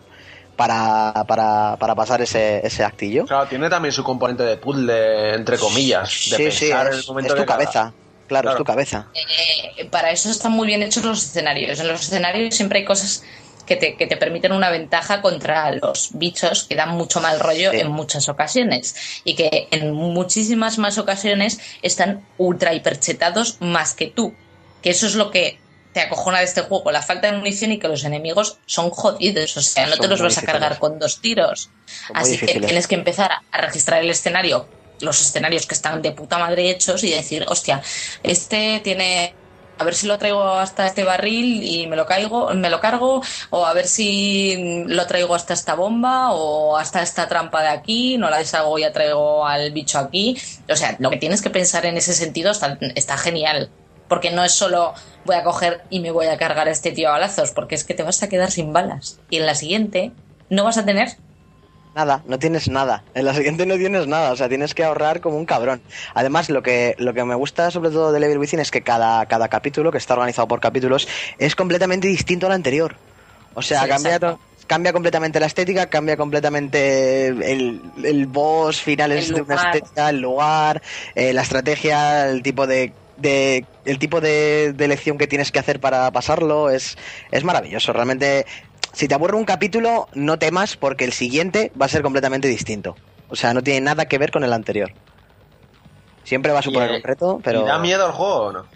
para, 0.57 1.25
para, 1.27 1.77
para 1.79 1.95
pasar 1.95 2.21
ese, 2.21 2.61
ese 2.67 2.85
actillo. 2.85 3.25
Claro, 3.25 3.47
tiene 3.49 3.71
también 3.71 3.93
su 3.93 4.05
componente 4.05 4.43
de 4.43 4.57
puzzle, 4.59 5.35
entre 5.37 5.57
comillas, 5.59 6.29
de 6.31 6.37
Sí, 6.37 6.51
sí, 6.51 6.65
pensar 6.69 6.87
en 6.89 6.93
es, 6.93 6.99
el 6.99 7.07
momento 7.07 7.35
es 7.35 7.41
tu 7.41 7.47
cabeza. 7.47 7.93
Claro, 8.27 8.43
Claro. 8.45 8.51
es 8.51 8.57
tu 8.59 8.65
cabeza. 8.65 9.09
Eh, 9.79 9.87
para 9.87 10.11
eso 10.13 10.31
están 10.31 10.53
muy 10.53 10.67
bien 10.67 10.83
hechos 10.83 11.03
los 11.05 11.25
escenarios. 11.25 11.81
En 11.81 11.89
los 11.89 12.03
escenarios 12.03 12.55
siempre 12.55 12.81
hay 12.81 12.85
cosas 12.85 13.25
que 13.71 13.77
te, 13.77 13.95
que 13.95 14.09
te 14.09 14.17
permiten 14.17 14.51
una 14.51 14.69
ventaja 14.69 15.23
contra 15.23 15.71
los 15.71 16.09
bichos 16.15 16.65
que 16.65 16.75
dan 16.75 16.89
mucho 16.91 17.21
mal 17.21 17.39
rollo 17.39 17.71
Sí. 17.71 17.79
en 17.79 17.89
muchas 17.93 18.29
ocasiones 18.29 18.97
y 19.23 19.37
que 19.37 19.69
en 19.71 19.93
muchísimas 19.93 20.77
más 20.79 20.99
ocasiones 20.99 21.61
están 21.81 22.27
ultra 22.37 22.75
hiperchetados 22.75 23.59
más 23.61 23.95
que 23.95 24.09
tú. 24.09 24.35
Que 24.83 24.91
eso 24.91 25.07
es 25.07 25.15
lo 25.15 25.31
que 25.31 25.61
te 25.93 26.01
acojona 26.01 26.39
de 26.41 26.47
este 26.47 26.63
juego, 26.63 26.91
la 26.91 27.01
falta 27.01 27.31
de 27.31 27.37
munición 27.37 27.71
y 27.71 27.79
que 27.79 27.87
los 27.87 28.03
enemigos 28.03 28.59
son 28.67 28.91
jodidos, 28.91 29.57
o 29.57 29.63
sea, 29.63 29.87
no 29.87 29.93
Son 29.93 30.01
te 30.03 30.09
los 30.09 30.21
vas 30.21 30.39
a 30.39 30.43
cargar 30.43 30.81
con 30.81 30.99
dos 30.99 31.21
tiros. 31.21 31.71
Son 32.09 32.17
Así 32.17 32.39
que 32.39 32.47
tienes 32.59 32.89
que 32.89 32.97
empezar 32.97 33.31
a- 33.31 33.43
a 33.53 33.61
registrar 33.61 34.03
el 34.03 34.11
escenario, 34.11 34.67
los 35.01 35.21
escenarios 35.21 35.67
que 35.67 35.75
están 35.75 36.03
de 36.03 36.11
puta 36.11 36.39
madre 36.39 36.71
hechos 36.71 37.05
y 37.05 37.11
decir, 37.11 37.45
hostia, 37.49 37.83
este 38.25 38.81
tiene 38.83 39.35
a 39.81 39.85
ver 39.85 39.95
si 39.95 40.07
lo 40.07 40.19
traigo 40.19 40.43
hasta 40.43 40.87
este 40.87 41.05
barril 41.05 41.65
y 41.65 41.87
me 41.87 41.97
lo 41.97 42.05
caigo, 42.05 42.53
me 42.53 42.69
lo 42.69 42.81
cargo, 42.81 43.23
o 43.49 43.65
a 43.65 43.73
ver 43.73 43.87
si 43.87 44.85
lo 44.87 45.07
traigo 45.07 45.35
hasta 45.35 45.55
esta 45.55 45.75
bomba 45.75 46.33
o 46.33 46.77
hasta 46.77 47.01
esta 47.03 47.27
trampa 47.29 47.63
de 47.63 47.69
aquí, 47.69 48.19
no 48.19 48.29
la 48.29 48.37
deshago 48.37 48.79
y 48.79 48.85
traigo 48.93 49.47
al 49.47 49.73
bicho 49.73 49.99
aquí. 49.99 50.37
O 50.71 50.77
sea, 50.77 50.97
lo 50.99 51.09
que 51.09 51.17
tienes 51.17 51.41
que 51.41 51.49
pensar 51.49 51.87
en 51.87 51.97
ese 51.97 52.13
sentido 52.13 52.51
está, 52.51 52.77
está 52.95 53.17
genial. 53.17 53.71
Porque 54.07 54.31
no 54.31 54.45
es 54.45 54.53
solo 54.53 54.93
voy 55.25 55.37
a 55.37 55.45
coger 55.45 55.81
y 55.89 56.01
me 56.01 56.11
voy 56.11 56.27
a 56.27 56.37
cargar 56.37 56.69
a 56.69 56.73
este 56.73 56.93
tío 56.93 57.09
a 57.09 57.13
balazos, 57.13 57.53
porque 57.53 57.75
es 57.75 57.85
que 57.85 57.95
te 57.95 58.03
vas 58.03 58.23
a 58.23 58.29
quedar 58.29 58.51
sin 58.51 58.75
balas. 58.75 59.19
Y 59.31 59.39
en 59.39 59.47
la 59.47 59.55
siguiente 59.55 60.13
no 60.51 60.65
vas 60.65 60.77
a 60.77 60.85
tener 60.85 61.17
Nada, 61.95 62.23
no 62.27 62.39
tienes 62.39 62.69
nada. 62.69 63.03
En 63.15 63.25
la 63.25 63.35
siguiente 63.35 63.67
no 63.67 63.75
tienes 63.77 64.07
nada, 64.07 64.31
o 64.31 64.37
sea, 64.37 64.49
tienes 64.49 64.75
que 64.75 64.85
ahorrar 64.85 65.21
como 65.21 65.37
un 65.37 65.45
cabrón. 65.45 65.83
Además, 66.15 66.49
lo 66.49 66.63
que, 66.63 66.95
lo 66.99 67.13
que 67.15 67.25
me 67.25 67.35
gusta 67.35 67.71
sobre 67.73 67.91
todo 67.91 68.13
de 68.13 68.21
Level 68.21 68.39
Within 68.39 68.61
es 68.61 68.71
que 68.71 68.83
cada, 68.83 69.27
cada 69.27 69.49
capítulo, 69.49 69.91
que 69.91 69.99
está 69.99 70.15
organizado 70.15 70.47
por 70.47 70.61
capítulos, 70.61 71.09
es 71.39 71.57
completamente 71.57 72.07
distinto 72.07 72.47
al 72.47 72.53
anterior. 72.53 72.97
O 73.55 73.63
sea, 73.63 73.83
Sí, 73.83 73.89
cambia, 73.89 74.19
to- 74.21 74.41
cambia 74.69 74.93
completamente 74.93 75.41
la 75.41 75.47
estética, 75.47 75.87
cambia 75.87 76.17
completamente 76.17 77.27
el, 77.27 77.83
el 78.05 78.27
boss 78.27 78.81
final 78.81 79.11
es 79.11 79.29
El 79.29 79.35
de 79.35 79.43
una 79.43 79.55
lugar. 79.57 79.75
estética, 79.77 80.11
el 80.11 80.21
lugar, 80.21 80.83
eh, 81.17 81.33
la 81.33 81.43
estrategia, 81.43 82.29
el 82.29 82.43
tipo 82.45 82.69
de, 82.69 82.93
de 83.17 83.67
el 83.85 83.99
tipo 83.99 84.21
de, 84.21 84.73
de 84.75 84.85
elección 84.85 85.19
que 85.19 85.27
tienes 85.27 85.51
que 85.51 85.59
hacer 85.59 85.81
para 85.81 86.09
pasarlo 86.13 86.71
es, 86.71 86.97
es 87.33 87.43
maravilloso. 87.43 87.93
Realmente, 87.93 88.47
si 88.93 89.09
te 89.09 89.15
aburre 89.15 89.37
un 89.37 89.45
capítulo, 89.45 90.09
no 90.15 90.39
temas 90.39 90.77
porque 90.77 91.05
el 91.05 91.13
siguiente 91.13 91.73
va 91.81 91.87
a 91.87 91.89
ser 91.89 92.03
completamente 92.03 92.49
distinto. 92.49 92.97
O 93.29 93.37
sea, 93.37 93.55
no 93.55 93.63
tiene 93.63 93.81
nada 93.81 94.07
que 94.07 94.19
ver 94.19 94.31
con 94.31 94.43
el 94.45 94.53
anterior. 94.53 94.93
Siempre 96.25 96.53
va 96.53 96.59
a 96.61 96.63
suponer 96.63 96.91
Y, 96.91 96.97
un 96.97 97.03
reto, 97.03 97.41
pero 97.43 97.63
¿Y 97.63 97.67
da 97.67 97.79
miedo 97.79 98.07
el 98.07 98.13
juego 98.13 98.37
o 98.47 98.53
no? 98.53 98.67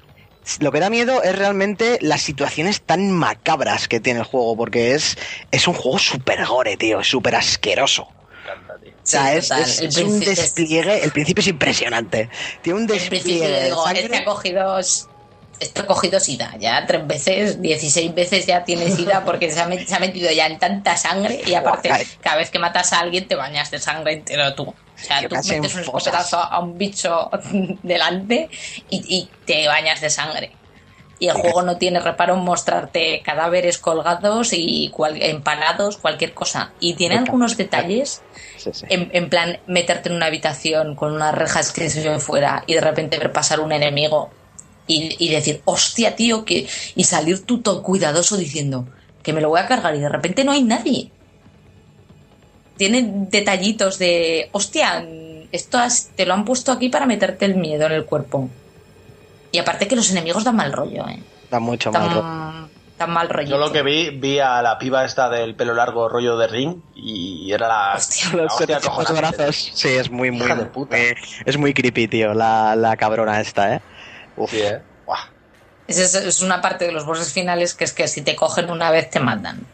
lo 0.61 0.73
que 0.73 0.78
da 0.81 0.91
miedo 0.91 1.23
es 1.23 1.39
realmente 1.39 1.97
las 2.03 2.20
situaciones 2.20 2.82
tan 2.82 3.11
macabras 3.11 3.89
que 3.89 3.99
tiene 3.99 4.20
el 4.20 4.27
juego, 4.27 4.55
porque 4.59 4.95
es, 4.95 5.16
es 5.51 5.66
un 5.66 5.73
juego 5.74 5.99
súper 5.99 6.45
gore, 6.45 6.77
tío, 6.77 7.03
súper 7.03 7.35
asqueroso. 7.35 8.07
Me 8.45 8.53
encanta, 8.53 8.74
tío. 8.78 8.93
O 8.93 9.07
sea, 9.07 9.31
Sí, 9.32 9.39
es, 9.39 9.49
total. 9.49 9.62
es- 9.62 9.78
El 9.81 9.86
es 9.89 9.97
un 9.97 10.03
principio 10.05 10.32
es- 10.32 10.39
despliegue, 10.39 11.05
el 11.05 11.12
principio 11.12 11.41
es 11.41 11.47
impresionante. 11.49 12.28
Tiene 12.62 12.78
un 12.78 12.86
despliegue 12.86 13.23
principio 13.24 13.49
de 13.49 13.65
digo, 13.65 13.85
sangre. 13.85 14.03
este 14.03 14.16
ha 14.19 14.24
cogido, 14.27 14.78
este 15.60 15.81
ha 15.82 15.86
cogido 15.86 16.18
sida, 16.20 16.55
ya 16.59 16.85
tres 16.86 17.06
veces, 17.06 17.60
16 17.62 18.14
veces 18.14 18.47
ya 18.47 18.64
tiene 18.64 18.90
sida 18.90 19.24
porque 19.24 19.51
se 19.51 19.60
ha, 19.60 19.68
met- 19.68 19.86
se 19.86 19.94
ha 19.94 19.98
metido 20.01 20.31
ya 20.31 20.47
en 20.47 20.59
tanta 20.59 20.97
sangre 20.97 21.40
y 21.47 21.55
aparte 21.55 21.90
cada 22.20 22.36
vez 22.36 22.51
que 22.51 22.59
matas 22.59 22.93
a 22.93 23.01
alguien 23.01 23.26
te 23.28 23.35
bañas 23.36 23.70
de 23.70 23.78
sangre 23.78 24.14
entero 24.14 24.55
tú. 24.55 24.64
O 24.64 24.74
sea, 24.97 25.26
tú 25.28 25.35
metes 25.48 25.74
un 25.74 25.81
escopetazo 25.81 26.39
a 26.39 26.59
un 26.60 26.76
bicho 26.78 27.31
delante 27.82 28.48
y, 28.90 29.02
y 29.16 29.28
te 29.44 29.66
bañas 29.68 30.01
de 30.01 30.10
sangre. 30.10 30.52
Y 31.20 31.28
el 31.28 31.35
juego 31.35 31.62
no 31.62 31.76
tiene 31.78 32.01
reparo 32.01 32.35
en 32.35 32.40
mostrarte 32.40 33.22
cadáveres 33.24 33.78
colgados 33.78 34.48
y 34.52 34.90
cual- 34.90 35.22
empalados, 35.22 35.97
cualquier 35.97 36.35
cosa. 36.35 36.72
Y 36.81 36.94
tiene 36.94 37.16
algunos 37.18 37.56
detalles 37.56 38.22
Sí, 38.56 38.70
sí. 38.72 38.85
en, 38.89 39.10
en 39.12 39.31
plan 39.31 39.60
meterte 39.66 40.09
en 40.09 40.16
una 40.16 40.26
habitación 40.26 40.97
con 40.97 41.12
unas 41.12 41.35
rejas 41.35 41.72
que 41.72 41.89
se 41.89 42.06
ven 42.09 42.20
fuera 42.20 42.64
y 42.66 42.74
de 42.74 42.81
repente 42.81 43.18
ver 43.18 43.32
pasar 43.32 43.60
un 43.60 43.72
enemigo 43.72 44.31
y, 44.86 45.16
y 45.19 45.28
decir, 45.31 45.62
hostia, 45.65 46.15
tío, 46.16 46.44
que 46.44 46.66
y 46.94 47.05
salir 47.05 47.44
tú 47.47 47.61
todo 47.62 47.82
cuidadoso 47.82 48.36
diciendo 48.36 48.86
que 49.23 49.32
me 49.32 49.40
lo 49.40 49.48
voy 49.48 49.61
a 49.61 49.66
cargar 49.66 49.94
y 49.94 50.01
de 50.01 50.09
repente 50.09 50.44
no 50.44 50.52
hay 50.52 50.62
nadie. 50.62 51.11
Tiene 52.77 53.05
detallitos 53.31 53.98
de, 53.98 54.48
hostia, 54.52 55.06
esto 55.52 55.78
has- 55.78 56.11
te 56.16 56.27
lo 56.27 56.35
han 56.35 56.44
puesto 56.44 56.73
aquí 56.73 56.89
para 56.89 57.06
meterte 57.06 57.44
el 57.44 57.55
miedo 57.55 57.86
en 57.86 57.93
el 57.93 58.05
cuerpo. 58.05 58.51
Y 59.52 59.59
aparte 59.59 59.86
que 59.86 59.94
los 59.94 60.11
enemigos 60.11 60.43
dan 60.43 60.56
mal 60.56 60.73
rollo, 60.73 61.06
¿eh? 61.09 61.23
Da 61.51 61.61
mucho 61.61 61.93
mal 61.93 62.09
rollo. 62.09 62.23
Dan, 62.23 62.69
dan 62.98 63.11
mal 63.12 63.28
rollo. 63.28 63.48
Yo 63.51 63.59
lo 63.59 63.70
que 63.70 63.82
vi, 63.82 64.11
vi 64.11 64.40
a 64.40 64.61
la 64.62 64.77
piba 64.78 65.05
esta 65.05 65.31
del 65.31 65.55
pelo 65.55 65.73
largo 65.74 66.09
rollo 66.09 66.36
de 66.36 66.48
ring 66.48 66.77
y 66.97 67.52
era 67.52 67.69
la, 67.69 67.94
Hostia. 67.97 68.31
la 68.35 68.43
Los 68.43 68.55
hostia 68.61 68.77
los 68.77 68.86
acojonante. 68.89 69.36
brazos. 69.36 69.70
Sí, 69.74 69.89
es 69.90 70.11
muy, 70.11 70.32
muy, 70.32 70.47
Hija 70.47 70.56
de 70.56 70.65
puta. 70.66 70.97
Es 71.47 71.56
muy 71.56 71.73
creepy, 71.73 72.09
tío, 72.09 72.35
la, 72.35 72.74
la 72.74 72.97
cabrona 72.97 73.40
esta, 73.40 73.77
¿eh? 73.77 73.81
Uf. 74.36 74.51
Sí, 74.51 74.61
eh. 74.61 74.81
Buah. 75.06 75.28
Esa 75.86 76.02
es, 76.02 76.15
es 76.15 76.40
una 76.40 76.61
parte 76.61 76.86
de 76.86 76.93
los 76.93 77.05
bosses 77.05 77.32
finales 77.32 77.74
que 77.74 77.85
es 77.85 77.93
que 77.93 78.09
si 78.09 78.23
te 78.23 78.36
cogen 78.36 78.70
una 78.70 78.90
vez 78.90 79.11
te 79.11 79.20
matan. 79.20 79.66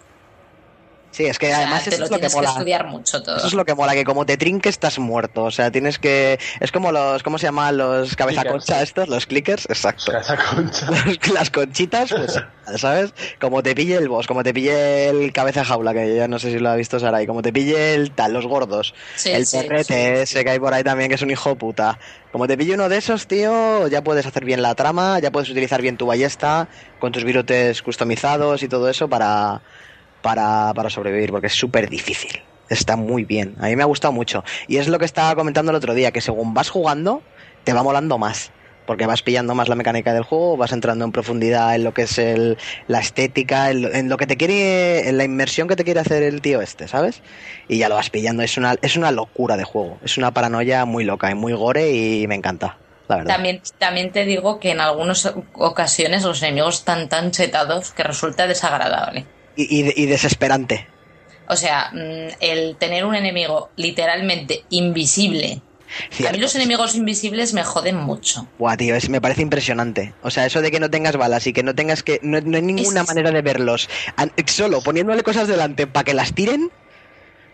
Sí, 1.13 1.27
es 1.27 1.39
que 1.39 1.55
O 1.55 1.57
sea, 1.57 1.59
además 1.59 1.89
te 1.89 1.91
eso 1.91 1.99
lo 1.99 2.05
es 2.05 2.11
lo 2.11 2.19
que 2.21 2.29
tienes 2.29 2.35
que 2.35 2.37
mola. 2.39 2.49
estudiar 2.51 2.87
mucho 2.87 3.23
todo. 3.23 3.37
Eso 3.37 3.47
es 3.49 3.55
lo 3.55 3.65
que 3.65 3.75
mola, 3.75 3.95
que 3.95 4.05
como 4.05 4.25
te 4.27 4.37
trinques 4.37 4.71
estás 4.77 4.99
muerto. 5.01 5.43
O 5.45 5.51
sea, 5.51 5.71
tienes 5.73 5.99
que. 5.99 6.39
Es 6.61 6.71
como 6.71 6.93
los. 6.93 7.23
¿Cómo 7.25 7.37
se 7.39 7.47
llaman 7.47 7.77
los 7.79 8.15
cabeza 8.15 8.43
Clickers. 8.43 8.65
concha 8.67 8.83
estos? 8.83 9.09
Los 9.09 9.27
clickers, 9.27 9.65
exacto. 9.69 10.17
Esa 10.17 10.37
concha. 10.37 10.87
Las 11.35 11.51
conchitas, 11.51 12.11
pues, 12.11 12.41
¿sabes? 12.81 13.13
Como 13.41 13.63
te 13.63 13.75
pille 13.75 13.97
el 13.97 14.09
boss, 14.09 14.29
como 14.29 14.45
te 14.45 14.55
pille 14.55 15.09
el 15.09 15.33
cabeza 15.33 15.65
jaula, 15.65 15.93
que 15.93 16.15
ya 16.15 16.29
no 16.29 16.39
sé 16.39 16.53
si 16.53 16.59
lo 16.61 16.71
ha 16.71 16.77
visto 16.77 17.01
Sarai, 17.01 17.27
como 17.27 17.43
te 17.43 17.53
pille 17.53 17.95
el 17.95 18.13
tal, 18.13 18.33
los 18.33 18.47
gordos, 18.47 18.95
Sí, 19.17 19.31
el 19.31 19.47
sí, 19.47 19.59
perrete 19.59 20.17
sí, 20.17 20.23
ese 20.23 20.45
que 20.45 20.51
hay 20.51 20.59
por 20.61 20.73
ahí 20.73 20.85
también, 20.85 21.09
que 21.09 21.17
es 21.17 21.23
un 21.23 21.31
hijo 21.31 21.57
puta. 21.57 21.99
Como 22.31 22.47
te 22.47 22.57
pille 22.57 22.75
uno 22.75 22.89
de 22.89 22.99
esos, 22.99 23.27
tío, 23.27 23.89
ya 23.89 24.05
puedes 24.05 24.25
hacer 24.27 24.45
bien 24.45 24.63
la 24.63 24.77
trama, 24.77 25.19
ya 25.19 25.33
puedes 25.33 25.51
utilizar 25.51 25.83
bien 25.83 25.97
tu 25.97 26.07
ballesta, 26.07 26.69
con 27.01 27.11
tus 27.11 27.25
virotes 27.25 27.83
customizados 27.83 28.63
y 28.63 28.69
todo 28.69 28.89
eso 28.89 29.09
para, 29.09 29.63
para, 30.23 30.73
para 30.75 30.91
sobrevivir, 30.91 31.31
porque 31.31 31.49
es 31.49 31.55
súper 31.55 31.89
difícil. 31.89 32.43
Está 32.69 32.97
muy 32.97 33.25
bien, 33.25 33.57
a 33.61 33.67
mí 33.67 33.75
me 33.75 33.83
ha 33.83 33.87
gustado 33.87 34.13
mucho. 34.13 34.45
Y 34.69 34.77
es 34.77 34.87
lo 34.87 34.99
que 34.99 35.05
estaba 35.05 35.35
comentando 35.35 35.71
el 35.71 35.77
otro 35.77 35.93
día, 35.93 36.13
que 36.13 36.21
según 36.21 36.55
vas 36.55 36.71
jugando, 36.71 37.23
te 37.65 37.73
va 37.73 37.83
molando 37.83 38.17
más. 38.17 38.53
Porque 38.87 39.07
vas 39.07 39.23
pillando 39.23 39.55
más 39.55 39.69
la 39.69 39.77
mecánica 39.77 40.13
del 40.13 40.25
juego, 40.25 40.57
vas 40.57 40.73
entrando 40.73 41.05
en 41.05 41.13
profundidad 41.13 41.75
en 41.77 41.85
lo 41.85 41.95
que 41.95 42.03
es 42.03 42.19
el, 42.19 42.59
la 42.89 42.99
estética, 42.99 43.71
en 43.71 43.83
lo, 43.83 43.93
en 43.93 44.09
lo 44.09 44.17
que 44.17 44.27
te 44.27 44.37
quiere, 44.37 45.09
en 45.09 45.17
la 45.17 45.23
inmersión 45.23 45.69
que 45.69 45.77
te 45.77 45.85
quiere 45.85 46.01
hacer 46.01 46.25
el 46.25 46.41
tío 46.41 46.61
este, 46.61 46.89
¿sabes? 46.89 47.23
Y 47.69 47.79
ya 47.79 47.89
lo 47.89 47.95
vas 47.95 48.11
pillando, 48.11 48.43
es 48.43 48.57
una, 48.57 48.75
es 48.83 48.97
una 48.97 49.13
locura 49.13 49.57
de 49.57 49.63
juego, 49.63 49.99
es 50.05 50.19
una 50.19 50.33
paranoia 50.33 50.87
muy 50.87 51.05
loca 51.05 51.31
y 51.31 51.35
muy 51.37 51.53
gore 51.53 51.93
y 51.93 52.27
me 52.27 52.35
encanta, 52.35 52.79
la 53.07 53.19
verdad. 53.19 53.35
También, 53.35 53.63
también 53.79 54.11
te 54.11 54.25
digo 54.25 54.59
que 54.59 54.73
en 54.73 54.81
algunas 54.81 55.35
ocasiones 55.55 56.25
los 56.25 56.43
enemigos 56.43 56.79
están 56.79 57.09
tan 57.09 57.31
chetados 57.31 57.93
que 57.93 58.03
resulta 58.03 58.49
desagradable. 58.49 59.25
Y, 59.57 59.83
y- 59.83 59.93
y 60.03 60.07
desesperante. 60.07 60.87
O 61.49 61.57
sea, 61.57 61.91
mm, 61.93 62.35
el 62.41 62.77
tener 62.77 63.05
un 63.05 63.15
enemigo 63.15 63.71
literalmente 63.77 64.65
invisible. 64.71 65.61
A 66.29 66.31
mí 66.31 66.39
los 66.39 66.55
enemigos 66.55 66.95
invisibles 66.95 67.53
me 67.53 67.65
joden 67.65 67.97
mucho. 67.97 68.47
Buah, 68.61 68.77
tío, 68.77 68.95
es, 68.95 69.09
me 69.09 69.21
parece 69.21 69.43
impresionante. 69.43 70.15
O 70.23 70.31
sea, 70.31 70.47
eso 70.47 70.63
de 70.63 70.71
que 70.71 70.79
no 70.79 70.89
tengas 70.89 71.17
balas 71.17 71.49
y 71.49 71.53
que 71.53 71.65
no 71.65 71.75
tengas 71.75 72.05
que. 72.05 72.21
No, 72.23 72.41
no 72.41 72.57
hay 72.57 72.63
ninguna 72.63 73.01
Es- 73.01 73.09
manera 73.09 73.33
de 73.33 73.43
verlos. 73.43 73.89
Solo 74.47 74.81
poniéndole 74.83 75.25
cosas 75.25 75.49
delante 75.49 75.89
para 75.89 76.05
que 76.05 76.15
las 76.15 76.33
tiren. 76.33 76.71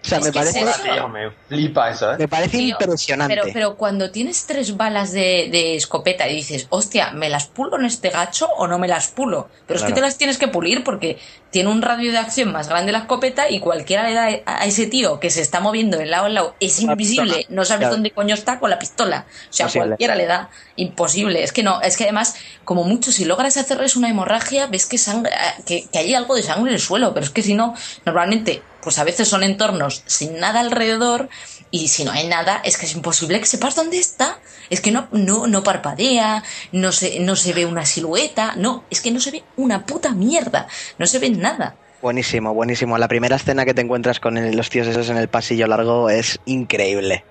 O 0.06 0.08
sea, 0.08 0.18
Es 0.18 0.24
me 0.26 0.32
parece, 0.32 0.60
es. 0.60 0.82
Tío, 0.82 1.08
me 1.08 1.30
flipa 1.48 1.90
eso, 1.90 2.12
¿eh? 2.12 2.16
me 2.18 2.28
parece 2.28 2.58
Tío, 2.58 2.68
impresionante. 2.80 3.34
Pero, 3.34 3.46
pero 3.52 3.76
cuando 3.76 4.12
tienes 4.12 4.46
tres 4.46 4.76
balas 4.76 5.10
de, 5.10 5.48
de 5.50 5.74
escopeta 5.74 6.28
y 6.28 6.36
dices, 6.36 6.68
hostia, 6.70 7.10
¿me 7.10 7.28
las 7.28 7.46
pulo 7.48 7.76
en 7.78 7.84
este 7.86 8.10
gacho 8.10 8.46
o 8.56 8.68
no 8.68 8.78
me 8.78 8.86
las 8.86 9.08
pulo? 9.08 9.48
Pero 9.66 9.80
es 9.80 9.84
que 9.84 9.92
te 9.92 10.00
las 10.00 10.16
tienes 10.16 10.38
que 10.38 10.46
pulir 10.48 10.84
porque 10.84 11.18
tiene 11.50 11.70
un 11.70 11.82
radio 11.82 12.12
de 12.12 12.18
acción 12.18 12.52
más 12.52 12.68
grande 12.68 12.92
la 12.92 12.98
escopeta 12.98 13.50
y 13.50 13.60
cualquiera 13.60 14.02
le 14.08 14.14
da 14.14 14.28
a 14.46 14.56
a 14.56 14.64
ese 14.66 14.86
tío 14.86 15.20
que 15.20 15.28
se 15.30 15.42
está 15.42 15.60
moviendo 15.60 15.98
de 15.98 16.06
lado 16.06 16.26
en 16.26 16.34
lado, 16.34 16.54
es 16.60 16.80
invisible, 16.80 17.46
no 17.50 17.64
sabes 17.64 17.80
Claro. 17.80 17.94
dónde 17.96 18.10
coño 18.10 18.34
está 18.34 18.58
con 18.58 18.70
la 18.70 18.78
pistola. 18.78 19.26
O 19.50 19.52
sea, 19.52 19.68
cualquiera 19.68 20.14
le 20.14 20.26
da. 20.26 20.50
Imposible. 20.76 21.42
Es 21.42 21.52
que 21.52 21.62
no, 21.62 21.80
es 21.80 21.96
que 21.96 22.04
además, 22.04 22.36
como 22.64 22.84
mucho, 22.84 23.10
si 23.10 23.24
logras 23.24 23.56
hacerles 23.56 23.96
una 23.96 24.08
hemorragia, 24.10 24.66
ves 24.66 24.84
que, 24.86 24.98
sangre, 24.98 25.32
que, 25.66 25.86
que 25.90 25.98
hay 25.98 26.14
algo 26.14 26.34
de 26.34 26.42
sangre 26.42 26.70
en 26.70 26.74
el 26.74 26.80
suelo, 26.80 27.14
pero 27.14 27.24
es 27.24 27.30
que 27.30 27.42
si 27.42 27.54
no, 27.54 27.74
normalmente, 28.04 28.62
pues 28.86 29.00
a 29.00 29.04
veces 29.04 29.26
son 29.26 29.42
entornos 29.42 30.04
sin 30.06 30.38
nada 30.38 30.60
alrededor 30.60 31.28
y 31.72 31.88
si 31.88 32.04
no 32.04 32.12
hay 32.12 32.28
nada, 32.28 32.60
es 32.62 32.78
que 32.78 32.86
es 32.86 32.94
imposible 32.94 33.40
que 33.40 33.46
sepas 33.46 33.74
dónde 33.74 33.98
está. 33.98 34.38
Es 34.70 34.80
que 34.80 34.92
no, 34.92 35.08
no, 35.10 35.48
no 35.48 35.64
parpadea, 35.64 36.44
no 36.70 36.92
se, 36.92 37.18
no 37.18 37.34
se 37.34 37.52
ve 37.52 37.66
una 37.66 37.84
silueta, 37.84 38.54
no, 38.54 38.84
es 38.88 39.00
que 39.00 39.10
no 39.10 39.18
se 39.18 39.32
ve 39.32 39.42
una 39.56 39.84
puta 39.86 40.12
mierda, 40.12 40.68
no 40.98 41.06
se 41.08 41.18
ve 41.18 41.30
nada. 41.30 41.74
Buenísimo, 42.00 42.54
buenísimo. 42.54 42.96
La 42.96 43.08
primera 43.08 43.34
escena 43.34 43.64
que 43.64 43.74
te 43.74 43.80
encuentras 43.80 44.20
con 44.20 44.38
el- 44.38 44.56
los 44.56 44.70
tíos 44.70 44.86
esos 44.86 45.10
en 45.10 45.16
el 45.16 45.26
pasillo 45.26 45.66
largo 45.66 46.08
es 46.08 46.38
increíble. 46.44 47.24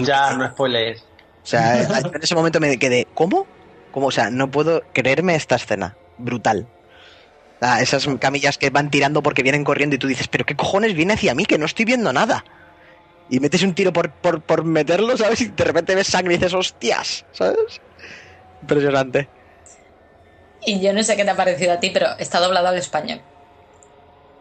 Ya, 0.00 0.32
no 0.32 0.50
spoilers. 0.50 1.02
O 1.02 1.46
sea, 1.46 1.82
en 2.14 2.22
ese 2.22 2.34
momento 2.34 2.58
me 2.58 2.78
quedé, 2.78 3.06
¿cómo? 3.12 3.46
¿Cómo? 3.92 4.06
O 4.06 4.10
sea, 4.10 4.30
no 4.30 4.50
puedo 4.50 4.82
creerme 4.94 5.34
esta 5.34 5.56
escena. 5.56 5.94
Brutal. 6.16 6.66
Ah, 7.60 7.82
esas 7.82 8.08
camillas 8.18 8.56
que 8.56 8.70
van 8.70 8.90
tirando 8.90 9.22
porque 9.22 9.42
vienen 9.42 9.64
corriendo 9.64 9.96
y 9.96 9.98
tú 9.98 10.06
dices, 10.06 10.28
pero 10.28 10.46
¿qué 10.46 10.56
cojones 10.56 10.94
viene 10.94 11.14
hacia 11.14 11.34
mí? 11.34 11.44
Que 11.44 11.58
no 11.58 11.66
estoy 11.66 11.84
viendo 11.84 12.12
nada. 12.12 12.44
Y 13.28 13.38
metes 13.38 13.62
un 13.62 13.74
tiro 13.74 13.92
por, 13.92 14.10
por, 14.10 14.40
por 14.40 14.64
meterlo, 14.64 15.16
¿sabes? 15.16 15.42
Y 15.42 15.48
de 15.48 15.64
repente 15.64 15.94
ves 15.94 16.06
sangre 16.06 16.34
y 16.34 16.36
dices, 16.38 16.54
hostias, 16.54 17.24
¿sabes? 17.32 17.80
Impresionante. 18.62 19.28
Y 20.64 20.80
yo 20.80 20.92
no 20.92 21.02
sé 21.02 21.16
qué 21.16 21.24
te 21.24 21.30
ha 21.30 21.36
parecido 21.36 21.72
a 21.72 21.80
ti, 21.80 21.90
pero 21.90 22.06
está 22.18 22.40
doblado 22.40 22.68
al 22.68 22.76
español. 22.76 23.20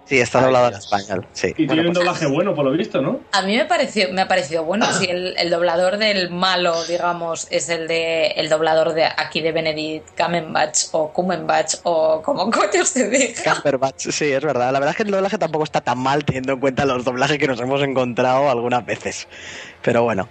Sí, 0.09 0.19
está 0.19 0.39
Ay, 0.39 0.45
doblado 0.45 0.69
en 0.69 0.73
español. 0.73 1.27
Sí. 1.33 1.53
Y 1.55 1.67
Bueno, 1.67 1.73
tiene 1.73 1.81
un 1.89 1.93
pues- 1.93 1.97
doblaje 2.05 2.25
bueno, 2.25 2.55
por 2.55 2.65
lo 2.65 2.71
visto, 2.71 2.99
¿no? 2.99 3.19
A 3.31 3.43
mí 3.43 3.55
me 3.55 3.65
pareció, 3.65 4.11
me 4.11 4.21
ha 4.23 4.27
parecido 4.27 4.63
bueno. 4.63 4.91
Si 4.91 5.05
el, 5.05 5.35
el 5.37 5.51
doblador 5.51 5.97
del 5.97 6.31
malo, 6.31 6.83
digamos, 6.85 7.47
es 7.51 7.69
el 7.69 7.87
de 7.87 8.27
el 8.31 8.49
doblador 8.49 8.93
de 8.93 9.05
aquí 9.05 9.41
de 9.41 9.51
Benedict 9.51 10.19
Cumberbatch 10.19 10.85
o 10.93 11.13
Cumberbatch 11.13 11.75
o 11.83 12.23
como 12.23 12.49
coño 12.49 12.83
se 12.85 13.07
diga. 13.07 13.53
Cumberbatch, 13.53 14.09
sí, 14.09 14.31
es 14.31 14.43
verdad. 14.43 14.71
La 14.73 14.79
verdad 14.79 14.89
es 14.89 14.95
que 14.97 15.03
el 15.03 15.11
doblaje 15.11 15.37
tampoco 15.37 15.63
está 15.63 15.81
tan 15.81 15.99
mal 15.99 16.25
teniendo 16.25 16.53
en 16.53 16.59
cuenta 16.59 16.85
los 16.85 17.05
doblajes 17.05 17.37
que 17.37 17.47
nos 17.47 17.59
hemos 17.61 17.79
encontrado 17.83 18.49
algunas 18.49 18.83
veces. 18.83 19.27
Pero 19.83 20.01
bueno. 20.01 20.27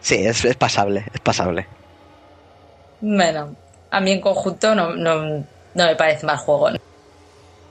Sí, 0.00 0.16
es, 0.26 0.44
es 0.44 0.56
pasable, 0.56 1.04
es 1.14 1.20
pasable. 1.20 1.66
Bueno, 3.00 3.54
a 3.90 4.00
mí 4.00 4.12
en 4.12 4.20
conjunto 4.20 4.74
no, 4.74 4.94
no, 4.96 5.22
no 5.26 5.44
me 5.74 5.96
parece 5.96 6.26
mal 6.26 6.38
juego. 6.38 6.70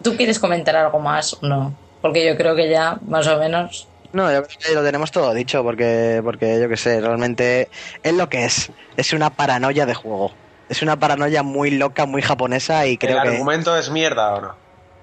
¿Tú 0.03 0.15
quieres 0.15 0.39
comentar 0.39 0.75
algo 0.75 0.99
más 0.99 1.33
o 1.33 1.39
no? 1.47 1.73
Porque 2.01 2.25
yo 2.25 2.37
creo 2.37 2.55
que 2.55 2.69
ya, 2.69 2.97
más 3.07 3.27
o 3.27 3.37
menos. 3.39 3.87
No, 4.13 4.31
yo 4.31 4.43
creo 4.43 4.57
que 4.65 4.73
lo 4.73 4.83
tenemos 4.83 5.11
todo 5.11 5.33
dicho 5.33 5.63
porque, 5.63 6.21
porque 6.23 6.59
yo 6.61 6.69
qué 6.69 6.77
sé, 6.77 7.01
realmente 7.01 7.69
es 8.03 8.13
lo 8.13 8.29
que 8.29 8.45
es. 8.45 8.71
Es 8.95 9.13
una 9.13 9.31
paranoia 9.31 9.85
de 9.85 9.93
juego. 9.93 10.31
Es 10.69 10.81
una 10.81 10.97
paranoia 10.99 11.43
muy 11.43 11.71
loca, 11.71 12.05
muy 12.05 12.21
japonesa 12.21 12.85
y 12.87 12.97
creo 12.97 13.17
¿El 13.17 13.23
que 13.23 13.29
argumento 13.29 13.77
es 13.77 13.89
mierda 13.89 14.33
o 14.35 14.41
no? 14.41 14.55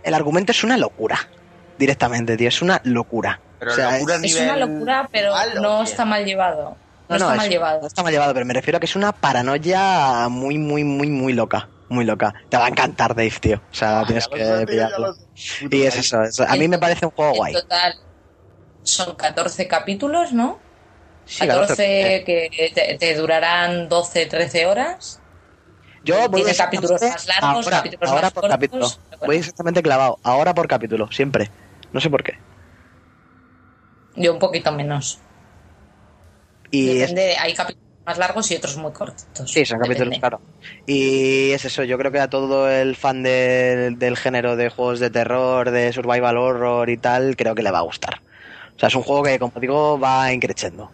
el 0.03 0.15
argumento 0.15 0.53
es 0.53 0.62
una 0.65 0.77
locura. 0.77 1.19
Directamente, 1.79 2.37
tío, 2.37 2.49
es 2.49 2.62
una 2.62 2.81
locura. 2.85 3.41
Pero 3.59 3.73
O 3.73 3.75
sea, 3.75 3.93
locura 3.99 4.16
es- 4.23 4.41
una 4.41 4.57
locura, 4.57 5.09
pero 5.11 5.33
malo, 5.33 5.61
no 5.61 5.75
tío. 5.77 5.85
está 5.85 6.05
mal 6.05 6.25
llevado. 6.25 6.77
No, 7.09 7.09
No, 7.09 7.09
no, 7.09 7.16
está 7.16 7.33
es- 7.33 7.37
mal 7.39 7.49
llevado. 7.51 7.81
No 7.81 7.87
está 7.87 8.03
mal 8.03 8.12
llevado, 8.12 8.33
pero 8.35 8.47
me 8.47 8.55
refiero 8.55 8.77
a 8.77 8.81
que 8.81 8.87
es 8.87 8.97
una 8.97 9.12
paranoia 9.12 10.29
muy, 10.29 10.59
muy, 10.59 10.85
muy, 10.85 11.09
muy 11.09 11.33
loca. 11.33 11.69
Muy 11.89 12.05
loca. 12.05 12.32
Te 12.48 12.56
va 12.56 12.66
a 12.66 12.69
encantar, 12.69 13.15
Dave, 13.15 13.31
tío. 13.40 13.56
O 13.70 13.74
sea, 13.74 14.05
tienes 14.06 14.24
sé, 14.24 14.31
tío, 14.31 14.59
que 14.61 14.66
pillarlo. 14.66 15.15
Y 15.70 15.82
es 15.82 15.97
eso, 15.97 16.23
es- 16.23 16.40
a 16.40 16.55
mí 16.56 16.66
me 16.69 16.78
parece 16.78 17.05
un 17.06 17.12
juego 17.12 17.32
En 17.32 17.36
guay. 17.39 17.52
total 17.52 17.94
son 18.82 19.15
14 19.16 19.66
capítulos, 19.69 20.32
¿no? 20.32 20.59
Sí, 21.27 21.47
14 21.47 22.23
que 22.27 22.70
te, 22.74 22.97
te 22.98 23.15
durarán 23.15 23.89
12, 23.89 24.27
13 24.27 24.66
horas. 24.66 25.20
Yo 26.05 26.16
voy 26.28 26.43
Tiene 26.43 26.51
exactamente 26.51 26.89
capítulos 26.89 27.12
más 27.15 27.27
largos, 27.27 27.65
ahora, 27.66 27.77
capítulos 27.78 28.11
ahora 28.11 28.23
más 28.23 28.32
por 28.32 28.40
cortos, 28.43 28.55
capítulo. 28.56 28.89
bueno. 28.89 29.27
Voy 29.27 29.36
exactamente 29.36 29.82
clavado. 29.82 30.19
Ahora 30.23 30.55
por 30.55 30.69
capítulo, 30.69 31.11
siempre. 31.11 31.51
No 31.93 32.01
sé 32.01 32.11
por 32.11 32.23
qué. 32.23 32.35
Yo 34.16 34.32
un 34.35 34.39
poquito 34.39 34.70
menos. 34.73 35.19
Y 36.70 36.90
es- 36.90 36.98
Depende, 37.11 37.36
hay 37.39 37.55
capítulos 37.55 37.84
más 38.06 38.18
largos 38.18 38.51
y 38.51 38.56
otros 38.56 38.76
muy 38.76 38.93
cortitos. 38.93 39.51
Sí, 39.51 39.64
son 39.64 39.78
capítulos, 39.78 40.18
claro. 40.18 40.40
Y 40.86 41.51
es 41.52 41.64
eso, 41.64 41.85
yo 41.85 41.97
creo 41.98 42.12
que 42.12 42.20
a 42.20 42.28
todo 42.28 42.70
el 42.70 42.97
fan 42.97 43.22
del- 43.22 43.98
del 43.98 44.16
género 44.16 44.56
de 44.56 44.68
juegos 44.68 45.01
de 45.01 45.10
terror, 45.10 45.70
de 45.70 45.93
survival 45.93 46.36
horror 46.36 46.90
y 46.90 46.97
tal, 46.98 47.36
creo 47.36 47.55
que 47.55 47.62
le 47.62 47.70
va 47.70 47.78
a 47.78 47.82
gustar. 47.82 48.20
O 48.76 48.78
sea, 48.78 48.89
es 48.89 48.94
un 48.94 49.02
juego 49.02 49.22
que, 49.22 49.39
como 49.39 49.52
digo, 49.60 49.98
va 49.98 50.32
increciendo. 50.32 50.93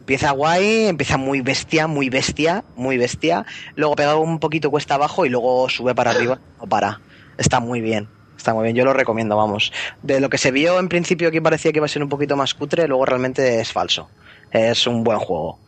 Empieza 0.00 0.32
guay, 0.32 0.86
empieza 0.88 1.16
muy 1.16 1.40
bestia, 1.40 1.86
muy 1.86 2.10
bestia, 2.10 2.64
muy 2.74 2.98
bestia. 2.98 3.46
Luego 3.74 3.96
pega 3.96 4.16
un 4.16 4.38
poquito 4.38 4.70
cuesta 4.70 4.96
abajo 4.96 5.24
y 5.24 5.30
luego 5.30 5.68
sube 5.70 5.94
para 5.94 6.10
arriba, 6.10 6.38
no 6.60 6.66
para. 6.68 7.00
Está 7.38 7.58
muy 7.60 7.80
bien, 7.80 8.08
está 8.36 8.52
muy 8.52 8.64
bien. 8.64 8.76
Yo 8.76 8.84
lo 8.84 8.92
recomiendo, 8.92 9.36
vamos. 9.36 9.72
De 10.02 10.20
lo 10.20 10.28
que 10.28 10.36
se 10.38 10.50
vio 10.50 10.78
en 10.78 10.88
principio 10.88 11.30
que 11.30 11.40
parecía 11.40 11.72
que 11.72 11.78
iba 11.78 11.86
a 11.86 11.88
ser 11.88 12.02
un 12.02 12.08
poquito 12.10 12.36
más 12.36 12.52
cutre, 12.54 12.86
luego 12.86 13.06
realmente 13.06 13.60
es 13.60 13.72
falso. 13.72 14.10
Es 14.50 14.86
un 14.86 15.04
buen 15.04 15.18
juego. 15.20 15.58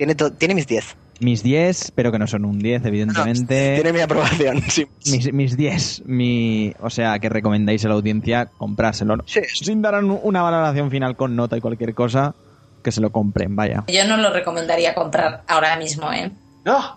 Tiene, 0.00 0.14
tiene 0.14 0.54
mis 0.54 0.66
10. 0.66 0.96
Mis 1.20 1.42
10, 1.42 1.92
pero 1.94 2.10
que 2.10 2.18
no 2.18 2.26
son 2.26 2.46
un 2.46 2.58
10, 2.58 2.86
evidentemente. 2.86 3.74
Tiene 3.74 3.92
mi 3.92 4.00
aprobación, 4.00 4.62
sí. 4.70 4.86
Mis, 5.04 5.30
mis 5.30 5.58
10, 5.58 6.04
mi, 6.06 6.72
o 6.80 6.88
sea, 6.88 7.18
que 7.18 7.28
recomendáis 7.28 7.84
a 7.84 7.88
la 7.88 7.94
audiencia 7.96 8.48
comprárselo. 8.56 9.18
¿no? 9.18 9.24
Sí, 9.26 9.40
Sin 9.52 9.82
dar 9.82 10.02
un- 10.02 10.18
una 10.22 10.40
valoración 10.40 10.90
final 10.90 11.16
con 11.16 11.36
nota 11.36 11.58
y 11.58 11.60
cualquier 11.60 11.92
cosa, 11.92 12.34
que 12.82 12.92
se 12.92 13.02
lo 13.02 13.10
compren, 13.12 13.54
vaya. 13.54 13.84
Yo 13.88 14.06
no 14.06 14.16
lo 14.16 14.32
recomendaría 14.32 14.94
comprar 14.94 15.42
ahora 15.46 15.76
mismo, 15.76 16.10
¿eh? 16.10 16.30
No. 16.64 16.96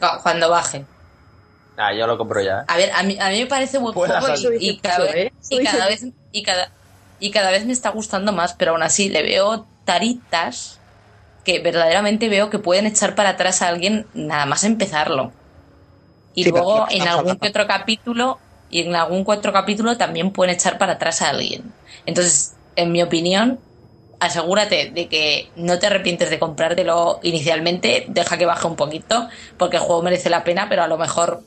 Cu- 0.00 0.22
Cuando 0.22 0.48
baje. 0.48 0.86
Ah, 1.76 1.92
yo 1.92 2.06
lo 2.06 2.16
compro 2.16 2.40
ya. 2.42 2.60
¿eh? 2.60 2.64
A 2.66 2.76
ver, 2.78 2.90
a 2.92 3.02
mí, 3.02 3.18
a 3.20 3.28
mí 3.28 3.40
me 3.40 3.46
parece 3.46 3.76
buen 3.76 3.92
Puedes 3.92 4.16
juego 4.16 4.54
y, 4.58 4.70
y 4.70 4.78
cada 4.78 5.04
vez, 5.04 5.14
¿eh? 5.16 5.32
y 5.50 5.62
cada 5.64 5.86
vez 5.88 6.06
y 6.32 6.42
cada 6.42 6.70
y 7.18 7.30
cada 7.30 7.50
vez 7.50 7.66
me 7.66 7.74
está 7.74 7.90
gustando 7.90 8.32
más, 8.32 8.54
pero 8.54 8.70
aún 8.72 8.82
así 8.82 9.10
le 9.10 9.22
veo 9.22 9.66
taritas 9.84 10.79
que 11.44 11.60
verdaderamente 11.60 12.28
veo 12.28 12.50
que 12.50 12.58
pueden 12.58 12.86
echar 12.86 13.14
para 13.14 13.30
atrás 13.30 13.62
a 13.62 13.68
alguien 13.68 14.10
nada 14.14 14.46
más 14.46 14.64
empezarlo. 14.64 15.36
Y 16.32 16.44
Sí, 16.44 16.52
luego 16.52 16.86
que 16.86 16.88
en 16.88 17.08
algún 17.08 17.38
que 17.38 17.48
otro 17.48 17.66
capítulo 17.66 18.44
y 18.68 18.82
en 18.82 18.94
algún 18.96 19.24
cuatro 19.24 19.52
capítulo 19.52 19.96
también 19.96 20.32
pueden 20.32 20.54
echar 20.54 20.78
para 20.78 20.94
atrás 20.94 21.22
a 21.22 21.30
alguien. 21.30 21.76
Entonces, 22.06 22.58
en 22.76 22.92
mi 22.92 23.02
opinión, 23.02 23.64
asegúrate 24.20 24.90
de 24.92 25.08
que 25.08 25.52
no 25.56 25.78
te 25.78 25.86
arrepientes 25.88 26.30
de 26.30 26.38
comprártelo 26.38 27.20
inicialmente, 27.22 28.06
deja 28.08 28.38
que 28.38 28.46
baje 28.46 28.66
un 28.68 28.76
poquito, 28.76 29.28
porque 29.56 29.76
el 29.78 29.82
juego 29.82 30.02
merece 30.02 30.30
la 30.30 30.44
pena, 30.44 30.68
pero 30.68 30.82
a 30.84 30.88
lo 30.88 30.98
mejor 30.98 31.46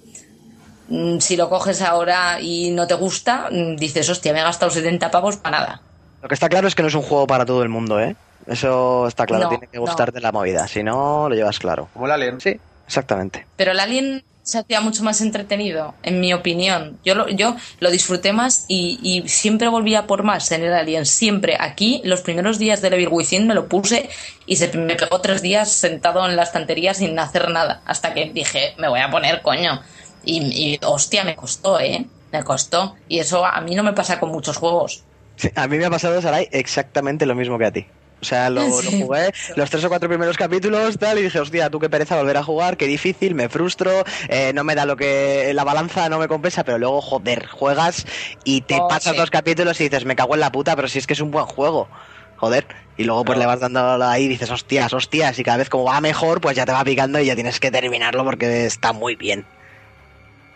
mm, 0.87 1.19
si 1.19 1.37
lo 1.37 1.49
coges 1.49 1.81
ahora 1.81 2.39
y 2.41 2.71
no 2.71 2.87
te 2.87 2.95
gusta, 2.95 3.49
mm, 3.51 3.77
dices, 3.77 4.09
hostia, 4.09 4.33
me 4.33 4.39
he 4.41 4.43
gastado 4.43 4.71
70 4.71 5.11
pavos 5.11 5.37
para 5.37 5.59
nada. 5.59 5.85
Lo 6.21 6.27
que 6.29 6.33
está 6.35 6.49
claro 6.49 6.67
es 6.67 6.75
que 6.75 6.81
no 6.81 6.87
es 6.87 6.95
un 6.95 7.01
juego 7.03 7.27
para 7.27 7.45
todo 7.45 7.63
el 7.63 7.69
mundo, 7.69 7.99
¿eh? 7.99 8.15
Eso 8.47 9.07
está 9.07 9.25
claro, 9.25 9.43
No, 9.43 9.49
tiene 9.49 9.67
que 9.67 9.77
no. 9.77 9.81
gustarte 9.81 10.19
la 10.19 10.31
movida, 10.31 10.67
si 10.67 10.83
no, 10.83 11.29
lo 11.29 11.35
llevas 11.35 11.59
claro. 11.59 11.89
Como 11.93 12.05
el 12.05 12.11
Alien. 12.11 12.41
Sí, 12.41 12.59
exactamente. 12.85 13.45
Pero 13.55 13.71
el 13.71 13.79
Alien 13.79 14.23
se 14.41 14.59
hacía 14.59 14.81
mucho 14.81 15.03
más 15.03 15.21
entretenido, 15.21 15.95
en 16.03 16.19
mi 16.19 16.33
opinión. 16.33 16.99
Yo 17.05 17.15
lo, 17.15 17.29
yo 17.29 17.55
lo 17.79 17.89
disfruté 17.91 18.33
más 18.33 18.65
y, 18.67 18.99
y 19.01 19.29
siempre 19.29 19.69
volvía 19.69 20.05
por 20.05 20.23
más 20.23 20.51
en 20.51 20.63
el 20.63 20.73
Alien. 20.73 21.05
Siempre. 21.05 21.55
Aquí, 21.57 22.01
los 22.03 22.21
primeros 22.21 22.59
días 22.59 22.81
de 22.81 22.89
Evil 22.89 23.07
Within 23.09 23.47
me 23.47 23.53
lo 23.55 23.67
puse 23.67 24.09
y 24.45 24.57
se 24.57 24.77
me 24.77 24.95
pegó 24.95 25.21
tres 25.21 25.41
días 25.41 25.71
sentado 25.71 26.27
en 26.27 26.35
la 26.35 26.43
estantería 26.43 26.93
sin 26.93 27.17
hacer 27.17 27.49
nada. 27.51 27.81
Hasta 27.85 28.13
que 28.13 28.31
dije, 28.33 28.73
me 28.77 28.89
voy 28.89 28.99
a 28.99 29.09
poner 29.09 29.41
coño. 29.41 29.81
Y, 30.25 30.39
y 30.41 30.79
hostia, 30.85 31.23
me 31.23 31.37
costó, 31.37 31.79
¿eh? 31.79 32.05
Me 32.33 32.43
costó. 32.43 32.95
Y 33.07 33.19
eso 33.19 33.45
a 33.45 33.61
mí 33.61 33.75
no 33.75 33.83
me 33.83 33.93
pasa 33.93 34.19
con 34.19 34.29
muchos 34.31 34.57
juegos. 34.57 35.03
Sí, 35.37 35.49
a 35.55 35.67
mí 35.69 35.77
me 35.77 35.85
ha 35.85 35.89
pasado, 35.89 36.21
Sarai, 36.21 36.49
exactamente 36.51 37.25
lo 37.25 37.33
mismo 37.35 37.57
que 37.57 37.65
a 37.65 37.71
ti. 37.71 37.85
O 38.23 38.25
sea, 38.25 38.49
lo, 38.49 38.69
jugué 38.71 39.31
los 39.57 39.69
tres 39.69 39.83
o 39.83 39.89
cuatro 39.89 40.07
primeros 40.07 40.37
capítulos, 40.37 40.97
tal, 40.97 41.19
y 41.19 41.23
dije, 41.23 41.39
hostia, 41.39 41.69
tú 41.69 41.77
qué 41.79 41.89
pereza 41.89 42.15
volver 42.15 42.37
a 42.37 42.43
jugar, 42.43 42.77
qué 42.77 42.87
difícil, 42.87 43.35
me 43.35 43.49
frustro, 43.49 43.91
eh, 44.29 44.53
no 44.53 44.63
me 44.63 44.75
da 44.75 44.85
lo 44.85 44.95
que. 44.95 45.51
La 45.53 45.65
balanza 45.65 46.07
no 46.07 46.19
me 46.19 46.29
compensa, 46.29 46.63
pero 46.63 46.77
luego, 46.77 47.01
joder, 47.01 47.47
juegas 47.47 48.05
y 48.45 48.61
te 48.61 48.79
Oh, 48.79 48.87
pasas 48.87 49.13
sí. 49.13 49.17
dos 49.17 49.29
capítulos 49.29 49.79
y 49.81 49.83
dices, 49.89 50.05
me 50.05 50.15
cago 50.15 50.35
en 50.35 50.39
la 50.39 50.51
puta, 50.53 50.75
pero 50.75 50.87
si 50.87 50.99
es 50.99 51.05
que 51.07 51.13
es 51.13 51.19
un 51.21 51.31
buen 51.31 51.45
juego. 51.45 51.89
Joder. 52.35 52.65
Y 52.95 53.03
luego 53.03 53.25
pues 53.25 53.37
le 53.37 53.45
vas 53.45 53.59
dando 53.59 54.03
ahí 54.03 54.23
y 54.23 54.27
dices, 54.29 54.49
hostias, 54.51 54.93
hostias, 54.93 55.37
y 55.39 55.43
cada 55.43 55.57
vez 55.57 55.69
como 55.69 55.83
va 55.85 55.99
mejor, 56.01 56.41
pues 56.41 56.55
ya 56.55 56.65
te 56.65 56.71
va 56.71 56.83
picando 56.83 57.19
y 57.19 57.25
ya 57.25 57.35
tienes 57.35 57.59
que 57.59 57.71
terminarlo 57.71 58.23
porque 58.23 58.65
está 58.65 58.93
muy 58.93 59.15
bien. 59.15 59.45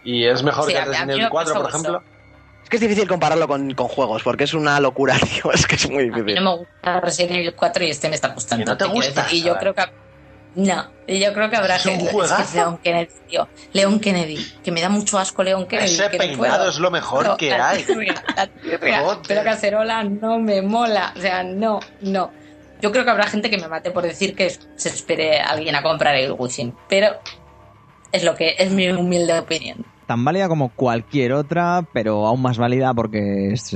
Y 0.04 0.26
es 0.26 0.42
mejor 0.44 0.66
Sí, 0.66 0.74
que 0.74 0.86
Resident 0.86 1.12
Evil 1.12 1.24
me 1.24 1.30
4, 1.30 1.54
por 1.54 1.70
ejemplo. 1.70 2.04
Es 2.68 2.70
que 2.70 2.76
es 2.76 2.82
difícil 2.82 3.08
compararlo 3.08 3.48
con, 3.48 3.74
con 3.76 3.88
juegos, 3.88 4.24
porque 4.24 4.44
es 4.44 4.54
una 4.54 4.78
locura, 4.82 5.16
tío, 5.42 5.54
es 5.54 5.66
que 5.66 5.76
es 5.76 5.90
muy 5.90 6.04
A 6.04 6.08
mí 6.08 6.12
difícil. 6.12 6.44
no 6.44 6.52
me 6.52 6.58
gusta 6.58 7.00
Resident 7.00 7.32
Evil 7.38 7.54
4 7.56 7.86
y 7.86 7.90
este 7.92 8.10
me 8.10 8.16
está 8.16 8.28
gustando. 8.28 8.64
¿Y 8.64 8.66
no 8.66 8.76
te 8.78 8.86
gusta? 8.88 9.26
Y 9.32 9.42
yo 9.42 9.58
creo 9.58 9.74
que... 9.74 9.84
No, 10.56 10.86
y 11.08 11.18
yo 11.20 11.34
creo 11.34 11.50
que 11.50 11.56
habrá 11.56 11.78
Es 11.78 11.86
un 11.86 11.92
gente... 11.92 12.04
es 12.06 12.10
que 12.10 12.16
juegazo. 12.18 12.44
es 12.44 12.54
Leon 12.56 12.78
Kennedy, 12.80 13.12
tío. 13.30 13.48
Leon 13.72 14.00
Kennedy, 14.02 14.54
que 14.66 14.72
me 14.74 14.82
da 14.82 14.90
mucho 14.90 15.18
asco 15.18 15.44
Leon 15.44 15.66
Kennedy. 15.66 15.94
Ese 15.94 16.10
que 16.10 16.18
peinado 16.18 16.68
es 16.70 16.78
lo 16.80 16.92
mejor 16.92 17.26
No, 17.26 17.38
que 17.38 17.54
hay. 17.54 17.86
Pero 19.28 19.44
Cacerola 19.46 20.04
no 20.04 20.38
me 20.38 20.62
mola. 20.62 21.14
O 21.16 21.22
sea, 21.22 21.44
no, 21.44 21.80
no. 22.02 22.32
Yo 22.82 22.92
creo 22.92 23.06
que 23.06 23.12
habrá 23.12 23.28
gente 23.28 23.50
que 23.50 23.58
me 23.58 23.70
mate 23.70 23.92
por 23.92 24.04
decir 24.04 24.36
que 24.36 24.50
se 24.50 24.90
espere 24.90 25.40
a 25.40 25.52
alguien 25.52 25.74
a 25.76 25.82
comprar 25.84 26.16
el 26.16 26.34
Within. 26.38 26.76
Pero 26.90 27.16
es 28.12 28.24
lo 28.26 28.36
que 28.36 28.56
es 28.60 28.70
mi 28.72 28.90
humilde 28.90 29.40
opinión. 29.40 29.86
Tan 30.08 30.24
válida 30.26 30.48
como 30.48 30.74
cualquier 30.74 31.34
otra, 31.34 31.88
pero 31.94 32.26
aún 32.26 32.42
más 32.42 32.58
válida 32.58 32.94
porque 32.94 33.50
es, 33.52 33.76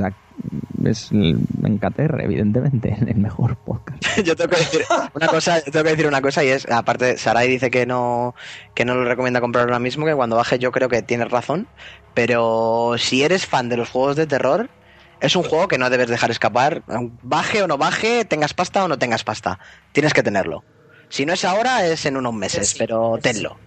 es 0.86 1.12
el- 1.12 1.46
en 1.64 1.78
KTR, 1.78 2.24
evidentemente, 2.24 2.96
el 3.08 3.18
mejor 3.18 3.58
podcast. 3.58 4.02
yo 4.26 4.36
tengo 4.36 4.50
que 4.52 4.58
decir 4.58 4.86
una 5.14 5.28
cosa, 5.28 5.58
yo 5.64 5.72
tengo 5.72 5.84
que 5.84 5.92
decir 5.92 6.08
una 6.08 6.22
cosa 6.22 6.44
y 6.44 6.48
es, 6.48 6.66
aparte, 6.72 7.18
Sarai 7.18 7.50
dice 7.50 7.70
que 7.70 7.86
no, 7.86 8.34
que 8.74 8.86
no 8.86 8.96
lo 8.96 9.04
recomienda 9.06 9.42
comprar 9.42 9.66
ahora 9.66 9.80
mismo, 9.80 10.06
que 10.06 10.16
cuando 10.16 10.38
baje 10.38 10.58
yo 10.58 10.72
creo 10.72 10.90
que 10.90 11.02
tienes 11.04 11.30
razón, 11.30 11.70
pero 12.14 12.96
si 12.98 13.24
eres 13.24 13.46
fan 13.46 13.70
de 13.70 13.78
los 13.78 13.90
juegos 13.90 14.16
de 14.16 14.26
terror, 14.28 14.72
es 15.20 15.36
un 15.36 15.44
juego 15.44 15.68
que 15.68 15.78
no 15.78 15.90
debes 15.90 16.08
dejar 16.10 16.32
escapar, 16.32 16.84
baje 17.22 17.62
o 17.62 17.68
no 17.68 17.78
baje, 17.78 18.26
tengas 18.26 18.54
pasta 18.54 18.84
o 18.84 18.88
no 18.88 18.98
tengas 18.98 19.24
pasta, 19.24 19.60
tienes 19.92 20.14
que 20.14 20.24
tenerlo. 20.24 20.66
Si 21.10 21.26
no 21.26 21.34
es 21.34 21.44
ahora, 21.46 21.86
es 21.86 22.06
en 22.06 22.16
unos 22.18 22.34
meses, 22.34 22.70
Sí, 22.70 22.78
pero 22.80 23.16
sí. 23.18 23.22
tenlo, 23.22 23.60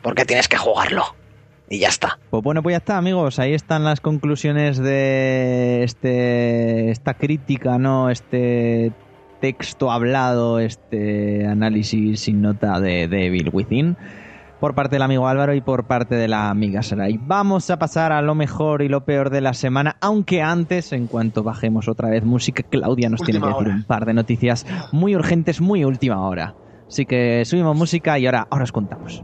porque 0.00 0.24
tienes 0.24 0.48
que 0.48 0.56
jugarlo. 0.56 1.04
Y 1.68 1.80
ya 1.80 1.88
está. 1.88 2.18
Pues 2.30 2.42
bueno, 2.42 2.62
pues 2.62 2.74
ya 2.74 2.78
está, 2.78 2.96
amigos. 2.96 3.38
Ahí 3.38 3.54
están 3.54 3.84
las 3.84 4.00
conclusiones 4.00 4.78
de 4.78 5.82
este 5.82 6.90
esta 6.90 7.14
crítica, 7.14 7.78
¿no? 7.78 8.10
Este 8.10 8.92
texto 9.40 9.90
hablado, 9.90 10.60
este 10.60 11.46
análisis 11.46 12.20
sin 12.20 12.40
nota 12.42 12.80
de 12.80 13.08
Devil 13.08 13.50
Within 13.52 13.96
por 14.60 14.74
parte 14.74 14.94
del 14.94 15.02
amigo 15.02 15.28
Álvaro 15.28 15.54
y 15.54 15.60
por 15.60 15.86
parte 15.86 16.14
de 16.14 16.28
la 16.28 16.48
amiga 16.48 16.82
Sarai. 16.82 17.18
Vamos 17.20 17.68
a 17.70 17.78
pasar 17.78 18.12
a 18.12 18.22
lo 18.22 18.34
mejor 18.34 18.82
y 18.82 18.88
lo 18.88 19.04
peor 19.04 19.30
de 19.30 19.40
la 19.40 19.54
semana, 19.54 19.96
aunque 20.00 20.42
antes, 20.42 20.92
en 20.92 21.06
cuanto 21.06 21.42
bajemos 21.42 21.88
otra 21.88 22.08
vez 22.08 22.24
música, 22.24 22.62
Claudia 22.62 23.08
nos 23.08 23.20
tiene 23.22 23.40
que 23.40 23.46
decir 23.46 23.66
hora. 23.66 23.74
un 23.74 23.84
par 23.84 24.06
de 24.06 24.14
noticias 24.14 24.66
muy 24.92 25.14
urgentes, 25.14 25.60
muy 25.60 25.84
última 25.84 26.26
hora. 26.26 26.54
Así 26.88 27.04
que 27.04 27.44
subimos 27.44 27.76
música 27.76 28.18
y 28.18 28.26
ahora, 28.26 28.46
ahora 28.50 28.64
os 28.64 28.72
contamos. 28.72 29.22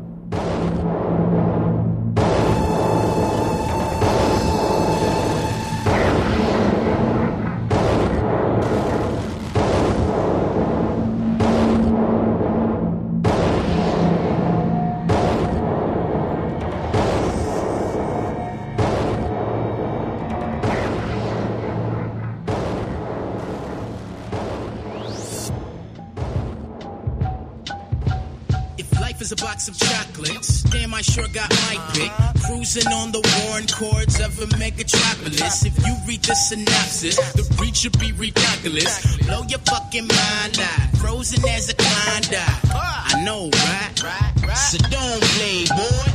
Cruising 32.73 32.93
on 32.95 33.13
the 33.13 33.21
worn 33.45 33.67
chords 33.67 34.12
of 34.23 34.39
a 34.39 34.47
megatropolis. 34.57 35.67
If 35.67 35.77
you 35.87 35.95
read 36.07 36.23
the 36.23 36.35
synopsis, 36.35 37.17
the 37.33 37.43
reach 37.61 37.79
should 37.79 37.99
be 37.99 38.13
ridiculous. 38.13 39.17
Blow 39.27 39.43
your 39.49 39.59
fucking 39.61 40.07
mind 40.07 40.59
out. 40.61 40.97
Frozen 40.99 41.47
as 41.49 41.69
a 41.71 41.75
Klondike. 41.75 42.39
I 42.73 43.23
know, 43.25 43.51
right? 43.51 44.57
So 44.57 44.79
don't 44.89 45.23
play, 45.37 45.67
boy. 45.67 46.07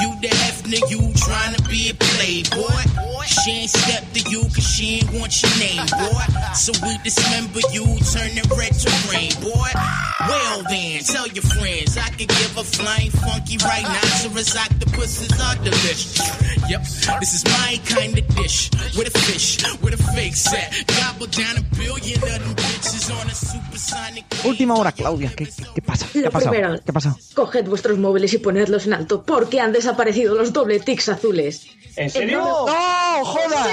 You 0.00 0.14
the 0.22 0.28
Hefner, 0.28 0.82
you 0.90 1.12
trying 1.16 1.54
to 1.56 1.62
be 1.68 1.90
a 1.90 1.94
playboy. 1.94 2.82
She 3.26 3.50
ain't 3.50 3.70
stepped 3.70 4.14
to 4.14 4.30
you 4.30 4.42
cause 4.42 4.66
she 4.66 5.00
ain't 5.00 5.12
want 5.12 5.42
your 5.42 5.52
name, 5.58 5.84
boy. 5.98 6.24
So 6.54 6.72
we 6.86 6.98
dismember 7.02 7.60
you, 7.72 7.84
turn 8.12 8.32
it 8.38 8.48
red 8.56 8.72
to 8.72 8.90
rain, 9.10 9.32
boy. 9.42 9.70
Well 10.28 10.62
then, 10.68 11.02
tell 11.02 11.26
your 11.28 11.44
friends 11.44 11.96
I 11.96 12.08
could 12.10 12.28
give 12.28 12.56
a 12.56 12.64
flying 12.64 13.10
funky 13.10 13.58
right 13.58 13.82
now. 13.82 14.00
So 14.22 14.28
rhinoceros 14.28 14.56
octopuses 14.56 15.32
are 15.40 15.56
delicious. 15.64 16.18
Yep, 16.68 16.82
this 17.20 17.34
is 17.34 17.44
my 17.48 17.78
kind 17.84 18.18
of 18.18 18.26
dish 18.36 18.70
with 18.96 19.08
a 19.08 19.18
fish, 19.18 19.58
with 19.82 19.94
a 19.94 20.02
fake 20.14 20.36
set. 20.36 20.84
Gobble 20.86 21.26
down 21.26 21.56
a 21.58 21.76
billion 21.76 22.22
of 22.22 22.40
them 22.40 22.54
bitches 22.56 23.10
on 23.10 23.28
a 23.28 23.34
supersonic. 23.34 24.24
Última 24.44 24.74
hora, 24.74 24.92
Claudia. 24.92 25.32
¿Qué, 25.34 25.46
qué, 25.46 25.64
qué 25.74 25.82
pasa? 25.82 26.06
¿Qué 26.12 26.20
Lo 26.20 26.30
primero. 26.30 26.74
¿Qué 26.84 26.90
ha 26.90 26.92
pasado? 26.92 27.16
Coged 27.34 27.64
vuestros 27.66 27.98
móviles 27.98 28.32
y 28.34 28.38
ponedlos 28.38 28.86
en 28.86 28.94
alto 28.94 29.22
porque 29.24 29.60
han 29.60 29.72
desaparecido 29.72 30.34
los 30.34 30.52
doble 30.52 30.80
tics 30.80 31.08
azules. 31.08 31.66
¿En 31.96 32.10
serio? 32.10 32.38
No. 32.38 32.66
¡No! 32.66 33.24
¡Jodas! 33.24 33.66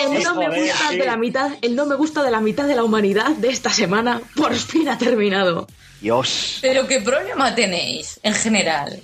El 0.00 0.22
no 0.22 0.34
me 0.34 0.46
joder, 0.46 0.60
gusta 0.60 0.90
de 0.92 1.04
la 1.04 1.16
mitad, 1.16 1.52
el 1.60 1.76
no 1.76 1.86
me 1.86 1.94
gusta 1.94 2.22
de 2.22 2.30
la 2.30 2.40
mitad 2.40 2.66
de 2.66 2.74
la 2.74 2.84
humanidad 2.84 3.30
de 3.30 3.48
esta 3.50 3.70
semana 3.70 4.20
por 4.36 4.54
fin 4.54 4.88
ha 4.88 4.96
terminado. 4.96 5.66
Dios. 6.00 6.58
Pero 6.62 6.86
¿qué 6.86 7.00
problema 7.00 7.54
tenéis 7.54 8.18
en 8.22 8.34
general? 8.34 9.02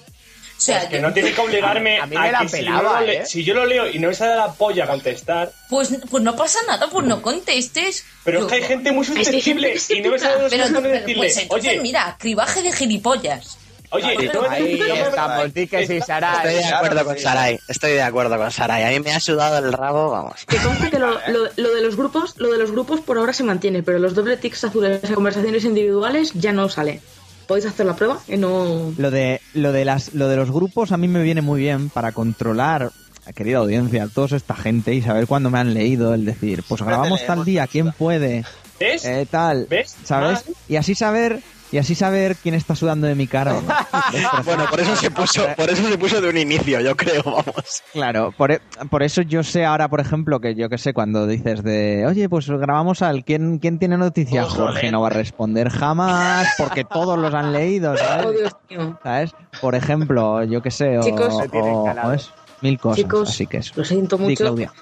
O 0.57 0.61
sea, 0.67 0.79
Pues 0.81 0.91
que 0.91 1.01
no 1.01 1.13
tiene 1.13 1.33
que 1.33 1.41
obligarme 1.43 2.01
A 2.01 2.07
mí 2.07 2.17
a, 2.17 2.21
me 2.21 2.33
la 2.33 2.39
que 2.41 2.49
si, 2.49 2.57
yo 2.57 2.65
pelaba, 2.65 3.01
lo 3.01 3.07
le- 3.07 3.17
¿eh? 3.19 3.27
si 3.27 3.45
yo 3.45 3.55
lo 3.55 3.67
leo 3.67 3.91
y 3.91 3.99
no 3.99 4.09
me 4.09 4.15
sale 4.15 4.37
la 4.37 4.53
polla 4.55 4.85
a 4.85 4.87
contestar, 4.89 5.53
pues, 5.69 5.91
pues 6.11 6.23
no 6.25 6.35
pasa 6.35 6.59
nada, 6.67 6.89
pues 6.91 7.05
no 7.07 7.21
contestes. 7.21 8.05
pero 8.25 8.41
Yo- 8.41 8.47
es 8.47 8.53
que 8.53 8.59
hay 8.59 8.63
gente 8.65 8.91
muy 8.93 9.07
que 9.07 9.15
susceptible 9.25 9.69
gente 9.79 9.87
que 9.95 9.95
y 9.99 10.03
no 10.03 10.11
me 10.13 10.19
sale 10.19 10.41
los 10.43 10.51
Pero, 10.51 10.65
pero, 10.69 10.81
decirle, 10.81 11.15
pues 11.17 11.37
entonces, 11.37 11.71
oye, 11.73 11.81
mira, 11.81 12.17
cribaje 12.19 12.63
de 12.63 12.73
gilipollas. 12.73 13.59
oye, 13.91 14.31
no 14.33 14.43
me- 14.43 14.49
Ahí 14.49 14.81
estamos, 15.07 15.53
tiques 15.53 15.91
y 15.91 16.01
Sarai. 16.01 16.37
Estoy 16.49 16.55
de 16.55 16.65
acuerdo 16.75 16.99
que 17.01 17.05
con 17.05 17.17
sí. 17.17 17.23
Sarai. 17.23 17.61
Estoy 17.69 17.93
de 17.93 18.03
acuerdo 18.03 18.37
con 18.39 18.51
Sarai. 18.51 18.83
A 18.85 18.89
mí 18.89 19.01
me 19.01 19.13
ha 19.13 19.21
sudado 19.21 19.59
el 19.59 19.73
rabo, 19.73 20.11
vamos. 20.11 20.45
Que 20.49 20.57
conste 20.57 20.91
que 20.91 20.99
lo, 20.99 21.11
lo- 21.29 21.51
lo 21.55 21.75
de 21.75 21.83
los 21.83 21.97
grupos, 21.97 22.35
lo 22.39 22.51
de 22.51 22.59
los 22.59 22.71
grupos 22.73 23.01
por 23.03 23.19
ahora 23.19 23.33
se 23.35 23.45
mantiene, 23.45 23.83
pero 23.83 23.99
los 23.99 24.15
doble 24.15 24.37
tics 24.39 24.65
azules 24.65 25.05
en 25.05 25.15
conversaciones 25.15 25.65
individuales 25.65 26.33
ya 26.35 26.53
no 26.53 26.69
sale. 26.71 27.01
Podéis 27.47 27.67
hacer 27.67 27.87
la 27.87 27.95
prueba, 27.95 28.19
que 28.27 28.37
no. 28.37 28.93
Lo 28.97 29.11
de, 29.11 29.41
lo 29.55 29.73
de 29.73 29.85
las, 29.85 30.15
lo 30.15 30.29
de 30.29 30.37
los 30.37 30.51
grupos 30.51 30.93
a 30.93 30.97
mí 30.97 31.07
me 31.09 31.23
viene 31.23 31.43
muy 31.43 31.61
bien 31.61 31.91
para 31.91 32.13
controlar, 32.13 32.91
querida 33.35 33.59
audiencia, 33.59 34.05
a 34.05 34.09
toda 34.09 34.37
esta 34.37 34.55
gente 34.55 34.95
y 34.95 35.03
saber 35.03 35.27
cuándo 35.27 35.51
me 35.51 35.59
han 35.59 35.73
leído, 35.75 36.15
el 36.15 36.25
decir, 36.25 36.65
pues 36.69 36.83
grabamos 36.83 37.25
tal 37.25 37.45
día, 37.45 37.67
¿quién 37.67 37.93
puede? 37.93 38.45
¿Ves? 38.81 39.05
Eh, 39.05 39.27
tal, 39.31 39.67
¿Ves? 39.71 39.97
¿sabes? 40.05 40.45
Mal. 40.47 40.57
Y 40.69 40.77
así 40.77 40.95
saber 40.95 41.41
y 41.71 41.79
así 41.79 41.95
saber 41.95 42.37
quién 42.39 42.55
está 42.55 42.75
sudando 42.75 43.07
de 43.07 43.15
mi 43.15 43.27
cara. 43.27 43.57
o 43.57 43.61
no. 43.63 43.69
Bueno, 44.45 44.65
por 44.71 44.81
eso 44.81 44.95
se 44.97 45.11
puso, 45.11 45.47
por 45.57 45.69
eso 45.71 45.83
se 45.89 45.99
puso 45.99 46.21
de 46.21 46.29
un 46.29 46.37
inicio, 46.37 46.81
yo 46.81 46.97
creo, 46.97 47.23
vamos. 47.25 47.83
Claro, 47.93 48.33
por, 48.37 48.53
e- 48.53 48.61
por 48.91 49.03
eso 49.03 49.23
yo 49.23 49.43
sé 49.43 49.65
ahora, 49.65 49.89
por 49.89 50.01
ejemplo, 50.01 50.41
que 50.41 50.55
yo 50.55 50.69
que 50.69 50.79
sé, 50.79 50.93
cuando 50.93 51.27
dices 51.27 51.63
de, 51.63 52.05
oye, 52.07 52.29
pues 52.29 52.49
grabamos 52.49 53.03
al 53.03 53.25
¿quién, 53.25 53.59
quién 53.59 53.79
tiene 53.79 53.97
noticias? 53.99 54.47
Jorge 54.49 54.91
no 54.93 55.01
va 55.01 55.09
a 55.09 55.11
responder 55.11 55.69
jamás 55.71 56.47
porque 56.59 56.85
todos 56.85 57.19
los 57.19 57.35
han 57.35 57.53
leído, 57.53 57.93
Oh, 57.97 57.97
¿sabes? 57.97 58.39
Dios 58.39 58.53
mío. 58.71 58.99
¿Sabes? 59.03 59.33
Por 59.61 59.75
ejemplo, 59.75 60.45
yo 60.45 60.63
que 60.63 60.71
sé, 60.71 60.99
o, 60.99 61.03
Chicos. 61.03 61.35
O- 61.35 62.07
o 62.09 62.13
es 62.13 62.31
mil 62.63 62.79
cosas. 62.79 62.97
Chicos, 62.97 63.29
así 63.31 63.47
que 63.47 63.59
eso. 63.59 63.73
lo 63.77 63.85
siento 63.85 64.17
mucho, 64.19 64.45
Claudia. 64.45 64.73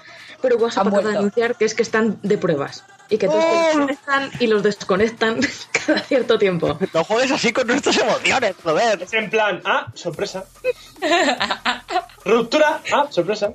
pero 0.41 0.57
WhatsApp 0.57 0.87
Han 0.87 0.87
acaba 0.87 0.97
de 0.99 1.03
vuelto. 1.05 1.19
anunciar 1.19 1.55
que 1.55 1.65
es 1.65 1.73
que 1.73 1.81
están 1.81 2.17
de 2.21 2.37
pruebas 2.37 2.83
y 3.09 3.17
que 3.17 3.27
todos 3.27 3.43
¡Oh! 3.43 3.49
se 3.49 3.79
desconectan 3.79 4.31
y 4.39 4.47
los 4.47 4.63
desconectan 4.63 5.39
cada 5.85 5.99
cierto 5.99 6.37
tiempo. 6.37 6.77
No 6.93 7.03
juegues 7.03 7.31
así 7.31 7.53
con 7.53 7.67
nuestras 7.67 7.97
emociones, 7.97 8.55
joder. 8.63 9.01
Es 9.01 9.13
en 9.13 9.29
plan, 9.29 9.61
ah, 9.65 9.87
sorpresa. 9.93 10.45
Ruptura, 12.25 12.81
ah, 12.91 13.07
sorpresa. 13.09 13.53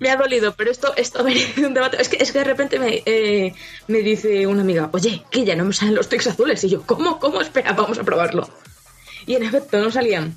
Me 0.00 0.10
ha 0.10 0.16
dolido, 0.16 0.54
pero 0.54 0.70
esto, 0.70 0.92
esto 0.96 1.20
ha 1.20 1.22
venido 1.22 1.48
de 1.54 1.66
un 1.66 1.74
debate. 1.74 2.00
Es 2.00 2.08
que, 2.08 2.16
es 2.20 2.32
que 2.32 2.38
de 2.38 2.44
repente 2.44 2.78
me, 2.78 3.02
eh, 3.06 3.54
me 3.86 3.98
dice 3.98 4.46
una 4.46 4.62
amiga, 4.62 4.90
oye, 4.92 5.24
que 5.30 5.44
ya 5.44 5.54
no 5.54 5.64
me 5.64 5.72
salen 5.72 5.94
los 5.94 6.08
tics 6.08 6.26
azules. 6.26 6.64
Y 6.64 6.70
yo, 6.70 6.82
¿cómo? 6.82 7.20
¿Cómo? 7.20 7.40
Espera, 7.40 7.72
vamos 7.72 7.98
a 7.98 8.04
probarlo. 8.04 8.48
Y 9.26 9.36
en 9.36 9.44
efecto, 9.44 9.78
no 9.78 9.90
salían. 9.90 10.36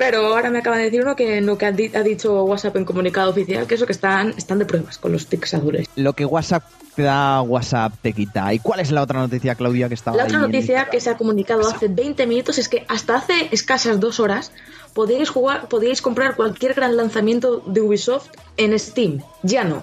Pero 0.00 0.28
ahora 0.28 0.48
me 0.48 0.60
acaba 0.60 0.78
de 0.78 0.84
decir 0.84 1.02
uno 1.02 1.14
que 1.14 1.42
no 1.42 1.58
que 1.58 1.66
ha, 1.66 1.72
di- 1.72 1.90
ha 1.94 2.02
dicho 2.02 2.42
WhatsApp 2.44 2.74
en 2.76 2.86
comunicado 2.86 3.30
oficial 3.32 3.66
que 3.66 3.74
eso 3.74 3.84
que 3.84 3.92
están, 3.92 4.30
están 4.38 4.58
de 4.58 4.64
pruebas 4.64 4.96
con 4.96 5.12
los 5.12 5.26
tics 5.26 5.52
azules. 5.52 5.88
Lo 5.94 6.14
que 6.14 6.24
WhatsApp 6.24 6.64
te 6.96 7.02
da, 7.02 7.42
WhatsApp 7.42 7.92
te 8.00 8.14
quita. 8.14 8.52
¿Y 8.54 8.60
cuál 8.60 8.80
es 8.80 8.90
la 8.92 9.02
otra 9.02 9.20
noticia, 9.20 9.54
Claudia, 9.56 9.88
que 9.88 9.94
estaba 9.94 10.16
La 10.16 10.24
otra 10.24 10.38
ahí 10.38 10.44
en- 10.46 10.50
noticia 10.52 10.86
que 10.86 11.00
se 11.00 11.10
ha 11.10 11.18
comunicado 11.18 11.68
hace 11.68 11.88
20 11.88 12.26
minutos 12.26 12.56
es 12.56 12.70
que 12.70 12.86
hasta 12.88 13.16
hace 13.16 13.48
escasas 13.52 14.00
dos 14.00 14.20
horas 14.20 14.52
podíais 14.94 15.28
jugar, 15.28 15.68
podíais 15.68 16.00
comprar 16.00 16.34
cualquier 16.34 16.72
gran 16.72 16.96
lanzamiento 16.96 17.62
de 17.66 17.82
Ubisoft 17.82 18.28
en 18.56 18.78
Steam. 18.78 19.20
Ya 19.42 19.64
no. 19.64 19.82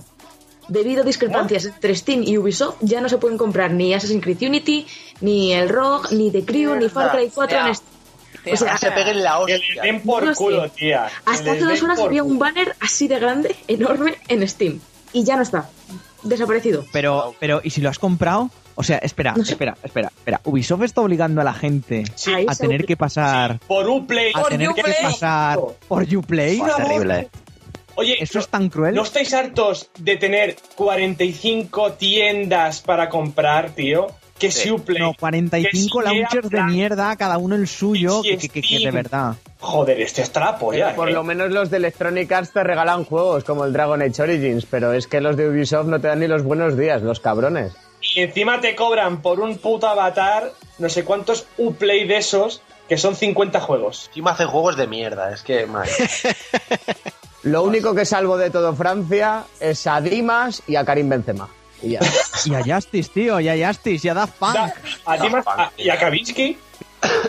Debido 0.68 1.03
a 1.03 1.06
discrepancias 1.06 1.65
entre 1.65 1.94
Steam 1.95 2.23
y 2.23 2.39
Ubisoft, 2.39 2.77
ya 2.81 3.02
no 3.02 3.07
se 3.07 3.19
pueden 3.19 3.38
comprar 3.38 3.72
ni 3.72 3.94
Assassin's 3.94 4.23
Creed 4.23 4.41
Unity, 4.41 4.88
ni 5.22 5.53
el 5.53 5.69
Rogue, 5.69 6.10
ni 6.11 6.31
The 6.31 6.44
Crew, 6.44 6.76
ni 6.76 6.89
Far 6.89 7.11
Cry 7.11 7.30
4 7.34 7.60
en 7.68 7.76
Steam. 7.76 7.97
O 8.53 8.57
sea, 8.57 8.74
Que 8.74 8.78
se 8.80 8.91
peguen 8.91 9.24
la 9.24 9.40
Que 9.45 9.56
hostia. 9.56 9.84
le 9.84 9.91
den 9.91 10.02
por 10.02 10.24
No 10.24 10.30
lo 10.30 10.36
sé. 10.36 10.44
culo, 10.44 10.69
tía. 10.69 11.07
Que 11.26 11.32
hasta 11.32 11.52
hace 11.52 11.61
dos 11.61 11.84
horas 11.84 11.99
había 11.99 12.24
un 12.24 12.38
banner 12.40 12.76
así 12.80 13.07
de 13.07 13.19
grande, 13.19 13.56
enorme, 13.68 14.15
en 14.28 14.48
Steam. 14.48 14.80
Y 15.14 15.24
ya 15.24 15.36
no 15.36 15.44
está. 15.44 15.69
Desaparecido. 16.24 16.86
Pero, 16.91 17.36
pero, 17.40 17.61
¿y 17.64 17.69
si 17.69 17.82
lo 17.82 17.90
has 17.90 17.99
comprado? 17.99 18.49
O 18.76 18.84
sea, 18.84 18.98
espera, 18.99 19.34
No 19.36 19.44
sé. 19.45 19.53
espera, 19.53 19.76
espera, 19.84 20.11
espera. 20.15 20.41
Ubisoft 20.44 20.84
está 20.84 21.02
obligando 21.02 21.41
a 21.41 21.44
la 21.44 21.53
gente 21.53 22.03
Sí, 22.15 22.32
a 22.48 22.53
tener 22.56 22.86
que 22.86 22.95
pasar, 22.98 23.60
por 23.68 23.88
un 23.88 24.06
play. 24.06 24.32
a 24.36 24.41
Por 24.41 24.49
tener 24.49 24.68
que 24.74 24.82
Uplay. 24.82 24.95
pasar 25.02 25.60
por 25.88 26.03
Uplay. 26.03 26.57
Favor. 26.57 26.76
Terrible. 26.76 27.30
Oye, 27.95 28.18
¿Eso 28.22 28.34
no- 28.38 28.41
es 28.41 28.48
tan 28.49 28.69
cruel? 28.69 28.94
¿No 28.94 29.02
estáis 29.02 29.34
hartos 29.34 29.90
de 29.98 30.18
tener 30.18 30.56
45 30.76 31.94
tiendas 31.94 32.82
para 32.82 33.10
comprar, 33.10 33.72
tío? 33.72 34.07
Que 34.39 34.51
si 34.51 34.72
Uplay. 34.72 35.01
No, 35.01 35.14
45 35.19 35.99
que 35.99 36.07
si 36.09 36.15
launchers 36.15 36.49
de 36.49 36.64
mierda, 36.64 37.15
cada 37.15 37.38
uno 37.38 37.55
el 37.55 37.68
suyo, 37.68 38.22
Que 38.22 38.38
que, 38.38 38.49
que- 38.49 38.61
que 38.61 38.80
de 38.80 38.91
verdad. 38.91 39.35
Joder, 39.59 39.99
este 39.99 40.22
es 40.22 40.31
trapo 40.31 40.73
ya. 40.73 40.95
Por 40.95 41.09
eh. 41.09 41.14
lo 41.14 41.23
menos 41.23 41.51
los 41.51 41.72
de 41.72 41.77
Electronic 41.77 42.31
Arts 42.31 42.53
te 42.53 42.64
regalan 42.64 43.03
juegos 43.05 43.43
como 43.43 43.65
el 43.65 43.73
Dragon 43.73 44.01
Age 44.01 44.22
Origins, 44.22 44.65
pero 44.65 44.93
es 44.93 45.07
que 45.07 45.19
los 45.22 45.35
de 45.35 45.49
Ubisoft 45.49 45.88
no 45.88 45.99
te 45.99 46.07
dan 46.07 46.19
ni 46.19 46.27
los 46.27 46.43
buenos 46.43 46.77
días, 46.77 47.01
los 47.01 47.19
cabrones. 47.19 47.73
Y 48.15 48.22
encima 48.22 48.61
te 48.61 48.76
cobran 48.76 49.22
por 49.22 49.39
un 49.39 49.57
puto 49.57 49.88
avatar 49.88 50.51
no 50.77 50.89
sé 50.89 51.03
cuántos 51.03 51.47
Uplay 51.57 52.07
de 52.07 52.18
esos 52.18 52.61
que 52.88 52.97
son 52.97 53.15
50 53.15 53.59
juegos. 53.59 54.07
Encima 54.07 54.31
hacen 54.31 54.47
juegos 54.47 54.77
de 54.77 54.88
mierda, 54.88 55.34
es 55.34 55.41
que, 55.41 55.65
madre. 55.65 55.91
Lo 57.43 57.64
único 57.64 57.93
que 57.95 58.05
salvo 58.05 58.38
de 58.38 58.49
todo 58.49 58.73
Francia 58.76 59.43
es 59.59 59.88
a 59.88 60.01
Dimas 60.01 60.64
y 60.68 60.76
a 60.76 60.85
Karim 60.85 61.09
Benzema. 61.09 61.49
Y 61.82 61.90
ya. 61.91 61.99
Y 62.45 62.54
a 62.54 62.64
Justice, 62.76 63.10
tío, 63.14 63.40
y 63.40 63.49
a 63.49 63.68
Justice, 63.68 64.08
y 64.08 64.10
a 64.10 64.14
Daft 64.14 64.34
Punk. 64.40 64.54
Da- 64.56 64.74
a 65.06 65.14
a- 65.14 65.72
y 65.78 65.90
a 65.90 65.98
Kavinsky. 65.99 66.58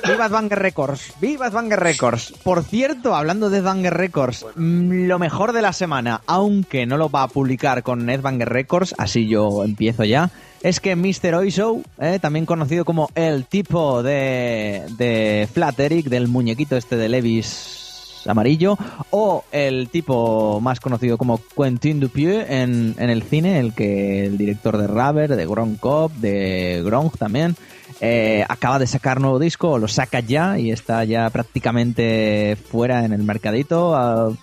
Viva 0.07 0.29
Banger 0.29 0.59
Records, 0.59 1.12
viva 1.20 1.51
Banger 1.51 1.79
Records. 1.79 2.33
Por 2.43 2.65
cierto, 2.65 3.15
hablando 3.15 3.51
de 3.51 3.61
Banger 3.61 3.93
Records, 3.93 4.47
mm, 4.57 5.07
lo 5.07 5.19
mejor 5.19 5.53
de 5.53 5.61
la 5.61 5.75
semana, 5.75 6.23
aunque 6.27 6.87
no 6.87 6.97
lo 6.97 7.11
va 7.11 7.25
a 7.25 7.29
publicar 7.29 7.83
con 7.83 8.09
Ed 8.09 8.23
Banger 8.23 8.49
Records, 8.49 8.95
así 8.97 9.29
yo 9.29 9.62
empiezo 9.65 10.05
ya, 10.05 10.31
es 10.62 10.81
que 10.81 10.97
Mr. 10.97 11.35
Oiso, 11.35 11.83
eh, 12.01 12.19
también 12.20 12.47
conocido 12.47 12.87
como 12.87 13.11
el 13.15 13.45
tipo 13.45 14.03
de, 14.03 14.85
de 14.97 15.47
Flat 15.53 15.79
Eric, 15.79 16.07
del 16.07 16.29
muñequito 16.29 16.77
este 16.77 16.97
de 16.97 17.09
Levis 17.11 17.88
amarillo, 18.29 18.77
o 19.11 19.45
el 19.53 19.89
tipo 19.89 20.61
más 20.61 20.81
conocido 20.81 21.19
como 21.19 21.41
Quentin 21.57 22.01
Dupieux 22.01 22.45
en, 22.49 22.95
en 22.99 23.11
el 23.11 23.23
cine, 23.23 23.59
el 23.59 23.75
que 23.75 24.27
el 24.27 24.39
director 24.39 24.77
de 24.77 24.87
Rubber, 24.87 25.35
de 25.35 25.47
Gronk 25.47 25.81
Cop, 25.81 26.13
de 26.15 26.83
Gronk 26.85 27.17
también, 27.17 27.57
eh, 28.01 28.45
acaba 28.49 28.79
de 28.79 28.87
sacar 28.87 29.21
nuevo 29.21 29.39
disco, 29.39 29.79
lo 29.79 29.89
saca 29.89 30.21
ya 30.21 30.59
y 30.59 30.71
está 30.71 31.03
ya 31.05 31.29
prácticamente 31.31 32.57
fuera 32.57 33.05
en 33.05 33.13
el 33.13 33.23
mercadito. 33.23 34.37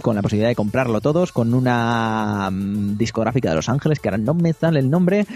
Con 0.00 0.16
la 0.16 0.22
posibilidad 0.22 0.48
de 0.48 0.54
comprarlo 0.54 1.00
todos 1.00 1.32
con 1.32 1.54
una 1.54 2.50
mm, 2.50 2.96
discográfica 2.96 3.50
de 3.50 3.56
Los 3.56 3.68
Ángeles 3.68 4.00
que 4.00 4.08
ahora 4.08 4.18
no 4.18 4.34
me 4.34 4.52
sale 4.52 4.80
el 4.80 4.90
nombre 4.90 5.26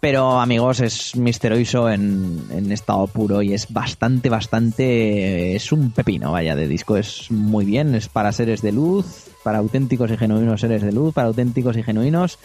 pero 0.00 0.40
amigos 0.40 0.80
es 0.80 1.16
Mr. 1.16 1.52
Oiso 1.52 1.90
en, 1.90 2.42
en 2.50 2.72
estado 2.72 3.06
puro 3.06 3.42
y 3.42 3.54
es 3.54 3.72
bastante 3.72 4.28
bastante 4.28 5.54
es 5.54 5.72
un 5.72 5.90
pepino 5.90 6.32
vaya 6.32 6.54
de 6.54 6.68
disco 6.68 6.96
es 6.96 7.30
muy 7.30 7.64
bien 7.64 7.94
es 7.94 8.08
para 8.08 8.32
seres 8.32 8.62
de 8.62 8.72
luz 8.72 9.06
para 9.42 9.58
auténticos 9.58 10.10
y 10.10 10.16
genuinos 10.16 10.60
seres 10.60 10.82
de 10.82 10.92
luz 10.92 11.14
para 11.14 11.28
auténticos 11.28 11.76
y 11.76 11.82
genuinos 11.82 12.38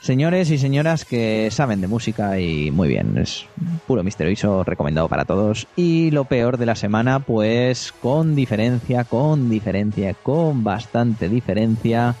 Señores 0.00 0.50
y 0.50 0.58
señoras 0.58 1.04
que 1.04 1.50
saben 1.50 1.80
de 1.80 1.88
música 1.88 2.38
y 2.38 2.70
muy 2.70 2.88
bien, 2.88 3.18
es 3.18 3.44
puro 3.86 4.04
misterioso, 4.04 4.62
recomendado 4.64 5.08
para 5.08 5.24
todos. 5.24 5.66
Y 5.76 6.10
lo 6.12 6.24
peor 6.24 6.56
de 6.56 6.66
la 6.66 6.76
semana, 6.76 7.18
pues 7.20 7.92
con 8.00 8.34
diferencia, 8.36 9.04
con 9.04 9.50
diferencia, 9.50 10.14
con 10.14 10.62
bastante 10.62 11.28
diferencia, 11.28 12.14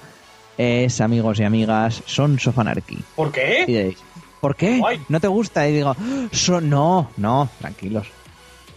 es 0.58 1.00
amigos 1.00 1.38
y 1.38 1.44
amigas, 1.44 2.02
Sons 2.04 2.46
of 2.48 2.58
Anarchy. 2.58 2.98
¿Por 3.14 3.28
Y 3.28 3.32
qué? 3.32 3.64
diréis, 3.66 3.98
¿por 4.40 4.56
qué? 4.56 4.82
¿No 5.08 5.20
te 5.20 5.28
gusta? 5.28 5.66
Y 5.68 5.72
digo, 5.72 5.94
"So- 6.32 6.60
no, 6.60 7.08
no, 7.16 7.48
tranquilos. 7.60 8.08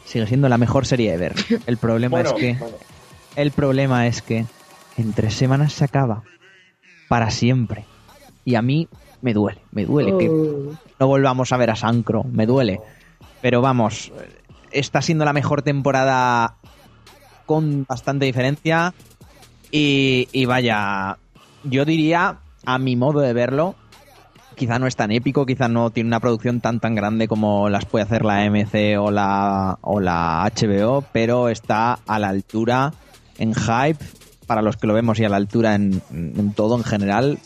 Sigue 0.05 0.27
siendo 0.27 0.47
la 0.47 0.59
mejor 0.59 0.85
serie 0.85 1.13
ever. 1.13 1.33
El 1.65 1.77
problema 1.77 2.17
Bueno, 2.17 2.29
es 2.29 2.35
que 2.39 2.53
bueno. 2.53 2.75
el 3.35 3.51
problema 3.51 4.05
es 4.07 4.21
que 4.21 4.45
en 4.97 5.13
tres 5.13 5.33
semanas 5.33 5.73
se 5.73 5.83
acaba. 5.85 6.23
Para 7.07 7.31
siempre. 7.31 7.85
Y 8.45 8.55
a 8.55 8.61
mí 8.61 8.87
me 9.21 9.33
duele, 9.33 9.61
me 9.71 9.85
duele 9.85 10.17
que 10.17 10.29
Oh. 10.29 10.71
no 10.99 11.07
volvamos 11.07 11.51
a 11.51 11.57
ver 11.57 11.69
a 11.69 11.75
Sancro, 11.75 12.23
me 12.23 12.45
duele. 12.45 12.79
Pero 13.41 13.61
vamos, 13.61 14.11
está 14.71 15.01
siendo 15.01 15.25
la 15.25 15.33
mejor 15.33 15.61
temporada 15.61 16.55
con 17.45 17.85
bastante 17.87 18.25
diferencia. 18.25 18.93
Y, 19.71 20.27
y 20.31 20.45
vaya, 20.45 21.17
yo 21.63 21.85
diría, 21.85 22.39
a 22.65 22.77
mi 22.77 22.95
modo 22.95 23.21
de 23.21 23.33
verlo, 23.33 23.75
quizá 24.55 24.79
no 24.79 24.87
es 24.87 24.95
tan 24.95 25.11
épico, 25.11 25.45
quizá 25.45 25.67
no 25.67 25.91
tiene 25.91 26.07
una 26.07 26.19
producción 26.19 26.59
tan 26.61 26.79
tan 26.79 26.93
grande 26.93 27.27
como 27.27 27.69
las 27.69 27.85
puede 27.85 28.03
hacer 28.03 28.25
la 28.25 28.43
MC 28.49 28.97
o 28.99 29.11
la, 29.11 29.77
o 29.81 29.99
la 29.99 30.51
HBO, 30.55 31.03
pero 31.13 31.49
está 31.49 31.99
a 32.05 32.19
la 32.19 32.29
altura 32.29 32.93
en 33.37 33.53
hype, 33.55 34.03
para 34.45 34.61
los 34.61 34.75
que 34.77 34.87
lo 34.87 34.93
vemos, 34.93 35.19
y 35.19 35.23
a 35.25 35.29
la 35.29 35.37
altura 35.37 35.75
en, 35.75 36.01
en 36.11 36.53
todo 36.53 36.75
en 36.77 36.83
general, 36.83 37.39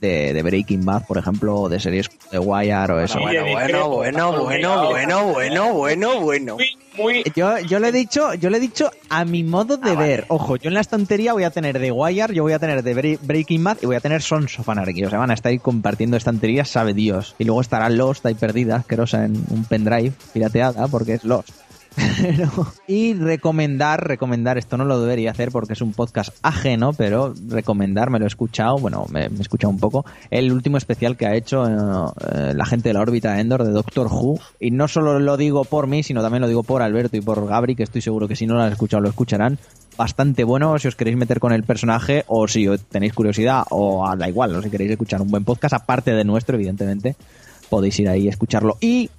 de, 0.00 0.32
de 0.32 0.42
Breaking 0.42 0.84
Bad, 0.84 1.06
por 1.06 1.18
ejemplo, 1.18 1.54
o 1.56 1.68
de 1.68 1.78
series 1.80 2.08
de 2.30 2.38
Wire 2.38 2.92
o 2.92 3.00
eso. 3.00 3.18
Bueno, 3.20 3.44
de 3.44 3.52
bueno, 3.52 3.88
bueno, 3.88 4.32
bueno, 4.42 4.84
bueno, 4.92 5.32
bueno, 5.32 5.72
bueno, 5.74 6.20
bueno. 6.20 6.56
Yo, 7.36 7.58
yo 7.60 7.78
le 7.78 7.88
he 7.88 7.92
dicho, 7.92 8.34
yo 8.34 8.50
le 8.50 8.56
he 8.58 8.60
dicho 8.60 8.90
a 9.08 9.24
mi 9.24 9.44
modo 9.44 9.76
de 9.76 9.94
ver. 9.96 10.24
Ojo, 10.28 10.56
yo 10.56 10.68
en 10.68 10.74
la 10.74 10.80
estantería 10.80 11.32
voy 11.32 11.44
a 11.44 11.50
tener 11.50 11.78
The 11.78 11.92
Wire, 11.92 12.34
yo 12.34 12.42
voy 12.42 12.52
a 12.52 12.58
tener 12.58 12.82
The 12.82 12.94
Bre- 12.96 13.18
Breaking 13.22 13.62
Bad 13.62 13.78
y 13.82 13.86
voy 13.86 13.96
a 13.96 14.00
tener 14.00 14.22
Sons 14.22 14.58
of 14.58 14.68
Anarchy. 14.68 15.04
O 15.04 15.10
sea, 15.10 15.18
van 15.18 15.30
a 15.30 15.34
estar 15.34 15.50
ahí 15.50 15.58
compartiendo 15.58 16.16
estanterías, 16.16 16.68
sabe 16.68 16.92
Dios. 16.92 17.36
Y 17.38 17.44
luego 17.44 17.60
estará 17.60 17.88
Lost 17.88 18.26
ahí 18.26 18.34
perdida, 18.34 18.76
asquerosa 18.76 19.24
en 19.24 19.42
un 19.50 19.64
pendrive, 19.64 20.12
pirateada, 20.32 20.88
porque 20.88 21.14
es 21.14 21.24
Lost. 21.24 21.50
Y 22.86 23.14
recomendar, 23.14 24.06
recomendar, 24.06 24.58
esto 24.58 24.76
no 24.76 24.84
lo 24.84 25.00
debería 25.00 25.30
hacer 25.30 25.50
porque 25.50 25.72
es 25.72 25.80
un 25.80 25.92
podcast 25.92 26.30
ajeno, 26.42 26.92
pero 26.92 27.34
recomendar, 27.48 28.10
me 28.10 28.18
lo 28.18 28.24
he 28.24 28.28
escuchado, 28.28 28.78
bueno, 28.78 29.06
me, 29.10 29.26
he 29.26 29.40
escuchado 29.40 29.70
un 29.70 29.78
poco, 29.78 30.04
el 30.30 30.52
último 30.52 30.76
especial 30.76 31.16
que 31.16 31.26
ha 31.26 31.34
hecho 31.34 31.66
eh, 31.66 32.12
eh, 32.32 32.52
la 32.54 32.64
gente 32.64 32.88
de 32.88 32.94
la 32.94 33.00
órbita 33.00 33.38
Endor 33.40 33.64
de 33.64 33.72
Doctor 33.72 34.08
Who. 34.08 34.38
Y 34.58 34.70
no 34.70 34.88
solo 34.88 35.18
lo 35.18 35.36
digo 35.36 35.64
por 35.64 35.86
mí, 35.86 36.02
sino 36.02 36.22
también 36.22 36.42
lo 36.42 36.48
digo 36.48 36.62
por 36.62 36.82
Alberto 36.82 37.16
y 37.16 37.20
por 37.20 37.46
Gabri, 37.46 37.74
que 37.74 37.82
estoy 37.82 38.02
seguro 38.02 38.28
que 38.28 38.36
si 38.36 38.46
no 38.46 38.54
lo 38.54 38.62
han 38.62 38.72
escuchado 38.72 39.02
lo 39.02 39.08
escucharán. 39.08 39.58
Bastante 39.96 40.44
bueno 40.44 40.78
si 40.78 40.88
os 40.88 40.96
queréis 40.96 41.16
meter 41.16 41.40
con 41.40 41.52
el 41.52 41.64
personaje 41.64 42.24
o 42.26 42.48
si 42.48 42.68
tenéis 42.90 43.12
curiosidad 43.12 43.64
o 43.70 44.06
ah, 44.06 44.16
da 44.16 44.28
igual, 44.28 44.54
o 44.54 44.62
si 44.62 44.70
queréis 44.70 44.92
escuchar 44.92 45.20
un 45.20 45.30
buen 45.30 45.44
podcast, 45.44 45.74
aparte 45.74 46.12
de 46.12 46.24
nuestro, 46.24 46.56
evidentemente, 46.56 47.16
podéis 47.68 47.98
ir 47.98 48.08
ahí 48.08 48.24
y 48.24 48.28
escucharlo. 48.28 48.78
Y 48.80 49.10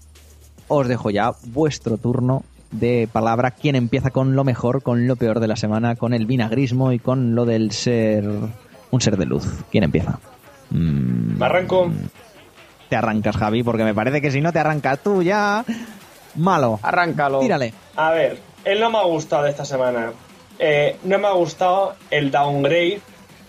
os 0.68 0.88
dejo 0.88 1.10
ya 1.10 1.34
vuestro 1.48 1.98
turno 1.98 2.44
de 2.72 3.08
palabra. 3.12 3.52
¿Quién 3.52 3.76
empieza 3.76 4.10
con 4.12 4.36
lo 4.36 4.44
mejor, 4.44 4.82
con 4.82 5.08
lo 5.08 5.16
peor 5.16 5.40
de 5.40 5.48
la 5.48 5.56
semana, 5.56 5.96
con 5.96 6.14
el 6.14 6.26
vinagrismo 6.26 6.92
y 6.92 7.00
con 7.00 7.36
lo 7.36 7.46
del 7.46 7.72
ser 7.72 8.24
un 8.92 9.02
ser 9.02 9.18
de 9.18 9.26
luz? 9.26 9.46
¿Quién 9.72 9.84
empieza? 9.84 10.20
Mm, 10.70 11.38
Me 11.38 11.46
arranco. 11.46 11.92
te 12.90 12.96
arrancas, 12.96 13.38
Javi, 13.38 13.64
porque 13.64 13.84
me 13.84 13.94
parece 13.94 14.22
que 14.22 14.32
si 14.32 14.42
no 14.42 14.52
te 14.52 14.60
arrancas 14.60 15.00
tú 15.00 15.22
ya... 15.22 15.64
Malo. 16.36 16.80
Arráncalo. 16.82 17.40
Tírale. 17.42 17.74
A 17.98 18.12
ver, 18.12 18.40
él 18.64 18.80
no 18.80 18.90
me 18.90 18.98
ha 19.00 19.04
gustado 19.04 19.44
de 19.44 19.50
esta 19.50 19.66
semana. 19.66 20.12
Eh, 20.60 20.96
no 21.04 21.20
me 21.20 21.28
ha 21.28 21.32
gustado 21.34 21.96
el 22.10 22.32
downgrade 22.32 23.02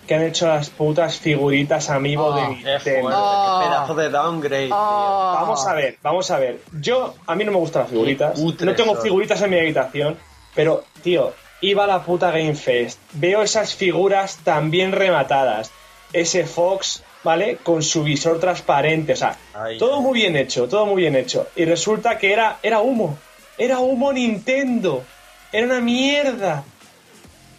que 0.07 0.15
han 0.15 0.23
hecho 0.23 0.47
las 0.47 0.69
putas 0.69 1.17
figuritas 1.17 1.89
amigo 1.89 2.33
de 2.35 2.41
Qué 2.41 2.47
Nintendo. 2.47 2.75
fuerte, 3.09 3.63
qué 3.63 3.69
pedazo 3.69 3.95
de 3.95 4.09
downgrade. 4.09 4.65
tío. 4.67 4.75
Vamos 4.75 5.67
a 5.67 5.73
ver, 5.73 5.97
vamos 6.01 6.31
a 6.31 6.39
ver. 6.39 6.59
Yo, 6.81 7.15
a 7.25 7.35
mí 7.35 7.43
no 7.43 7.51
me 7.51 7.57
gustan 7.57 7.83
las 7.83 7.91
figuritas. 7.91 8.37
No 8.39 8.75
tengo 8.75 8.95
figuritas 8.95 9.41
en 9.41 9.49
mi 9.49 9.59
habitación. 9.59 10.17
Pero, 10.55 10.83
tío, 11.01 11.33
iba 11.61 11.85
a 11.85 11.87
la 11.87 12.03
puta 12.03 12.29
Game 12.31 12.55
Fest. 12.55 12.99
Veo 13.13 13.41
esas 13.41 13.73
figuras 13.75 14.37
tan 14.43 14.69
bien 14.71 14.91
rematadas. 14.91 15.71
Ese 16.11 16.45
Fox, 16.45 17.01
¿vale? 17.23 17.57
Con 17.63 17.81
su 17.81 18.03
visor 18.03 18.39
transparente. 18.39 19.13
O 19.13 19.15
sea, 19.15 19.35
Ay, 19.53 19.77
todo 19.79 19.99
muy 20.01 20.13
bien 20.19 20.35
hecho, 20.35 20.67
todo 20.67 20.85
muy 20.85 21.01
bien 21.01 21.15
hecho. 21.15 21.47
Y 21.55 21.65
resulta 21.65 22.17
que 22.19 22.31
era, 22.33 22.57
era 22.61 22.81
humo. 22.81 23.17
Era 23.57 23.79
humo 23.79 24.13
Nintendo. 24.13 25.03
Era 25.51 25.65
una 25.65 25.79
mierda. 25.79 26.63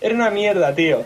Era 0.01 0.15
una 0.15 0.31
mierda, 0.31 0.75
tío. 0.75 1.05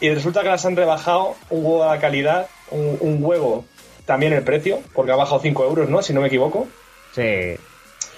Y 0.00 0.10
resulta 0.10 0.42
que 0.42 0.48
las 0.48 0.64
han 0.64 0.76
rebajado 0.76 1.34
un 1.50 1.64
huevo 1.64 1.84
a 1.84 1.94
la 1.94 2.00
calidad, 2.00 2.46
un, 2.70 2.96
un 3.00 3.18
huevo 3.24 3.64
también 4.06 4.32
el 4.32 4.42
precio, 4.42 4.80
porque 4.94 5.12
ha 5.12 5.16
bajado 5.16 5.40
5 5.40 5.64
euros, 5.64 5.88
¿no? 5.90 6.02
Si 6.02 6.12
no 6.14 6.20
me 6.20 6.28
equivoco. 6.28 6.66
Sí. 7.14 7.56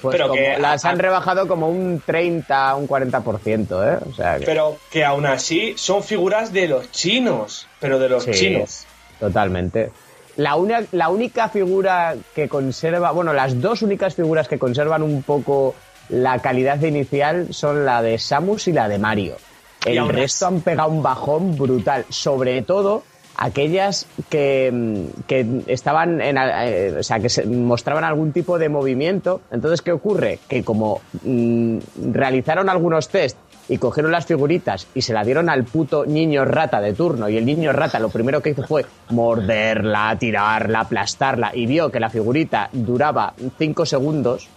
Pues 0.01 0.17
Pero 0.17 0.33
que- 0.33 0.57
las 0.59 0.85
han 0.85 0.99
rebajado 0.99 1.47
como 1.47 1.69
un 1.69 2.03
30, 2.05 2.75
un 2.77 2.87
40%, 2.89 3.83
¿eh? 3.95 3.99
O 4.11 4.15
sea 4.15 4.39
que... 4.39 4.47
Pero 4.47 4.79
que 4.91 5.05
aún 5.05 5.27
así 5.27 5.75
son 5.77 6.03
figuras 6.03 6.53
de 6.53 6.69
los 6.69 6.91
chinos, 6.91 7.67
pero 7.81 7.99
de 7.99 8.09
los 8.09 8.25
Sí, 8.25 8.31
chinos. 8.33 8.87
Totalmente. 9.19 9.91
La, 10.37 10.55
una- 10.57 10.83
la 10.93 11.09
única 11.11 11.49
figura 11.51 12.15
que 12.35 12.49
conserva, 12.49 13.11
bueno, 13.11 13.33
las 13.35 13.61
dos 13.61 13.83
únicas 13.83 14.15
figuras 14.15 14.49
que 14.49 14.59
conservan 14.59 15.03
un 15.03 15.23
poco 15.23 15.75
la 16.09 16.39
calidad 16.39 16.81
inicial 16.83 17.49
son 17.53 17.85
la 17.85 18.01
de 18.01 18.19
Samus 18.19 18.69
y 18.69 18.73
la 18.73 18.89
de 18.89 18.99
Mario. 18.99 19.37
El 19.85 20.09
resto 20.09 20.47
han 20.47 20.61
pegado 20.61 20.91
un 20.91 21.03
bajón 21.03 21.57
brutal, 21.57 22.05
sobre 22.09 22.63
todo 22.63 23.03
aquellas 23.37 24.07
que, 24.29 24.71
mm, 24.73 25.23
que 25.27 25.63
estaban 25.67 26.21
en, 26.21 26.37
eh, 26.39 26.97
o 26.99 27.03
sea, 27.03 27.19
que 27.21 27.29
se 27.29 27.47
mostraban 27.47 28.05
algún 28.05 28.33
tipo 28.33 28.59
de 28.59 28.69
movimiento. 28.69 29.41
Entonces, 29.51 29.81
¿qué 29.81 29.93
ocurre? 29.93 30.39
Que 30.49 30.63
como 30.63 31.01
mm, 31.23 31.79
realizaron 32.13 32.69
algunos 32.69 33.09
test 33.09 33.39
y 33.71 33.79
cogieron 33.79 34.13
las 34.13 34.27
figuritas 34.27 34.89
y 34.95 35.03
se 35.03 35.15
la 35.15 35.25
dieron 35.25 35.49
al 35.49 35.65
puto 35.65 36.05
niño 36.05 36.45
rata 36.45 36.81
de 36.81 36.93
turno 36.93 37.29
y 37.29 37.37
el 37.37 37.47
niño 37.47 37.73
rata 37.73 38.01
lo 38.01 38.09
primero 38.09 38.43
que 38.43 38.51
hizo 38.51 38.67
fue 38.67 38.85
morderla, 39.11 40.17
tirarla, 40.19 40.81
aplastarla 40.81 41.53
y 41.55 41.67
vio 41.67 41.91
que 41.91 42.01
la 42.01 42.11
figurita 42.11 42.69
duraba 42.73 43.33
5 43.59 43.87
segundos 43.87 44.49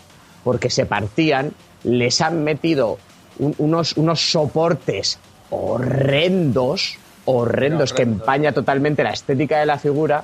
porque 0.43 0.71
se 0.71 0.87
partían, 0.87 1.53
les 1.83 2.21
han 2.21 2.43
metido 2.43 2.97
un- 3.39 3.55
unos, 3.57 3.95
unos 3.97 4.19
soportes 4.31 5.19
horrendos, 5.49 6.97
horrendos, 7.25 7.93
que 7.93 8.03
empaña 8.03 8.51
totalmente 8.51 9.03
la 9.03 9.11
estética 9.11 9.59
de 9.59 9.65
la 9.65 9.77
figura 9.77 10.23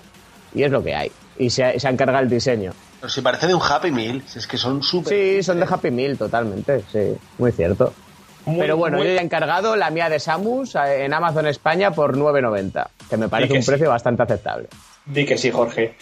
y 0.54 0.64
es 0.64 0.72
lo 0.72 0.84
que 0.84 0.96
hay. 0.96 1.12
Y 1.38 1.50
se, 1.50 1.80
se 1.80 1.88
han 1.88 1.96
cargado 1.98 2.24
el 2.24 2.30
diseño. 2.30 2.74
Pero 3.00 3.10
si 3.10 3.22
parece 3.22 3.48
de 3.48 3.54
un 3.56 3.62
Happy 3.62 3.92
Meal, 3.92 4.22
si 4.28 4.40
es 4.40 4.48
que 4.48 4.58
son 4.58 4.84
súper. 4.84 5.14
Sí, 5.14 5.44
son 5.44 5.60
de 5.60 5.66
Happy 5.70 5.90
Meal 5.92 6.18
totalmente, 6.18 6.84
sí, 6.92 7.16
muy 7.38 7.52
cierto. 7.52 7.94
Muy- 8.46 8.60
Pero 8.60 8.78
bueno, 8.78 8.98
muy- 8.98 9.08
yo 9.08 9.14
ya 9.14 9.22
he 9.22 9.24
encargado 9.24 9.76
la 9.76 9.90
mía 9.90 10.10
de 10.10 10.20
Samus 10.20 10.76
eh, 10.76 11.06
en 11.06 11.14
Amazon 11.14 11.46
España 11.48 11.92
por 11.92 12.18
9.90, 12.18 12.88
que 13.10 13.18
me 13.18 13.30
parece 13.30 13.54
que 13.54 13.58
un 13.60 13.64
sí. 13.64 13.70
precio 13.72 13.90
bastante 13.90 14.24
aceptable. 14.24 14.68
Di 15.06 15.26
que 15.26 15.38
sí, 15.38 15.52
Jorge. 15.52 15.96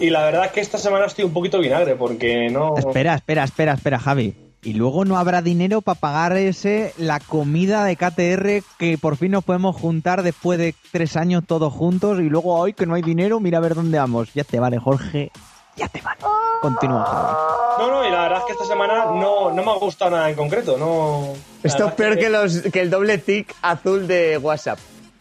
Y 0.00 0.10
la 0.10 0.22
verdad 0.24 0.46
es 0.46 0.52
que 0.52 0.60
esta 0.60 0.78
semana 0.78 1.06
estoy 1.06 1.24
un 1.24 1.32
poquito 1.32 1.58
vinagre 1.58 1.96
porque 1.96 2.48
no. 2.50 2.76
Espera, 2.78 3.14
espera, 3.14 3.44
espera, 3.44 3.72
espera, 3.74 3.98
Javi. 3.98 4.34
Y 4.68 4.74
luego 4.74 5.06
no 5.06 5.16
habrá 5.16 5.40
dinero 5.40 5.80
para 5.80 5.98
pagar 5.98 6.36
ese 6.36 6.92
la 6.98 7.20
comida 7.20 7.84
de 7.84 7.96
KTR 7.96 8.62
que 8.78 8.98
por 9.00 9.16
fin 9.16 9.32
nos 9.32 9.42
podemos 9.42 9.74
juntar 9.74 10.22
después 10.22 10.58
de 10.58 10.74
tres 10.92 11.16
años 11.16 11.42
todos 11.46 11.72
juntos 11.72 12.18
y 12.20 12.24
luego 12.28 12.54
hoy 12.54 12.74
que 12.74 12.84
no 12.84 12.94
hay 12.94 13.00
dinero, 13.00 13.40
mira 13.40 13.56
a 13.56 13.60
ver 13.62 13.74
dónde 13.74 13.98
vamos. 13.98 14.28
Ya 14.34 14.44
te 14.44 14.60
vale, 14.60 14.78
Jorge. 14.78 15.32
Ya 15.76 15.88
te 15.88 16.02
vale. 16.02 16.20
Continúa, 16.60 17.02
Javi. 17.06 17.32
No, 17.78 17.90
no, 17.94 18.06
y 18.06 18.10
la 18.10 18.22
verdad 18.24 18.38
es 18.40 18.44
que 18.44 18.52
esta 18.52 18.66
semana 18.66 19.06
no, 19.06 19.50
no 19.52 19.64
me 19.64 19.70
ha 19.70 19.74
gustado 19.76 20.10
nada 20.10 20.28
en 20.28 20.36
concreto. 20.36 20.76
No. 20.76 21.32
Esto 21.62 21.86
es 21.86 21.92
peor 21.94 22.16
que- 22.16 22.20
que, 22.24 22.28
los, 22.28 22.60
que 22.60 22.80
el 22.82 22.90
doble 22.90 23.16
tic 23.16 23.54
azul 23.62 24.06
de 24.06 24.36
WhatsApp. 24.36 24.78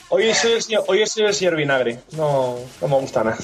Hoy 0.10 0.34
soy 0.34 0.52
el 0.54 0.62
señor, 0.62 0.84
hoy 0.88 1.06
soy 1.08 1.24
el 1.24 1.34
señor 1.34 1.56
vinagre. 1.56 2.02
No, 2.18 2.56
no 2.82 2.88
me 2.90 2.96
gusta 3.00 3.24
nada. 3.24 3.38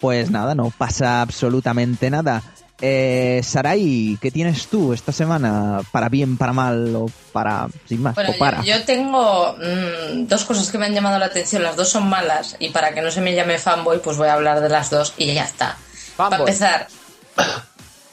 Pues 0.00 0.30
nada, 0.30 0.54
no 0.56 0.72
pasa 0.76 1.20
absolutamente 1.20 2.10
nada. 2.10 2.42
Eh, 2.80 3.40
Sarai, 3.42 4.16
¿qué 4.20 4.30
tienes 4.30 4.68
tú 4.68 4.92
esta 4.92 5.10
semana? 5.10 5.80
¿Para 5.90 6.08
bien, 6.08 6.36
para 6.36 6.52
mal 6.52 6.94
o 6.94 7.06
para... 7.32 7.66
sin 7.88 8.02
más? 8.02 8.14
Bueno, 8.14 8.30
o 8.30 8.38
para? 8.38 8.62
yo, 8.62 8.76
yo 8.76 8.84
tengo 8.84 9.56
mm, 9.56 10.26
dos 10.26 10.44
cosas 10.44 10.70
que 10.70 10.78
me 10.78 10.86
han 10.86 10.94
llamado 10.94 11.18
la 11.18 11.26
atención, 11.26 11.62
las 11.62 11.74
dos 11.76 11.88
son 11.88 12.08
malas 12.08 12.56
y 12.60 12.68
para 12.70 12.92
que 12.94 13.00
no 13.02 13.10
se 13.10 13.20
me 13.20 13.34
llame 13.34 13.58
fanboy, 13.58 13.98
pues 14.00 14.16
voy 14.16 14.28
a 14.28 14.34
hablar 14.34 14.60
de 14.60 14.68
las 14.68 14.90
dos 14.90 15.12
y 15.16 15.34
ya 15.34 15.44
está. 15.44 15.76
Para 16.16 16.36
empezar, 16.36 16.86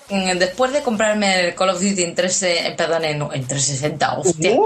mm, 0.09 0.31
después 0.39 0.73
de 0.73 0.81
comprarme 0.81 1.41
el 1.47 1.55
Call 1.55 1.69
of 1.69 1.81
Duty 1.81 2.01
en, 2.03 2.15
3, 2.15 2.43
eh, 2.43 2.73
perdón, 2.75 3.05
en, 3.05 3.21
en 3.21 3.47
360, 3.47 4.17
hostia, 4.17 4.57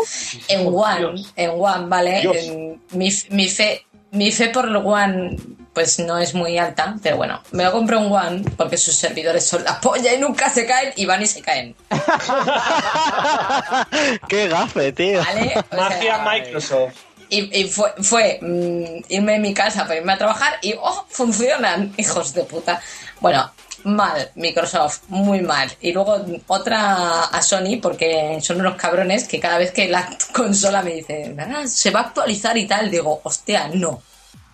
en 0.48 0.68
One, 0.68 1.24
en 1.36 1.50
One, 1.58 1.86
¿vale? 1.88 2.22
En- 2.22 2.82
mi, 2.92 3.10
mi 3.32 3.50
fe 3.50 3.86
mi 4.12 4.32
fe 4.32 4.50
por 4.50 4.68
el 4.68 4.76
One 4.78 5.36
pues 5.80 5.98
no 5.98 6.18
es 6.18 6.34
muy 6.34 6.58
alta, 6.58 6.98
pero 7.02 7.16
bueno, 7.16 7.42
me 7.52 7.64
lo 7.64 7.72
compré 7.72 7.96
un 7.96 8.12
One 8.12 8.44
porque 8.58 8.76
sus 8.76 8.96
servidores 8.96 9.48
son 9.48 9.64
la 9.64 9.80
polla 9.80 10.14
y 10.14 10.18
nunca 10.18 10.50
se 10.50 10.66
caen 10.66 10.92
y 10.98 11.06
van 11.06 11.22
y 11.22 11.26
se 11.26 11.42
caen. 11.42 11.74
¡Qué 14.28 14.50
gafe, 14.50 14.92
tío! 14.92 15.24
¿Vale? 15.24 15.54
O 15.72 15.76
Magia 15.78 16.16
sea, 16.18 16.30
Microsoft. 16.30 16.96
Y, 17.30 17.62
y 17.62 17.70
fue, 17.70 17.94
fue 18.02 18.40
mm, 18.42 19.06
irme 19.08 19.32
de 19.32 19.40
mi 19.40 19.54
casa 19.54 19.84
para 19.84 19.96
irme 19.96 20.12
a 20.12 20.18
trabajar 20.18 20.56
y 20.62 20.74
¡oh! 20.74 21.06
Funcionan, 21.08 21.94
hijos 21.96 22.34
de 22.34 22.44
puta. 22.44 22.82
Bueno, 23.22 23.50
mal, 23.86 24.32
Microsoft, 24.36 25.04
muy 25.08 25.40
mal. 25.40 25.72
Y 25.80 25.94
luego 25.94 26.26
otra 26.48 27.24
a 27.24 27.42
Sony, 27.42 27.80
porque 27.82 28.40
son 28.42 28.60
unos 28.60 28.76
cabrones 28.76 29.30
que 29.30 29.40
cada 29.40 29.58
vez 29.58 29.72
que 29.72 29.88
la 29.88 30.10
consola 30.34 30.82
me 30.82 30.96
dice, 30.96 31.34
"Ah, 31.40 31.66
se 31.68 31.92
va 31.92 32.02
a 32.02 32.04
actualizar 32.04 32.58
y 32.58 32.68
tal, 32.68 32.92
digo, 32.92 33.22
hostia, 33.24 33.70
no. 33.74 34.02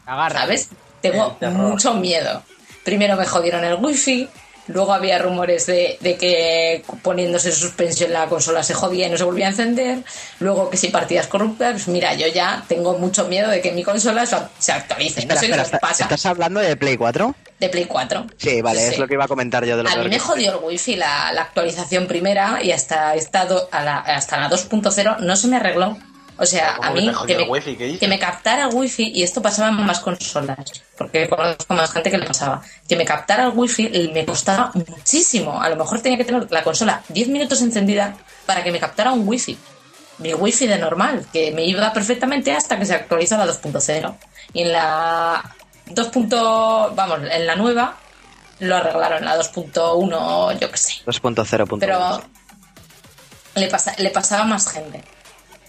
Agarra. 0.06 0.42
¿Sabes? 0.42 0.70
Tengo 1.12 1.54
mucho 1.70 1.94
miedo. 1.96 2.44
Primero 2.84 3.16
me 3.16 3.26
jodieron 3.26 3.64
el 3.64 3.76
wifi, 3.76 4.28
luego 4.68 4.94
había 4.94 5.18
rumores 5.20 5.66
de, 5.66 5.98
de 6.02 6.18
que 6.18 6.84
poniéndose 7.02 7.50
en 7.50 7.56
suspensión 7.56 8.14
la 8.14 8.28
consola 8.28 8.62
se 8.64 8.74
jodía 8.74 9.08
y 9.08 9.10
no 9.10 9.18
se 9.18 9.24
volvía 9.24 9.48
a 9.48 9.50
encender, 9.50 10.00
luego 10.40 10.70
que 10.70 10.78
si 10.78 10.90
partidas 10.90 11.28
corruptas, 11.28 11.72
pues 11.74 11.88
mira, 11.88 12.14
yo 12.14 12.28
ya 12.28 12.64
tengo 12.68 12.98
mucho 12.98 13.26
miedo 13.28 13.50
de 13.50 13.62
que 13.62 13.72
mi 13.72 13.84
consola 13.84 14.26
se- 14.26 14.72
actualice. 14.72 15.22
Espera, 15.22 15.36
no 15.36 15.40
sé 15.42 15.46
espera, 15.48 15.66
qué 15.72 15.78
pasa. 15.80 16.04
¿Estás 16.04 16.26
hablando 16.28 16.60
de 16.60 16.76
Play 16.76 16.98
4? 16.98 17.36
De 17.60 17.70
Play 17.70 17.86
4. 17.86 18.28
Sí, 18.38 18.62
vale, 18.62 18.80
Sí, 18.82 18.94
es 18.94 19.00
lo 19.00 19.08
que 19.08 19.14
iba 19.16 19.26
a 19.26 19.28
comentar 19.28 19.66
yo 19.66 19.78
de 19.78 19.84
lo 19.84 19.90
A 19.90 19.96
mí 19.96 20.10
me 20.10 20.20
jodió 20.20 20.52
el 20.60 20.64
wifi 20.64 20.96
la, 20.96 21.32
la 21.34 21.44
actualización 21.44 22.06
primera 22.06 22.60
y 22.62 22.72
hasta 22.72 23.16
esta 23.16 23.46
do- 23.46 23.68
a 23.72 23.84
la, 23.84 23.98
hasta 24.00 24.38
la 24.38 24.50
2.0 24.50 25.20
no 25.20 25.36
se 25.36 25.48
me 25.48 25.56
arregló. 25.58 25.98
O 26.38 26.46
sea, 26.46 26.76
¿Cómo 26.76 26.90
a 26.90 26.92
mí 26.92 27.12
que 27.28 27.38
me, 27.38 27.44
wifi? 27.44 27.76
¿Qué 27.76 27.86
dices? 27.86 28.00
que 28.00 28.08
me 28.08 28.20
captara 28.20 28.68
el 28.68 28.76
wifi 28.76 29.12
y 29.14 29.24
esto 29.24 29.42
pasaba 29.42 29.70
en 29.70 29.86
más 29.86 30.02
consolas, 30.02 30.84
porque 30.98 31.30
conozco 31.30 31.74
más 31.74 31.92
gente 31.92 32.12
que 32.12 32.18
le 32.18 32.26
pasaba. 32.26 32.62
Que 32.88 32.96
me 32.96 33.06
captara 33.06 33.46
el 33.46 33.52
wifi 33.56 33.90
y 33.92 34.10
me 34.10 34.26
costaba 34.26 34.72
muchísimo. 34.74 35.62
A 35.62 35.70
lo 35.70 35.78
mejor 35.78 36.02
tenía 36.02 36.18
que 36.18 36.26
tener 36.26 36.52
la 36.52 36.64
consola 36.64 37.02
10 37.10 37.30
minutos 37.30 37.62
encendida 37.62 38.16
para 38.46 38.64
que 38.64 38.72
me 38.72 38.80
captara 38.80 39.14
un 39.14 39.28
wifi. 39.28 39.58
Mi 40.18 40.34
wifi 40.34 40.68
de 40.68 40.78
normal, 40.78 41.26
que 41.32 41.52
me 41.52 41.66
iba 41.66 41.92
perfectamente 41.94 42.54
hasta 42.54 42.78
que 42.78 42.86
se 42.86 42.96
actualiza 42.96 43.38
la 43.38 43.46
2.0. 43.46 44.16
Y 44.54 44.62
en 44.64 44.74
la 44.74 45.56
2. 45.88 46.12
vamos, 46.96 47.20
en 47.30 47.46
la 47.46 47.56
nueva 47.56 47.98
lo 48.60 48.76
arreglaron, 48.76 49.26
la 49.26 49.38
2.1, 49.38 50.60
yo 50.60 50.72
qué 50.72 50.78
sé. 50.78 50.94
2.0. 51.06 51.80
Pero 51.80 52.22
le, 53.56 53.68
pasa, 53.68 53.94
le 53.98 54.10
pasaba 54.10 54.44
a 54.44 54.46
más 54.46 54.72
gente. 54.72 55.04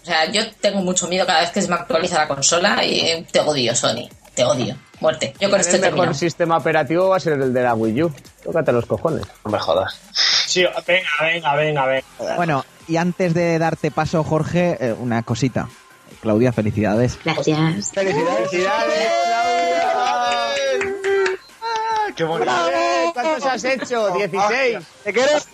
O 0.06 0.08
sea, 0.08 0.30
yo 0.30 0.42
tengo 0.60 0.82
mucho 0.82 1.08
miedo 1.08 1.26
cada 1.26 1.40
vez 1.40 1.50
que 1.50 1.60
se 1.60 1.66
me 1.66 1.74
actualiza 1.74 2.16
la 2.16 2.28
consola 2.28 2.84
y 2.84 3.26
te 3.32 3.40
odio, 3.40 3.74
Sony. 3.74 4.08
Te 4.36 4.44
odio. 4.44 4.76
Muerte. 5.00 5.34
Yo 5.40 5.50
con 5.50 5.58
esto 5.58 5.74
el 5.74 5.82
he 5.82 5.90
mejor 5.90 6.14
sistema 6.14 6.58
operativo 6.58 7.08
va 7.08 7.16
a 7.16 7.20
ser 7.20 7.32
el 7.32 7.52
de 7.52 7.62
la 7.64 7.74
Wii 7.74 8.02
U. 8.04 8.14
Tócate 8.44 8.70
los 8.70 8.86
cojones. 8.86 9.26
No 9.44 9.50
me 9.50 9.58
jodas. 9.58 10.00
Sí, 10.46 10.64
venga, 10.86 11.08
venga, 11.20 11.56
venga, 11.56 11.86
venga. 11.86 12.36
Bueno, 12.36 12.64
y 12.86 12.98
antes 12.98 13.34
de 13.34 13.58
darte 13.58 13.90
paso, 13.90 14.22
Jorge, 14.22 14.76
eh, 14.78 14.92
una 14.92 15.24
cosita. 15.24 15.68
Claudia, 16.20 16.52
felicidades. 16.52 17.18
Gracias. 17.24 17.90
¡Felicidades! 17.90 18.50
¡Qué 22.14 22.22
bonito! 22.22 22.52
¡Cuánto 23.40 23.48
¿Cuántos 23.48 23.64
has 23.64 23.90
hecho? 23.90 24.10
16. 24.16 24.78
¿Te 25.04 25.12
quieres? 25.12 25.48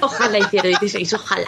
Ojalá 0.00 0.38
hiciera 0.38 0.68
16, 0.68 1.14
ojalá. 1.14 1.46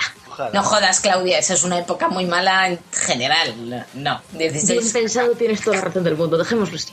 No 0.53 0.63
jodas, 0.63 1.01
Claudia, 1.01 1.39
esa 1.39 1.55
es 1.55 1.65
una 1.65 1.79
época 1.79 2.09
muy 2.09 2.25
mala 2.27 2.69
en 2.69 2.79
general. 2.93 3.87
No, 3.95 4.21
Bien 4.33 4.53
16. 4.53 4.93
pensado, 4.93 5.33
tienes 5.33 5.61
toda 5.61 5.77
la 5.77 5.83
razón 5.85 6.05
del 6.05 6.17
mundo, 6.17 6.39
dejémoslo 6.39 6.77
así. 6.77 6.93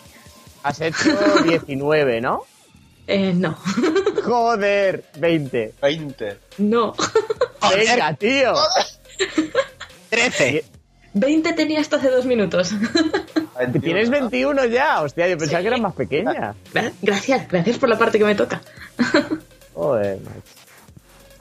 Has 0.64 0.82
hecho 0.82 1.18
19, 1.44 2.22
¿no? 2.22 2.44
Eh, 3.11 3.34
no. 3.34 3.57
Joder, 4.24 5.03
20. 5.18 5.74
20. 5.82 6.40
No. 6.60 6.94
Venga, 7.76 8.14
tío. 8.14 8.53
13. 10.11 10.64
20 11.14 11.53
tenía 11.53 11.80
hasta 11.81 11.98
hace 11.98 12.10
dos 12.10 12.26
minutos. 12.26 12.72
Tienes 13.81 14.10
21 14.10 14.65
ya. 14.65 15.02
Hostia, 15.02 15.27
yo 15.27 15.38
pensaba 15.38 15.61
que 15.61 15.68
eras 15.68 15.81
más 15.81 15.94
pequeña. 15.94 16.53
Gra- 16.73 16.91
Gracias, 17.02 17.48
gracias 17.49 17.77
por 17.77 17.90
la 17.90 17.98
parte 17.98 18.18
que 18.18 18.26
me 18.26 18.36
toca. 18.36 18.61
Joder. 19.73 20.19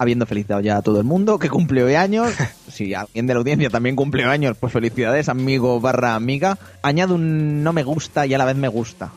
Habiendo 0.00 0.26
felicitado 0.26 0.60
ya 0.60 0.76
a 0.76 0.82
todo 0.82 0.98
el 0.98 1.04
mundo 1.04 1.38
que 1.38 1.48
cumple 1.48 1.82
hoy 1.82 1.94
años, 1.96 2.32
si 2.72 2.94
alguien 2.94 3.26
de 3.26 3.34
la 3.34 3.38
audiencia 3.40 3.68
también 3.70 3.96
cumple 3.96 4.24
años, 4.24 4.56
pues 4.58 4.72
felicidades, 4.72 5.28
amigo 5.28 5.80
barra 5.80 6.14
amiga. 6.14 6.56
Añado 6.82 7.14
un 7.16 7.62
no 7.64 7.72
me 7.72 7.82
gusta 7.82 8.26
y 8.26 8.34
a 8.34 8.38
la 8.38 8.44
vez 8.44 8.56
me 8.56 8.68
gusta. 8.68 9.10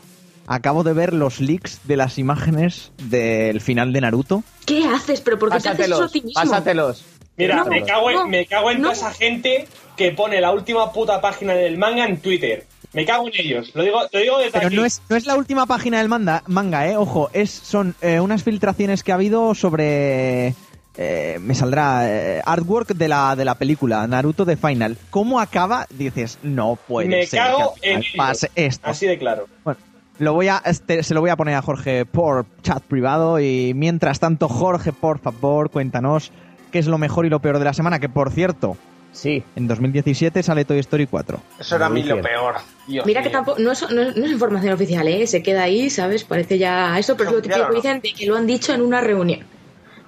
Acabo 0.48 0.82
de 0.82 0.92
ver 0.92 1.12
los 1.12 1.40
leaks 1.40 1.80
de 1.84 1.96
las 1.96 2.18
imágenes 2.18 2.90
del 3.04 3.60
final 3.60 3.92
de 3.92 4.00
Naruto. 4.00 4.42
¿Qué 4.66 4.84
haces? 4.86 5.20
¿Pero 5.20 5.38
por 5.38 5.50
qué 5.52 5.60
te 5.60 5.68
haces 5.68 5.86
eso 5.86 5.94
a 5.94 5.98
Pásatelos, 6.00 6.12
ti 6.12 6.20
mismo? 6.22 6.42
pásatelos. 6.42 7.04
Mira, 7.42 7.56
No, 7.56 7.66
me 7.66 7.82
cago 7.82 8.10
en, 8.10 8.16
no, 8.16 8.28
me 8.28 8.46
cago 8.46 8.70
en 8.70 8.78
no. 8.80 8.90
toda 8.90 8.94
esa 8.94 9.12
gente 9.12 9.66
que 9.96 10.12
pone 10.12 10.40
la 10.40 10.50
última 10.52 10.92
puta 10.92 11.20
página 11.20 11.54
del 11.54 11.78
manga 11.78 12.04
en 12.04 12.20
Twitter. 12.20 12.66
Me 12.92 13.04
cago 13.06 13.26
en 13.28 13.34
ellos. 13.38 13.70
Lo 13.74 13.82
digo, 13.82 14.00
lo 14.12 14.18
digo 14.20 14.38
desde 14.38 14.52
Pero 14.52 14.66
aquí. 14.66 14.76
no 14.76 14.84
es, 14.84 15.00
no 15.08 15.16
es 15.16 15.26
la 15.26 15.36
última 15.36 15.64
página 15.66 15.98
del 15.98 16.08
manga, 16.08 16.42
manga 16.46 16.86
eh, 16.88 16.96
ojo, 16.96 17.30
es, 17.32 17.50
son 17.50 17.94
eh, 18.02 18.20
unas 18.20 18.42
filtraciones 18.42 19.02
que 19.02 19.12
ha 19.12 19.14
habido 19.14 19.54
sobre... 19.54 20.54
eh, 20.98 21.38
me 21.40 21.54
saldrá 21.54 22.06
eh, 22.06 22.42
artwork 22.44 22.88
de 22.94 23.08
la, 23.08 23.34
de 23.34 23.46
la 23.46 23.54
película 23.54 24.06
Naruto 24.06 24.44
de 24.44 24.56
Final. 24.58 24.98
¿Cómo 25.08 25.40
acaba? 25.40 25.86
Dices, 25.90 26.38
no 26.42 26.76
puede 26.86 27.08
me 27.08 27.26
ser 27.26 27.40
cago 27.40 27.74
que 27.80 27.94
al 27.94 28.02
en 28.02 28.04
pase 28.16 28.50
esto. 28.54 28.90
Así 28.90 29.06
de 29.06 29.16
claro. 29.18 29.46
Bueno, 29.64 29.80
lo 30.18 30.34
voy 30.34 30.48
a, 30.48 30.60
este, 30.66 31.02
se 31.02 31.14
lo 31.14 31.22
voy 31.22 31.30
a 31.30 31.36
poner 31.36 31.54
a 31.54 31.62
Jorge 31.62 32.04
por 32.04 32.44
chat 32.62 32.82
privado 32.82 33.40
y 33.40 33.72
mientras 33.74 34.20
tanto, 34.20 34.50
Jorge, 34.50 34.92
por 34.92 35.18
favor, 35.18 35.70
cuéntanos 35.70 36.30
qué 36.72 36.78
es 36.80 36.86
lo 36.88 36.98
mejor 36.98 37.26
y 37.26 37.28
lo 37.28 37.38
peor 37.40 37.58
de 37.60 37.64
la 37.66 37.72
semana, 37.74 38.00
que 38.00 38.08
por 38.08 38.30
cierto, 38.32 38.76
Sí. 39.12 39.44
en 39.56 39.68
2017 39.68 40.42
sale 40.42 40.64
Toy 40.64 40.78
Story 40.78 41.06
4. 41.06 41.38
Eso 41.60 41.76
era 41.76 41.86
a 41.86 41.90
mí 41.90 42.02
lo 42.02 42.20
peor. 42.22 42.54
Dios 42.88 43.04
Mira 43.06 43.22
que 43.22 43.28
tampoco, 43.30 43.58
no 43.60 43.70
es, 43.72 43.82
no, 43.90 44.00
es, 44.02 44.16
no 44.16 44.24
es 44.24 44.32
información 44.32 44.72
oficial, 44.72 45.06
¿eh? 45.06 45.26
Se 45.26 45.42
queda 45.42 45.62
ahí, 45.64 45.90
¿sabes? 45.90 46.24
Parece 46.24 46.56
ya 46.58 46.98
eso, 46.98 47.16
pero 47.16 47.28
es 47.28 47.34
lo 47.34 47.38
¿Oficial 47.40 47.60
típico 47.60 47.70
que 47.70 47.76
dicen 47.88 48.00
de 48.00 48.12
que 48.14 48.26
lo 48.26 48.36
han 48.36 48.46
dicho 48.46 48.72
en 48.72 48.80
una 48.80 49.00
reunión. 49.02 49.40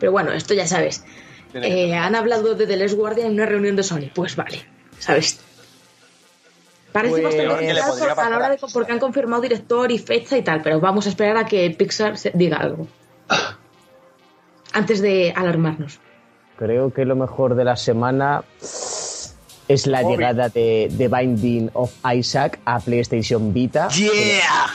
Pero 0.01 0.11
bueno, 0.11 0.32
esto 0.32 0.55
ya 0.55 0.66
sabes. 0.66 1.05
Eh, 1.53 1.95
han 1.95 2.15
hablado 2.16 2.55
de 2.55 2.66
The 2.66 2.77
Last 2.77 2.95
Guardian 2.95 3.28
en 3.28 3.35
una 3.35 3.47
reunión 3.47 3.77
de 3.77 3.82
Sony. 3.85 4.11
Pues 4.12 4.35
vale, 4.36 4.65
¿sabes? 4.99 5.39
Parece 6.91 7.11
Pues- 7.20 7.24
bastante 7.24 7.43
a 7.43 8.31
la 8.31 8.36
hora 8.36 8.49
de 8.49 8.55
Pixar. 8.57 8.70
porque 8.73 8.93
han 8.93 8.99
confirmado 9.01 9.43
director 9.43 9.93
y 9.93 9.99
fecha 9.99 10.36
y 10.39 10.43
tal, 10.43 10.62
pero 10.62 10.81
vamos 10.81 11.07
a 11.07 11.11
esperar 11.11 11.36
a 11.36 11.45
que 11.45 11.70
Pixar 11.70 12.16
se- 12.16 12.32
diga 12.35 12.57
algo. 12.57 12.86
Antes 14.73 15.01
de 15.03 15.32
alarmarnos. 15.36 16.01
Creo 16.59 16.93
que 16.93 17.05
lo 17.05 17.17
mejor 17.17 17.55
de 17.57 17.65
la 17.65 17.77
semana 17.77 18.45
es 18.61 19.87
la 19.87 20.01
Obvio. 20.01 20.11
llegada 20.11 20.49
de, 20.49 20.89
de 20.93 21.09
Binding 21.09 21.71
of 21.75 21.93
Isaac 22.15 22.61
a 22.65 22.79
PlayStation 22.81 23.53
Vita. 23.53 23.89
¡Yeah! 23.89 24.67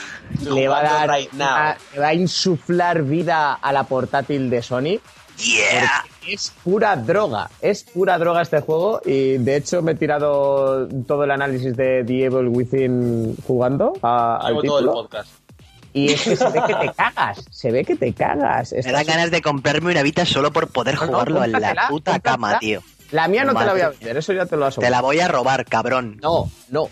Le 0.44 0.68
va 0.68 0.80
a 0.80 0.84
dar, 0.84 1.10
right 1.10 1.32
now. 1.34 1.48
a- 1.48 1.78
le 1.94 2.00
va 2.00 2.08
a 2.10 2.14
insuflar 2.14 3.02
vida 3.04 3.54
a 3.54 3.72
la 3.74 3.84
portátil 3.84 4.50
de 4.50 4.62
Sony. 4.62 5.00
¡Yeah! 5.38 6.04
Es 6.28 6.52
pura 6.64 6.96
droga, 6.96 7.50
es 7.62 7.84
pura 7.84 8.20
droga 8.20 8.42
este 8.44 8.60
juego 8.62 9.02
y 9.06 9.38
de 9.38 9.56
hecho 9.56 9.82
me 9.82 9.94
he 9.94 9.96
tirado 9.96 10.88
todo 11.08 11.24
el 11.24 11.32
análisis 11.32 11.76
de 11.76 12.04
The 12.06 12.26
Evil 12.26 12.50
Within 12.50 13.36
jugando 13.48 13.94
a- 14.04 14.38
al 14.38 14.62
todo 14.62 14.80
el 14.80 14.86
podcast. 14.88 15.30
Y 15.94 16.12
es 16.14 16.22
que 16.24 16.36
se 16.36 16.46
ve 16.50 16.62
que 16.68 16.76
te 16.76 16.94
cagas, 16.98 17.46
se 17.50 17.72
ve 17.72 17.86
que 17.86 17.96
te 17.96 18.14
cagas. 18.14 18.74
Me 18.74 18.92
dan 18.92 19.06
ganas 19.06 19.32
de 19.32 19.42
comprarme 19.42 19.92
una 19.92 20.04
Vita 20.04 20.26
solo 20.26 20.52
por 20.54 20.68
poder 20.70 20.96
no, 20.96 21.08
jugarlo 21.08 21.44
en 21.44 21.52
la 21.54 21.88
puta 21.90 22.20
cama, 22.20 22.60
tío. 22.60 22.82
La 23.12 23.28
mía 23.28 23.44
no 23.44 23.56
te 23.56 23.66
la 23.66 23.72
voy 23.72 23.82
a 23.82 23.90
vender, 23.90 24.18
eso 24.18 24.34
ya 24.34 24.46
te 24.46 24.56
lo 24.56 24.66
aseguro. 24.68 24.86
Te 24.86 24.92
la 24.92 25.02
voy 25.02 25.20
a 25.20 25.28
robar, 25.28 25.66
cabrón. 25.66 26.20
No, 26.22 26.50
no. 26.70 26.90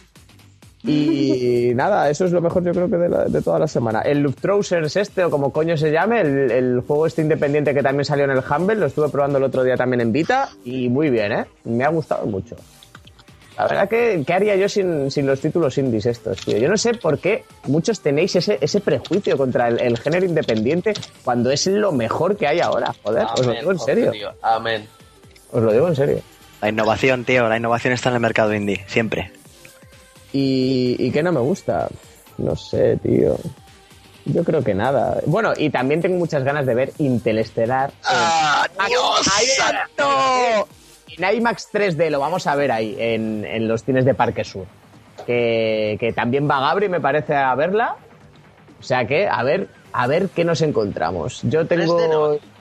Y 0.83 1.71
nada, 1.75 2.09
eso 2.09 2.25
es 2.25 2.31
lo 2.31 2.41
mejor 2.41 2.63
yo 2.63 2.71
creo 2.71 2.89
que 2.89 2.97
de, 2.97 3.09
la- 3.09 3.25
de 3.25 3.41
toda 3.41 3.59
la 3.59 3.67
semana. 3.67 4.01
El 4.01 4.19
Luftrausers 4.21 4.95
este, 4.95 5.23
o 5.23 5.29
como 5.29 5.51
coño 5.51 5.75
se 5.77 5.91
llame, 5.91 6.21
el, 6.21 6.51
el 6.51 6.81
juego 6.85 7.05
este 7.07 7.21
independiente 7.21 7.73
que 7.73 7.83
también 7.83 8.05
salió 8.05 8.25
en 8.25 8.31
el 8.31 8.39
Humble, 8.47 8.75
lo 8.75 8.85
estuve 8.87 9.09
probando 9.09 9.37
el 9.37 9.43
otro 9.43 9.63
día 9.63 9.75
también 9.75 10.01
en 10.01 10.11
Vita 10.11 10.49
y 10.65 10.89
muy 10.89 11.09
bien, 11.09 11.31
¿eh? 11.31 11.45
Me 11.65 11.83
ha 11.83 11.89
gustado 11.89 12.25
mucho. 12.25 12.55
La 13.57 13.65
verdad 13.67 13.89
que, 13.89 14.23
¿qué 14.25 14.33
haría 14.33 14.55
yo 14.55 14.69
sin, 14.69 15.09
sin 15.09 15.25
los 15.25 15.41
títulos 15.41 15.77
indies 15.79 16.05
estos, 16.05 16.37
tío? 16.45 16.57
Yo 16.57 16.69
no 16.69 16.77
sé 16.77 16.93
por 16.93 17.17
qué 17.17 17.43
muchos 17.65 17.99
tenéis 18.01 18.35
ese, 18.35 18.59
ese 18.61 18.79
prejuicio 18.81 19.35
contra 19.35 19.67
el, 19.67 19.79
el 19.81 19.97
género 19.97 20.25
independiente 20.27 20.93
cuando 21.23 21.49
es 21.49 21.65
lo 21.65 21.91
mejor 21.91 22.37
que 22.37 22.45
hay 22.47 22.59
ahora, 22.59 22.93
joder. 23.03 23.25
os 23.33 23.45
lo 23.45 23.51
digo 23.53 23.71
en 23.71 23.79
serio. 23.79 24.11
tío. 24.11 24.31
Amén. 24.43 24.87
Os 25.51 25.63
lo 25.63 25.71
digo 25.71 25.87
en 25.87 25.95
serio. 25.95 26.21
La 26.61 26.69
innovación, 26.69 27.25
tío, 27.25 27.47
la 27.49 27.57
innovación 27.57 27.93
está 27.93 28.09
en 28.09 28.15
el 28.15 28.21
mercado 28.21 28.53
indie, 28.53 28.83
siempre. 28.87 29.31
¿Y, 30.33 30.95
y 30.99 31.11
qué 31.11 31.23
no 31.23 31.31
me 31.31 31.39
gusta? 31.39 31.87
No 32.37 32.55
sé, 32.55 32.97
tío. 32.97 33.37
Yo 34.25 34.43
creo 34.43 34.63
que 34.63 34.73
nada. 34.75 35.19
Bueno, 35.25 35.53
y 35.57 35.69
también 35.69 36.01
tengo 36.01 36.17
muchas 36.17 36.43
ganas 36.43 36.65
de 36.65 36.75
ver 36.75 36.91
Interestelar. 36.99 37.91
¡Ah, 38.03 38.67
Dios 38.87 39.27
Ahí- 39.37 39.47
santo! 39.47 40.67
En 41.17 41.35
IMAX 41.37 41.69
3D 41.73 42.09
lo 42.09 42.19
vamos 42.19 42.45
a 42.47 42.55
ver 42.55 42.71
ahí, 42.71 42.95
en, 42.99 43.43
en 43.45 43.67
los 43.67 43.83
cines 43.83 44.05
de 44.05 44.13
Parque 44.13 44.43
Sur. 44.43 44.65
Que, 45.25 45.97
que 45.99 46.13
también 46.13 46.49
va 46.49 46.59
Gabri, 46.59 46.89
me 46.89 47.01
parece, 47.01 47.35
a 47.35 47.53
verla. 47.55 47.95
O 48.79 48.83
sea 48.83 49.05
que, 49.07 49.27
a 49.27 49.41
ver, 49.41 49.67
a 49.91 50.05
ver 50.05 50.29
qué 50.29 50.45
nos 50.45 50.61
encontramos. 50.61 51.39
Yo 51.43 51.61
3D 51.63 51.67
tengo. 51.67 52.07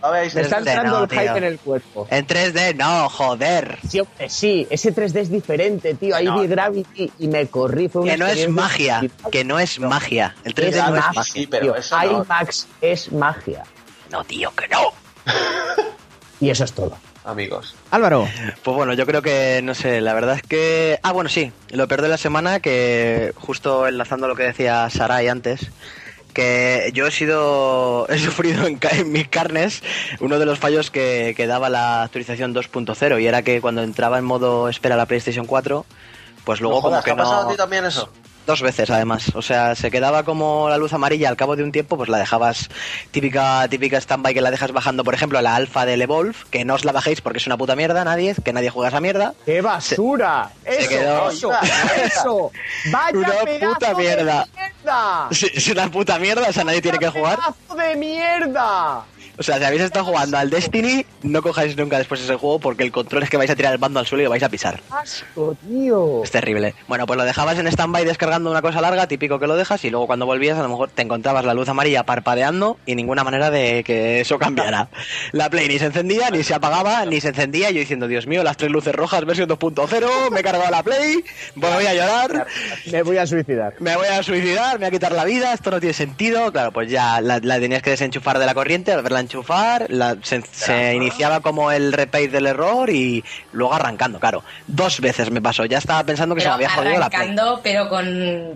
no. 0.02 0.10
Me 0.10 0.24
está 0.26 0.40
3D 0.40 0.58
entrando 0.58 0.90
no, 0.98 1.04
el 1.04 1.10
hype 1.10 1.22
tío. 1.24 1.36
en 1.36 1.44
el 1.44 1.58
cuerpo. 1.58 2.06
En 2.10 2.26
3D, 2.26 2.74
no, 2.76 3.08
joder. 3.10 3.78
Sí, 3.86 4.00
sí, 4.28 4.66
ese 4.70 4.94
3D 4.94 5.16
es 5.20 5.30
diferente, 5.30 5.94
tío. 5.94 6.16
Ahí 6.16 6.24
No. 6.24 6.40
vi 6.40 6.46
Gravity 6.46 7.12
y 7.18 7.28
me 7.28 7.46
corrí. 7.48 7.88
Fue 7.90 8.02
una 8.02 8.12
Que 8.12 8.18
no 8.18 8.26
es 8.26 8.48
magia, 8.48 9.02
que 9.30 9.44
no 9.44 9.58
es 9.58 9.78
magia. 9.78 10.34
El 10.44 10.54
3D 10.54 10.68
Es 10.68 10.76
no 10.76 10.82
es 10.96 11.04
magia. 11.04 11.22
Sí, 11.24 11.46
pero 11.46 11.62
tío. 11.64 11.74
eso. 11.76 11.96
IMAX 12.02 12.66
es 12.80 13.12
magia. 13.12 13.62
No, 14.10 14.24
tío, 14.24 14.50
que 14.56 14.66
no. 14.68 14.92
Y 16.40 16.50
eso 16.50 16.64
es 16.64 16.72
todo. 16.72 16.96
Amigos. 17.27 17.74
Álvaro, 17.90 18.28
Pues 18.62 18.77
bueno, 18.77 18.93
yo 18.94 19.05
creo 19.05 19.20
que, 19.20 19.61
no 19.62 19.74
sé, 19.74 20.01
la 20.01 20.15
verdad 20.15 20.36
es 20.36 20.43
que... 20.43 21.01
Ah, 21.03 21.11
bueno, 21.12 21.28
sí, 21.28 21.51
lo 21.70 21.89
peor 21.89 22.03
de 22.03 22.09
la 22.09 22.16
semana, 22.19 22.61
que 22.61 23.32
justo 23.36 23.89
enlazando 23.89 24.28
lo 24.28 24.36
que 24.36 24.44
decía 24.44 24.89
Sarai 24.90 25.27
antes, 25.27 25.73
que 26.32 26.90
yo 26.94 27.07
he 27.07 27.11
sido, 27.11 28.07
he 28.11 28.19
sufrido 28.19 28.66
en, 28.66 28.78
en 28.93 29.11
mis 29.11 29.27
carnes 29.28 29.82
uno 30.20 30.39
de 30.39 30.47
los 30.47 30.59
fallos 30.61 30.90
que, 30.93 31.35
que 31.36 31.47
daba 31.48 31.69
la 31.69 32.05
actualización 32.05 32.55
2.0 32.55 33.20
y 33.20 33.27
era 33.27 33.43
que 33.43 33.61
cuando 33.61 33.82
entraba 33.82 34.19
en 34.19 34.24
modo 34.24 34.69
espera 34.69 34.94
la 34.97 35.07
PlayStation 35.07 35.47
4, 35.47 35.85
pues 36.44 36.61
luego 36.61 36.77
No 36.77 36.82
jodas, 36.82 37.03
como 37.03 37.05
que 37.05 37.11
¿te 37.11 37.20
ha 37.20 37.24
pasado 37.24 37.40
a 37.40 37.44
no... 37.44 37.51
ti 37.51 37.57
también 37.57 37.85
eso? 37.86 38.09
Dos 38.47 38.62
veces 38.62 38.89
además, 38.90 39.32
o 39.35 39.43
sea, 39.43 39.74
se 39.74 39.90
quedaba 39.90 40.23
como 40.23 40.68
la 40.68 40.77
luz 40.78 40.93
amarilla 40.93 41.28
al 41.28 41.36
cabo 41.36 41.56
de 41.56 41.64
un 41.64 41.73
tiempo, 41.73 41.97
pues 41.97 42.09
la 42.09 42.18
dejabas 42.18 42.68
típica 43.10 43.66
típica 43.68 44.01
standby 44.01 44.35
que 44.35 44.40
la 44.40 44.52
dejas 44.52 44.70
bajando, 44.70 45.02
por 45.02 45.14
ejemplo, 45.14 45.40
la 45.43 45.56
alfa 45.56 45.85
del 45.85 46.01
Evolve, 46.02 46.36
que 46.52 46.64
no 46.64 46.74
os 46.74 46.85
la 46.85 46.93
bajéis 46.93 47.20
porque 47.20 47.39
es 47.39 47.47
una 47.48 47.56
puta 47.56 47.74
mierda, 47.74 48.05
nadie, 48.05 48.36
que 48.44 48.52
nadie 48.52 48.70
juega 48.70 48.89
esa 48.90 49.01
mierda. 49.01 49.35
¡Qué 49.44 49.60
basura! 49.60 50.51
¡Eso! 50.64 50.89
quedó- 50.89 51.31
¡Eso! 51.31 51.51
¡Eso! 52.05 52.52
¡Vaya 52.93 53.18
Una 53.18 53.28
puta 53.28 53.89
de 53.89 53.94
mierda. 53.97 54.47
mierda! 54.55 55.28
Sí, 55.32 55.51
Es 55.52 55.66
una 55.68 55.90
puta 55.90 56.18
mierda, 56.20 56.48
o 56.48 56.52
sea, 56.52 56.62
nadie 56.62 56.81
tiene 56.81 56.98
que 56.98 57.06
¡Vaya 57.09 57.18
jugar. 57.18 57.39
de 57.89 57.97
mierda! 57.97 59.02
O 59.38 59.42
sea, 59.42 59.58
si 59.58 59.64
habéis 59.64 59.82
estado 59.82 60.04
jugando 60.06 60.38
al 60.38 60.50
Destiny, 60.50 61.04
no 61.22 61.42
cojáis 61.42 61.76
nunca 61.76 61.98
después 61.98 62.20
ese 62.22 62.36
juego 62.36 62.58
porque 62.58 62.82
el 62.84 62.92
control 62.92 63.22
es 63.22 63.30
que 63.30 63.36
vais 63.36 63.50
a 63.50 63.56
tirar 63.56 63.72
el 63.72 63.78
bando 63.78 64.00
al 64.00 64.06
suelo 64.06 64.22
y 64.22 64.24
lo 64.24 64.30
vais 64.30 64.42
a 64.42 64.48
pisar. 64.48 64.80
¡Asco, 64.90 65.56
tío! 65.68 66.22
Es 66.24 66.30
terrible. 66.30 66.74
Bueno, 66.88 67.06
pues 67.06 67.16
lo 67.18 67.24
dejabas 67.24 67.58
en 67.58 67.66
stand-by 67.66 68.04
descargando 68.04 68.50
una 68.50 68.62
cosa 68.62 68.80
larga, 68.80 69.06
típico 69.08 69.38
que 69.38 69.46
lo 69.46 69.56
dejas, 69.56 69.84
y 69.84 69.90
luego 69.90 70.06
cuando 70.06 70.24
volvías 70.26 70.58
a 70.58 70.62
lo 70.62 70.68
mejor 70.68 70.90
te 70.90 71.02
encontrabas 71.02 71.44
la 71.44 71.54
luz 71.54 71.68
amarilla 71.68 72.04
parpadeando 72.04 72.78
y 72.86 72.94
ninguna 72.94 73.24
manera 73.24 73.50
de 73.50 73.84
que 73.84 74.20
eso 74.20 74.38
cambiara. 74.38 74.88
La 75.32 75.50
Play 75.50 75.68
ni 75.68 75.78
se 75.78 75.86
encendía, 75.86 76.30
ni 76.30 76.42
se 76.42 76.54
apagaba, 76.54 77.04
ni 77.04 77.20
se 77.20 77.28
encendía. 77.28 77.70
Yo 77.70 77.80
diciendo, 77.80 78.08
Dios 78.08 78.26
mío, 78.26 78.42
las 78.42 78.56
tres 78.56 78.70
luces 78.70 78.94
rojas, 78.94 79.24
versión 79.24 79.48
2.0, 79.48 80.30
me 80.30 80.40
he 80.40 80.42
cargado 80.42 80.70
la 80.70 80.82
Play, 80.82 81.22
voy 81.54 81.86
a 81.86 81.94
llorar, 81.94 82.46
Me 82.90 83.02
voy 83.02 83.18
a 83.18 83.26
suicidar. 83.26 83.74
me 83.80 83.96
voy 83.96 84.06
a 84.06 84.22
suicidar, 84.22 84.74
me 84.78 84.86
voy 84.86 84.88
a 84.88 84.90
quitar 84.90 85.12
la 85.12 85.24
vida, 85.24 85.52
esto 85.52 85.70
no 85.70 85.80
tiene 85.80 85.92
sentido. 85.92 86.50
Claro, 86.52 86.72
pues 86.72 86.90
ya 86.90 87.20
la, 87.20 87.38
la 87.42 87.58
tenías 87.60 87.82
que 87.82 87.90
desenchufar 87.90 88.38
de 88.38 88.46
la 88.46 88.54
corriente, 88.54 88.92
haberla 88.92 89.20
enchufar, 89.27 89.86
la- 89.90 90.16
se, 90.23 90.43
se 90.53 90.94
iniciaba 90.94 91.40
como 91.40 91.70
el 91.70 91.93
repair 91.93 92.31
del 92.31 92.47
error 92.47 92.89
y 92.90 93.24
luego 93.53 93.74
arrancando, 93.74 94.19
claro. 94.19 94.43
Dos 94.66 95.01
veces 95.01 95.31
me 95.31 95.43
pasó, 95.43 95.65
ya 95.66 95.78
estaba 95.78 96.03
pensando 96.05 96.35
que 96.35 96.40
se 96.40 96.47
Pero 96.47 96.59
me 96.59 96.65
había 96.65 96.77
jodido 96.77 96.98
la 96.98 97.11
Play. 97.11 97.20
arrancando, 97.23 97.61
pero 97.62 97.89
con, 97.89 98.07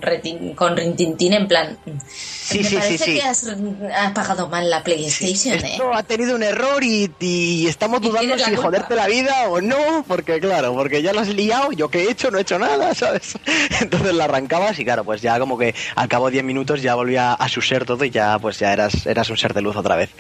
retin- 0.00 0.54
con 0.54 0.76
rintintín 0.76 1.32
en 1.34 1.46
plan. 1.48 1.76
Sí, 2.08 2.58
me 2.58 2.64
sí, 2.64 2.70
sí, 2.70 2.76
parece 2.76 3.04
sí. 3.04 3.14
que 3.14 3.22
has, 3.22 3.46
has 3.94 4.12
pagado 4.12 4.48
mal 4.48 4.68
la 4.68 4.82
PlayStation, 4.82 5.54
¿eh? 5.64 5.72
Esto 5.72 5.94
ha 5.94 6.02
tenido 6.02 6.34
un 6.34 6.42
error 6.42 6.82
y, 6.82 7.10
y 7.20 7.66
estamos 7.68 8.00
Y 8.02 8.08
dudando 8.08 8.34
la 8.36 8.44
si 8.44 8.50
culpa. 8.52 8.62
joderte 8.62 8.96
la 8.96 9.06
vida 9.06 9.48
o 9.48 9.60
no, 9.60 10.04
porque 10.08 10.40
claro, 10.40 10.74
porque 10.74 11.02
ya 11.02 11.12
lo 11.12 11.20
has 11.20 11.28
liado, 11.28 11.70
yo 11.72 11.88
qué 11.88 12.04
he 12.04 12.10
hecho, 12.10 12.30
no 12.30 12.38
he 12.38 12.42
hecho 12.42 12.58
nada, 12.58 12.94
¿sabes? 12.94 13.34
Entonces 13.80 14.14
la 14.14 14.24
arrancabas 14.24 14.78
y 14.78 14.84
claro, 14.84 15.04
pues 15.04 15.20
ya 15.22 15.38
como 15.38 15.58
que 15.58 15.74
al 15.94 16.08
cabo 16.08 16.26
de 16.26 16.32
10 16.32 16.44
minutos 16.44 16.82
ya 16.82 16.94
volvía 16.94 17.34
a 17.34 17.48
su 17.48 17.60
ser 17.62 17.84
todo 17.84 18.04
y 18.04 18.10
ya 18.10 18.38
pues 18.38 18.58
ya 18.58 18.72
eras, 18.72 19.06
eras 19.06 19.30
un 19.30 19.36
ser 19.36 19.54
de 19.54 19.62
luz 19.62 19.76
otra 19.76 19.96
vez. 19.96 20.10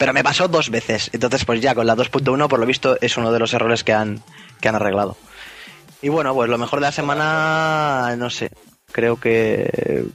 Pero 0.00 0.14
me 0.14 0.24
pasó 0.24 0.48
dos 0.48 0.70
veces, 0.70 1.10
entonces 1.12 1.44
pues 1.44 1.60
ya 1.60 1.74
con 1.74 1.86
la 1.86 1.94
2.1 1.94 2.48
por 2.48 2.58
lo 2.58 2.64
visto 2.64 2.96
es 3.02 3.18
uno 3.18 3.30
de 3.32 3.38
los 3.38 3.52
errores 3.52 3.84
que 3.84 3.92
han, 3.92 4.22
que 4.58 4.70
han 4.70 4.74
arreglado. 4.74 5.18
Y 6.00 6.08
bueno, 6.08 6.32
pues 6.32 6.48
lo 6.48 6.56
mejor 6.56 6.80
de 6.80 6.86
la 6.86 6.92
semana, 6.92 8.14
no 8.16 8.30
sé, 8.30 8.50
creo 8.92 9.20
que... 9.20 10.06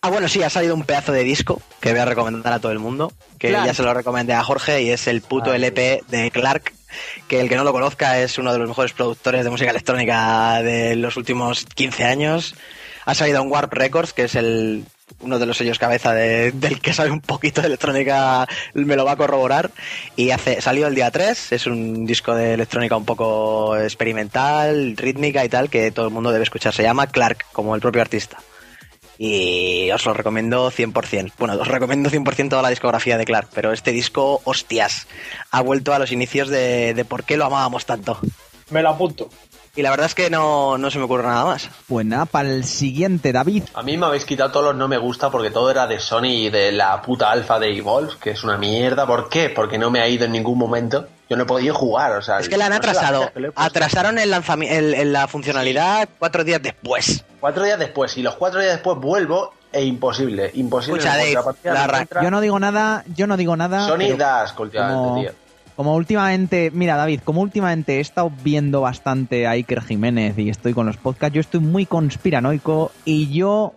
Ah, 0.00 0.10
bueno, 0.10 0.26
sí, 0.26 0.42
ha 0.42 0.50
salido 0.50 0.74
un 0.74 0.82
pedazo 0.82 1.12
de 1.12 1.22
disco 1.22 1.62
que 1.80 1.92
voy 1.92 2.00
a 2.00 2.04
recomendar 2.04 2.52
a 2.52 2.58
todo 2.58 2.72
el 2.72 2.80
mundo, 2.80 3.12
que 3.38 3.50
Clark. 3.50 3.66
ya 3.66 3.74
se 3.74 3.84
lo 3.84 3.94
recomendé 3.94 4.32
a 4.32 4.42
Jorge 4.42 4.82
y 4.82 4.90
es 4.90 5.06
el 5.06 5.20
puto 5.20 5.54
LP 5.54 6.02
de 6.08 6.32
Clark, 6.32 6.72
que 7.28 7.40
el 7.40 7.48
que 7.48 7.54
no 7.54 7.62
lo 7.62 7.72
conozca 7.72 8.18
es 8.18 8.38
uno 8.38 8.52
de 8.52 8.58
los 8.58 8.66
mejores 8.66 8.92
productores 8.92 9.44
de 9.44 9.50
música 9.50 9.70
electrónica 9.70 10.62
de 10.64 10.96
los 10.96 11.16
últimos 11.16 11.64
15 11.64 12.04
años. 12.04 12.56
Ha 13.04 13.14
salido 13.14 13.40
en 13.40 13.52
Warp 13.52 13.72
Records, 13.72 14.12
que 14.12 14.24
es 14.24 14.34
el 14.34 14.84
uno 15.20 15.38
de 15.38 15.46
los 15.46 15.56
sellos 15.56 15.78
cabeza 15.78 16.12
de- 16.14 16.52
del 16.52 16.80
que 16.80 16.92
sabe 16.92 17.10
un 17.10 17.20
poquito 17.20 17.60
de 17.60 17.66
electrónica, 17.68 18.46
me 18.74 18.96
lo 18.96 19.04
va 19.04 19.12
a 19.12 19.16
corroborar. 19.16 19.70
Y 20.16 20.30
hace, 20.30 20.60
salió 20.60 20.86
el 20.86 20.94
día 20.94 21.10
3, 21.10 21.52
es 21.52 21.66
un 21.66 22.06
disco 22.06 22.34
de 22.34 22.54
electrónica 22.54 22.96
un 22.96 23.04
poco 23.04 23.76
experimental, 23.76 24.96
rítmica 24.96 25.44
y 25.44 25.48
tal, 25.48 25.68
que 25.70 25.90
todo 25.90 26.06
el 26.06 26.12
mundo 26.12 26.30
debe 26.32 26.44
escuchar. 26.44 26.72
Se 26.72 26.82
llama 26.82 27.06
Clark, 27.08 27.46
como 27.52 27.74
el 27.74 27.80
propio 27.80 28.02
artista. 28.02 28.38
Y 29.20 29.90
os 29.90 30.04
lo 30.06 30.14
recomiendo 30.14 30.70
100%. 30.70 31.32
Bueno, 31.38 31.54
os 31.60 31.66
recomiendo 31.66 32.08
100% 32.08 32.50
toda 32.50 32.62
la 32.62 32.68
discografía 32.70 33.18
de 33.18 33.24
Clark, 33.24 33.48
pero 33.52 33.72
este 33.72 33.90
disco, 33.90 34.40
hostias, 34.44 35.08
ha 35.50 35.60
vuelto 35.60 35.92
a 35.92 35.98
los 35.98 36.12
inicios 36.12 36.48
de, 36.48 36.94
de 36.94 37.04
por 37.04 37.24
qué 37.24 37.36
lo 37.36 37.44
amábamos 37.46 37.84
tanto. 37.84 38.20
Me 38.70 38.80
lo 38.82 38.90
apunto. 38.90 39.28
Y 39.78 39.82
la 39.82 39.90
verdad 39.90 40.06
es 40.06 40.16
que 40.16 40.28
no, 40.28 40.76
no 40.76 40.90
se 40.90 40.98
me 40.98 41.04
ocurre 41.04 41.22
nada 41.22 41.44
más. 41.44 41.70
Pues 41.86 42.04
nada, 42.04 42.24
para 42.24 42.48
el 42.50 42.64
siguiente, 42.64 43.32
David. 43.32 43.62
A 43.74 43.82
mí 43.84 43.96
me 43.96 44.06
habéis 44.06 44.24
quitado 44.24 44.50
todos 44.50 44.66
los 44.66 44.74
no 44.74 44.88
me 44.88 44.98
gusta 44.98 45.30
porque 45.30 45.52
todo 45.52 45.70
era 45.70 45.86
de 45.86 46.00
Sony 46.00 46.24
y 46.24 46.50
de 46.50 46.72
la 46.72 47.00
puta 47.00 47.30
alfa 47.30 47.60
de 47.60 47.76
Evolve, 47.78 48.14
que 48.20 48.32
es 48.32 48.42
una 48.42 48.56
mierda. 48.58 49.06
¿Por 49.06 49.28
qué? 49.28 49.50
Porque 49.50 49.78
no 49.78 49.88
me 49.88 50.00
ha 50.00 50.08
ido 50.08 50.24
en 50.24 50.32
ningún 50.32 50.58
momento. 50.58 51.06
Yo 51.30 51.36
no 51.36 51.44
he 51.44 51.46
podido 51.46 51.76
jugar, 51.76 52.10
o 52.16 52.22
sea... 52.22 52.40
Es 52.40 52.48
que 52.48 52.56
la 52.56 52.64
han 52.64 52.72
no 52.72 52.78
atrasado. 52.78 53.30
Atrasaron 53.54 54.18
el 54.18 54.32
lanzami- 54.32 54.68
el- 54.68 54.94
el- 54.94 55.12
la 55.12 55.28
funcionalidad 55.28 56.08
cuatro 56.18 56.42
días 56.42 56.60
después. 56.60 57.24
Cuatro 57.38 57.62
días 57.62 57.78
después, 57.78 58.16
y 58.18 58.22
los 58.22 58.34
cuatro 58.34 58.58
días 58.60 58.72
después 58.72 58.98
vuelvo, 58.98 59.54
e 59.70 59.84
imposible, 59.84 60.50
imposible. 60.54 60.98
Escucha, 60.98 61.16
Dave, 61.16 62.08
la. 62.12 62.20
Yo 62.20 62.32
no 62.32 62.40
digo 62.40 62.58
nada, 62.58 63.04
yo 63.14 63.28
no 63.28 63.36
digo 63.36 63.56
nada. 63.56 63.86
Sony 63.86 64.16
da 64.18 64.42
asco 64.42 64.64
últimamente, 64.64 64.96
como, 65.08 65.20
tío. 65.20 65.30
Como 65.78 65.94
últimamente, 65.94 66.72
mira 66.74 66.96
David, 66.96 67.20
como 67.22 67.40
últimamente 67.40 67.98
he 67.98 68.00
estado 68.00 68.32
viendo 68.42 68.80
bastante 68.80 69.46
a 69.46 69.52
Iker 69.52 69.80
Jiménez 69.80 70.36
y 70.36 70.48
estoy 70.48 70.74
con 70.74 70.86
los 70.86 70.96
podcasts, 70.96 71.36
yo 71.36 71.40
estoy 71.40 71.60
muy 71.60 71.86
conspiranoico 71.86 72.90
y 73.04 73.32
yo, 73.32 73.74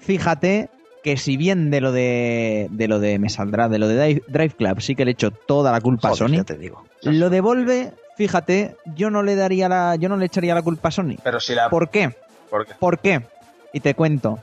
fíjate 0.00 0.68
que 1.02 1.16
si 1.16 1.38
bien 1.38 1.70
de 1.70 1.80
lo 1.80 1.92
de, 1.92 2.68
de 2.70 2.88
lo 2.88 2.98
de 2.98 3.18
me 3.18 3.30
saldrá, 3.30 3.70
de 3.70 3.78
lo 3.78 3.88
de 3.88 4.22
Drive, 4.28 4.54
Club 4.54 4.82
sí 4.82 4.94
que 4.94 5.06
le 5.06 5.12
echo 5.12 5.30
toda 5.30 5.72
la 5.72 5.80
culpa 5.80 6.10
a 6.10 6.14
Sony, 6.14 6.32
ya 6.32 6.44
te 6.44 6.58
digo. 6.58 6.84
lo 7.00 7.30
devuelve, 7.30 7.94
fíjate, 8.18 8.76
yo 8.94 9.08
no 9.08 9.22
le 9.22 9.34
daría 9.34 9.66
la, 9.70 9.96
yo 9.96 10.10
no 10.10 10.18
le 10.18 10.26
echaría 10.26 10.54
la 10.54 10.60
culpa 10.60 10.88
a 10.88 10.92
Sony. 10.92 11.16
Pero 11.24 11.40
si 11.40 11.54
la... 11.54 11.70
¿Por 11.70 11.88
qué? 11.88 12.14
¿Por 12.50 12.66
qué? 12.66 12.74
¿Por 12.78 12.98
qué? 12.98 13.22
Y 13.72 13.80
te 13.80 13.94
cuento. 13.94 14.40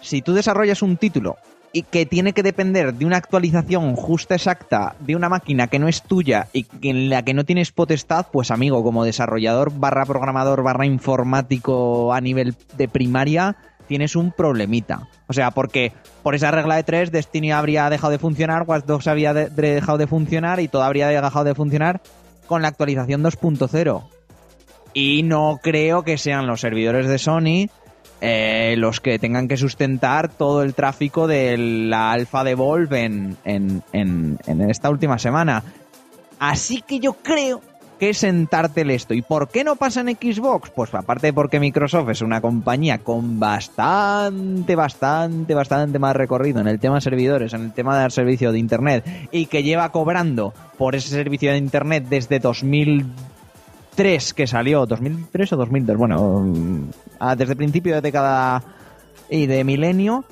Si 0.00 0.22
tú 0.22 0.34
desarrollas 0.34 0.82
un 0.82 0.96
título 0.96 1.36
y 1.72 1.82
que 1.82 2.06
tiene 2.06 2.32
que 2.32 2.42
depender 2.42 2.94
de 2.94 3.04
una 3.04 3.16
actualización 3.18 3.96
justa 3.96 4.34
exacta 4.34 4.94
de 5.00 5.14
una 5.16 5.28
máquina 5.28 5.66
que 5.66 5.78
no 5.78 5.88
es 5.88 6.02
tuya 6.02 6.48
y 6.52 6.66
en 6.82 7.10
la 7.10 7.22
que 7.22 7.34
no 7.34 7.44
tienes 7.44 7.72
potestad, 7.72 8.26
pues 8.32 8.50
amigo, 8.50 8.82
como 8.82 9.04
desarrollador 9.04 9.72
barra 9.78 10.06
programador 10.06 10.62
barra 10.62 10.86
informático 10.86 12.12
a 12.12 12.20
nivel 12.20 12.54
de 12.76 12.88
primaria, 12.88 13.56
tienes 13.88 14.16
un 14.16 14.32
problemita. 14.32 15.08
O 15.28 15.32
sea, 15.32 15.50
porque 15.50 15.92
por 16.22 16.34
esa 16.34 16.50
regla 16.50 16.76
de 16.76 16.82
tres, 16.82 17.12
Destiny 17.12 17.52
habría 17.52 17.88
dejado 17.90 18.10
de 18.12 18.18
funcionar, 18.18 18.64
Watch 18.66 18.84
Dogs 18.84 19.06
había 19.06 19.32
de- 19.34 19.48
de- 19.50 19.74
dejado 19.74 19.98
de 19.98 20.06
funcionar 20.06 20.60
y 20.60 20.68
todo 20.68 20.82
habría 20.82 21.08
dejado 21.08 21.44
de 21.44 21.54
funcionar 21.54 22.00
con 22.46 22.62
la 22.62 22.68
actualización 22.68 23.22
2.0. 23.22 24.02
Y 24.94 25.22
no 25.24 25.60
creo 25.62 26.02
que 26.04 26.16
sean 26.16 26.46
los 26.46 26.60
servidores 26.62 27.06
de 27.06 27.18
Sony 27.18 27.68
eh, 28.20 28.74
los 28.78 29.00
que 29.00 29.18
tengan 29.18 29.48
que 29.48 29.56
sustentar 29.56 30.28
todo 30.28 30.62
el 30.62 30.74
tráfico 30.74 31.26
de 31.26 31.56
la 31.58 32.12
alfa 32.12 32.44
de 32.44 32.54
Volve 32.54 33.04
en, 33.04 33.36
en, 33.44 33.82
en- 33.92 34.38
esta 34.70 34.90
última 34.90 35.18
semana. 35.18 35.62
Así 36.38 36.82
que 36.82 36.98
yo 37.00 37.14
creo 37.14 37.60
que 37.98 38.10
es 38.10 38.18
sentártele 38.18 38.94
esto. 38.94 39.14
¿Y 39.14 39.22
por 39.22 39.48
qué 39.48 39.64
no 39.64 39.76
pasa 39.76 40.00
en 40.02 40.08
Xbox? 40.08 40.68
Pues 40.68 40.92
aparte 40.94 41.32
porque 41.32 41.58
Microsoft 41.60 42.10
es 42.10 42.20
una 42.20 42.42
compañía 42.42 42.98
con 42.98 43.40
bastante, 43.40 44.74
bastante, 44.76 45.54
bastante 45.54 45.98
más 45.98 46.14
recorrido 46.14 46.60
en 46.60 46.68
el 46.68 46.78
tema 46.78 46.96
de 46.96 47.00
servidores, 47.00 47.54
en 47.54 47.62
el 47.62 47.72
tema 47.72 47.94
de 47.94 48.00
dar 48.02 48.12
servicio 48.12 48.52
de 48.52 48.58
Internet 48.58 49.28
y 49.30 49.46
que 49.46 49.62
lleva 49.62 49.92
cobrando 49.92 50.52
por 50.76 50.94
ese 50.94 51.08
servicio 51.08 51.50
de 51.52 51.56
Internet 51.58 52.04
desde 52.10 52.38
2003 53.96 54.34
que 54.34 54.46
salió, 54.46 54.84
2003 54.84 55.54
o 55.54 55.56
2002, 55.56 55.96
bueno, 55.96 56.40
mm, 56.40 56.90
ah, 57.18 57.34
desde 57.34 57.52
el 57.52 57.56
principio 57.56 57.94
de 57.94 58.02
década 58.02 58.62
y 59.30 59.46
de 59.46 59.64
milenio, 59.64 60.24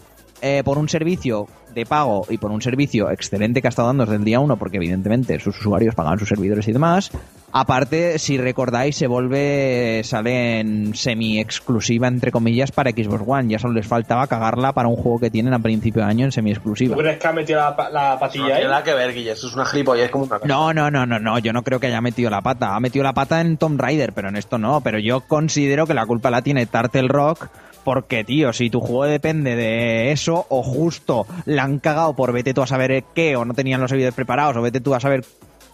eh, 0.43 0.63
por 0.63 0.77
un 0.77 0.87
servicio 0.87 1.49
de 1.75 1.87
pago 1.87 2.27
y 2.29 2.37
por 2.37 2.51
un 2.51 2.61
servicio 2.61 3.11
excelente 3.11 3.63
que 3.63 3.69
ha 3.69 3.71
estado 3.71 3.89
dando 3.89 4.05
desde 4.05 4.17
el 4.17 4.25
día 4.25 4.39
1, 4.39 4.59
porque 4.59 4.77
evidentemente 4.77 5.41
sus 5.41 5.59
usuarios 5.59 5.95
pagan 5.95 6.19
sus 6.19 6.29
servidores 6.29 6.69
y 6.69 6.73
demás. 6.73 7.11
Aparte, 7.57 8.19
si 8.19 8.37
recordáis, 8.37 8.97
se 8.97 9.07
vuelve, 9.07 10.01
sale 10.03 10.59
en 10.59 10.93
semi-exclusiva, 10.93 12.09
entre 12.09 12.33
comillas, 12.33 12.73
para 12.73 12.91
Xbox 12.91 13.23
One. 13.25 13.49
Ya 13.49 13.61
solo 13.61 13.75
les 13.75 13.87
faltaba 13.87 14.27
cagarla 14.27 14.73
para 14.73 14.89
un 14.89 14.97
juego 14.97 15.21
que 15.21 15.31
tienen 15.31 15.55
a 15.55 15.61
principio 15.61 16.03
de 16.03 16.09
año 16.09 16.25
en 16.25 16.31
¿Tú 16.31 16.35
semi-exclusiva. 16.35 16.97
crees 16.97 17.17
que 17.21 17.27
ha 17.29 17.33
metido 17.33 17.61
la, 17.61 17.77
pa- 17.77 17.91
la 17.91 18.15
No 18.15 18.19
patilla 18.19 18.45
tiene 18.47 18.59
ahí? 18.61 18.65
nada 18.65 18.83
que 18.83 18.95
ver, 18.95 19.15
Guille, 19.15 19.31
eso 19.31 19.47
es 19.47 19.55
una 19.55 19.65
gilipollez 19.67 20.11
como 20.11 20.25
una 20.25 20.41
cosa. 20.41 20.49
No, 20.49 20.75
no, 20.75 20.91
no, 20.91 21.07
no, 21.07 21.21
no, 21.21 21.39
yo 21.39 21.53
no 21.53 21.63
creo 21.63 21.79
que 21.79 21.87
haya 21.87 22.01
metido 22.01 22.29
la 22.29 22.43
pata. 22.43 22.75
Ha 22.75 22.81
metido 22.81 23.05
la 23.05 23.13
pata 23.13 23.41
en 23.41 23.57
Tomb 23.57 23.81
Raider, 23.81 24.13
pero 24.13 24.31
en 24.31 24.37
esto 24.37 24.59
no. 24.59 24.81
Pero 24.81 24.99
yo 24.99 25.21
considero 25.21 25.87
que 25.87 25.95
la 25.95 26.07
culpa 26.07 26.31
la 26.31 26.43
tiene 26.43 26.67
Turtle 26.67 27.07
Rock. 27.07 27.47
Porque, 27.85 28.25
tío, 28.25 28.53
si 28.55 28.71
tu 28.71 28.81
juego 28.81 29.05
depende 29.05 29.57
de 29.57 30.11
eso, 30.11 30.47
o 30.49 30.63
justo 30.63 31.27
la 31.45 31.65
han 31.65 31.79
cagado 31.79 32.17
por 32.17 32.33
vete 32.33 32.55
tú 32.55 32.63
a 32.63 32.67
saber 32.67 33.05
qué, 33.15 33.37
o 33.37 33.45
no 33.45 33.53
tenían 33.53 33.79
los 33.81 33.91
servidores 33.91 34.15
preparados, 34.15 34.57
o 34.57 34.63
vete 34.63 34.81
tú 34.81 34.95
a 34.95 35.01
saber 35.01 35.23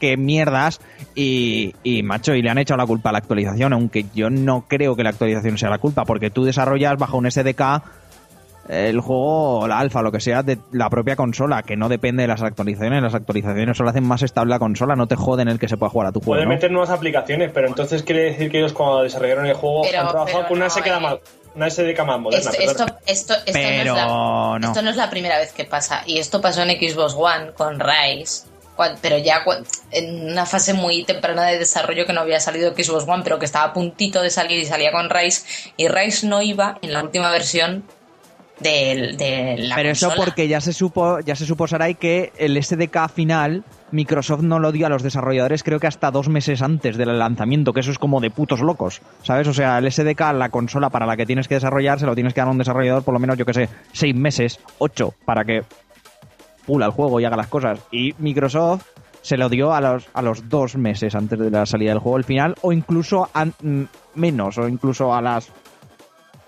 qué 0.01 0.17
mierdas, 0.17 0.81
y, 1.15 1.75
y 1.85 2.03
macho, 2.03 2.35
y 2.35 2.43
le 2.43 2.51
han 2.51 2.59
echado 2.59 2.79
la 2.79 2.87
culpa 2.87 3.11
a 3.11 3.13
la 3.13 3.19
actualización, 3.19 3.73
aunque 3.73 4.07
yo 4.15 4.31
no 4.31 4.65
creo 4.67 4.97
que 4.97 5.05
la 5.05 5.11
actualización 5.11 5.59
sea 5.59 5.71
la 5.71 5.79
culpa, 5.79 6.05
porque 6.05 6.31
tú 6.31 6.45
desarrollas 6.45 6.97
bajo 6.97 7.17
un 7.19 7.31
SDK 7.31 7.83
el 8.71 9.01
juego, 9.01 9.67
la 9.67 9.81
alfa, 9.81 10.01
lo 10.01 10.13
que 10.13 10.21
sea, 10.21 10.45
de 10.45 10.59
la 10.71 10.89
propia 10.91 11.17
consola, 11.17 11.63
que 11.63 11.77
no 11.77 11.89
depende 11.89 12.23
de 12.23 12.29
las 12.29 12.41
actualizaciones. 12.41 13.03
Las 13.03 13.15
actualizaciones 13.15 13.77
solo 13.77 13.91
hacen 13.91 14.05
más 14.07 14.23
estable 14.23 14.51
la 14.51 14.61
consola, 14.61 14.95
no 14.95 15.09
te 15.09 15.17
joden 15.17 15.49
el 15.49 15.59
que 15.59 15.69
se 15.69 15.77
pueda 15.77 15.91
jugar 15.91 16.09
a 16.09 16.13
tu 16.13 16.21
juego. 16.21 16.35
Pueden 16.35 16.49
¿no? 16.49 16.55
meter 16.55 16.71
nuevas 16.71 16.91
aplicaciones, 16.91 17.51
pero 17.53 17.67
entonces 17.67 18.05
quiere 18.05 18.25
decir 18.31 18.49
que 18.51 18.59
ellos 18.59 18.73
cuando 18.73 19.03
desarrollaron 19.03 19.47
el 19.47 19.55
juego 19.55 19.83
Pero- 19.83 20.01
han 20.03 20.09
trabajado 20.09 20.47
con 20.47 20.57
una, 20.59 20.67
no, 20.67 20.71
SDK 20.71 20.87
eh. 20.87 21.01
más, 21.01 21.15
una 21.57 21.71
SDK 21.71 22.05
más 22.07 22.21
moderna. 22.21 22.51
Esto, 22.51 22.63
esto, 22.63 22.87
esto, 23.07 23.35
esto 23.35 23.53
Pero 23.53 23.95
no, 23.95 23.99
es 23.99 24.07
la, 24.07 24.59
no. 24.61 24.67
esto 24.69 24.83
no 24.83 24.91
es 24.91 24.97
la 24.97 25.11
primera 25.11 25.39
vez 25.39 25.53
que 25.53 25.65
pasa. 25.65 26.03
Y 26.07 26.19
esto 26.19 26.41
pasó 26.41 26.63
en 26.63 26.71
Xbox 26.71 27.15
One 27.19 27.53
con 27.57 27.81
Rise. 27.81 28.50
Pero 29.01 29.19
ya 29.19 29.43
en 29.91 30.31
una 30.31 30.47
fase 30.47 30.75
muy 30.75 31.05
temprana 31.05 31.47
de 31.47 31.59
desarrollo 31.59 32.07
que 32.07 32.13
no 32.13 32.21
había 32.21 32.41
salido 32.41 32.73
Xbox 32.73 33.07
One, 33.07 33.23
pero 33.23 33.39
que 33.39 33.47
estaba 33.47 33.67
a 33.67 33.73
puntito 33.73 34.23
de 34.23 34.31
salir 34.31 34.59
y 34.59 34.67
salía 34.67 34.93
con 34.93 35.11
Rise. 35.11 35.43
Y 35.77 35.89
Rise 35.89 36.27
no 36.27 36.43
iba 36.43 36.79
en 36.83 36.93
la 36.93 37.03
última 37.03 37.31
versión 37.31 37.85
de, 38.61 39.15
de 39.17 39.57
la 39.59 39.75
Pero 39.75 39.91
eso 39.91 40.13
porque 40.17 40.49
ya 40.49 40.61
se 40.61 40.73
supo, 40.73 41.21
ya 41.21 41.35
se 41.35 41.47
supo, 41.47 41.67
Sarai, 41.67 41.95
que 41.95 42.33
el 42.37 42.63
SDK 42.63 43.09
final 43.13 43.65
Microsoft 43.93 44.43
no 44.43 44.59
lo 44.59 44.73
dio 44.73 44.87
a 44.87 44.89
los 44.89 45.03
desarrolladores 45.03 45.63
creo 45.63 45.81
que 45.81 45.87
hasta 45.87 46.11
dos 46.11 46.29
meses 46.29 46.63
antes 46.63 46.97
del 46.97 47.19
lanzamiento, 47.19 47.73
que 47.73 47.81
eso 47.81 47.91
es 47.91 47.99
como 47.99 48.21
de 48.21 48.31
putos 48.31 48.61
locos, 48.61 49.01
¿sabes? 49.23 49.49
O 49.49 49.55
sea, 49.55 49.79
el 49.79 49.91
SDK, 49.91 50.21
la 50.35 50.51
consola 50.51 50.91
para 50.91 51.07
la 51.07 51.17
que 51.17 51.27
tienes 51.27 51.49
que 51.49 51.55
desarrollar, 51.55 51.99
se 51.99 52.07
lo 52.07 52.15
tienes 52.15 52.35
que 52.35 52.41
dar 52.41 52.49
a 52.49 52.53
un 52.53 52.59
desarrollador 52.59 53.03
por 53.03 53.15
lo 53.15 53.21
menos, 53.21 53.37
yo 53.37 53.47
que 53.47 53.55
sé, 53.55 53.69
seis 53.93 54.15
meses, 54.15 54.61
ocho, 54.79 55.15
para 55.25 55.45
que 55.45 55.63
juego 56.91 57.21
y 57.21 57.25
haga 57.25 57.37
las 57.37 57.49
cosas. 57.49 57.79
Y 57.91 58.15
Microsoft 58.19 58.85
se 59.23 59.37
lo 59.37 59.49
dio 59.49 59.73
a 59.75 59.81
los, 59.81 60.07
a 60.15 60.23
los 60.23 60.49
dos 60.49 60.77
meses 60.77 61.15
antes 61.15 61.39
de 61.39 61.51
la 61.51 61.67
salida 61.67 61.91
del 61.91 61.99
juego, 61.99 62.17
el 62.19 62.25
final, 62.25 62.55
o 62.63 62.73
incluso 62.73 63.29
an- 63.35 63.53
mm, 63.63 63.83
menos, 64.15 64.57
o 64.59 64.67
incluso 64.69 65.13
a 65.15 65.21
las 65.21 65.49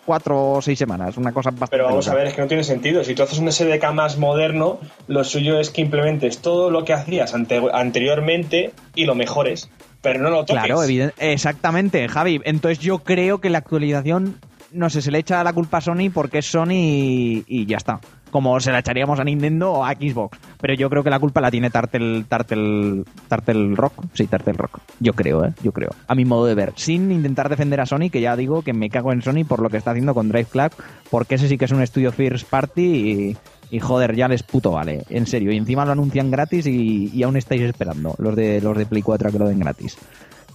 cuatro 0.05 0.53
o 0.55 0.63
seis 0.63 0.79
semanas, 0.79 1.17
una 1.17 1.33
cosa 1.33 1.51
bastante. 1.51 1.71
Pero 1.77 1.85
vamos 1.85 2.09
a 2.09 2.15
ver, 2.15 2.27
es 2.27 2.35
que 2.35 2.41
no 2.41 2.49
tiene 2.49 2.65
sentido. 2.65 3.05
Si 3.05 3.15
tú 3.15 3.23
haces 3.23 3.39
un 3.39 3.51
SDK 3.53 3.93
más 3.93 4.19
moderno, 4.19 4.79
lo 5.07 5.23
suyo 5.23 5.61
es 5.61 5.71
que 5.71 5.81
implementes 5.81 6.39
todo 6.41 6.71
lo 6.71 6.85
que 6.85 6.93
hacías 6.93 7.35
ante- 7.35 7.63
anteriormente 7.73 8.73
y 8.95 9.05
lo 9.05 9.15
mejores. 9.15 9.71
Pero 10.01 10.19
no 10.21 10.31
lo 10.31 10.45
toques. 10.45 10.65
Claro, 10.65 10.83
exactamente, 11.19 12.09
Javi. 12.09 12.41
Entonces 12.45 12.81
yo 12.81 12.99
creo 12.99 13.41
que 13.41 13.51
la 13.51 13.59
actualización, 13.59 14.39
no 14.73 14.91
sé, 14.91 15.01
se 15.03 15.13
le 15.13 15.19
echa 15.19 15.45
la 15.45 15.53
culpa 15.53 15.79
a 15.79 15.81
Sony 15.81 16.11
porque 16.13 16.39
es 16.39 16.47
Sony 16.47 16.71
y, 16.73 17.45
y 17.47 17.67
ya 17.67 17.77
está. 17.77 18.01
Como 18.33 18.59
se 18.61 18.73
la 18.73 18.79
echaríamos 18.79 19.21
a 19.21 19.25
Nintendo 19.25 19.73
o 19.73 19.85
a 19.85 19.93
Xbox. 19.93 20.39
Pero 20.61 20.75
yo 20.75 20.89
creo 20.89 21.05
que 21.05 21.11
la 21.11 21.21
culpa 21.21 21.41
la 21.43 21.51
tiene 21.51 21.69
Tartel, 21.71 22.25
Tartel, 22.29 23.05
Tartel 23.29 23.77
Rock. 23.77 24.07
Sí, 24.15 24.27
Tartel 24.27 24.57
Rock. 24.57 24.81
Yo 25.01 25.13
creo, 25.13 25.45
¿eh? 25.45 25.53
Yo 25.63 25.71
creo. 25.71 25.91
A 26.09 26.15
mi 26.15 26.25
modo 26.25 26.47
de 26.47 26.55
ver. 26.55 26.73
Sin 26.77 27.13
intentar 27.13 27.51
defender 27.51 27.81
a 27.81 27.87
Sony, 27.87 28.09
que 28.11 28.23
ya 28.23 28.35
digo 28.35 28.63
que 28.63 28.73
me 28.73 28.89
cago 28.89 29.13
en 29.13 29.21
Sony 29.23 29.45
por 29.47 29.61
lo 29.61 29.69
que 29.69 29.77
está 29.77 29.91
haciendo 29.91 30.15
con 30.15 30.31
Drive 30.31 30.47
Club. 30.47 30.73
Porque 31.11 31.35
ese 31.35 31.47
sí 31.47 31.59
que 31.59 31.67
es 31.67 31.73
un 31.73 31.83
estudio 31.83 32.11
First 32.11 32.49
Party 32.49 32.83
y, 32.83 33.37
y 33.71 33.81
joder, 33.81 34.17
ya 34.17 34.29
les 34.29 34.43
puto 34.43 34.73
vale. 34.73 35.05
En 35.11 35.27
serio. 35.27 35.53
Y 35.53 35.59
encima 35.59 35.85
lo 35.85 35.93
anuncian 35.93 36.31
gratis 36.31 36.67
y, 36.67 37.11
y 37.13 37.23
aún 37.23 37.37
estáis 37.37 37.61
esperando 37.61 38.15
los 38.19 38.35
de, 38.35 38.63
los 38.63 38.77
de 38.77 38.87
Play 38.87 39.03
4 39.03 39.29
a 39.29 39.33
que 39.33 39.39
lo 39.39 39.49
den 39.49 39.61
gratis. 39.61 39.99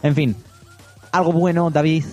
En 0.02 0.16
fin, 0.16 0.36
algo 1.12 1.32
bueno, 1.32 1.70
David, 1.70 2.06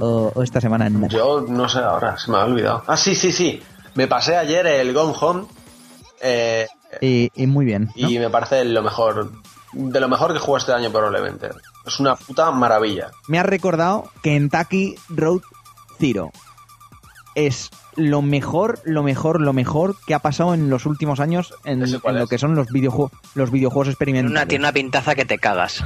o, 0.00 0.32
o 0.34 0.42
esta 0.42 0.60
semana 0.60 0.88
nada. 0.88 1.08
Yo 1.08 1.44
no 1.48 1.68
sé 1.68 1.80
ahora, 1.80 2.16
se 2.16 2.30
me 2.30 2.36
ha 2.38 2.44
olvidado. 2.44 2.84
Ah, 2.86 2.96
sí, 2.96 3.14
sí, 3.14 3.32
sí. 3.32 3.60
Me 3.94 4.06
pasé 4.06 4.36
ayer 4.36 4.66
el 4.66 4.92
Gone 4.92 5.14
Home 5.20 5.46
eh, 6.20 6.66
Y, 7.00 7.30
y 7.34 7.46
muy 7.46 7.64
bien. 7.64 7.90
¿no? 7.96 8.08
y 8.08 8.18
me 8.18 8.30
parece 8.30 8.64
lo 8.64 8.82
mejor, 8.82 9.32
de 9.72 10.00
lo 10.00 10.08
mejor 10.08 10.32
que 10.32 10.38
juego 10.38 10.58
este 10.58 10.72
año 10.72 10.90
probablemente. 10.90 11.50
Es 11.86 11.98
una 12.00 12.16
puta 12.16 12.50
maravilla. 12.50 13.10
Me 13.28 13.38
ha 13.38 13.42
recordado 13.42 14.10
Kentucky 14.22 14.96
Road 15.08 15.40
Zero. 15.98 16.30
Es 17.34 17.70
lo 17.96 18.22
mejor, 18.22 18.80
lo 18.84 19.02
mejor, 19.02 19.40
lo 19.40 19.52
mejor 19.52 19.96
que 20.06 20.14
ha 20.14 20.18
pasado 20.18 20.54
en 20.54 20.68
los 20.70 20.86
últimos 20.86 21.20
años 21.20 21.54
en, 21.64 21.82
¿Ese 21.82 22.00
cuál 22.00 22.16
en 22.16 22.20
lo 22.22 22.26
que 22.26 22.38
son 22.38 22.54
los 22.54 22.68
videojuegos, 22.68 23.12
los 23.34 23.50
videojuegos 23.50 23.88
experimentales. 23.88 24.32
una, 24.32 24.46
tiene 24.46 24.64
una 24.64 24.72
pintaza 24.72 25.14
que 25.14 25.24
te 25.24 25.38
cagas. 25.38 25.84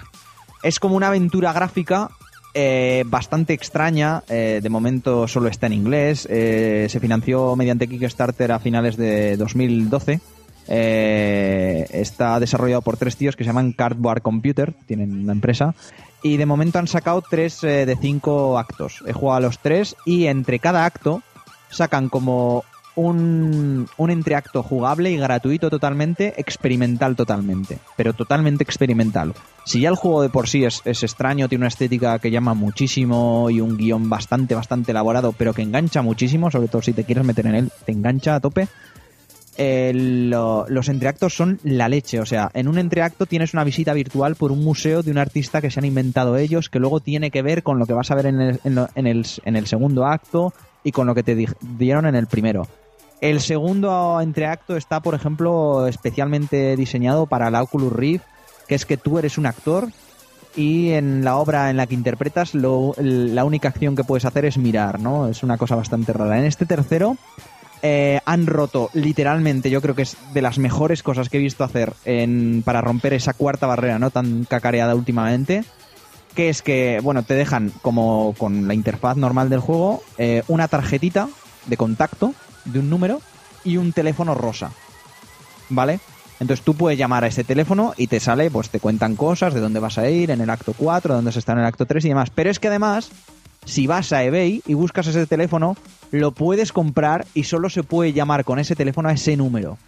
Es 0.63 0.81
como 0.81 0.97
una 0.97 1.09
aventura 1.09 1.53
gráfica 1.53 2.11
eh, 2.55 3.05
bastante 3.07 3.53
extraña. 3.53 4.23
eh, 4.29 4.61
de 4.63 4.69
momento 4.71 5.27
solo 5.29 5.49
está 5.49 5.67
en 5.67 5.75
inglés. 5.75 6.27
eh, 6.31 6.87
se 6.89 7.01
financió 7.01 7.55
mediante 7.57 7.89
Kickstarter 7.89 8.53
a 8.53 8.59
finales 8.59 8.97
de 8.97 9.37
2012. 9.37 10.21
eh, 10.67 11.87
está 11.91 12.41
desarrollado 12.41 12.81
por 12.81 12.97
tres 12.97 13.17
tíos 13.17 13.37
que 13.37 13.45
se 13.45 13.49
llaman 13.49 13.73
Cardboard 13.73 14.23
Computer. 14.23 14.73
Tienen 14.87 15.25
una 15.25 15.33
empresa. 15.33 15.75
Y 16.23 16.39
de 16.39 16.47
momento 16.47 16.79
han 16.79 16.87
sacado 16.89 17.23
tres 17.23 17.61
de 17.61 17.99
cinco 18.01 18.59
actos. 18.59 19.05
He 19.07 19.13
jugado 19.13 19.37
a 19.37 19.41
los 19.41 19.59
tres 19.59 19.95
y 20.07 20.27
entre 20.27 20.59
cada 20.59 20.87
acto 20.87 21.23
sacan 21.69 22.09
como 22.09 22.65
un, 22.97 23.89
un 23.97 24.11
entreacto 24.11 24.63
jugable 24.63 25.11
y 25.11 25.17
gratuito 25.17 25.69
totalmente, 25.71 26.35
experimental 26.37 27.17
totalmente, 27.17 27.79
pero 27.97 28.13
totalmente 28.13 28.63
experimental. 28.63 29.35
Si 29.65 29.81
ya 29.81 29.89
el 29.89 29.97
juego 29.97 30.23
de 30.23 30.29
por 30.29 30.49
sí 30.49 30.65
es, 30.65 30.83
es 30.85 31.03
extraño, 31.03 31.49
tiene 31.49 31.63
una 31.63 31.69
estética 31.69 32.19
que 32.19 32.31
llama 32.31 32.55
muchísimo 32.55 33.49
y 33.51 33.61
un 33.61 33.77
guion 33.77 34.09
bastante, 34.09 34.55
bastante 34.55 34.93
elaborado, 34.93 35.33
pero 35.33 35.55
que 35.55 35.63
engancha 35.63 36.03
muchísimo, 36.03 36.51
sobre 36.51 36.69
todo 36.69 36.83
si 36.83 36.93
te 36.93 37.05
quieres 37.05 37.25
meter 37.25 37.47
en 37.47 37.55
él, 37.55 37.73
te 37.85 37.93
engancha 37.93 38.35
a 38.37 38.41
tope. 38.41 38.69
eh, 39.57 39.93
lo- 39.95 40.67
los 40.69 40.89
entreactos 40.89 41.33
son 41.37 41.61
la 41.63 41.89
leche, 41.89 42.19
o 42.19 42.27
sea, 42.27 42.51
en 42.55 42.67
un 42.67 42.77
entreacto 42.77 43.25
tienes 43.25 43.55
una 43.55 43.63
visita 43.63 43.93
virtual 43.93 44.35
por 44.35 44.51
un 44.51 44.65
museo 44.65 45.05
de 45.05 45.13
un 45.13 45.19
artista 45.19 45.61
que 45.61 45.71
se 45.71 45.79
han 45.79 45.85
inventado 45.85 46.37
ellos, 46.37 46.69
que 46.69 46.81
luego 46.81 46.99
tiene 46.99 47.31
que 47.31 47.41
ver 47.43 47.63
con 47.63 47.79
lo 47.79 47.87
que 47.87 47.93
vas 47.93 48.11
a 48.11 48.17
ver 48.17 48.27
en 48.27 48.41
el, 48.41 48.61
en 48.65 49.07
el- 49.07 49.25
en 49.45 49.55
el 49.55 49.67
segundo 49.69 50.07
acto 50.07 50.53
y 50.83 50.91
con 50.91 51.07
lo 51.07 51.15
que 51.15 51.23
te 51.23 51.37
di- 51.37 51.47
dieron 51.79 52.05
en 52.07 52.17
el 52.17 52.27
primero. 52.27 52.67
El 53.25 53.41
segundo 53.41 54.21
entreacto 54.21 54.77
está, 54.77 55.01
por 55.01 55.15
ejemplo, 55.15 55.87
especialmente 55.87 56.77
diseñado 56.77 57.25
para 57.25 57.51
la 57.51 57.63
Oculus 57.63 57.91
Rift, 57.91 58.23
que 58.69 58.75
es 58.75 58.85
que 58.85 58.99
tú 58.99 59.19
eres 59.19 59.39
un 59.39 59.47
actor 59.47 59.89
y 60.55 60.91
en 60.91 61.25
la 61.25 61.37
obra 61.37 61.71
en 61.71 61.79
la 61.79 61.87
que 61.87 61.95
interpretas 61.95 62.55
la 62.55 63.45
única 63.47 63.69
acción 63.69 63.97
que 63.97 64.05
puedes 64.05 64.27
hacer 64.27 64.45
es 64.45 64.59
mirar, 64.59 65.01
¿no? 65.01 65.27
Es 65.27 65.43
una 65.43 65.57
cosa 65.57 65.75
bastante 65.75 66.13
rara. 66.13 66.39
En 66.39 66.45
este 66.45 66.67
tercero 66.67 67.17
eh, 67.81 68.21
han 68.27 68.47
roto 68.47 68.91
literalmente, 68.93 69.71
yo 69.71 69.81
creo 69.81 69.95
que 69.95 70.03
es 70.03 70.19
de 70.35 70.43
las 70.43 70.59
mejores 70.59 71.03
cosas 71.03 71.31
que 71.31 71.39
he 71.39 71.41
visto 71.41 71.65
hacer 71.65 71.95
en, 72.05 72.61
para 72.63 72.83
romper 72.83 73.15
esa 73.15 73.33
cuarta 73.33 73.67
barrera, 73.67 73.99
¿no? 73.99 74.11
Tan 74.11 74.45
cacareada 74.45 74.95
últimamente 74.95 75.65
que 76.35 76.51
es 76.51 76.61
que, 76.61 77.01
bueno, 77.03 77.23
te 77.23 77.33
dejan 77.33 77.73
como 77.81 78.35
con 78.37 78.69
la 78.69 78.75
interfaz 78.75 79.17
normal 79.17 79.49
del 79.49 79.61
juego 79.61 80.03
eh, 80.19 80.43
una 80.47 80.69
tarjetita 80.69 81.31
de 81.65 81.79
contacto 81.79 82.35
de 82.65 82.79
un 82.79 82.91
número 82.91 83.21
y 83.65 83.77
un 83.77 83.93
teléfono 83.93 84.35
rosa, 84.35 84.71
¿vale? 85.69 86.01
Entonces 86.41 86.65
tú 86.65 86.75
puedes 86.75 86.99
llamar 86.99 87.25
a 87.25 87.29
ese 87.29 87.45
teléfono 87.45 87.95
y 87.97 88.09
te 88.09 88.21
sale, 88.21 88.51
pues 88.51 88.69
te 88.69 88.81
cuentan 88.81 89.17
cosas 89.17 89.55
de 89.55 89.61
dónde 89.61 89.81
vas 89.81 89.99
a 89.99 90.09
ir 90.11 90.31
en 90.31 90.41
el 90.41 90.51
acto 90.51 90.75
4, 90.77 91.15
dónde 91.15 91.33
se 91.33 91.39
está 91.39 91.53
en 91.53 91.61
el 91.61 91.65
acto 91.65 91.87
3 91.87 92.05
y 92.05 92.09
demás. 92.09 92.31
Pero 92.31 92.51
es 92.51 92.59
que 92.59 92.69
además, 92.69 93.11
si 93.65 93.87
vas 93.87 94.13
a 94.13 94.25
eBay 94.25 94.63
y 94.67 94.75
buscas 94.75 95.07
ese 95.07 95.27
teléfono, 95.27 95.77
lo 96.11 96.33
puedes 96.33 96.73
comprar 96.73 97.27
y 97.35 97.45
solo 97.45 97.71
se 97.71 97.83
puede 97.83 98.13
llamar 98.13 98.45
con 98.45 98.59
ese 98.59 98.75
teléfono 98.75 99.09
a 99.09 99.13
ese 99.13 99.37
número. 99.37 99.79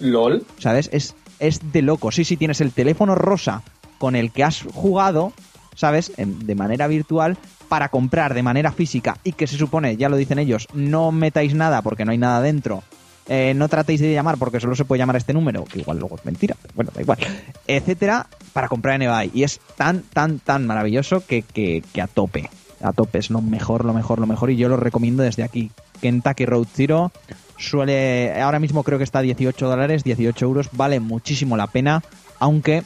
LOL. 0.00 0.46
¿sabes? 0.58 0.88
Es, 0.92 1.14
es 1.40 1.72
de 1.72 1.82
loco. 1.82 2.12
Sí, 2.12 2.24
sí, 2.24 2.36
tienes 2.36 2.60
el 2.60 2.72
teléfono 2.72 3.14
rosa 3.14 3.62
con 3.98 4.14
el 4.14 4.30
que 4.30 4.44
has 4.44 4.62
jugado, 4.72 5.32
¿sabes? 5.78 6.10
En- 6.16 6.44
de 6.44 6.54
manera 6.56 6.88
virtual 6.88 7.38
para 7.68 7.88
comprar 7.88 8.34
de 8.34 8.42
manera 8.42 8.72
física 8.72 9.16
y 9.22 9.32
que 9.32 9.46
se 9.46 9.56
supone, 9.56 9.96
ya 9.96 10.08
lo 10.08 10.16
dicen 10.16 10.38
ellos, 10.40 10.66
no 10.74 11.12
metáis 11.12 11.54
nada 11.54 11.82
porque 11.82 12.04
no 12.04 12.10
hay 12.10 12.18
nada 12.18 12.40
dentro. 12.40 12.82
eh, 13.30 13.52
no 13.54 13.68
tratéis 13.68 14.00
de 14.00 14.10
llamar 14.10 14.38
porque 14.38 14.58
solo 14.58 14.74
se 14.74 14.86
puede 14.86 15.00
llamar 15.00 15.14
a 15.16 15.18
este 15.18 15.34
número, 15.34 15.64
que 15.66 15.80
igual 15.80 15.98
luego 15.98 16.16
es 16.16 16.24
mentira, 16.24 16.56
pero 16.62 16.72
bueno, 16.74 16.90
da 16.94 17.02
igual, 17.02 17.18
etcétera, 17.66 18.26
para 18.54 18.68
comprar 18.68 18.94
en 18.96 19.02
eBay. 19.02 19.30
Y 19.34 19.42
es 19.42 19.60
tan, 19.76 20.00
tan, 20.02 20.38
tan 20.38 20.66
maravilloso 20.66 21.22
que, 21.26 21.42
que, 21.42 21.82
que 21.92 22.00
a 22.00 22.06
tope, 22.06 22.48
a 22.82 22.92
tope, 22.94 23.18
es 23.18 23.28
lo 23.28 23.42
mejor, 23.42 23.84
lo 23.84 23.92
mejor, 23.92 24.18
lo 24.18 24.26
mejor, 24.26 24.50
y 24.50 24.56
yo 24.56 24.70
lo 24.70 24.78
recomiendo 24.78 25.22
desde 25.22 25.42
aquí. 25.42 25.70
Kentucky 26.00 26.46
Road 26.46 26.66
Zero 26.74 27.12
suele, 27.58 28.40
ahora 28.40 28.60
mismo 28.60 28.82
creo 28.82 28.96
que 28.98 29.04
está 29.04 29.18
a 29.18 29.22
18 29.22 29.68
dólares, 29.68 30.04
18 30.04 30.44
euros, 30.46 30.68
vale 30.72 30.98
muchísimo 31.00 31.56
la 31.58 31.66
pena, 31.66 32.02
aunque 32.38 32.82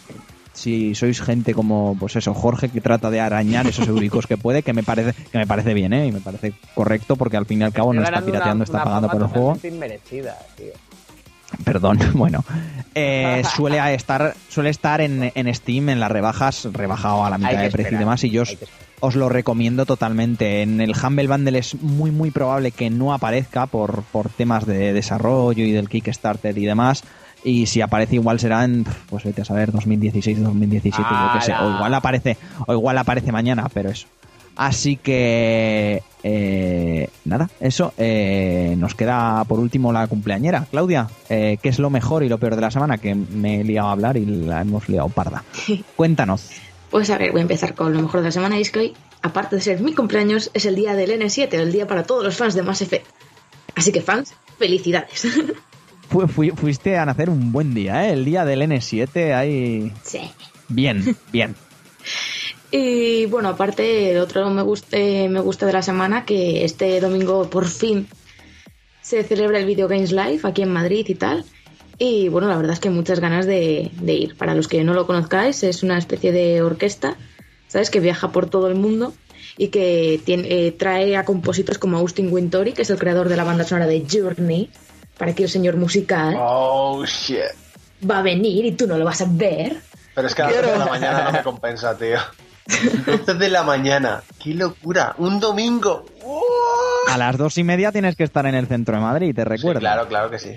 si 0.52 0.94
sois 0.94 1.20
gente 1.20 1.54
como, 1.54 1.96
pues 1.98 2.16
eso, 2.16 2.34
Jorge, 2.34 2.68
que 2.68 2.80
trata 2.80 3.10
de 3.10 3.20
arañar 3.20 3.66
esos 3.66 3.88
euricos 3.88 4.26
que 4.26 4.36
puede, 4.36 4.62
que 4.62 4.72
me 4.72 4.82
parece, 4.82 5.14
que 5.30 5.38
me 5.38 5.46
parece 5.46 5.74
bien, 5.74 5.92
¿eh? 5.92 6.06
Y 6.06 6.12
me 6.12 6.20
parece 6.20 6.52
correcto, 6.74 7.16
porque 7.16 7.36
al 7.36 7.46
fin 7.46 7.60
y 7.60 7.64
al 7.64 7.72
cabo 7.72 7.92
no 7.92 8.02
está 8.02 8.22
pirateando, 8.22 8.64
está 8.64 8.84
pagando 8.84 9.08
por 9.08 9.22
el 9.22 9.28
juego. 9.28 9.58
inmerecida, 9.62 10.36
tío. 10.56 10.72
Perdón, 11.64 11.98
bueno. 12.14 12.44
Eh, 12.94 13.42
suele 13.56 13.94
estar, 13.94 14.34
suele 14.48 14.70
estar 14.70 15.00
en, 15.00 15.32
en 15.34 15.54
Steam 15.54 15.88
en 15.88 16.00
las 16.00 16.10
rebajas, 16.10 16.68
rebajado 16.72 17.24
a 17.24 17.30
la 17.30 17.38
mitad 17.38 17.60
de 17.62 17.70
precio 17.70 17.96
y 17.96 17.98
demás, 17.98 18.24
y 18.24 18.30
yo 18.30 18.42
os 19.00 19.16
lo 19.16 19.28
recomiendo 19.28 19.84
totalmente. 19.84 20.62
En 20.62 20.80
el 20.80 20.94
Humble 20.96 21.26
Bundle 21.26 21.58
es 21.58 21.74
muy, 21.74 22.10
muy 22.10 22.30
probable 22.30 22.70
que 22.70 22.88
no 22.88 23.12
aparezca 23.12 23.66
por, 23.66 24.04
por 24.04 24.28
temas 24.28 24.64
de 24.66 24.92
desarrollo 24.92 25.64
y 25.64 25.72
del 25.72 25.88
Kickstarter 25.88 26.56
y 26.56 26.64
demás. 26.64 27.02
Y 27.44 27.66
si 27.66 27.80
aparece 27.80 28.14
igual 28.16 28.38
será 28.38 28.64
en, 28.64 28.84
pues 29.08 29.24
vete 29.24 29.42
a 29.42 29.44
saber, 29.44 29.72
2016, 29.72 30.42
2017, 30.42 31.08
yo 31.10 31.30
qué 31.34 31.40
sé. 31.44 31.52
O 31.52 31.56
¡Hala! 31.56 31.74
igual 31.76 31.94
aparece, 31.94 32.36
o 32.66 32.72
igual 32.72 32.98
aparece 32.98 33.32
mañana, 33.32 33.68
pero 33.72 33.90
eso. 33.90 34.06
Así 34.54 34.96
que, 34.96 36.02
eh, 36.22 37.08
nada, 37.24 37.48
eso. 37.58 37.94
eh, 37.96 38.74
nos 38.78 38.94
queda 38.94 39.42
por 39.44 39.58
último 39.58 39.92
la 39.92 40.06
cumpleañera. 40.06 40.66
Claudia, 40.70 41.08
eh, 41.30 41.56
¿qué 41.62 41.70
es 41.70 41.78
lo 41.78 41.88
mejor 41.90 42.22
y 42.22 42.28
lo 42.28 42.38
peor 42.38 42.54
de 42.54 42.60
la 42.60 42.70
semana? 42.70 42.98
Que 42.98 43.14
me 43.14 43.60
he 43.60 43.64
liado 43.64 43.88
a 43.88 43.92
hablar 43.92 44.16
y 44.18 44.26
la 44.26 44.60
hemos 44.60 44.88
liado 44.88 45.08
parda. 45.08 45.42
Cuéntanos. 45.96 46.50
Pues 46.90 47.08
a 47.08 47.16
ver, 47.16 47.32
voy 47.32 47.40
a 47.40 47.42
empezar 47.42 47.74
con 47.74 47.94
lo 47.94 48.02
mejor 48.02 48.20
de 48.20 48.26
la 48.26 48.32
semana. 48.32 48.58
Y 48.58 48.62
es 48.62 48.70
que 48.70 48.78
hoy, 48.80 48.94
aparte 49.22 49.56
de 49.56 49.62
ser 49.62 49.80
mi 49.80 49.94
cumpleaños, 49.94 50.50
es 50.52 50.66
el 50.66 50.74
día 50.74 50.94
del 50.94 51.10
N7, 51.18 51.54
el 51.54 51.72
día 51.72 51.86
para 51.86 52.02
todos 52.04 52.22
los 52.22 52.36
fans 52.36 52.54
de 52.54 52.62
Mass 52.62 52.82
Effect. 52.82 53.06
Así 53.74 53.90
que, 53.90 54.02
fans, 54.02 54.34
felicidades. 54.58 55.26
Fu- 56.12 56.28
fui- 56.28 56.50
fuiste 56.50 56.96
a 56.96 57.06
nacer 57.06 57.30
un 57.30 57.50
buen 57.52 57.72
día, 57.74 58.06
¿eh? 58.08 58.12
El 58.12 58.24
día 58.24 58.44
del 58.44 58.62
N7, 58.62 59.34
ahí... 59.34 59.92
sí. 60.04 60.20
Bien, 60.68 61.16
bien. 61.32 61.54
Y 62.74 63.26
bueno, 63.26 63.50
aparte, 63.50 64.18
otro 64.18 64.48
me 64.48 64.62
gusta, 64.62 64.96
me 64.96 65.40
gusta 65.40 65.66
de 65.66 65.74
la 65.74 65.82
semana 65.82 66.24
que 66.24 66.64
este 66.64 66.98
domingo 67.00 67.50
por 67.50 67.66
fin 67.68 68.08
se 69.02 69.22
celebra 69.24 69.58
el 69.58 69.66
Video 69.66 69.88
Games 69.88 70.10
Live 70.10 70.40
aquí 70.44 70.62
en 70.62 70.70
Madrid 70.70 71.04
y 71.06 71.14
tal. 71.14 71.44
Y 71.98 72.28
bueno, 72.28 72.48
la 72.48 72.56
verdad 72.56 72.72
es 72.72 72.80
que 72.80 72.88
muchas 72.88 73.20
ganas 73.20 73.44
de, 73.44 73.90
de 74.00 74.14
ir. 74.14 74.36
Para 74.38 74.54
los 74.54 74.68
que 74.68 74.82
no 74.84 74.94
lo 74.94 75.06
conozcáis, 75.06 75.62
es 75.64 75.82
una 75.82 75.98
especie 75.98 76.32
de 76.32 76.62
orquesta, 76.62 77.18
¿sabes? 77.68 77.90
Que 77.90 78.00
viaja 78.00 78.32
por 78.32 78.48
todo 78.48 78.68
el 78.68 78.74
mundo 78.74 79.12
y 79.58 79.68
que 79.68 80.18
tiene, 80.24 80.48
eh, 80.66 80.72
trae 80.72 81.14
a 81.18 81.26
compositores 81.26 81.78
como 81.78 81.98
Austin 81.98 82.32
Wintory, 82.32 82.72
que 82.72 82.82
es 82.82 82.90
el 82.90 82.98
creador 82.98 83.28
de 83.28 83.36
la 83.36 83.44
banda 83.44 83.64
sonora 83.64 83.86
de 83.86 84.06
Journey, 84.10 84.70
para 85.22 85.36
que 85.36 85.44
el 85.44 85.48
señor 85.48 85.76
musical 85.76 86.34
Oh, 86.36 87.04
shit. 87.06 87.38
va 88.10 88.18
a 88.18 88.22
venir 88.22 88.64
y 88.64 88.72
tú 88.72 88.88
no 88.88 88.98
lo 88.98 89.04
vas 89.04 89.20
a 89.20 89.26
ver. 89.28 89.76
Pero 90.16 90.26
es 90.26 90.34
que 90.34 90.42
a 90.42 90.46
las 90.50 90.56
12 90.56 90.72
de 90.72 90.78
la 90.78 90.86
mañana 90.86 91.24
no 91.26 91.30
me 91.32 91.42
compensa, 91.44 91.96
tío. 91.96 92.18
12 93.06 93.34
de 93.34 93.48
la 93.48 93.62
mañana. 93.62 94.20
¡Qué 94.42 94.52
locura! 94.54 95.14
¡Un 95.18 95.38
domingo! 95.38 96.04
A 97.08 97.16
las 97.16 97.38
dos 97.38 97.56
y 97.56 97.62
media 97.62 97.92
tienes 97.92 98.16
que 98.16 98.24
estar 98.24 98.44
en 98.46 98.56
el 98.56 98.66
centro 98.66 98.96
de 98.96 99.00
Madrid, 99.02 99.32
te 99.32 99.42
Sí, 99.42 99.48
recuerdo. 99.48 99.78
claro, 99.78 100.08
claro 100.08 100.28
que 100.28 100.40
sí. 100.40 100.56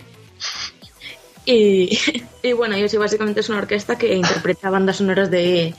Y, 1.45 1.95
y 2.43 2.53
bueno, 2.53 2.75
yo 2.75 2.89
sí, 2.89 2.97
básicamente 2.97 3.41
es 3.41 3.49
una 3.49 3.59
orquesta 3.59 3.97
que 3.99 4.15
interpreta 4.15 4.71
bandas 4.71 4.97
sonoras 4.97 5.29
de, 5.29 5.75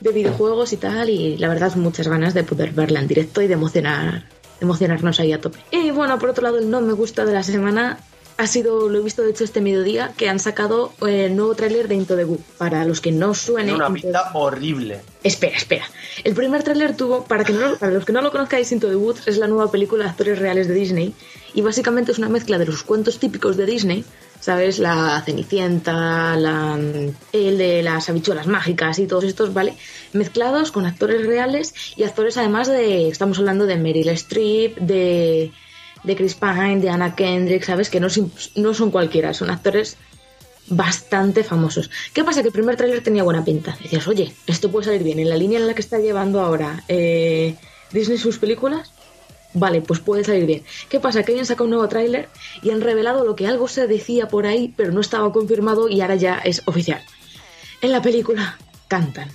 de 0.00 0.12
videojuegos 0.12 0.72
y 0.72 0.76
tal, 0.78 1.08
y 1.08 1.36
la 1.36 1.46
verdad, 1.48 1.72
muchas 1.76 2.08
ganas 2.08 2.34
de 2.34 2.42
poder 2.42 2.72
verla 2.72 2.98
en 2.98 3.06
directo 3.06 3.40
y 3.42 3.46
de 3.46 3.54
emocionar, 3.54 4.24
emocionarnos 4.60 5.20
ahí 5.20 5.32
a 5.32 5.40
tope. 5.40 5.58
Y 5.70 5.90
bueno, 5.90 6.18
por 6.18 6.30
otro 6.30 6.42
lado, 6.42 6.58
el 6.58 6.70
no 6.70 6.80
me 6.80 6.92
gusta 6.92 7.24
de 7.24 7.32
la 7.32 7.42
semana 7.42 7.98
ha 8.36 8.46
sido, 8.46 8.88
lo 8.88 9.00
he 9.00 9.02
visto 9.02 9.22
de 9.22 9.30
hecho 9.30 9.42
este 9.42 9.60
mediodía, 9.60 10.12
que 10.16 10.28
han 10.28 10.38
sacado 10.38 10.92
eh, 11.04 11.24
el 11.26 11.34
nuevo 11.34 11.56
tráiler 11.56 11.88
de 11.88 11.96
Into 11.96 12.14
the 12.14 12.24
Wood. 12.24 12.38
Para 12.56 12.84
los 12.84 13.00
que 13.00 13.10
no 13.10 13.34
suene... 13.34 13.74
Una 13.74 13.88
the- 13.88 13.94
pinta 14.00 14.30
horrible. 14.32 15.00
Espera, 15.24 15.56
espera. 15.56 15.84
El 16.22 16.34
primer 16.34 16.62
tráiler 16.62 16.96
tuvo, 16.96 17.24
para, 17.24 17.42
que 17.44 17.52
no, 17.52 17.74
para 17.76 17.90
los 17.90 18.04
que 18.04 18.12
no 18.12 18.22
lo 18.22 18.30
conozcáis, 18.30 18.70
Into 18.70 18.88
the 18.88 18.94
Woods 18.96 19.26
es 19.26 19.38
la 19.38 19.48
nueva 19.48 19.70
película 19.72 20.04
de 20.04 20.10
actores 20.10 20.38
reales 20.38 20.68
de 20.68 20.74
Disney 20.74 21.14
y 21.52 21.62
básicamente 21.62 22.12
es 22.12 22.18
una 22.18 22.28
mezcla 22.28 22.58
de 22.58 22.66
los 22.66 22.84
cuentos 22.84 23.18
típicos 23.18 23.56
de 23.56 23.66
Disney, 23.66 24.04
¿sabes? 24.40 24.78
La 24.78 25.22
Cenicienta, 25.24 26.36
la, 26.36 26.78
el 27.32 27.58
de 27.58 27.82
las 27.82 28.08
habichuelas 28.08 28.46
mágicas 28.46 28.98
y 28.98 29.06
todos 29.06 29.24
estos, 29.24 29.52
¿vale? 29.52 29.74
Mezclados 30.12 30.72
con 30.72 30.86
actores 30.86 31.26
reales 31.26 31.74
y 31.96 32.04
actores 32.04 32.36
además 32.36 32.68
de, 32.68 33.08
estamos 33.08 33.38
hablando 33.38 33.66
de 33.66 33.76
Meryl 33.76 34.08
Streep, 34.10 34.78
de, 34.78 35.52
de 36.04 36.16
Chris 36.16 36.34
Pine, 36.34 36.80
de 36.80 36.90
Anna 36.90 37.14
Kendrick, 37.14 37.64
¿sabes? 37.64 37.90
Que 37.90 38.00
no, 38.00 38.08
no 38.56 38.74
son 38.74 38.90
cualquiera, 38.90 39.34
son 39.34 39.50
actores 39.50 39.96
bastante 40.70 41.44
famosos. 41.44 41.90
¿Qué 42.12 42.24
pasa? 42.24 42.42
Que 42.42 42.48
el 42.48 42.52
primer 42.52 42.76
tráiler 42.76 43.02
tenía 43.02 43.22
buena 43.22 43.44
pinta. 43.44 43.76
Decías, 43.82 44.06
oye, 44.06 44.34
esto 44.46 44.70
puede 44.70 44.86
salir 44.86 45.02
bien. 45.02 45.18
En 45.18 45.28
la 45.28 45.36
línea 45.36 45.58
en 45.58 45.66
la 45.66 45.74
que 45.74 45.80
está 45.80 45.98
llevando 45.98 46.40
ahora 46.40 46.84
eh, 46.88 47.56
Disney 47.92 48.18
sus 48.18 48.38
películas, 48.38 48.92
vale, 49.54 49.80
pues 49.80 50.00
puede 50.00 50.24
salir 50.24 50.46
bien. 50.46 50.64
¿Qué 50.88 51.00
pasa? 51.00 51.22
Que 51.22 51.32
hoy 51.32 51.38
han 51.40 51.46
sacado 51.46 51.64
un 51.64 51.70
nuevo 51.70 51.88
tráiler 51.88 52.28
y 52.62 52.70
han 52.70 52.80
revelado 52.80 53.24
lo 53.24 53.34
que 53.36 53.46
algo 53.46 53.68
se 53.68 53.86
decía 53.86 54.28
por 54.28 54.46
ahí, 54.46 54.72
pero 54.76 54.92
no 54.92 55.00
estaba 55.00 55.32
confirmado 55.32 55.88
y 55.88 56.00
ahora 56.00 56.14
ya 56.16 56.38
es 56.38 56.62
oficial. 56.66 57.02
En 57.80 57.92
la 57.92 58.02
película 58.02 58.58
cantan. 58.88 59.30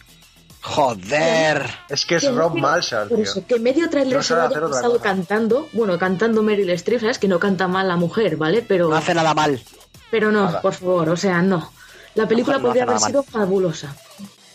Joder. 0.61 1.69
Es 1.89 2.05
que 2.05 2.15
es 2.15 2.21
Que 2.23 2.31
Rob 2.31 2.55
Marshall, 2.55 3.09
por 3.09 3.17
tío. 3.17 3.23
eso, 3.25 3.45
que 3.45 3.59
medio 3.59 3.89
tráiler 3.89 4.15
No 4.17 4.23
se 4.23 4.33
haya 4.33 4.49
pasado 4.49 4.97
cantando, 4.99 5.67
bueno, 5.73 5.99
cantando 5.99 6.41
Meryl 6.41 6.69
Streep, 6.71 7.01
¿sabes? 7.01 7.19
Que 7.19 7.27
no 7.27 7.37
canta 7.39 7.67
mal 7.67 7.87
la 7.87 7.97
mujer, 7.97 8.37
¿vale? 8.37 8.63
Pero... 8.65 8.87
No 8.89 8.95
hace 8.95 9.13
nada 9.13 9.33
mal. 9.33 9.61
Pero 10.09 10.31
no, 10.31 10.45
Nada. 10.45 10.61
por 10.61 10.73
favor, 10.73 11.09
o 11.09 11.17
sea, 11.17 11.41
no. 11.41 11.71
La 12.15 12.27
película 12.27 12.57
No, 12.59 12.63
podría 12.67 12.83
haber 12.83 12.99
sido 12.99 13.23
fabulosa. 13.23 13.95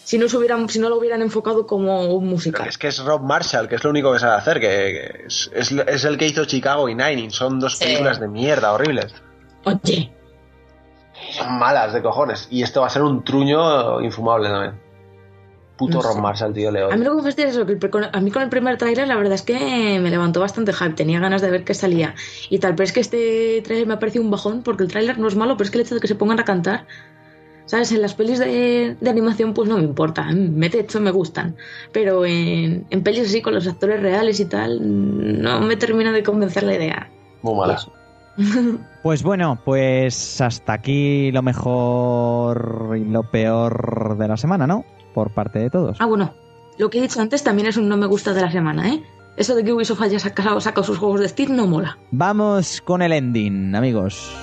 Si 0.08 0.16
no, 0.16 0.26
se 0.26 0.38
hubieran, 0.38 0.66
si 0.70 0.78
no 0.78 0.88
lo 0.88 0.96
hubieran 0.96 1.20
enfocado 1.20 1.66
como 1.66 2.06
un 2.14 2.26
musical. 2.28 2.66
es 2.66 2.78
que 2.78 2.88
es 2.88 2.98
Rob 3.04 3.20
Marshall, 3.20 3.68
que 3.68 3.74
es 3.74 3.84
lo 3.84 3.90
único 3.90 4.10
que 4.10 4.18
sabe 4.18 4.36
hacer, 4.36 4.58
que, 4.58 5.24
es, 5.26 5.50
es- 5.54 5.70
es 5.70 6.04
el 6.06 6.16
que 6.16 6.26
hizo 6.26 6.46
Chicago 6.46 6.88
y 6.88 6.94
Nine. 6.94 7.30
Son 7.30 7.60
dos 7.60 7.76
películas 7.76 8.18
de 8.18 8.26
mierda 8.26 8.72
horribles. 8.72 9.12
Oye, 9.64 10.10
Son 11.32 11.58
malas 11.58 11.92
de 11.92 12.00
cojones. 12.00 12.48
Y 12.50 12.62
esto 12.62 12.80
va 12.80 12.86
a 12.86 12.90
ser 12.90 13.02
un 13.02 13.22
truño 13.22 14.00
infumable 14.00 14.48
también. 14.48 14.80
Puto 15.76 15.98
No 15.98 16.02
Rob 16.02 16.14
sé. 16.14 16.20
Marshall, 16.22 16.54
tío, 16.54 16.70
le 16.70 16.82
a 16.84 16.96
mí 16.96 17.04
lo 17.04 17.10
que 17.10 17.16
me 17.18 17.22
fastidia 17.24 17.48
es 17.50 17.56
eso, 17.56 17.66
que 17.66 17.78
con- 17.90 18.08
a 18.10 18.20
mí 18.20 18.30
con 18.30 18.42
el 18.42 18.48
primer 18.48 18.78
tráiler 18.78 19.06
la 19.08 19.14
verdad 19.16 19.34
es 19.34 19.42
que 19.42 20.00
me 20.00 20.08
levantó 20.10 20.40
bastante 20.40 20.72
hype, 20.72 20.94
tenía 20.94 21.20
ganas 21.20 21.42
de 21.42 21.50
ver 21.50 21.64
qué 21.64 21.74
salía 21.74 22.14
y 22.48 22.58
tal, 22.60 22.74
pero 22.74 22.84
es 22.84 22.92
que 22.92 23.00
este 23.00 23.60
tráiler 23.62 23.86
me 23.86 23.92
ha 23.94 23.98
parecido 23.98 24.24
un 24.24 24.30
bajón 24.30 24.62
porque 24.62 24.82
el 24.84 24.88
tráiler 24.90 25.18
no 25.18 25.28
es 25.28 25.36
malo, 25.36 25.56
pero 25.58 25.66
es 25.66 25.70
que 25.70 25.76
el 25.78 25.84
hecho 25.84 25.94
de 25.96 26.00
que 26.00 26.08
se 26.08 26.14
pongan 26.16 26.40
a 26.40 26.44
cantar, 26.44 26.86
¿sabes? 27.68 27.92
En 27.92 28.02
las 28.02 28.14
pelis 28.14 28.38
de, 28.38 28.96
de 28.98 29.10
animación 29.10 29.54
pues 29.54 29.68
no 29.68 29.76
me 29.76 29.84
importa, 29.84 30.24
me 30.32 30.68
de 30.68 30.80
hecho 30.80 31.00
me 31.00 31.10
gustan, 31.12 31.54
pero 31.92 32.24
en, 32.24 32.86
en 32.90 33.02
pelis 33.02 33.28
así 33.28 33.42
con 33.42 33.54
los 33.54 33.68
actores 33.68 34.00
reales 34.02 34.40
y 34.40 34.46
tal, 34.46 34.80
no 35.42 35.60
me 35.60 35.76
termina 35.76 36.10
de 36.10 36.22
convencer 36.22 36.64
la 36.64 36.74
idea. 36.74 37.10
Muy 37.42 37.54
mala. 37.54 37.78
Pues 39.02 39.22
bueno, 39.22 39.58
pues 39.64 40.40
hasta 40.40 40.74
aquí 40.74 41.32
lo 41.32 41.40
mejor 41.42 42.94
y 42.96 43.04
lo 43.04 43.22
peor 43.22 44.16
de 44.18 44.28
la 44.28 44.36
semana, 44.36 44.66
¿no? 44.66 44.84
Por 45.14 45.30
parte 45.30 45.60
de 45.60 45.70
todos. 45.70 45.96
Ah, 46.00 46.06
bueno, 46.06 46.34
lo 46.78 46.90
que 46.90 46.98
he 46.98 47.02
dicho 47.02 47.20
antes 47.20 47.42
también 47.42 47.68
es 47.68 47.76
un 47.76 47.88
no 47.88 47.96
me 47.96 48.06
gusta 48.06 48.34
de 48.34 48.42
la 48.42 48.50
semana, 48.50 48.88
¿eh? 48.92 49.02
Eso 49.36 49.54
de 49.54 49.64
que 49.64 49.72
Ubisoft 49.72 50.02
haya 50.02 50.18
sacado, 50.18 50.60
sacado 50.60 50.84
sus 50.84 50.98
juegos 50.98 51.20
de 51.20 51.28
Steam 51.28 51.56
no 51.56 51.66
mola. 51.66 51.96
Vamos 52.10 52.80
con 52.80 53.02
el 53.02 53.12
ending, 53.12 53.74
amigos. 53.74 54.36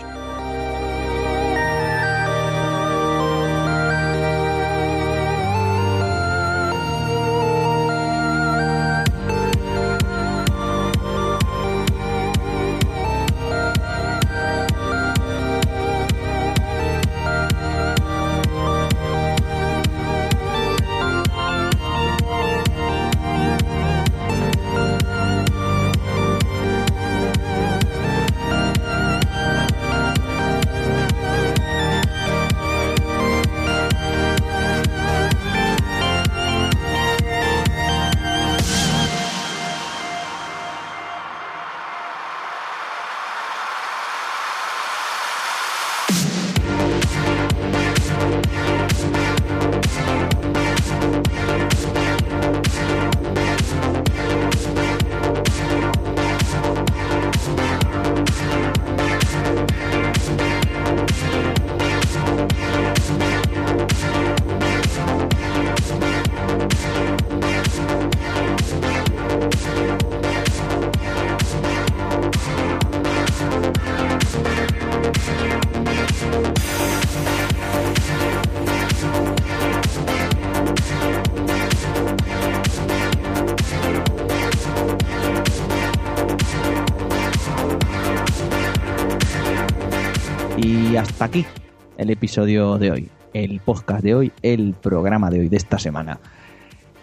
El 92.05 92.11
episodio 92.11 92.77
de 92.77 92.91
hoy, 92.91 93.09
el 93.33 93.59
podcast 93.61 94.03
de 94.03 94.13
hoy, 94.13 94.31
el 94.43 94.75
programa 94.79 95.31
de 95.31 95.39
hoy, 95.39 95.49
de 95.49 95.57
esta 95.57 95.79
semana. 95.79 96.19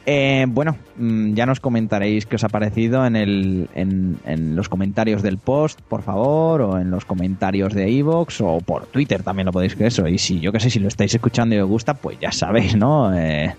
Eh, 0.07 0.47
bueno, 0.49 0.77
mm, 0.97 1.35
ya 1.35 1.45
nos 1.45 1.59
comentaréis 1.59 2.27
qué 2.27 2.37
os 2.37 2.45
ha 2.45 2.49
parecido 2.49 3.05
en, 3.05 4.55
los 4.55 4.69
comentarios 4.69 5.23
del 5.23 5.39
post, 5.39 5.81
por 5.81 6.03
favor, 6.03 6.63
o 6.63 6.79
en 6.79 6.91
los 6.91 7.05
comentarios 7.05 7.75
de 7.75 7.91
iVoox, 7.91 8.41
o 8.43 8.59
por 8.61 8.87
Twitter 8.87 9.25
también 9.25 9.47
lo 9.47 9.53
podéis 9.53 9.75
que 9.75 9.87
eso. 9.87 10.07
Y 10.07 10.19
si 10.19 10.39
yo 10.39 10.53
qué 10.53 10.61
sé, 10.61 10.71
si 10.71 10.79
lo 10.79 10.87
estáis 10.87 11.15
escuchando 11.15 11.57
y 11.57 11.59
os 11.59 11.69
gusta, 11.69 11.95
pues 11.95 12.19
ya 12.21 12.31
sabéis, 12.31 12.77
¿no? 12.77 13.13
Eh, 13.17 13.55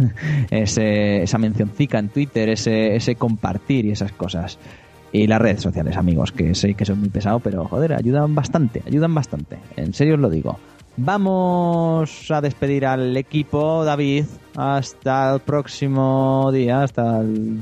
esa 0.50 1.38
mencioncica 1.38 2.00
en 2.00 2.08
Twitter, 2.08 2.48
ese, 2.48 2.96
ese 2.96 3.14
compartir 3.14 3.84
y 3.86 3.92
esas 3.92 4.10
cosas. 4.10 4.58
Y 5.12 5.26
las 5.26 5.40
redes 5.40 5.60
sociales, 5.60 5.96
amigos, 5.96 6.32
que 6.32 6.54
sé 6.54 6.74
que 6.74 6.86
son 6.86 6.98
muy 6.98 7.10
pesado, 7.10 7.38
pero 7.38 7.66
joder, 7.68 7.92
ayudan 7.92 8.34
bastante, 8.34 8.82
ayudan 8.86 9.14
bastante. 9.14 9.58
En 9.76 9.92
serio 9.92 10.14
os 10.14 10.20
lo 10.20 10.30
digo. 10.30 10.58
Vamos 10.96 12.30
a 12.30 12.40
despedir 12.40 12.86
al 12.86 13.16
equipo, 13.16 13.84
David. 13.84 14.26
Hasta 14.56 15.34
el 15.34 15.40
próximo 15.40 16.50
día, 16.52 16.82
hasta 16.82 17.20
el 17.20 17.60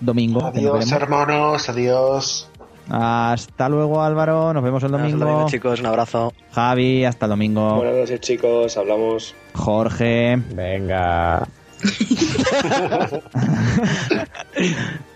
domingo. 0.00 0.44
Adiós, 0.44 0.90
hermanos, 0.90 1.68
adiós. 1.68 2.48
Hasta 2.90 3.68
luego, 3.68 4.02
Álvaro. 4.02 4.52
Nos 4.52 4.64
vemos 4.64 4.82
el 4.82 4.92
Hasta 4.94 5.06
el 5.06 5.12
domingo. 5.12 5.30
domingo, 5.30 5.48
chicos, 5.48 5.78
un 5.80 5.86
abrazo. 5.86 6.32
Javi, 6.52 7.04
hasta 7.04 7.26
el 7.26 7.30
domingo. 7.30 7.76
Buenas 7.76 7.94
noches, 7.96 8.20
chicos. 8.20 8.76
Hablamos. 8.76 9.34
Jorge. 9.54 10.36
Venga. 10.52 11.46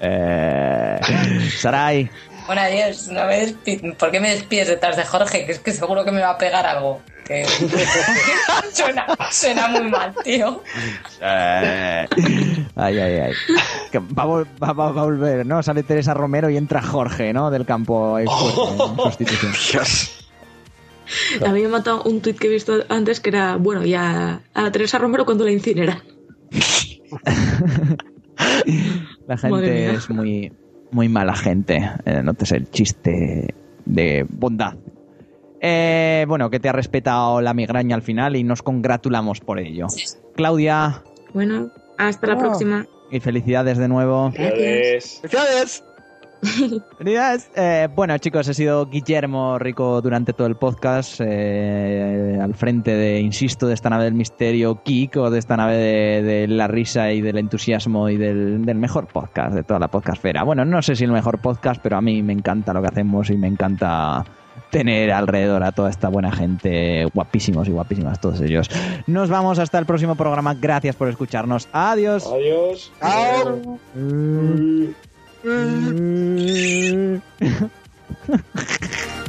eh, 0.00 0.98
Sarai. 1.58 2.08
Bueno, 2.46 2.62
adiós. 2.62 3.08
No 3.08 3.26
me 3.26 3.54
¿Por 3.94 4.10
qué 4.12 4.20
me 4.20 4.30
despides 4.30 4.68
detrás 4.68 4.96
de 4.96 5.04
Jorge? 5.04 5.44
Que 5.46 5.52
es 5.52 5.58
que 5.58 5.72
seguro 5.72 6.04
que 6.04 6.12
me 6.12 6.20
va 6.20 6.30
a 6.30 6.38
pegar 6.38 6.64
algo. 6.64 7.00
Porque 7.26 7.44
suena, 8.72 9.06
suena 9.30 9.68
muy 9.68 9.90
mal, 9.90 10.14
tío. 10.24 10.62
Eh. 11.20 12.06
Ay, 12.76 12.98
ay, 12.98 13.12
ay. 13.20 13.32
Que 13.90 13.98
va, 13.98 14.24
va- 14.26 14.44
va- 14.62 14.72
va 14.72 14.88
a 14.88 15.04
volver, 15.04 15.44
¿no? 15.46 15.62
Sale 15.62 15.82
Teresa 15.82 16.14
Romero 16.14 16.48
y 16.50 16.56
entra 16.56 16.80
Jorge, 16.82 17.32
¿no? 17.32 17.50
Del 17.50 17.64
campo 17.66 18.18
en 18.18 18.26
sustitución. 18.28 19.82
A 21.44 21.48
mí 21.52 21.60
me 21.60 21.66
ha 21.66 21.70
matado 21.70 22.02
un 22.02 22.20
tuit 22.20 22.38
que 22.38 22.48
he 22.48 22.50
visto 22.50 22.84
antes 22.88 23.20
que 23.20 23.30
era, 23.30 23.56
bueno, 23.56 23.84
ya 23.84 24.40
a 24.54 24.70
Teresa 24.72 24.98
Romero 24.98 25.24
cuando 25.24 25.44
la 25.44 25.52
incineran. 25.52 26.02
La 29.26 29.36
gente 29.36 29.90
es 29.94 30.10
muy, 30.10 30.52
muy 30.90 31.08
mala 31.08 31.34
gente. 31.34 31.90
Eh, 32.04 32.20
no 32.22 32.34
te 32.34 32.46
sé 32.46 32.56
el 32.58 32.70
chiste 32.70 33.54
de 33.84 34.26
bondad. 34.28 34.74
Eh, 35.68 36.24
bueno, 36.28 36.48
que 36.48 36.60
te 36.60 36.68
ha 36.68 36.72
respetado 36.72 37.40
la 37.40 37.52
migraña 37.52 37.96
al 37.96 38.02
final 38.02 38.36
y 38.36 38.44
nos 38.44 38.62
congratulamos 38.62 39.40
por 39.40 39.58
ello. 39.58 39.88
Claudia, 40.36 41.02
Bueno, 41.34 41.70
hasta 41.98 42.28
la 42.28 42.34
Oh. 42.34 42.38
próxima. 42.38 42.86
y 43.10 43.18
felicidades 43.20 43.76
de 43.78 43.88
nuevo. 43.88 44.30
Gracias. 44.32 45.18
¡Felicidades! 45.22 45.84
Felicidades. 46.98 47.50
Eh, 47.56 47.88
bueno, 47.96 48.16
chicos, 48.18 48.46
he 48.48 48.54
sido 48.54 48.86
Guillermo 48.86 49.58
Rico 49.58 50.00
durante 50.02 50.32
todo 50.32 50.46
el 50.46 50.54
podcast, 50.56 51.20
eh, 51.24 52.38
al 52.40 52.54
frente 52.54 52.92
de, 52.94 53.18
insisto, 53.20 53.66
de 53.66 53.74
esta 53.74 53.90
nave 53.90 54.04
del 54.04 54.14
misterio 54.14 54.82
Kik 54.84 55.16
o 55.16 55.30
de 55.30 55.38
esta 55.40 55.56
nave 55.56 55.76
de, 55.76 56.22
de 56.22 56.46
la 56.48 56.68
risa 56.68 57.10
y 57.12 57.20
del 57.22 57.38
entusiasmo 57.38 58.08
y 58.08 58.16
del, 58.16 58.64
del 58.64 58.76
mejor 58.76 59.06
podcast 59.08 59.54
de 59.54 59.64
toda 59.64 59.80
la 59.80 59.88
podcastfera. 59.88 60.44
Bueno, 60.44 60.64
no 60.64 60.80
sé 60.82 60.94
si 60.94 61.04
el 61.04 61.12
mejor 61.12 61.40
podcast, 61.40 61.80
pero 61.82 61.96
a 61.96 62.00
mí 62.00 62.22
me 62.22 62.32
encanta 62.34 62.72
lo 62.72 62.82
que 62.82 62.88
hacemos 62.88 63.30
y 63.30 63.36
me 63.36 63.48
encanta 63.48 64.24
tener 64.70 65.12
alrededor 65.12 65.62
a 65.62 65.72
toda 65.72 65.90
esta 65.90 66.08
buena 66.08 66.32
gente, 66.32 67.04
guapísimos 67.14 67.68
y 67.68 67.72
guapísimas 67.72 68.20
todos 68.20 68.40
ellos. 68.40 68.68
Nos 69.06 69.30
vamos 69.30 69.58
hasta 69.58 69.78
el 69.78 69.86
próximo 69.86 70.14
programa. 70.14 70.54
Gracias 70.54 70.96
por 70.96 71.08
escucharnos. 71.08 71.68
Adiós. 71.72 72.26
Adiós. 72.26 72.92
Mm. 73.94 74.86